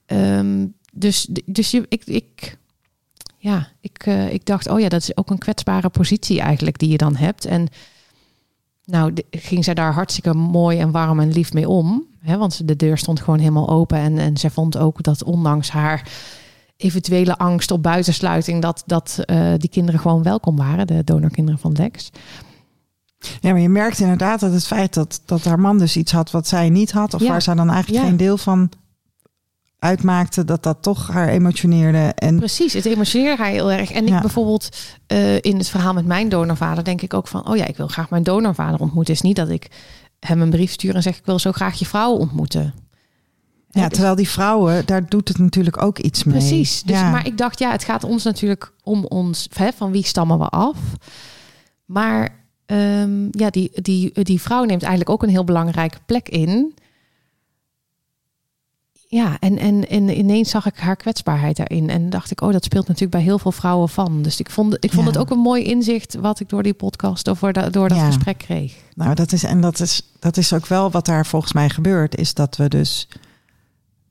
Ehm, 0.06 0.66
dus 0.94 1.28
dus 1.46 1.72
je, 1.72 1.86
ik, 1.90 2.06
ik, 2.06 2.58
ja, 3.38 3.68
ik, 3.82 4.06
eh, 4.06 4.34
ik 4.34 4.46
dacht, 4.46 4.70
oh 4.70 4.80
ja, 4.80 4.90
dat 4.90 5.02
is 5.02 5.18
ook 5.18 5.30
een 5.30 5.38
kwetsbare 5.38 5.90
positie 5.90 6.42
eigenlijk 6.42 6.80
die 6.80 6.90
je 6.90 6.98
dan 6.98 7.16
hebt. 7.16 7.46
En 7.46 7.68
nou, 8.86 9.14
de- 9.14 9.26
ging 9.32 9.64
zij 9.64 9.74
daar 9.74 9.94
hartstikke 9.94 10.34
mooi 10.34 10.80
en 10.80 10.92
warm 10.92 11.20
en 11.20 11.32
lief 11.32 11.54
mee 11.54 11.70
om. 11.70 12.06
Hè, 12.20 12.38
want 12.38 12.68
de 12.68 12.76
deur 12.76 12.98
stond 12.98 13.20
gewoon 13.20 13.40
helemaal 13.40 13.70
open. 13.70 13.98
En, 13.98 14.18
en 14.18 14.38
zij 14.38 14.50
vond 14.50 14.78
ook 14.78 15.04
dat 15.04 15.24
ondanks 15.24 15.70
haar 15.70 16.12
eventuele 16.78 17.38
angst 17.38 17.72
op 17.72 17.84
buitensluiting... 17.84 18.62
dat, 18.62 18.84
dat 18.86 19.20
eh, 19.26 19.54
die 19.58 19.70
kinderen 19.70 20.00
gewoon 20.00 20.24
welkom 20.24 20.56
waren, 20.56 20.88
de 20.88 21.04
donorkinderen 21.04 21.60
van 21.60 21.72
Lex. 21.72 22.10
Ja, 23.20 23.52
maar 23.52 23.60
je 23.60 23.70
merkt 23.70 24.00
inderdaad 24.00 24.40
dat 24.40 24.52
het 24.54 24.68
feit 24.68 24.94
dat, 24.94 25.22
dat 25.26 25.44
haar 25.44 25.60
man 25.60 25.78
dus 25.78 25.98
iets 25.98 26.12
had 26.12 26.32
wat 26.32 26.48
zij 26.48 26.70
niet 26.70 26.92
had, 26.92 27.14
of 27.14 27.22
Ja. 27.22 27.28
waar 27.28 27.42
zij 27.42 27.56
dan 27.56 27.70
eigenlijk 27.70 28.04
Ja. 28.04 28.10
geen 28.10 28.18
deel 28.18 28.38
van 28.38 28.72
uitmaakte, 29.80 30.46
dat 30.46 30.64
dat 30.64 30.78
toch 30.82 31.08
haar 31.08 31.28
emotioneerde. 31.28 31.98
En 32.16 32.38
Precies, 32.38 32.74
het 32.74 32.86
emotioneert 32.86 33.38
haar 33.38 33.48
heel 33.50 33.72
erg. 33.72 33.92
En 33.92 34.08
Ja. 34.08 34.16
ik 34.16 34.22
bijvoorbeeld 34.22 34.70
eh, 35.08 35.36
in 35.42 35.58
het 35.58 35.70
verhaal 35.70 35.94
met 35.94 36.06
mijn 36.06 36.30
donorvader 36.30 36.84
denk 36.84 37.02
ik 37.02 37.14
ook 37.14 37.28
van... 37.28 37.48
oh 37.48 37.56
ja, 37.58 37.66
ik 37.66 37.78
wil 37.78 37.88
graag 37.88 38.10
mijn 38.10 38.24
donorvader 38.24 38.80
ontmoeten. 38.80 39.14
Het 39.14 39.24
is 39.24 39.28
niet 39.28 39.36
dat 39.36 39.50
ik 39.50 39.68
hem 40.20 40.42
een 40.42 40.50
brief 40.50 40.72
stuur 40.72 40.96
en 40.96 41.02
zeg... 41.02 41.18
ik 41.18 41.26
wil 41.26 41.40
zo 41.40 41.52
graag 41.52 41.80
je 41.80 41.86
vrouw 41.86 42.12
ontmoeten. 42.12 42.74
ja, 43.70 43.82
dus- 43.84 43.94
terwijl 43.94 44.16
die 44.16 44.30
vrouwen, 44.30 44.86
daar 44.86 45.10
doet 45.10 45.28
het 45.28 45.38
natuurlijk 45.38 45.82
ook 45.82 46.00
iets 46.00 46.24
mee. 46.24 46.38
Precies. 46.38 46.84
Dus, 46.84 47.00
ja. 47.00 47.12
Maar 47.12 47.26
ik 47.26 47.38
dacht, 47.38 47.60
ja, 47.60 47.72
het 47.72 47.84
gaat 47.84 48.04
ons 48.04 48.24
natuurlijk 48.24 48.74
om 48.84 49.06
ons... 49.06 49.48
Hè, 49.54 49.72
van 49.72 49.92
wie 49.92 50.06
stammen 50.06 50.40
we 50.40 50.46
af? 50.50 50.78
Maar 51.86 52.38
ehm, 52.70 53.28
ja, 53.32 53.50
die, 53.50 53.72
die, 53.82 54.24
die 54.24 54.42
vrouw 54.42 54.64
neemt 54.64 54.82
eigenlijk 54.82 55.10
ook 55.12 55.24
een 55.24 55.30
heel 55.30 55.44
belangrijke 55.44 55.98
plek 56.06 56.30
in... 56.30 56.74
Ja, 59.08 59.40
en, 59.40 59.58
en, 59.58 59.90
en 59.90 60.18
ineens 60.18 60.50
zag 60.50 60.66
ik 60.66 60.78
haar 60.78 60.96
kwetsbaarheid 60.96 61.56
daarin. 61.58 61.90
En 61.90 62.10
dacht 62.10 62.32
ik, 62.32 62.42
oh, 62.42 62.52
dat 62.52 62.64
speelt 62.64 62.86
natuurlijk 62.88 63.12
bij 63.12 63.22
heel 63.22 63.40
veel 63.40 63.52
vrouwen 63.52 63.90
van. 63.90 64.22
Dus 64.22 64.40
ik 64.40 64.50
vond, 64.50 64.74
ik 64.80 64.92
vond 64.92 65.04
Ja. 65.06 65.12
het 65.12 65.20
ook 65.20 65.30
een 65.30 65.40
mooi 65.40 65.64
inzicht 65.64 66.16
wat 66.16 66.40
ik 66.40 66.50
door 66.50 66.64
die 66.64 66.74
podcast 66.74 67.28
of 67.28 67.40
door, 67.40 67.54
dat- 67.54 67.74
door 67.74 67.90
dat 67.90 67.98
Ja. 67.98 68.06
gesprek 68.06 68.38
kreeg. 68.38 68.76
Nou, 68.96 69.16
dat 69.16 69.32
is, 69.32 69.44
en 69.44 69.62
dat 69.62 69.80
is, 69.80 70.02
dat 70.20 70.38
is 70.38 70.54
ook 70.54 70.68
wel 70.68 70.92
wat 70.92 71.06
daar 71.06 71.26
volgens 71.26 71.54
mij 71.54 71.70
gebeurt, 71.70 72.16
is 72.16 72.34
dat 72.34 72.56
we 72.58 72.68
dus 72.68 73.08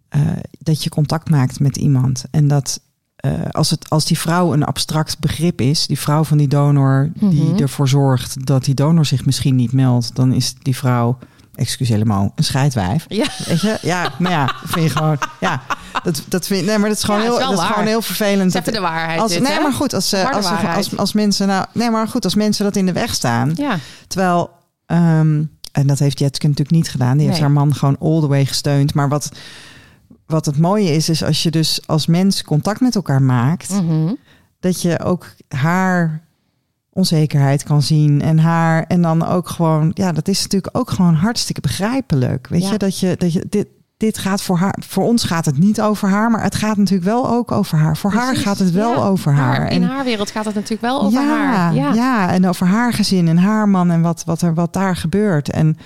eh, 0.09 0.30
dat 0.59 0.82
je 0.82 0.90
contact 0.90 1.30
maakt 1.30 1.61
met 1.61 1.76
iemand. 1.76 2.24
En 2.30 2.48
dat 2.48 2.80
eh, 3.19 3.31
als, 3.51 3.71
het, 3.71 3.91
als 3.91 4.05
die 4.05 4.19
vrouw 4.19 4.53
een 4.53 4.64
abstract 4.64 5.19
begrip 5.19 5.61
is, 5.61 5.87
die 5.87 5.99
vrouw 5.99 6.25
van 6.25 6.39
die 6.39 6.49
donor, 6.49 7.11
die 7.14 7.43
Mhm. 7.45 7.62
ervoor 7.62 7.89
zorgt 7.89 8.47
dat 8.47 8.64
die 8.64 8.75
donor 8.75 9.05
zich 9.07 9.25
misschien 9.25 9.57
niet 9.57 9.73
meldt, 9.73 10.14
dan 10.14 10.33
is 10.33 10.55
die 10.62 10.77
vrouw, 10.77 11.19
excuus 11.55 11.89
helemaal, 11.89 12.33
een 12.35 12.45
scheidwijf. 12.45 13.05
Ja. 13.09 13.27
Weet 13.47 13.61
je? 13.61 13.79
Ja, 13.83 14.12
maar 14.19 14.31
ja, 14.31 14.55
vind 14.64 14.85
je 14.85 14.91
gewoon, 14.97 15.19
ja, 15.41 15.62
dat, 16.03 16.23
dat 16.29 16.47
vind 16.47 16.66
nee, 16.66 16.79
maar 16.79 16.89
dat 16.89 16.99
is 16.99 17.05
gewoon, 17.05 17.21
Ja, 17.23 17.27
heel, 17.27 17.39
dat 17.39 17.53
is 17.59 17.64
gewoon 17.64 17.87
heel 17.87 18.03
vervelend. 18.03 18.53
Dat 18.53 18.64
de 18.64 18.81
waarheid. 18.81 19.21
als, 19.21 19.33
dit, 19.33 19.43
nee, 19.43 19.61
maar 19.61 19.73
goed, 19.73 19.95
als, 19.95 20.14
als, 20.14 20.47
als, 20.47 20.64
als, 20.77 20.97
als 20.97 21.12
mensen 21.12 21.47
nou, 21.47 21.64
nee, 21.73 21.91
maar 21.91 22.09
goed, 22.09 22.25
als 22.25 22.35
mensen 22.35 22.64
dat 22.64 22.77
in 22.77 22.87
de 22.87 22.93
weg 22.93 23.14
staan, 23.14 23.53
Ja, 23.55 23.79
Terwijl, 24.07 24.51
ehm, 24.87 25.43
en 25.73 25.87
dat 25.87 25.99
heeft 25.99 26.19
Jetske 26.19 26.47
natuurlijk 26.47 26.77
niet 26.77 26.91
gedaan. 26.91 27.16
Die 27.16 27.27
heeft 27.27 27.41
haar 27.41 27.51
man 27.51 27.75
gewoon 27.75 27.97
all 28.01 28.21
the 28.21 28.27
way 28.27 28.45
gesteund. 28.45 28.95
Maar 28.95 29.09
wat, 29.09 29.31
wat 30.29 30.47
het 30.47 30.59
mooie 30.59 30.95
is, 30.95 31.09
is 31.09 31.24
als 31.24 31.43
je 31.43 31.51
dus 31.51 31.81
als 31.87 32.07
mens 32.07 32.43
contact 32.45 32.81
met 32.81 32.95
elkaar 32.95 33.22
maakt, 33.22 33.70
Mhm. 33.70 34.12
dat 34.61 34.83
je 34.83 35.01
ook 35.05 35.26
haar 35.49 36.20
onzekerheid 36.93 37.62
kan 37.62 37.83
zien 37.83 38.22
en 38.22 38.39
haar 38.39 38.85
en 38.89 39.03
dan 39.03 39.26
ook 39.26 39.49
gewoon, 39.49 39.91
ja, 39.95 40.12
dat 40.12 40.29
is 40.29 40.43
natuurlijk 40.43 40.76
ook 40.76 40.91
gewoon 40.91 41.14
hartstikke 41.14 41.61
begrijpelijk. 41.61 42.47
Weet 42.49 42.62
Ja. 42.62 42.70
je 42.70 42.76
dat 42.79 42.99
je 42.99 43.14
dat 43.18 43.33
je 43.33 43.47
dit 43.49 43.66
dit 43.97 44.18
gaat 44.18 44.43
voor 44.43 44.59
haar, 44.59 44.74
voor 44.87 45.05
ons 45.05 45.24
gaat 45.24 45.45
het 45.45 45.59
niet 45.59 45.81
over 45.81 46.09
haar, 46.09 46.31
maar 46.31 46.43
het 46.43 46.55
gaat 46.55 46.76
natuurlijk 46.76 47.09
wel 47.09 47.29
ook 47.31 47.53
over 47.53 47.79
haar. 47.79 47.97
Voor 47.97 48.12
haar 48.12 48.37
gaat 48.37 48.59
het 48.59 48.70
wel 48.70 48.93
Ja, 48.95 49.05
over 49.05 49.33
haar. 49.33 49.70
In 49.72 49.83
En- 49.83 49.89
haar 49.89 50.05
wereld 50.05 50.31
gaat 50.31 50.45
het 50.45 50.55
natuurlijk 50.55 50.81
wel 50.83 51.03
over 51.03 51.20
ja, 51.22 51.26
haar. 51.47 51.74
Ja. 51.74 51.93
ja, 51.93 52.31
en 52.33 52.47
over 52.49 52.66
haar 52.66 52.93
gezin 52.93 53.29
en 53.29 53.39
haar 53.39 53.68
man 53.68 53.91
en 53.91 54.01
wat, 54.03 54.22
wat, 54.26 54.43
er, 54.43 54.55
wat 54.55 54.72
daar 54.72 54.97
gebeurt. 54.97 55.51
En 55.51 55.76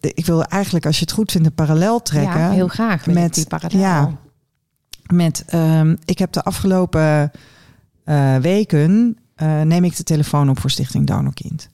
ik 0.00 0.26
wil 0.26 0.44
eigenlijk, 0.44 0.86
als 0.86 0.96
je 0.98 1.04
het 1.04 1.12
goed 1.12 1.32
vindt, 1.32 1.46
een 1.46 1.54
parallel 1.54 2.02
trekken. 2.02 2.40
Ja, 2.40 2.50
heel 2.50 2.68
graag 2.68 3.06
met 3.06 3.14
met- 3.14 3.34
die 3.34 3.46
parallel. 3.46 3.80
ja. 3.80 4.10
Met, 5.12 5.44
ehm, 5.46 5.96
ik 6.04 6.18
heb 6.18 6.32
de 6.32 6.42
afgelopen 6.42 7.30
eh, 8.04 8.36
weken, 8.36 9.18
eh, 9.34 9.60
neem 9.60 9.84
ik 9.84 9.96
de 9.96 10.02
telefoon 10.02 10.50
op 10.50 10.60
voor 10.60 10.70
Stichting 10.70 11.06
Donorkind. 11.06 11.68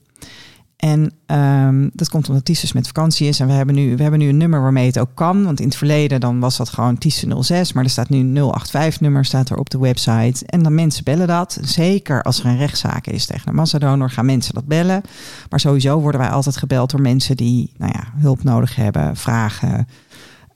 En 0.81 1.11
ehm, 1.25 1.89
dat 1.93 2.09
komt 2.09 2.27
omdat 2.27 2.45
Ties 2.45 2.61
dus 2.61 2.73
met 2.73 2.87
vakantie 2.87 3.27
is. 3.27 3.39
En 3.39 3.47
we 3.47 3.53
hebben, 3.53 3.75
nu, 3.75 3.95
we 3.95 4.01
hebben 4.01 4.19
nu 4.19 4.29
een 4.29 4.37
nummer 4.37 4.61
waarmee 4.61 4.85
het 4.85 4.99
ook 4.99 5.09
kan. 5.13 5.43
Want 5.43 5.59
in 5.59 5.65
het 5.67 5.75
verleden 5.75 6.19
dan 6.19 6.39
was 6.39 6.57
dat 6.57 6.69
gewoon 6.69 6.97
Ties 6.97 7.23
06. 7.39 7.73
Maar 7.73 7.83
er 7.83 7.89
staat 7.89 8.09
nu 8.09 8.19
een 8.19 8.53
085-nummer 8.53 9.25
staat 9.25 9.49
er 9.49 9.57
op 9.57 9.69
de 9.69 9.79
website. 9.79 10.45
En 10.45 10.63
dan 10.63 10.75
mensen 10.75 11.03
bellen 11.03 11.27
dat. 11.27 11.59
Zeker 11.61 12.23
als 12.23 12.39
er 12.39 12.45
een 12.45 12.57
rechtszaak 12.57 13.07
is 13.07 13.25
tegen 13.25 13.47
een 13.49 13.55
massadonor 13.55 14.09
gaan 14.09 14.25
mensen 14.25 14.53
dat 14.53 14.65
bellen. 14.65 15.01
Maar 15.49 15.59
sowieso 15.59 15.99
worden 15.99 16.21
wij 16.21 16.29
altijd 16.29 16.57
gebeld 16.57 16.91
door 16.91 17.01
mensen 17.01 17.37
die 17.37 17.71
nou 17.77 17.91
ja, 17.95 18.03
hulp 18.17 18.43
nodig 18.43 18.75
hebben. 18.75 19.15
Vragen. 19.15 19.87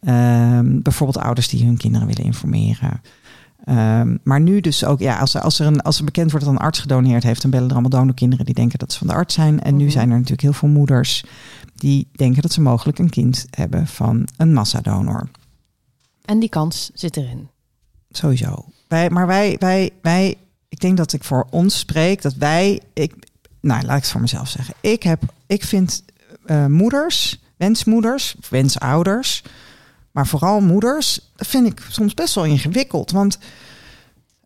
Ehm, 0.01 0.81
bijvoorbeeld 0.81 1.25
ouders 1.25 1.49
die 1.49 1.65
hun 1.65 1.77
kinderen 1.77 2.07
willen 2.07 2.23
informeren. 2.23 3.01
Ehm, 3.65 4.17
maar 4.23 4.41
nu 4.41 4.61
dus 4.61 4.85
ook, 4.85 4.99
ja, 4.99 5.19
als 5.19 5.33
er, 5.33 5.41
als, 5.41 5.59
er 5.59 5.65
een, 5.67 5.81
als 5.81 5.97
er 5.97 6.03
bekend 6.05 6.31
wordt 6.31 6.45
dat 6.45 6.55
een 6.55 6.61
arts 6.61 6.79
gedoneerd 6.79 7.23
heeft, 7.23 7.41
dan 7.41 7.51
bellen 7.51 7.67
er 7.67 7.73
allemaal 7.73 7.89
donorkinderen 7.99 8.45
die 8.45 8.53
denken 8.53 8.79
dat 8.79 8.91
ze 8.91 8.97
van 8.97 9.07
de 9.07 9.13
arts 9.13 9.33
zijn. 9.33 9.61
En 9.61 9.75
nu 9.75 9.83
Mhm. 9.83 9.91
zijn 9.91 10.09
er 10.09 10.15
natuurlijk 10.15 10.41
heel 10.41 10.53
veel 10.53 10.69
moeders 10.69 11.23
die 11.75 12.07
denken 12.11 12.41
dat 12.41 12.51
ze 12.51 12.61
mogelijk 12.61 12.99
een 12.99 13.09
kind 13.09 13.45
hebben 13.49 13.87
van 13.87 14.27
een 14.37 14.53
massadonor. 14.53 15.29
En 16.25 16.39
die 16.39 16.49
kans 16.49 16.91
zit 16.93 17.17
erin. 17.17 17.47
Sowieso. 18.09 18.65
Wij, 18.87 19.09
maar 19.09 19.27
wij, 19.27 19.55
wij, 19.59 19.89
wij, 20.01 20.35
ik 20.69 20.79
denk 20.79 20.97
dat 20.97 21.13
ik 21.13 21.23
voor 21.23 21.47
ons 21.49 21.79
spreek, 21.79 22.21
dat 22.21 22.33
wij, 22.33 22.81
ik, 22.93 23.13
nou 23.61 23.81
laat 23.85 23.95
ik 23.97 24.03
het 24.03 24.11
voor 24.11 24.21
mezelf 24.21 24.47
zeggen. 24.49 24.73
Ik 24.81 25.03
heb, 25.03 25.21
ik 25.47 25.63
vind 25.63 26.03
eh, 26.45 26.65
moeders, 26.65 27.39
wensmoeders, 27.57 28.35
wensouders, 28.49 29.43
maar 30.15 30.27
vooral 30.27 30.61
moeders, 30.61 31.31
vind 31.35 31.67
ik 31.67 31.81
soms 31.89 32.13
best 32.13 32.35
wel 32.35 32.45
ingewikkeld. 32.45 33.11
Want 33.11 33.37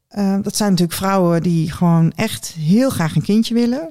eh, 0.08 0.38
dat 0.42 0.56
zijn 0.56 0.70
natuurlijk 0.70 0.98
vrouwen 0.98 1.44
die 1.44 1.72
gewoon 1.72 2.12
echt 2.16 2.48
heel 2.48 2.90
graag 2.90 3.16
een 3.16 3.22
kindje 3.22 3.54
willen. 3.54 3.90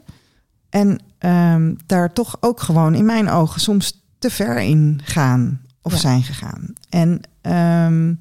En 0.70 0.98
ehm, 1.18 1.74
daar 1.86 2.12
toch 2.12 2.36
ook 2.40 2.60
gewoon 2.60 2.94
in 2.94 3.04
mijn 3.04 3.28
ogen 3.28 3.60
soms 3.60 4.02
te 4.18 4.30
ver 4.30 4.58
in 4.60 5.00
gaan 5.04 5.60
of 5.82 5.92
Ja. 5.92 5.98
zijn 5.98 6.22
gegaan. 6.22 6.72
En 6.88 7.20
ehm, 7.40 8.14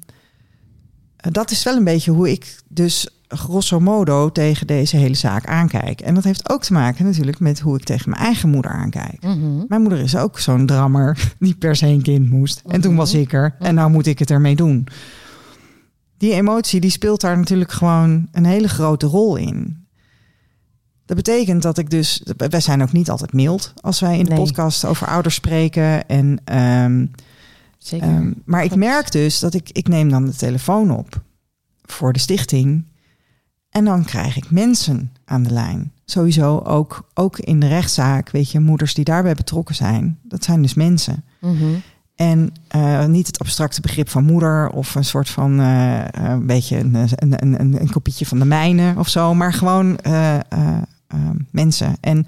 dat 1.30 1.50
is 1.50 1.62
wel 1.62 1.76
een 1.76 1.84
beetje 1.84 2.10
hoe 2.10 2.30
ik 2.30 2.60
dus 2.68 3.08
grosso 3.28 3.80
modo 3.80 4.32
tegen 4.32 4.66
deze 4.66 4.96
hele 4.96 5.14
zaak 5.14 5.46
aankijk. 5.46 6.00
En 6.00 6.14
dat 6.14 6.24
heeft 6.24 6.50
ook 6.50 6.62
te 6.62 6.72
maken 6.72 7.04
natuurlijk 7.04 7.40
met 7.40 7.60
hoe 7.60 7.76
ik 7.76 7.84
tegen 7.84 8.10
mijn 8.10 8.22
eigen 8.22 8.48
moeder 8.48 8.70
aankijk. 8.70 9.22
Mhm. 9.22 9.64
Mijn 9.68 9.80
moeder 9.80 9.98
is 9.98 10.16
ook 10.16 10.38
zo'n 10.38 10.66
drammer 10.66 11.18
die 11.38 11.54
per 11.54 11.76
se 11.76 11.86
een 11.86 12.02
kind 12.02 12.30
moest. 12.30 12.62
En 12.66 12.80
toen 12.80 12.96
was 12.96 13.14
ik 13.14 13.32
er. 13.32 13.54
En 13.58 13.74
nou 13.74 13.90
moet 13.90 14.06
ik 14.06 14.18
het 14.18 14.30
ermee 14.30 14.56
doen. 14.56 14.86
Die 16.18 16.32
emotie 16.32 16.80
die 16.80 16.90
speelt 16.90 17.20
daar 17.20 17.38
natuurlijk 17.38 17.72
gewoon 17.72 18.28
een 18.32 18.44
hele 18.44 18.68
grote 18.68 19.06
rol 19.06 19.36
in. 19.36 19.86
Dat 21.06 21.16
betekent 21.16 21.62
dat 21.62 21.78
ik 21.78 21.90
dus... 21.90 22.22
Wij 22.36 22.60
zijn 22.60 22.82
ook 22.82 22.92
niet 22.92 23.10
altijd 23.10 23.32
mild 23.32 23.72
als 23.80 24.00
wij 24.00 24.18
in 24.18 24.24
de 24.24 24.30
Nee. 24.30 24.38
podcast 24.38 24.84
over 24.84 25.06
ouders 25.06 25.34
spreken. 25.34 26.08
En, 26.08 26.40
ehm, 26.44 27.06
Zeker. 27.78 28.08
ehm, 28.08 28.32
maar 28.44 28.64
ik 28.64 28.74
merk 28.74 29.12
dus 29.12 29.38
dat 29.38 29.54
ik... 29.54 29.70
Ik 29.72 29.88
neem 29.88 30.08
dan 30.08 30.24
de 30.24 30.34
telefoon 30.34 30.90
op 30.90 31.22
voor 31.82 32.12
de 32.12 32.18
stichting. 32.18 32.84
En 33.70 33.84
dan 33.84 34.04
krijg 34.04 34.36
ik 34.36 34.50
mensen 34.50 35.12
aan 35.24 35.42
de 35.42 35.52
lijn. 35.52 35.92
Sowieso 36.04 36.58
ook, 36.58 37.08
ook 37.14 37.38
in 37.38 37.60
de 37.60 37.68
rechtszaak, 37.68 38.30
weet 38.30 38.50
je, 38.50 38.60
moeders 38.60 38.94
die 38.94 39.04
daarbij 39.04 39.34
betrokken 39.34 39.74
zijn. 39.74 40.18
Dat 40.22 40.44
zijn 40.44 40.62
dus 40.62 40.74
mensen. 40.74 41.24
Mhm. 41.40 41.74
En 42.18 42.52
eh, 42.68 43.04
niet 43.06 43.26
het 43.26 43.38
abstracte 43.38 43.80
begrip 43.80 44.08
van 44.08 44.24
moeder 44.24 44.70
of 44.70 44.94
een 44.94 45.04
soort 45.04 45.28
van 45.28 45.60
eh, 45.60 45.98
eh, 46.00 46.08
een 46.14 46.46
beetje 46.46 46.78
een, 46.78 46.94
een, 46.94 47.60
een, 47.60 47.80
een, 47.80 47.90
kopietje 47.90 48.26
van 48.26 48.38
de 48.38 48.44
mijne 48.44 48.94
of 48.96 49.08
zo, 49.08 49.34
maar 49.34 49.52
gewoon 49.52 49.98
mensen. 51.50 51.96
En 52.00 52.26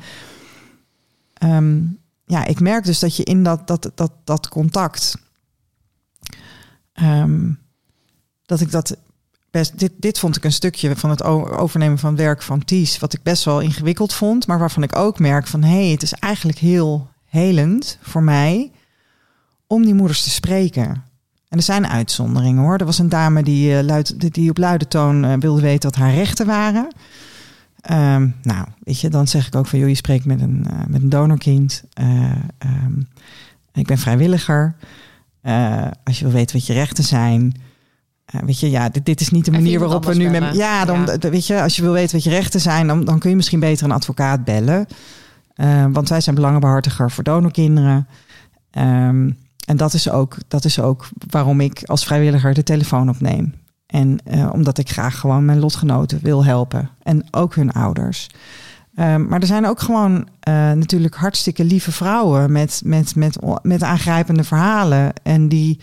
ehm, 1.34 1.78
ja, 2.24 2.44
ik 2.44 2.60
merk 2.60 2.84
dus 2.84 2.98
dat 2.98 3.16
je 3.16 3.24
in 3.24 3.42
dat, 3.42 3.66
dat, 3.66 3.90
dat, 3.94 4.12
dat 4.24 4.48
contact, 4.48 5.16
ehm, 7.00 7.50
dat 8.46 8.60
ik 8.60 8.70
dat 8.70 8.96
best, 9.50 9.78
dit, 9.78 9.92
dit 9.96 10.18
vond 10.18 10.36
ik 10.36 10.44
een 10.44 10.52
stukje 10.52 10.96
van 10.96 11.10
het 11.10 11.22
overnemen 11.22 11.98
van 11.98 12.16
werk 12.16 12.42
van 12.42 12.64
Ties, 12.64 12.98
wat 12.98 13.12
ik 13.12 13.22
best 13.22 13.44
wel 13.44 13.60
ingewikkeld 13.60 14.12
vond, 14.12 14.46
maar 14.46 14.58
waarvan 14.58 14.82
ik 14.82 14.96
ook 14.96 15.18
merk 15.18 15.46
van 15.46 15.62
hé, 15.62 15.82
hey, 15.82 15.90
het 15.90 16.02
is 16.02 16.12
eigenlijk 16.12 16.58
heel 16.58 17.08
helend 17.24 17.98
voor 18.00 18.22
mij 18.22 18.72
om 19.66 19.84
die 19.84 19.94
moeders 19.94 20.22
te 20.22 20.30
spreken. 20.30 21.04
En 21.48 21.58
er 21.58 21.62
zijn 21.62 21.86
uitzonderingen 21.86 22.62
hoor. 22.62 22.78
Er 22.78 22.84
was 22.84 22.98
een 22.98 23.08
dame 23.08 23.42
die, 23.42 23.76
eh, 23.76 23.84
luid, 23.84 24.34
die 24.34 24.50
op 24.50 24.58
luide 24.58 24.88
toon 24.88 25.24
eh, 25.24 25.34
wilde 25.38 25.60
weten 25.60 25.90
wat 25.90 25.98
haar 25.98 26.14
rechten 26.14 26.46
waren. 26.46 26.88
Ehm, 27.80 28.28
nou, 28.42 28.66
weet 28.82 29.00
je, 29.00 29.08
dan 29.08 29.28
zeg 29.28 29.46
ik 29.46 29.54
ook 29.54 29.66
van, 29.66 29.78
joh, 29.78 29.88
je 29.88 29.94
spreekt 29.94 30.24
met 30.24 30.40
een, 30.40 30.66
eh, 30.70 30.86
met 30.88 31.02
een 31.02 31.08
donorkind. 31.08 31.82
Eh, 31.92 32.32
ehm, 32.58 33.00
ik 33.72 33.86
ben 33.86 33.98
vrijwilliger. 33.98 34.74
Eh, 35.42 35.86
als 36.04 36.18
je 36.18 36.24
wil 36.24 36.34
weten 36.34 36.56
wat 36.56 36.66
je 36.66 36.72
rechten 36.72 37.04
zijn. 37.04 37.54
eh, 38.24 38.40
weet 38.40 38.60
je, 38.60 38.70
ja, 38.70 38.88
dit, 38.88 39.04
dit 39.06 39.20
is 39.20 39.30
niet 39.30 39.44
de 39.44 39.50
manier 39.50 39.78
waarop 39.78 40.04
we 40.04 40.14
nu 40.14 40.30
met. 40.30 40.54
Ja, 40.56 40.84
dan 40.84 41.08
Ja. 41.20 41.30
weet 41.30 41.46
je, 41.46 41.62
als 41.62 41.76
je 41.76 41.82
wil 41.82 41.92
weten 41.92 42.14
wat 42.14 42.24
je 42.24 42.30
rechten 42.30 42.60
zijn, 42.60 42.86
dan, 42.86 43.04
dan 43.04 43.18
kun 43.18 43.30
je 43.30 43.36
misschien 43.36 43.60
beter 43.60 43.84
een 43.84 43.92
advocaat 43.92 44.44
bellen. 44.44 44.86
Eh, 45.54 45.84
want 45.92 46.08
wij 46.08 46.20
zijn 46.20 46.34
belangenbehartiger 46.34 47.10
voor 47.10 47.24
donorkinderen. 47.24 48.06
Ehm, 48.70 49.30
en 49.66 49.76
dat 49.76 49.94
is, 49.94 50.10
ook, 50.10 50.36
dat 50.48 50.64
is 50.64 50.80
ook 50.80 51.08
waarom 51.30 51.60
ik 51.60 51.82
als 51.84 52.04
vrijwilliger 52.04 52.54
de 52.54 52.62
telefoon 52.62 53.08
opneem. 53.08 53.54
En 53.86 54.18
omdat 54.52 54.78
ik 54.78 54.90
graag 54.90 55.18
gewoon 55.18 55.44
mijn 55.44 55.58
lotgenoten 55.58 56.18
wil 56.22 56.44
helpen. 56.44 56.90
En 57.02 57.24
ook 57.30 57.54
hun 57.54 57.72
ouders. 57.72 58.26
Ehm, 58.94 59.26
maar 59.26 59.40
er 59.40 59.46
zijn 59.46 59.66
ook 59.66 59.80
gewoon 59.80 60.28
eh, 60.40 60.54
natuurlijk 60.54 61.14
hartstikke 61.14 61.64
lieve 61.64 61.92
vrouwen 61.92 62.52
met, 62.52 62.82
met, 62.84 63.16
met, 63.16 63.38
met 63.62 63.82
aangrijpende 63.82 64.44
verhalen. 64.44 65.12
En 65.22 65.48
die 65.48 65.80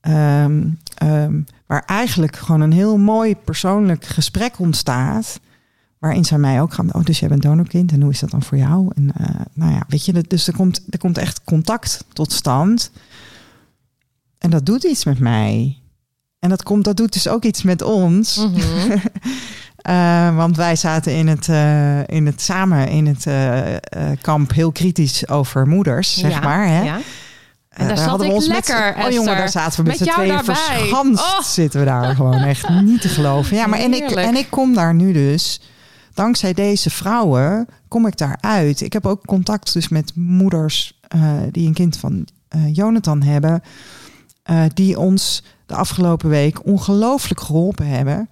ehm, 0.00 0.68
ehm, 0.94 1.40
waar 1.66 1.84
eigenlijk 1.86 2.36
gewoon 2.36 2.60
een 2.60 2.72
heel 2.72 2.98
mooi 2.98 3.36
persoonlijk 3.36 4.04
gesprek 4.04 4.58
ontstaat. 4.58 5.40
Waarin 5.98 6.24
zij 6.24 6.38
mij 6.38 6.60
ook 6.60 6.72
gaan. 6.72 6.94
Oh, 6.94 7.04
dus 7.04 7.20
jij 7.20 7.28
bent 7.28 7.42
donorkind. 7.42 7.92
En 7.92 8.02
hoe 8.02 8.10
is 8.10 8.20
dat 8.20 8.30
dan 8.30 8.42
voor 8.42 8.58
jou? 8.58 8.90
En 8.94 9.12
eh, 9.16 9.40
nou 9.52 9.72
ja, 9.72 9.84
weet 9.88 10.04
je, 10.04 10.24
dus 10.28 10.46
er 10.46 10.56
komt, 10.56 10.82
er 10.90 10.98
komt 10.98 11.18
echt 11.18 11.44
contact 11.44 12.04
tot 12.12 12.32
stand. 12.32 12.90
En 14.38 14.50
dat 14.50 14.66
doet 14.66 14.84
iets 14.84 15.04
met 15.04 15.18
mij. 15.18 15.78
En 16.38 16.48
dat, 16.48 16.62
komt, 16.62 16.84
dat 16.84 16.96
doet 16.96 17.12
dus 17.12 17.28
ook 17.28 17.44
iets 17.44 17.62
met 17.62 17.82
ons. 17.82 18.36
Mhm. 18.36 18.96
Eh, 19.80 20.36
want 20.36 20.56
wij 20.56 20.76
zaten 20.76 21.12
in 21.12 21.28
het, 21.28 21.48
eh, 21.48 22.06
in 22.06 22.26
het, 22.26 22.40
samen 22.40 22.88
in 22.88 23.06
het 23.06 23.26
eh, 23.26 24.10
kamp 24.20 24.52
heel 24.52 24.72
kritisch 24.72 25.28
over 25.28 25.66
moeders, 25.66 26.18
zeg 26.18 26.30
Ja, 26.30 26.40
maar. 26.40 26.66
Hè? 26.66 26.82
Ja. 26.82 26.98
En 27.68 27.88
daar 27.88 27.98
zat 27.98 28.22
ik 28.22 28.46
lekker, 28.46 28.94
Oh 29.04 29.10
jongen, 29.10 29.36
daar 29.36 29.48
zaten 29.48 29.84
we 29.84 29.90
met, 29.90 29.98
Met 29.98 30.08
z'n 30.08 30.14
tweeën 30.14 30.28
daarbij. 30.34 30.54
verschanst. 30.54 31.22
Oh. 31.22 31.40
Zitten 31.42 31.80
we 31.80 31.86
daar 31.86 32.14
gewoon 32.16 32.42
echt 32.42 32.68
niet 32.68 33.00
te 33.00 33.08
geloven. 33.08 33.56
Ja, 33.56 33.66
maar 33.66 33.78
en 33.78 33.94
ik, 33.94 34.10
en 34.10 34.36
ik 34.36 34.46
kom 34.50 34.74
daar 34.74 34.94
nu 34.94 35.12
dus, 35.12 35.60
dankzij 36.14 36.52
deze 36.52 36.90
vrouwen, 36.90 37.68
kom 37.88 38.06
ik 38.06 38.16
daar 38.16 38.38
uit. 38.40 38.80
Ik 38.80 38.92
heb 38.92 39.06
ook 39.06 39.26
contact 39.26 39.72
dus 39.72 39.88
met 39.88 40.12
moeders 40.14 41.00
die 41.50 41.66
een 41.66 41.74
kind 41.74 41.96
van 41.96 42.26
Jonathan 42.72 43.22
hebben. 43.22 43.62
die 44.74 44.98
ons 44.98 45.42
de 45.66 45.74
afgelopen 45.74 46.28
week 46.28 46.66
ongelooflijk 46.66 47.40
geholpen 47.40 47.86
hebben. 47.86 48.28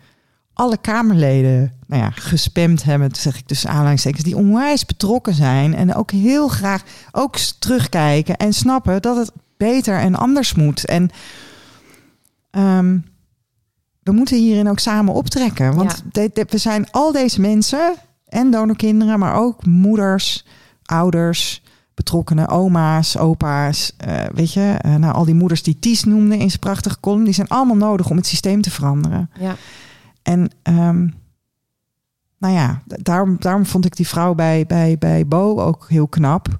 Alle 0.58 0.78
Kamerleden 0.80 1.72
nou 1.86 2.02
ja, 2.02 2.10
gespamd 2.10 2.84
hebben, 2.84 3.14
zeg 3.14 3.38
ik 3.38 3.46
tussen 3.46 3.70
aanhalingstekens, 3.70 4.22
die 4.24 4.36
onwijs 4.36 4.86
betrokken 4.86 5.34
zijn 5.34 5.74
en 5.74 5.94
ook 5.94 6.10
heel 6.10 6.48
graag 6.48 6.82
ook 7.12 7.36
terugkijken 7.36 8.36
en 8.36 8.52
snappen 8.52 9.02
dat 9.02 9.16
het 9.16 9.32
beter 9.56 9.98
en 9.98 10.14
anders 10.14 10.54
moet. 10.54 10.84
En 10.84 11.10
ehm, 12.50 12.98
we 14.02 14.12
moeten 14.12 14.36
hierin 14.36 14.68
ook 14.68 14.78
samen 14.78 15.14
optrekken. 15.14 15.74
Want 15.74 16.02
de- 16.12 16.30
de- 16.34 16.46
we 16.48 16.58
zijn 16.58 16.90
al 16.90 17.12
deze 17.12 17.40
mensen 17.40 17.94
en 18.28 18.50
donorkinderen, 18.50 19.18
maar 19.18 19.34
ook 19.34 19.66
moeders, 19.66 20.44
ouders, 20.84 21.62
betrokkenen, 21.94 22.48
oma's, 22.48 23.16
opa's. 23.16 23.92
eh, 23.96 24.24
weet 24.34 24.52
je, 24.52 24.76
eh, 24.80 24.94
nou, 24.94 25.14
al 25.14 25.24
die 25.24 25.34
moeders 25.34 25.62
die 25.62 25.78
Ties 25.78 26.04
noemde 26.04 26.36
in 26.36 26.48
zijn 26.48 26.60
prachtige 26.60 27.00
column, 27.00 27.24
die 27.24 27.32
zijn 27.34 27.48
allemaal 27.48 27.76
nodig 27.76 28.10
om 28.10 28.16
het 28.16 28.26
systeem 28.26 28.60
te 28.62 28.70
veranderen. 28.70 29.30
Ja. 29.40 29.56
En 30.22 30.50
ehm, 30.62 31.08
nou 32.38 32.54
ja, 32.54 32.82
da- 32.86 32.96
daarom, 33.02 33.36
daarom 33.38 33.66
vond 33.66 33.84
ik 33.84 33.96
die 33.96 34.08
vrouw 34.08 34.34
bij, 34.34 34.64
bij, 34.66 34.96
bij 34.98 35.26
Bo 35.26 35.60
ook 35.60 35.86
heel 35.88 36.08
knap. 36.08 36.58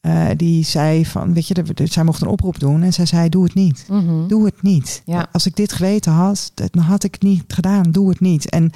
Eh, 0.00 0.26
die 0.36 0.64
zei 0.64 1.06
van, 1.06 1.34
weet 1.34 1.48
je, 1.48 1.54
de, 1.54 1.74
de- 1.74 1.86
zij 1.86 2.04
mocht 2.04 2.20
een 2.22 2.28
oproep 2.28 2.58
doen 2.58 2.82
en 2.82 2.92
zij 2.92 3.06
zei, 3.06 3.28
doe 3.28 3.44
het 3.44 3.54
niet. 3.54 3.86
Mhm. 3.90 4.26
Doe 4.28 4.44
het 4.44 4.62
niet. 4.62 5.02
Ja. 5.04 5.26
Als 5.32 5.46
ik 5.46 5.56
dit 5.56 5.72
geweten 5.72 6.12
had, 6.12 6.52
dan 6.54 6.82
had 6.82 7.04
ik 7.04 7.12
het 7.14 7.22
niet 7.22 7.44
gedaan. 7.48 7.82
Doe 7.90 8.08
het 8.08 8.20
niet. 8.20 8.48
En 8.50 8.70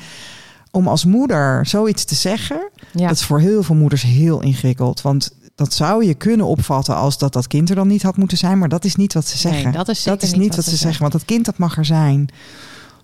om 0.71 0.89
als 0.89 1.05
moeder 1.05 1.67
zoiets 1.67 2.05
te 2.05 2.15
zeggen, 2.15 2.69
Ja. 2.93 3.07
dat 3.09 3.17
is 3.17 3.25
voor 3.25 3.41
heel 3.41 3.63
veel 3.63 3.75
moeders 3.75 4.03
heel 4.03 4.43
ingewikkeld. 4.43 5.01
Want 5.03 5.31
dat 5.55 5.73
zou 5.73 6.05
je 6.05 6.15
kunnen 6.15 6.47
opvatten 6.47 6.97
als 6.97 7.19
dat 7.19 7.33
dat 7.33 7.47
kind 7.47 7.69
er 7.71 7.75
dan 7.77 7.89
niet 7.89 8.03
had 8.03 8.17
moeten 8.17 8.39
zijn. 8.39 8.59
Maar 8.59 8.69
dat 8.69 8.85
is 8.85 8.97
niet 8.97 9.13
wat 9.13 9.27
ze 9.27 9.47
Nee, 9.49 9.55
zeggen. 9.55 9.73
dat 9.73 9.89
is 9.89 10.05
niet, 10.33 10.41
niet 10.41 10.57
wat, 10.57 10.65
ze 10.65 10.71
ze 10.71 10.77
zeggen. 10.77 11.01
Want 11.01 11.13
dat 11.13 11.25
kind 11.25 11.45
dat 11.45 11.59
mag 11.59 11.77
er 11.77 11.85
zijn. 11.85 12.29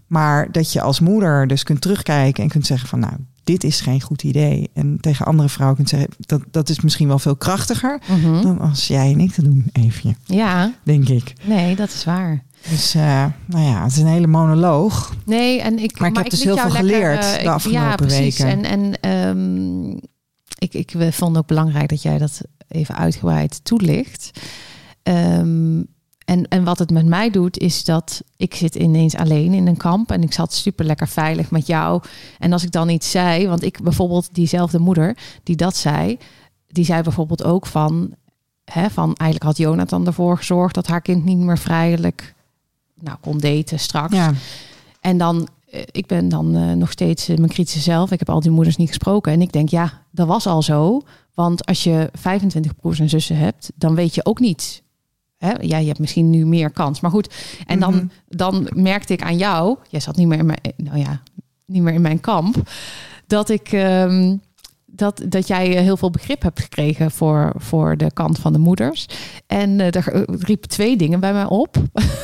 Maar 0.06 0.52
dat 0.52 0.72
je 0.72 0.80
als 0.80 1.00
moeder 1.00 1.46
dus 1.46 1.62
kunt 1.62 1.80
terugkijken 1.80 2.42
en 2.42 2.48
kunt 2.48 2.66
zeggen 2.66 2.88
van 2.88 2.98
nou, 2.98 3.12
dit 3.44 3.64
is 3.64 3.80
geen 3.80 4.00
goed 4.00 4.22
idee. 4.22 4.70
En 4.74 4.98
tegen 5.00 5.26
andere 5.26 5.48
vrouwen 5.48 5.76
kunt 5.76 5.88
zeggen, 5.88 6.08
dat, 6.18 6.42
dat 6.50 6.68
is 6.68 6.80
misschien 6.80 7.08
wel 7.08 7.18
veel 7.18 7.36
krachtiger 7.36 8.00
Mhm. 8.08 8.42
dan 8.42 8.58
als 8.58 8.86
jij 8.86 9.12
en 9.12 9.20
ik 9.20 9.32
te 9.32 9.42
doen, 9.42 9.64
even, 9.72 10.16
ja, 10.24 10.72
denk 10.82 11.08
ik. 11.08 11.32
nee, 11.44 11.76
dat 11.76 11.88
is 11.88 12.04
waar. 12.04 12.44
Dus 12.70 12.94
eh, 12.94 13.24
nou 13.46 13.64
ja, 13.64 13.82
het 13.82 13.92
is 13.92 13.98
een 13.98 14.06
hele 14.06 14.26
monoloog. 14.26 15.14
Nee, 15.24 15.60
en 15.60 15.78
ik, 15.78 15.98
Maar 15.98 16.08
ik 16.08 16.16
heb 16.16 16.24
ik 16.24 16.30
dus 16.30 16.42
heel 16.44 16.56
veel 16.56 16.70
lekker, 16.72 16.90
geleerd 16.90 17.24
eh, 17.24 17.30
de 17.32 17.36
ik- 17.38 17.42
Ja, 17.44 17.52
afgelopen 17.54 17.96
precies. 18.06 18.38
weken. 18.38 18.64
En, 18.64 18.64
en 19.00 19.00
ehm, 19.00 19.90
ik, 20.58 20.74
ik 20.74 20.90
eh, 20.94 21.12
vond 21.12 21.36
ook 21.36 21.46
belangrijk 21.46 21.88
dat 21.88 22.02
jij 22.02 22.18
dat 22.18 22.40
even 22.68 22.96
uitgebreid 22.96 23.64
toelicht. 23.64 24.30
Ehm, 25.02 25.82
en, 26.26 26.48
en 26.48 26.64
wat 26.64 26.78
het 26.78 26.90
met 26.90 27.06
mij 27.06 27.30
doet, 27.30 27.58
is 27.58 27.84
dat 27.84 28.22
ik 28.36 28.54
zit 28.54 28.74
ineens 28.74 29.16
alleen 29.16 29.52
in 29.52 29.66
een 29.66 29.76
kamp 29.76 30.10
en 30.10 30.22
ik 30.22 30.32
zat 30.32 30.52
super 30.52 30.84
lekker 30.84 31.08
veilig 31.08 31.50
met 31.50 31.66
jou. 31.66 32.02
En 32.38 32.52
als 32.52 32.62
ik 32.62 32.72
dan 32.72 32.88
iets 32.88 33.10
zei, 33.10 33.48
want 33.48 33.62
ik 33.62 33.82
bijvoorbeeld 33.82 34.28
diezelfde 34.32 34.78
moeder 34.78 35.16
die 35.42 35.56
dat 35.56 35.76
zei, 35.76 36.18
die 36.68 36.84
zei 36.84 37.02
bijvoorbeeld 37.02 37.44
ook 37.44 37.66
van, 37.66 38.14
hè, 38.64 38.90
van 38.90 39.14
eigenlijk 39.14 39.42
had 39.42 39.56
Jonathan 39.56 40.06
ervoor 40.06 40.36
gezorgd 40.36 40.74
dat 40.74 40.86
haar 40.86 41.00
kind 41.00 41.24
niet 41.24 41.38
meer 41.38 41.58
vrijelijk 41.58 42.34
nou, 43.00 43.16
kon 43.20 43.38
daten 43.38 43.78
straks. 43.78 44.14
Ja, 44.14 44.32
En 45.00 45.18
dan, 45.18 45.48
eh, 45.70 45.80
ik 45.90 46.06
ben 46.06 46.28
dan 46.28 46.56
eh, 46.56 46.72
nog 46.72 46.90
steeds 46.90 47.28
eh, 47.28 47.36
mijn 47.36 47.50
kritische 47.50 47.80
zelf. 47.80 48.10
Ik 48.10 48.18
heb 48.18 48.30
al 48.30 48.40
die 48.40 48.50
moeders 48.50 48.76
niet 48.76 48.88
gesproken. 48.88 49.32
En 49.32 49.40
ik 49.40 49.52
denk, 49.52 49.68
ja, 49.68 50.02
dat 50.10 50.26
was 50.26 50.46
al 50.46 50.62
zo. 50.62 51.02
Want 51.34 51.66
als 51.66 51.84
je 51.84 52.10
25 52.12 52.76
broers 52.76 53.00
en 53.00 53.08
zussen 53.08 53.36
hebt, 53.36 53.72
dan 53.74 53.94
weet 53.94 54.14
je 54.14 54.24
ook 54.24 54.40
niet. 54.40 54.84
Hè? 55.46 55.52
Ja, 55.60 55.78
je 55.78 55.86
hebt 55.86 55.98
misschien 55.98 56.30
nu 56.30 56.46
meer 56.46 56.70
kans. 56.70 57.00
Maar 57.00 57.10
goed, 57.10 57.34
en 57.66 57.78
dan, 57.80 57.94
Mhm. 57.94 58.06
dan 58.28 58.68
merkte 58.74 59.12
ik 59.12 59.22
aan 59.22 59.36
jou, 59.36 59.76
jij 59.88 60.00
zat 60.00 60.16
niet 60.16 60.26
meer 60.26 60.38
in 60.38 60.46
mijn, 60.46 60.60
nou 60.76 60.98
ja, 60.98 61.22
niet 61.64 61.82
meer 61.82 61.94
in 61.94 62.00
mijn 62.00 62.20
kamp, 62.20 62.56
dat 63.26 63.48
ik, 63.48 63.72
ehm, 63.72 64.36
dat, 64.86 65.22
dat 65.28 65.46
jij 65.46 65.66
heel 65.66 65.96
veel 65.96 66.10
begrip 66.10 66.42
hebt 66.42 66.60
gekregen 66.60 67.10
voor, 67.10 67.52
voor 67.56 67.96
de 67.96 68.12
kant 68.12 68.38
van 68.38 68.52
de 68.52 68.58
moeders. 68.58 69.06
En 69.46 69.70
uh, 69.78 69.94
er 69.94 70.24
riep 70.26 70.64
twee 70.64 70.96
dingen 70.96 71.20
bij 71.20 71.32
mij 71.32 71.44
op. 71.44 71.76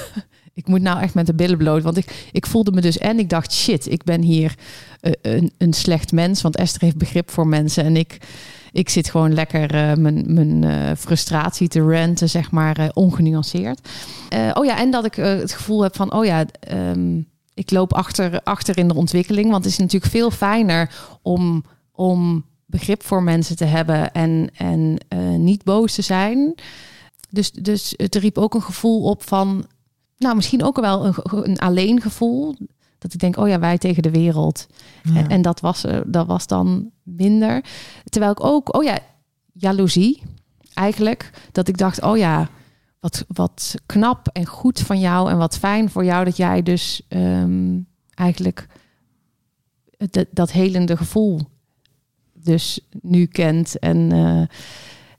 ik 0.55 0.66
moet 0.66 0.81
nou 0.83 1.01
echt 1.01 1.14
met 1.14 1.27
de 1.27 1.35
billen 1.35 1.59
bloot. 1.59 1.83
Want 1.83 1.97
ik, 1.97 2.29
ik 2.33 2.47
voelde 2.47 2.73
me 2.73 2.81
dus 2.81 2.99
en 2.99 3.18
ik 3.18 3.29
dacht, 3.29 3.53
shit, 3.53 3.91
ik 3.91 4.05
ben 4.05 4.23
hier 4.23 4.55
uh, 5.01 5.12
een, 5.23 5.53
een 5.59 5.73
slecht 5.73 6.12
mens. 6.12 6.43
Want 6.43 6.57
Esther 6.57 6.83
heeft 6.83 6.97
begrip 6.97 7.31
voor 7.31 7.47
mensen. 7.47 7.85
En 7.85 7.97
ik, 7.97 8.18
ik 8.73 8.89
zit 8.89 9.11
gewoon 9.11 9.35
lekker 9.35 9.75
uh, 9.75 9.95
mijn, 9.95 10.25
mijn 10.27 10.62
uh, 10.62 10.91
frustratie 10.99 11.68
te 11.68 11.87
renten, 11.87 12.29
zeg 12.29 12.51
maar, 12.51 12.81
uh, 12.81 12.89
ongenuanceerd. 12.93 13.89
oh 14.55 14.64
ja, 14.64 14.79
en 14.79 14.91
dat 14.91 15.05
ik 15.05 15.14
het 15.14 15.53
gevoel 15.53 15.83
heb 15.83 15.97
van, 15.97 16.12
oh 16.12 16.25
ja, 16.25 16.45
um, 16.73 17.29
ik 17.55 17.70
loop 17.70 17.93
achter, 17.93 18.41
achter 18.43 18.79
in 18.79 18.89
de 18.89 18.95
ontwikkeling. 18.95 19.51
Want 19.51 19.64
het 19.64 19.73
is 19.73 19.79
natuurlijk 19.79 20.12
veel 20.12 20.31
fijner 20.31 20.91
om, 21.23 21.64
om 21.93 22.45
begrip 22.66 23.03
voor 23.03 23.23
mensen 23.23 23.57
te 23.57 23.64
hebben 23.64 24.12
en, 24.12 24.51
en 24.57 24.99
niet 25.45 25.64
boos 25.64 25.95
te 25.95 26.03
zijn. 26.03 26.55
Dus, 27.31 27.51
dus 27.51 27.95
het 27.97 28.14
riep 28.14 28.39
ook 28.39 28.55
een 28.55 28.62
gevoel 28.62 29.03
op 29.03 29.23
van, 29.23 29.66
nou, 30.18 30.37
misschien 30.37 30.62
ook 30.62 30.81
wel 30.81 31.07
een, 31.07 31.14
een 31.23 31.59
alleen 31.59 32.01
gevoel. 32.01 32.57
Dat 33.03 33.14
ik 33.14 33.20
denk, 33.20 33.36
oh 33.36 33.48
ja, 33.48 33.59
wij 33.59 33.78
tegen 33.78 34.03
de 34.03 34.11
wereld. 34.11 34.66
Ja. 35.03 35.16
En, 35.16 35.28
en, 35.28 35.42
dat, 35.42 35.61
was, 35.61 35.84
dat 36.07 36.26
was 36.26 36.46
dan 36.46 36.90
minder. 37.03 37.64
Terwijl 38.05 38.32
ik 38.32 38.44
ook, 38.44 38.74
oh 38.74 38.84
ja, 38.84 38.98
jaloezie 39.53 40.22
eigenlijk. 40.74 41.30
Dat 41.53 41.68
ik 41.68 41.78
dacht, 41.78 42.03
oh 42.03 42.16
ja, 42.16 42.48
wat, 43.00 43.24
wat 43.28 43.74
knap 43.86 44.28
en 44.28 44.46
goed 44.46 44.80
van 44.80 45.00
jou. 45.00 45.30
En 45.30 45.38
wat 45.38 45.59
fijn 45.59 45.90
voor 45.90 46.05
jou 46.05 46.24
dat 46.24 46.36
jij 46.36 46.62
dus 46.62 47.03
um, 47.09 47.86
eigenlijk 48.14 48.66
dat, 50.11 50.26
dat 50.30 50.53
helende 50.53 50.96
gevoel 50.96 51.40
dus 52.32 52.80
nu 53.00 53.26
kent. 53.26 53.78
En, 53.78 53.96
uh, 53.96 54.42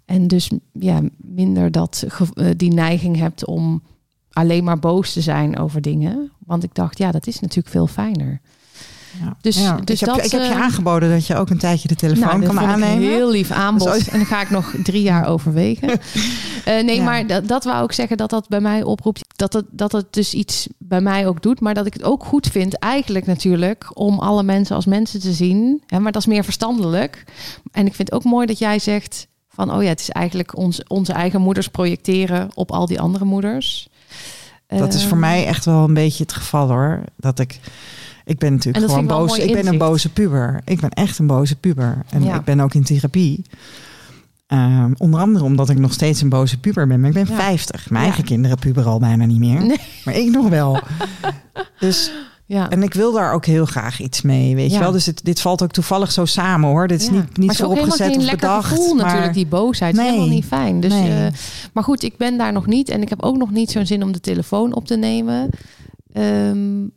en 0.05 0.27
dus 0.27 0.51
ja, 0.71 1.01
minder 1.17 1.71
dat, 1.71 2.05
uh, 2.36 2.49
die 2.57 2.73
neiging 2.73 3.17
hebt 3.17 3.45
om 3.45 3.84
alleen 4.34 4.63
maar 4.63 4.79
boos 4.79 5.13
te 5.13 5.21
zijn 5.21 5.59
over 5.59 5.81
dingen. 5.81 6.31
Want 6.45 6.63
ik 6.63 6.75
dacht, 6.75 6.97
ja, 6.97 7.11
dat 7.11 7.27
is 7.27 7.39
natuurlijk 7.39 7.69
veel 7.69 7.88
fijner. 7.88 8.41
Ja. 9.21 9.38
Dus, 9.41 9.57
ja, 9.57 9.75
dus 9.84 10.01
ik, 10.01 10.07
heb, 10.07 10.15
dat, 10.15 10.25
ik 10.25 10.31
heb 10.31 10.41
je 10.41 10.53
aangeboden 10.53 11.09
dat 11.09 11.27
je 11.27 11.36
ook 11.36 11.49
een 11.49 11.57
tijdje 11.57 11.88
de 11.88 11.95
telefoon 11.95 12.39
nou, 12.39 12.55
kan 12.55 12.59
aannemen. 12.59 13.07
heel 13.07 13.31
lief 13.31 13.51
aanbod. 13.51 13.93
Dus, 13.93 14.09
en 14.09 14.17
dan 14.17 14.25
ga 14.25 14.41
ik 14.41 14.49
nog 14.49 14.73
drie 14.84 15.01
jaar 15.01 15.27
overwegen. 15.27 15.89
uh, 15.89 15.95
nee, 16.65 16.95
ja. 16.95 17.03
maar 17.03 17.27
dat, 17.27 17.47
dat 17.47 17.63
wou 17.63 17.84
ik 17.84 17.91
zeggen 17.91 18.17
dat 18.17 18.29
dat 18.29 18.47
bij 18.47 18.61
mij 18.61 18.84
oproept. 18.84 19.21
Dat 19.36 19.53
het, 19.53 19.65
dat 19.71 19.91
het 19.91 20.13
dus 20.13 20.34
iets 20.34 20.67
bij 20.77 21.01
mij 21.01 21.27
ook 21.27 21.41
doet. 21.41 21.59
Maar 21.59 21.73
dat 21.73 21.86
ik 21.86 21.93
het 21.93 22.03
ook 22.03 22.25
goed 22.25 22.47
vind, 22.47 22.79
eigenlijk 22.79 23.25
natuurlijk, 23.25 23.99
om 23.99 24.19
alle 24.19 24.43
mensen 24.43 24.75
als 24.75 24.86
mensen 24.86 25.19
te 25.19 25.34
zien. 25.34 25.81
Hè, 25.88 25.99
maar 25.99 26.11
dat 26.11 26.21
is 26.21 26.27
meer 26.27 26.43
verstandelijk. 26.43 27.23
En 27.71 27.86
ik 27.86 27.95
vind 27.95 28.09
het 28.09 28.17
ook 28.17 28.31
mooi 28.31 28.45
dat 28.45 28.59
jij 28.59 28.79
zegt 28.79 29.27
van, 29.49 29.73
oh 29.73 29.84
ja, 29.84 29.89
het 29.89 29.99
is 29.99 30.09
eigenlijk 30.09 30.57
ons, 30.57 30.84
onze 30.88 31.13
eigen 31.13 31.41
moeders 31.41 31.67
projecteren 31.67 32.49
op 32.53 32.71
al 32.71 32.86
die 32.86 32.99
andere 32.99 33.25
moeders. 33.25 33.88
Dat 34.78 34.93
is 34.93 35.05
voor 35.05 35.17
mij 35.17 35.45
echt 35.45 35.65
wel 35.65 35.84
een 35.84 35.93
beetje 35.93 36.24
het 36.24 36.34
geval 36.34 36.67
hoor. 36.67 36.99
Dat 37.15 37.39
ik. 37.39 37.59
Ik 38.26 38.38
ben 38.39 38.53
natuurlijk 38.53 38.86
gewoon 38.86 39.07
boos. 39.07 39.38
Ik 39.38 39.53
ben 39.53 39.67
een 39.67 39.78
boze 39.78 40.09
puber. 40.09 40.61
Ik 40.65 40.80
ben 40.80 40.89
echt 40.89 41.19
een 41.19 41.28
boze 41.28 41.55
puber. 41.55 41.97
En 42.09 42.24
ja. 42.24 42.36
ik 42.36 42.43
ben 42.43 42.59
ook 42.59 42.74
in 42.74 42.84
therapie. 42.84 43.45
Um, 44.47 44.93
onder 44.97 45.19
andere 45.19 45.45
omdat 45.45 45.69
ik 45.69 45.78
nog 45.78 45.93
steeds 45.93 46.21
een 46.21 46.30
boze 46.30 46.59
puber 46.59 46.88
ben. 46.88 46.99
Maar 46.99 47.09
ik 47.09 47.15
ben 47.15 47.28
ja. 47.30 47.36
50. 47.36 47.89
Mijn 47.89 48.03
ja. 48.03 48.09
eigen 48.09 48.26
kinderen 48.26 48.57
puberen 48.57 48.91
al 48.91 48.99
bijna 48.99 49.26
niet 49.26 49.39
meer. 49.39 49.61
Nee. 49.65 49.80
Maar 50.05 50.15
ik 50.15 50.32
nog 50.32 50.49
wel. 50.49 50.80
dus 51.80 52.11
ja. 52.46 52.70
En 52.70 52.84
ik 52.84 52.94
wil 52.94 53.12
daar 53.12 53.34
ook 53.34 53.46
heel 53.46 53.66
graag 53.66 54.00
iets 54.00 54.22
mee, 54.22 54.56
weet 54.56 54.70
ja. 54.70 54.78
je 54.78 54.84
wel. 54.84 54.91
Dus 54.91 55.06
het, 55.06 55.24
dit 55.24 55.41
valt 55.41 55.64
ook 55.64 55.72
toevallig 55.72 56.12
zo 56.12 56.26
samen, 56.26 56.70
hoor. 56.70 56.88
Dit 56.88 57.02
is 57.02 57.08
ja. 57.08 57.14
niet, 57.14 57.38
niet 57.38 57.48
maar 57.48 57.56
zo 57.56 57.70
opgezet 57.70 58.18
of 58.18 58.30
bedacht. 58.30 58.68
gevoel 58.68 58.96
maar... 58.96 59.06
natuurlijk, 59.06 59.34
die 59.34 59.46
boosheid. 59.46 59.96
Nee. 59.96 60.06
is 60.06 60.12
helemaal 60.12 60.34
niet 60.34 60.46
fijn. 60.46 60.80
Dus, 60.80 60.94
nee. 60.94 61.26
uh, 61.26 61.34
maar 61.74 61.84
goed, 61.84 62.04
ik 62.04 62.18
ben 62.18 62.38
daar 62.38 62.54
nog 62.54 62.66
niet. 62.66 62.89
En 62.89 63.02
ik 63.02 63.10
heb 63.10 63.24
ook 63.24 63.38
nog 63.38 63.52
niet 63.52 63.72
zo'n 63.72 63.86
zin 63.86 64.04
om 64.04 64.12
de 64.12 64.20
telefoon 64.20 64.76
op 64.76 64.86
te 64.86 64.96
nemen. 64.96 65.50
Um, 66.14 66.91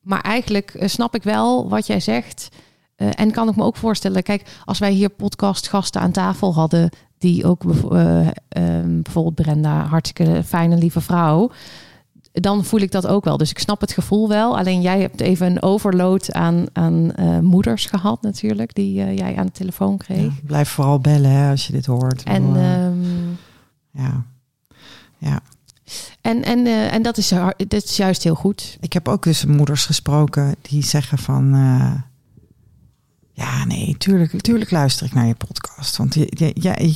maar 0.00 0.20
eigenlijk 0.20 0.74
uh, 0.74 0.88
snap 0.88 1.14
ik 1.14 1.22
wel 1.22 1.68
wat 1.68 1.86
jij 1.86 2.00
zegt. 2.00 2.48
Uh, 2.96 3.08
en 3.14 3.30
kan 3.30 3.48
ik 3.48 3.56
me 3.56 3.64
ook 3.64 3.76
voorstellen, 3.76 4.22
kijk, 4.22 4.46
als 4.64 4.78
wij 4.78 4.92
hier 4.92 5.08
podcastgasten 5.08 6.00
aan 6.00 6.12
tafel 6.12 6.54
hadden... 6.54 6.90
die 7.18 7.44
ook 7.44 7.62
bijvoorbeeld 9.02 9.34
Brenda, 9.34 9.84
hartstikke 9.84 10.42
fijne, 10.44 10.76
lieve 10.76 11.00
vrouw 11.00 11.50
dan 12.40 12.64
voel 12.64 12.80
ik 12.80 12.90
dat 12.90 13.06
ook 13.06 13.24
wel. 13.24 13.36
Dus 13.36 13.50
ik 13.50 13.58
snap 13.58 13.80
het 13.80 13.92
gevoel 13.92 14.28
wel. 14.28 14.58
Alleen 14.58 14.80
jij 14.80 15.00
hebt 15.00 15.20
even 15.20 15.46
een 15.46 15.62
overload 15.62 16.32
aan, 16.32 16.66
aan 16.72 17.10
uh, 17.18 17.38
moeders 17.38 17.86
gehad 17.86 18.22
natuurlijk, 18.22 18.74
die 18.74 18.98
uh, 18.98 19.16
jij 19.16 19.36
aan 19.36 19.46
de 19.46 19.52
telefoon 19.52 19.96
kreeg. 19.96 20.18
Ja, 20.18 20.32
blijf 20.44 20.68
vooral 20.68 20.98
bellen 20.98 21.30
hè, 21.30 21.50
als 21.50 21.66
je 21.66 21.72
dit 21.72 21.86
hoort. 21.86 22.22
En 22.22 22.56
um, 22.56 23.38
ja, 23.90 24.24
ja. 25.18 25.40
En, 26.20 26.42
en, 26.42 26.58
uh, 26.58 26.92
en 26.92 27.02
dat, 27.02 27.18
is, 27.18 27.28
dat 27.56 27.84
is 27.84 27.96
juist 27.96 28.22
heel 28.22 28.34
goed. 28.34 28.76
Ik 28.80 28.92
heb 28.92 29.08
ook 29.08 29.22
dus 29.22 29.44
moeders 29.44 29.84
gesproken 29.84 30.54
die 30.60 30.84
zeggen 30.84 31.18
van... 31.18 31.50
ja, 33.32 33.64
nee, 33.64 33.96
tuurlijk, 33.98 34.40
tuurlijk 34.40 34.70
luister 34.70 35.06
ik 35.06 35.14
naar 35.14 35.26
je 35.26 35.34
podcast. 35.34 35.96
Want 35.96 36.16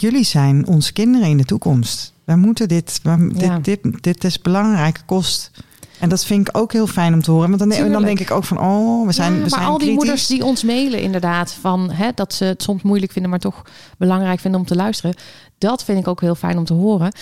jullie 0.01 0.25
zijn 0.25 0.67
onze 0.67 0.93
kinderen 0.93 1.29
in 1.29 1.37
de 1.37 1.45
toekomst. 1.45 2.13
Wij 2.31 2.39
moeten 2.39 2.69
dit, 2.69 3.01
wij, 3.03 3.31
ja. 3.35 3.59
dit, 3.59 3.83
dit, 3.83 4.03
dit 4.03 4.25
is 4.25 4.41
belangrijke 4.41 5.01
kost. 5.07 5.51
En 5.99 6.09
dat 6.09 6.25
vind 6.25 6.49
ik 6.49 6.57
ook 6.57 6.73
heel 6.73 6.87
fijn 6.87 7.15
om 7.15 7.23
te 7.23 7.31
horen. 7.31 7.49
Want 7.49 7.71
dan, 7.71 7.93
dan 7.93 8.03
denk 8.03 8.21
ik 8.21 8.31
ook 8.31 8.45
van, 8.45 8.61
oh, 8.61 9.07
we 9.07 9.13
zijn, 9.13 9.33
ja, 9.33 9.35
we 9.35 9.41
maar 9.41 9.51
zijn 9.51 9.65
al 9.65 9.79
die 9.79 9.87
kritisch. 9.87 9.97
moeders 9.97 10.27
die 10.27 10.45
ons 10.45 10.65
mailen 10.65 11.01
inderdaad... 11.01 11.53
van 11.53 11.91
hè, 11.91 12.11
dat 12.15 12.35
ze 12.35 12.45
het 12.45 12.63
soms 12.63 12.83
moeilijk 12.83 13.13
vinden... 13.13 13.31
maar 13.31 13.41
toch 13.41 13.63
belangrijk 13.99 14.41
vinden 14.41 14.61
om 14.61 14.67
te 14.67 14.75
luisteren. 14.75 15.17
Dat 15.59 15.85
vind 15.85 15.99
ik 15.99 16.09
ook 16.09 16.21
heel 16.21 16.35
fijn 16.35 16.59
om 16.59 16.65
te 16.65 16.73
horen. 16.73 17.13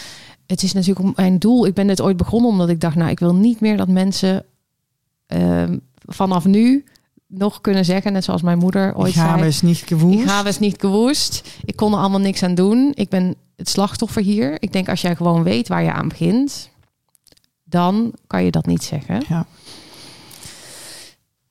Het 0.46 0.62
is 0.62 0.72
natuurlijk 0.72 1.16
mijn 1.16 1.38
doel. 1.38 1.66
Ik 1.66 1.74
ben 1.74 1.86
dit 1.86 2.00
ooit 2.00 2.16
begonnen 2.16 2.50
omdat 2.50 2.68
ik 2.68 2.80
dacht... 2.80 2.96
nou, 2.96 3.10
ik 3.10 3.18
wil 3.18 3.34
niet 3.34 3.60
meer 3.60 3.76
dat 3.76 3.88
mensen 3.88 4.44
uh, 5.34 5.62
vanaf 6.06 6.44
nu 6.44 6.84
nog 7.28 7.60
kunnen 7.60 7.84
zeggen, 7.84 8.12
net 8.12 8.24
zoals 8.24 8.42
mijn 8.42 8.58
moeder 8.58 8.96
ooit 8.96 9.08
ik 9.08 9.14
zei. 9.14 9.42
eens 9.42 9.62
niet 9.62 9.82
gewoest. 9.86 10.20
Ik 10.20 10.28
ga 10.28 10.44
eens 10.44 10.58
niet 10.58 10.80
gewoest. 10.80 11.48
Ik 11.64 11.76
kon 11.76 11.92
er 11.92 11.98
allemaal 11.98 12.20
niks 12.20 12.42
aan 12.42 12.54
doen. 12.54 12.92
Ik 12.94 13.08
ben 13.08 13.34
het 13.56 13.68
slachtoffer 13.68 14.22
hier. 14.22 14.62
Ik 14.62 14.72
denk 14.72 14.88
als 14.88 15.00
jij 15.00 15.16
gewoon 15.16 15.42
weet 15.42 15.68
waar 15.68 15.82
je 15.82 15.92
aan 15.92 16.08
begint, 16.08 16.70
dan 17.64 18.14
kan 18.26 18.44
je 18.44 18.50
dat 18.50 18.66
niet 18.66 18.82
zeggen. 18.82 19.24
Ja. 19.28 19.46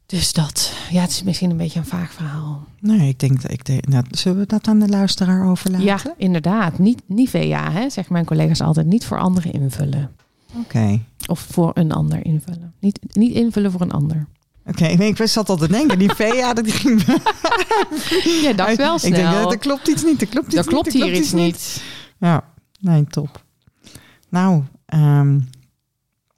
Dus 0.06 0.34
dat, 0.34 0.74
ja, 0.90 1.02
het 1.02 1.10
is 1.10 1.24
misschien 1.24 1.50
een 1.50 1.58
beetje 1.58 1.80
een 1.80 1.86
vaag 1.86 2.12
verhaal. 2.12 2.66
Nee, 2.80 3.10
ik 3.10 3.20
denk 3.20 3.42
dat 3.42 3.52
ik 3.52 3.66
denk, 3.66 3.88
nou, 3.88 4.04
zullen 4.10 4.40
we 4.40 4.46
dat 4.46 4.68
aan 4.68 4.80
de 4.80 4.88
luisteraar 4.88 5.50
overlaten? 5.50 5.86
Ja, 5.86 6.00
inderdaad. 6.18 6.80
Niet, 6.80 7.02
niet 7.06 7.30
VA, 7.30 7.72
hè, 7.72 7.90
zeggen 7.90 8.14
mijn 8.14 8.26
collega's 8.26 8.62
altijd. 8.62 8.86
Niet 8.86 9.06
voor 9.06 9.20
anderen 9.20 9.52
invullen. 9.52 10.12
Oké. 10.50 10.60
Okay. 10.60 11.04
Of 11.26 11.40
voor 11.40 11.72
een 11.74 11.92
ander 11.92 12.26
invullen. 12.26 12.74
Niet, 12.80 13.00
niet 13.16 13.34
invullen 13.34 13.72
voor 13.72 13.82
een 13.82 13.92
ander. 13.92 14.28
Oké, 14.68 14.84
okay, 14.84 14.94
nee, 14.94 15.10
ik 15.10 15.28
zat 15.28 15.50
al 15.50 15.56
te 15.56 15.68
denken, 15.68 16.00
die 16.00 16.12
VA, 16.16 16.54
dat 16.54 16.72
ging... 16.72 17.04
ja, 18.44 18.54
dacht 18.54 18.76
wel 18.76 19.00
snel. 19.00 19.12
Ik 19.12 19.16
denk, 19.16 19.32
dat, 19.32 19.50
dat 19.50 19.58
klopt 19.58 19.88
iets 19.88 20.04
niet, 20.04 20.20
dat 20.20 20.30
klopt 20.30 20.48
iets 20.48 20.56
dat 20.56 20.66
klopt 20.66 20.94
niet. 20.94 21.04
hier 21.04 21.14
iets 21.14 21.32
niet. 21.32 21.44
niet. 21.44 21.84
Ja, 22.18 22.44
nee, 22.80 23.06
top. 23.06 23.44
Nou, 24.30 24.64
um, 24.94 25.50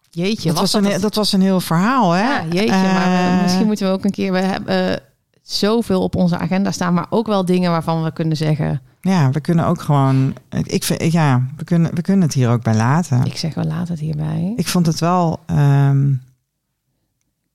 jeetje, 0.09 0.49
dat 0.49 0.59
was, 0.59 0.71
dat, 0.71 0.86
een, 0.86 1.01
dat 1.01 1.15
was 1.15 1.34
een 1.34 1.41
heel 1.41 1.59
verhaal, 1.59 2.11
hè? 2.11 2.23
Ja, 2.23 2.45
jeetje, 2.49 2.75
uh, 2.75 2.93
maar 2.93 3.36
we, 3.36 3.41
misschien 3.41 3.65
moeten 3.65 3.88
we 3.88 3.93
ook 3.93 4.05
een 4.05 4.11
keer... 4.11 4.32
We 4.32 4.39
hebben 4.39 4.89
uh, 4.89 4.95
zoveel 5.41 6.01
op 6.01 6.15
onze 6.15 6.38
agenda 6.38 6.71
staan, 6.71 6.93
maar 6.93 7.07
ook 7.09 7.27
wel 7.27 7.45
dingen 7.45 7.71
waarvan 7.71 8.03
we 8.03 8.13
kunnen 8.13 8.38
zeggen... 8.38 8.82
Ja, 9.01 9.30
we 9.30 9.39
kunnen 9.39 9.65
ook 9.65 9.82
gewoon... 9.82 10.34
Ik 10.63 10.84
vind, 10.84 11.11
ja, 11.11 11.45
we 11.57 11.63
kunnen, 11.63 11.95
we 11.95 12.01
kunnen 12.01 12.23
het 12.23 12.34
hier 12.34 12.49
ook 12.49 12.63
bij 12.63 12.75
laten. 12.75 13.25
Ik 13.25 13.38
zeg 13.38 13.53
wel, 13.53 13.65
laat 13.65 13.88
het 13.88 13.99
hierbij. 13.99 14.53
Ik 14.55 14.67
vond 14.67 14.86
het 14.86 14.99
wel... 14.99 15.39
Um, 15.51 16.11
ik 16.11 16.28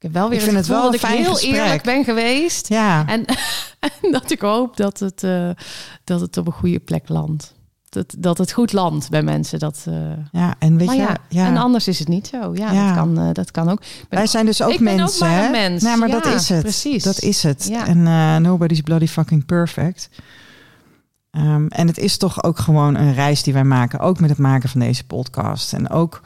heb 0.05 0.13
wel 0.13 0.29
weer 0.29 0.39
ik 0.39 0.45
vind 0.45 0.57
het, 0.57 0.67
het 0.67 0.77
wel 0.77 0.85
dat 0.91 0.95
ik 0.95 1.01
heel 1.01 1.33
gesprek. 1.35 1.55
eerlijk 1.55 1.83
ben 1.83 2.05
geweest. 2.05 2.69
Ja. 2.69 3.07
En, 3.07 3.25
en 4.03 4.11
dat 4.11 4.31
ik 4.31 4.41
hoop 4.41 4.77
dat 4.77 4.99
het, 4.99 5.23
uh, 5.23 5.51
dat 6.05 6.21
het 6.21 6.37
op 6.37 6.47
een 6.47 6.53
goede 6.53 6.79
plek 6.79 7.09
landt. 7.09 7.55
Dat, 7.89 8.15
dat 8.19 8.39
het 8.39 8.53
goed 8.53 8.73
landt 8.73 9.11
bij 9.11 9.23
mensen. 9.23 9.59
Dat, 9.59 9.85
uh... 9.89 9.95
Ja, 10.33 10.55
en 10.59 10.77
weet 10.77 10.91
je... 10.91 10.97
Ja, 10.97 11.17
ja. 11.29 11.47
En 11.47 11.57
anders 11.57 11.89
is 11.89 11.99
het 11.99 12.09
niet 12.09 12.27
zo. 12.27 12.55
Ja, 12.55 12.73
Ja. 12.73 12.87
Dat, 12.87 12.97
kan, 12.97 13.21
uh, 13.21 13.33
dat 13.33 13.51
kan 13.51 13.69
ook. 13.71 13.81
Ben- 13.81 14.19
Wij 14.19 14.27
zijn 14.27 14.47
dus 14.47 14.63
ook 14.63 14.71
ik 14.71 14.81
ben 14.81 14.97
mensen, 14.97 15.27
ook 15.27 15.33
maar 15.33 15.41
hè? 15.41 15.45
een 15.47 15.51
mens. 15.51 15.83
Nee, 15.83 15.97
maar 15.97 16.09
Ja, 16.09 16.21
dat 16.21 16.35
is 16.35 16.49
het. 16.49 16.63
Precies. 16.63 17.03
Dat 17.03 17.21
is 17.21 17.43
het. 17.43 17.71
En 17.87 18.03
nobody's 18.43 18.81
bloody 18.81 19.07
fucking 19.07 19.47
perfect. 19.47 20.09
Um, 21.37 21.69
en 21.69 21.87
het 21.87 21.99
is 21.99 22.17
toch 22.17 22.43
ook 22.43 22.59
gewoon 22.59 22.95
een 22.95 23.15
reis 23.15 23.43
die 23.43 23.53
wij 23.53 23.65
maken. 23.65 23.99
Ook 23.99 24.21
met 24.21 24.31
het 24.31 24.39
maken 24.39 24.69
van 24.69 24.81
deze 24.81 25.05
podcast. 25.05 25.73
En 25.73 25.91
ook, 25.91 26.21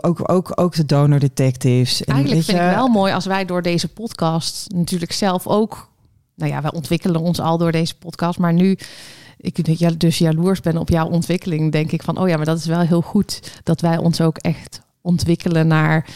ook, 0.00 0.32
ook, 0.32 0.52
ook 0.54 0.74
de 0.74 0.86
donor 0.86 1.18
detectives. 1.18 2.04
En 2.04 2.14
Eigenlijk 2.14 2.44
vind 2.44 2.58
je, 2.58 2.64
ik 2.64 2.74
wel 2.74 2.88
mooi 2.88 3.12
als 3.12 3.26
wij 3.26 3.44
door 3.44 3.62
deze 3.62 3.88
podcast 3.88 4.72
natuurlijk 4.74 5.12
zelf 5.12 5.46
ook... 5.46 5.88
Nou 6.34 6.52
ja, 6.52 6.62
wij 6.62 6.72
ontwikkelen 6.72 7.20
ons 7.20 7.40
al 7.40 7.58
door 7.58 7.72
deze 7.72 7.98
podcast. 7.98 8.38
Maar 8.38 8.52
nu 8.52 8.78
ik 9.40 9.78
ja, 9.78 9.90
dus 9.90 10.18
jaloers 10.18 10.60
ben 10.60 10.76
op 10.76 10.88
jouw 10.88 11.08
ontwikkeling, 11.08 11.72
denk 11.72 11.92
ik 11.92 12.02
van... 12.02 12.18
oh 12.18 12.28
ja, 12.28 12.36
maar 12.36 12.44
dat 12.44 12.58
is 12.58 12.66
wel 12.66 12.80
heel 12.80 13.00
goed 13.00 13.60
dat 13.62 13.80
wij 13.80 13.98
ons 13.98 14.20
ook 14.20 14.38
echt 14.38 14.80
ontwikkelen 15.00 15.66
naar 15.66 16.06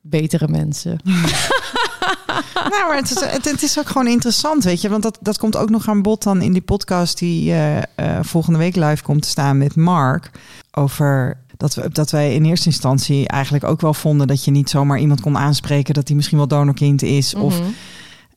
betere 0.00 0.48
mensen. 0.48 1.00
nou, 2.70 2.86
maar 2.86 2.96
het 2.96 3.10
is, 3.10 3.20
het, 3.20 3.44
het 3.44 3.62
is 3.62 3.78
ook 3.78 3.86
gewoon 3.86 4.06
interessant, 4.06 4.64
weet 4.64 4.80
je. 4.80 4.88
Want 4.88 5.02
dat, 5.02 5.18
dat 5.20 5.38
komt 5.38 5.56
ook 5.56 5.70
nog 5.70 5.88
aan 5.88 6.02
bod 6.02 6.22
dan 6.22 6.42
in 6.42 6.52
die 6.52 6.62
podcast 6.62 7.18
die 7.18 7.52
eh, 7.52 7.76
eh, 7.78 8.18
volgende 8.22 8.58
week 8.58 8.76
live 8.76 9.02
komt 9.02 9.22
te 9.22 9.28
staan 9.28 9.58
met 9.58 9.76
Mark. 9.76 10.30
Over 10.70 11.38
dat, 11.56 11.74
we, 11.74 11.88
dat 11.92 12.10
wij 12.10 12.34
in 12.34 12.44
eerste 12.44 12.66
instantie 12.66 13.28
eigenlijk 13.28 13.64
ook 13.64 13.80
wel 13.80 13.94
vonden 13.94 14.26
dat 14.26 14.44
je 14.44 14.50
niet 14.50 14.70
zomaar 14.70 14.98
iemand 14.98 15.20
kon 15.20 15.38
aanspreken 15.38 15.94
dat 15.94 16.06
hij 16.06 16.16
misschien 16.16 16.38
wel 16.38 16.48
donorkind 16.48 17.02
is. 17.02 17.34
Of 17.34 17.60
Mhm. 17.60 17.68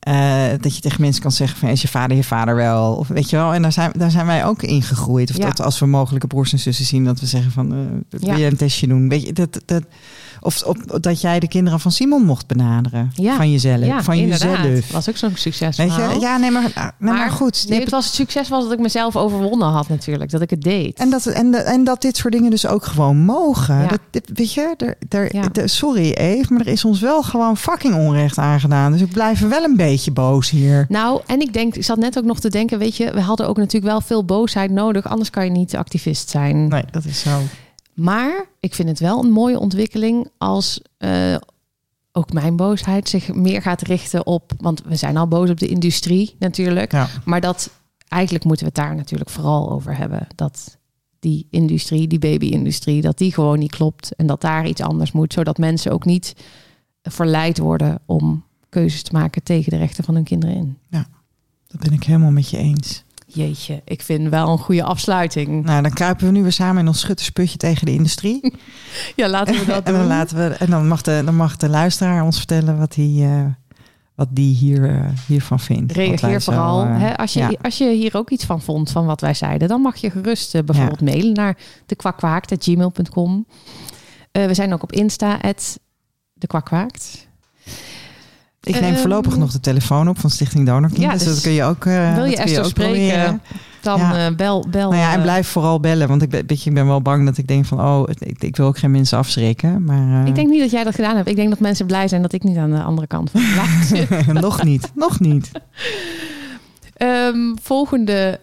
eh, 0.00 0.48
dat 0.60 0.74
je 0.76 0.80
tegen 0.80 1.00
mensen 1.00 1.22
kan 1.22 1.32
zeggen 1.32 1.58
van 1.58 1.68
is 1.68 1.82
je 1.82 1.88
vader 1.88 2.16
je 2.16 2.24
vader 2.24 2.54
wel? 2.54 2.94
Of 2.94 3.08
weet 3.08 3.30
je 3.30 3.36
wel, 3.36 3.54
en 3.54 3.62
daar 3.62 3.72
zijn, 3.72 3.92
daar 3.96 4.10
zijn 4.10 4.26
wij 4.26 4.44
ook 4.44 4.62
in 4.62 4.82
gegroeid. 4.82 5.30
Of 5.30 5.36
Ja. 5.36 5.46
dat 5.46 5.60
als 5.60 5.78
we 5.78 5.86
mogelijke 5.86 6.26
broers 6.26 6.52
en 6.52 6.58
zussen 6.58 6.84
zien, 6.84 7.04
dat 7.04 7.20
we 7.20 7.26
zeggen 7.26 7.52
van 7.52 7.72
eh 7.72 7.78
wil 8.20 8.28
Ja. 8.30 8.36
je 8.36 8.46
een 8.46 8.56
testje 8.56 8.86
doen? 8.86 9.08
Weet 9.08 9.22
je, 9.26 9.32
dat, 9.32 9.60
dat, 9.64 9.82
of, 10.40 10.62
dat 11.00 11.20
jij 11.20 11.40
de 11.40 11.48
kinderen 11.48 11.80
van 11.80 11.92
Simon 11.92 12.24
mocht 12.24 12.46
benaderen. 12.46 13.10
Ja. 13.14 13.36
Van 13.36 13.50
jezelf. 13.50 13.84
Ja, 13.84 14.02
van 14.02 14.14
inderdaad. 14.14 14.64
jezelf. 14.64 14.90
was 14.92 15.08
ook 15.08 15.16
zo'n 15.16 15.32
succes. 15.34 15.76
Weet 15.76 15.94
je? 15.94 16.16
Ja, 16.20 16.36
nee, 16.36 16.50
maar, 16.50 16.70
nou, 16.74 16.90
nee, 16.98 17.12
maar, 17.14 17.30
goed. 17.30 17.68
Nee, 17.68 17.80
het 17.80 17.90
was 17.90 18.04
het 18.04 18.14
succes 18.14 18.48
was 18.48 18.62
dat 18.64 18.72
ik 18.72 18.78
mezelf 18.78 19.16
overwonnen 19.16 19.68
had 19.68 19.88
natuurlijk. 19.88 20.30
Dat 20.30 20.40
ik 20.40 20.50
het 20.50 20.62
deed. 20.62 20.98
En 20.98 21.10
dat, 21.10 21.26
en, 21.26 21.66
en 21.66 21.84
dat 21.84 22.02
dit 22.02 22.16
soort 22.16 22.32
dingen 22.32 22.50
dus 22.50 22.66
ook 22.66 22.84
gewoon 22.84 23.16
mogen. 23.16 23.74
Ja. 23.74 23.86
Dat, 23.86 24.00
dit, 24.10 24.30
weet 24.34 24.52
je, 24.52 24.74
er, 25.08 25.56
er, 25.58 25.68
sorry 25.68 26.12
Eve, 26.12 26.52
maar 26.52 26.60
er 26.60 26.72
is 26.72 26.84
ons 26.84 27.00
wel 27.00 27.22
gewoon 27.22 27.56
fucking 27.56 27.94
onrecht 27.94 28.38
aangedaan. 28.38 28.92
Dus 28.92 29.00
ik 29.00 29.12
blijf 29.12 29.40
wel 29.40 29.64
een 29.64 29.76
beetje 29.76 30.10
boos 30.10 30.50
hier. 30.50 30.86
Nou, 30.88 31.20
en 31.26 31.40
ik 31.40 31.52
denk, 31.52 31.74
ik 31.74 31.84
zat 31.84 31.98
net 31.98 32.18
ook 32.18 32.24
nog 32.24 32.40
te 32.40 32.50
denken, 32.50 32.78
weet 32.78 32.96
je, 32.96 33.12
we 33.12 33.20
hadden 33.20 33.48
ook 33.48 33.56
natuurlijk 33.56 33.92
wel 33.92 34.00
veel 34.00 34.24
boosheid 34.24 34.70
nodig, 34.70 35.08
anders 35.08 35.30
kan 35.30 35.44
je 35.44 35.50
niet 35.50 35.76
activist 35.76 36.30
zijn. 36.30 36.68
Nee, 36.68 36.84
dat 36.90 37.04
is 37.04 37.20
zo. 37.20 37.40
Maar 38.00 38.44
ik 38.60 38.74
vind 38.74 38.88
het 38.88 39.00
wel 39.00 39.24
een 39.24 39.30
mooie 39.30 39.58
ontwikkeling 39.58 40.28
als 40.38 40.80
eh, 40.98 41.36
ook 42.12 42.32
mijn 42.32 42.56
boosheid 42.56 43.08
zich 43.08 43.34
meer 43.34 43.62
gaat 43.62 43.82
richten 43.82 44.26
op, 44.26 44.52
want 44.58 44.82
we 44.82 44.96
zijn 44.96 45.16
al 45.16 45.28
boos 45.28 45.50
op 45.50 45.58
de 45.58 45.68
industrie 45.68 46.36
natuurlijk, 46.38 46.92
Ja. 46.92 47.08
maar 47.24 47.40
dat 47.40 47.70
eigenlijk 48.08 48.44
moeten 48.44 48.66
we 48.66 48.72
het 48.74 48.84
daar 48.86 48.96
natuurlijk 48.96 49.30
vooral 49.30 49.70
over 49.70 49.96
hebben. 49.96 50.26
Dat 50.34 50.78
die 51.18 51.46
industrie, 51.50 52.06
die 52.06 52.18
baby-industrie, 52.18 53.00
dat 53.00 53.18
die 53.18 53.32
gewoon 53.34 53.58
niet 53.58 53.70
klopt 53.70 54.14
en 54.14 54.26
dat 54.26 54.40
daar 54.40 54.66
iets 54.66 54.80
anders 54.80 55.12
moet, 55.12 55.32
zodat 55.32 55.58
mensen 55.58 55.92
ook 55.92 56.04
niet 56.04 56.34
verleid 57.02 57.58
worden 57.58 57.98
om 58.06 58.44
keuzes 58.68 59.02
te 59.02 59.12
maken 59.12 59.42
tegen 59.42 59.70
de 59.70 59.78
rechten 59.78 60.04
van 60.04 60.14
hun 60.14 60.24
kinderen 60.24 60.56
in. 60.56 60.78
Dat 61.66 61.80
ben 61.80 61.92
ik 61.92 62.04
helemaal 62.04 62.30
met 62.30 62.50
je 62.50 62.56
eens. 62.56 63.04
Jeetje, 63.34 63.82
ik 63.84 64.02
vind 64.02 64.28
wel 64.28 64.48
een 64.48 64.58
goede 64.58 64.82
afsluiting. 64.82 65.64
Nou, 65.64 65.82
dan 65.82 65.92
kruipen 65.92 66.26
we 66.26 66.32
nu 66.32 66.42
weer 66.42 66.52
samen 66.52 66.82
in 66.82 66.88
ons 66.88 67.00
schuttersputje 67.00 67.56
tegen 67.58 67.86
de 67.86 67.92
industrie. 67.92 68.40
Ja, 69.16 69.28
laten 69.28 69.54
we 69.58 69.64
dat 69.64 69.84
en 69.86 69.92
dan, 69.92 70.00
doen. 70.00 70.10
laten 70.10 70.36
we, 70.36 70.54
en 70.54 70.70
dan, 70.70 70.88
mag 70.88 71.02
de, 71.02 71.22
dan 71.24 71.36
mag 71.36 71.56
de 71.56 71.68
luisteraar 71.68 72.24
ons 72.24 72.36
vertellen 72.36 72.78
wat 72.78 72.92
die, 72.92 73.24
eh, 73.24 73.44
wat 74.14 74.28
die 74.30 74.54
hier, 74.54 74.90
eh, 74.90 75.08
hiervan 75.26 75.60
vindt. 75.60 75.92
Reageer 75.92 76.40
zo, 76.40 76.52
vooral. 76.52 76.82
eh, 76.84 76.98
hè, 77.00 77.16
als, 77.16 77.32
je, 77.32 77.40
ja. 77.40 77.50
als 77.62 77.78
je 77.78 77.90
hier 77.90 78.16
ook 78.16 78.30
iets 78.30 78.44
van 78.44 78.62
vond, 78.62 78.90
van 78.90 79.06
wat 79.06 79.20
wij 79.20 79.34
zeiden, 79.34 79.68
dan 79.68 79.80
mag 79.80 79.96
je 79.96 80.10
gerust 80.10 80.64
bijvoorbeeld 80.64 81.00
mailen 81.00 81.32
naar 81.32 81.56
dekwakwaakt.gmail.com. 81.86 83.46
We 84.32 84.54
zijn 84.54 84.72
ook 84.72 84.82
op 84.82 84.92
Insta, 84.92 85.38
dekwakwaakt. 86.34 87.28
Ik 88.74 88.80
neem 88.80 88.90
Ehm, 88.92 89.00
voorlopig 89.00 89.36
nog 89.36 89.52
de 89.52 89.60
telefoon 89.60 90.08
op 90.08 90.18
van 90.18 90.30
Stichting 90.30 90.66
Donorkind. 90.66 91.02
Ja, 91.02 91.12
dus, 91.12 91.22
dus 91.24 91.32
dat 91.34 91.42
kun 91.42 91.52
je 91.52 91.62
ook. 91.64 91.86
eh, 91.86 92.14
Wil 92.14 92.24
je 92.24 92.36
Esther 92.36 92.62
ook 92.64 92.68
spreken, 92.68 92.92
proberen. 92.92 93.42
dan 93.82 93.98
Ja. 93.98 94.26
eh, 94.26 94.34
bel. 94.36 94.66
bel 94.70 94.90
Nou 94.90 95.02
ja, 95.02 95.10
en 95.10 95.16
eh, 95.16 95.22
blijf 95.22 95.48
vooral 95.48 95.80
bellen. 95.80 96.08
Want 96.08 96.22
ik 96.22 96.28
ben, 96.30 96.46
weet 96.46 96.62
je, 96.62 96.68
ik 96.68 96.74
ben 96.76 96.86
wel 96.86 97.02
bang 97.02 97.24
dat 97.24 97.38
ik 97.38 97.46
denk 97.46 97.64
van... 97.66 97.80
oh, 97.80 98.02
ik, 98.18 98.42
ik 98.42 98.56
wil 98.56 98.66
ook 98.66 98.78
geen 98.78 98.90
mensen 98.90 99.18
afschrikken. 99.18 99.84
Maar 99.84 100.26
Ik 100.26 100.34
denk 100.34 100.48
niet 100.50 100.60
dat 100.60 100.70
jij 100.70 100.84
dat 100.84 100.94
gedaan 100.94 101.16
hebt. 101.16 101.28
Ik 101.28 101.36
denk 101.36 101.48
dat 101.50 101.58
mensen 101.60 101.86
blij 101.86 102.08
zijn 102.08 102.22
dat 102.22 102.32
ik 102.32 102.42
niet 102.42 102.56
aan 102.56 102.70
de 102.70 102.82
andere 102.82 103.06
kant 103.06 103.30
van 103.30 103.40
de 103.40 104.32
nog 104.32 104.62
niet, 104.64 104.90
nog 104.94 105.20
niet. 105.20 105.50
Ehm, 106.96 107.54
volgende 107.62 108.40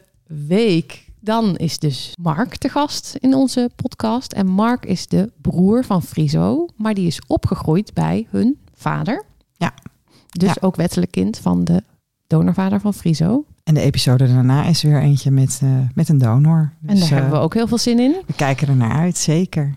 week, 0.47 1.05
dan 1.19 1.55
is 1.55 1.79
dus 1.79 2.13
Mark 2.21 2.55
te 2.55 2.69
gast 2.69 3.15
in 3.19 3.33
onze 3.33 3.69
podcast. 3.75 4.31
En 4.33 4.47
Mark 4.47 4.85
is 4.85 5.07
de 5.07 5.31
broer 5.41 5.83
van 5.85 6.03
Friso, 6.03 6.65
maar 6.75 6.93
die 6.93 7.07
is 7.07 7.21
opgegroeid 7.27 7.93
bij 7.93 8.27
hun 8.29 8.57
vader. 8.75 9.23
Dus 10.29 10.49
Ja. 10.49 10.55
ook 10.59 10.75
wettelijk 10.75 11.11
kind 11.11 11.39
van 11.41 11.63
de 11.63 11.83
donorvader 12.27 12.79
van 12.79 12.93
Friso. 12.93 13.43
En 13.63 13.73
de 13.73 13.81
episode 13.81 14.27
daarna 14.33 14.63
is 14.63 14.81
weer 14.83 15.01
eentje 15.01 15.31
met, 15.31 15.59
eh, 15.63 15.69
met 15.95 16.09
een 16.09 16.17
donor. 16.17 16.71
En 16.87 16.95
Dus, 16.95 16.99
daar 16.99 17.09
hebben 17.09 17.29
we 17.29 17.35
eh, 17.37 17.41
ook 17.43 17.53
heel 17.53 17.67
veel 17.67 17.77
zin 17.77 17.99
in. 17.99 18.15
we 18.25 18.33
kijken 18.33 18.67
er 18.67 18.75
naar 18.75 18.97
uit, 18.97 19.17
zeker. 19.17 19.75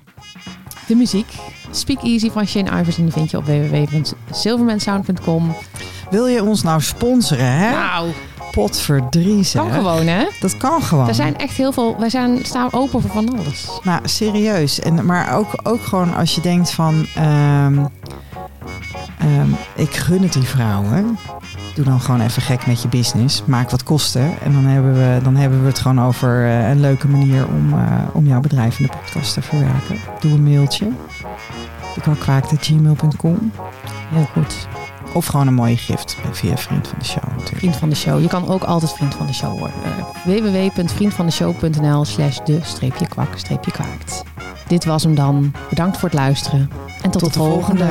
De 0.86 0.94
muziek. 0.94 1.34
Speak 1.70 2.02
Easy 2.02 2.30
van 2.30 2.46
Shane 2.46 2.80
Iverson, 2.80 3.04
die 3.04 3.12
vind 3.12 3.30
je 3.30 3.36
op 3.36 3.44
www.silvermansound.com. 3.44 5.54
Wil 6.10 6.26
je 6.26 6.42
ons 6.44 6.62
nou 6.62 6.80
sponsoren, 6.80 7.52
hè? 7.58 7.70
Nou, 7.70 8.08
Potverdriezen. 8.50 9.60
kan 9.60 9.72
gewoon 9.72 10.06
hè. 10.06 10.24
Dat 10.40 10.56
kan 10.56 10.82
gewoon. 10.82 11.08
Er 11.08 11.14
zijn 11.14 11.36
echt 11.36 11.56
heel 11.56 11.72
veel, 11.72 11.96
wij 11.98 12.10
zijn, 12.10 12.38
staan 12.44 12.72
open 12.72 13.00
voor 13.00 13.10
van 13.10 13.38
alles. 13.38 13.68
Nou, 13.82 14.00
serieus. 14.08 14.80
En, 14.80 15.06
maar 15.06 15.36
ook, 15.36 15.60
ook 15.62 15.82
gewoon 15.82 16.14
als 16.14 16.34
je 16.34 16.40
denkt 16.40 16.70
van... 16.70 17.06
ehm, 17.14 17.84
ehm, 19.18 19.48
ik 19.74 19.94
gun 19.96 20.22
het 20.22 20.32
die 20.32 20.42
vrouwen. 20.42 21.18
Doe 21.74 21.84
dan 21.84 22.00
gewoon 22.00 22.20
even 22.20 22.42
gek 22.42 22.66
met 22.66 22.82
je 22.82 22.88
business. 22.88 23.44
Maak 23.44 23.70
wat 23.70 23.82
kosten. 23.82 24.40
En 24.42 24.52
dan 24.52 24.64
hebben 24.64 24.92
we, 24.92 25.20
dan 25.22 25.36
hebben 25.36 25.60
we 25.60 25.66
het 25.66 25.78
gewoon 25.78 26.00
over 26.00 26.44
eh, 26.44 26.68
een 26.68 26.80
leuke 26.80 27.08
manier 27.08 27.46
om, 27.48 27.72
eh, 27.72 28.02
om 28.12 28.26
jouw 28.26 28.40
bedrijf 28.40 28.78
in 28.78 28.86
de 28.86 28.92
podcast 29.02 29.34
te 29.34 29.42
verwerken. 29.42 29.96
Doe 30.20 30.32
een 30.32 30.42
mailtje. 30.42 30.88
gmail.com 32.60 33.52
Heel 34.10 34.28
goed. 34.32 34.68
Of 35.12 35.26
gewoon 35.26 35.46
een 35.46 35.54
mooie 35.54 35.76
gift 35.76 36.16
via 36.32 36.56
Vriend 36.56 36.88
van 36.88 36.98
de 36.98 37.04
Show 37.04 37.24
natuurlijk. 37.24 37.56
Vriend 37.56 37.76
van 37.76 37.88
de 37.88 37.94
show. 37.94 38.20
Je 38.20 38.28
kan 38.28 38.48
ook 38.48 38.62
altijd 38.62 38.92
vriend 38.92 39.14
van 39.14 39.26
de 39.26 39.32
show 39.32 39.58
worden. 39.58 39.76
Uh, 40.26 40.72
www.vriendvandeshow.nl 40.72 42.04
slash 42.04 42.38
de 42.44 42.60
Dit 44.70 44.84
was 44.84 45.02
hem 45.02 45.14
dan. 45.14 45.52
Bedankt 45.68 45.98
voor 45.98 46.08
het 46.08 46.18
luisteren. 46.18 46.70
En 47.02 47.10
tot, 47.10 47.22
Tot 47.22 47.32
de 47.32 47.38
volgende. 47.38 47.88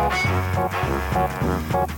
Musik 0.00 1.90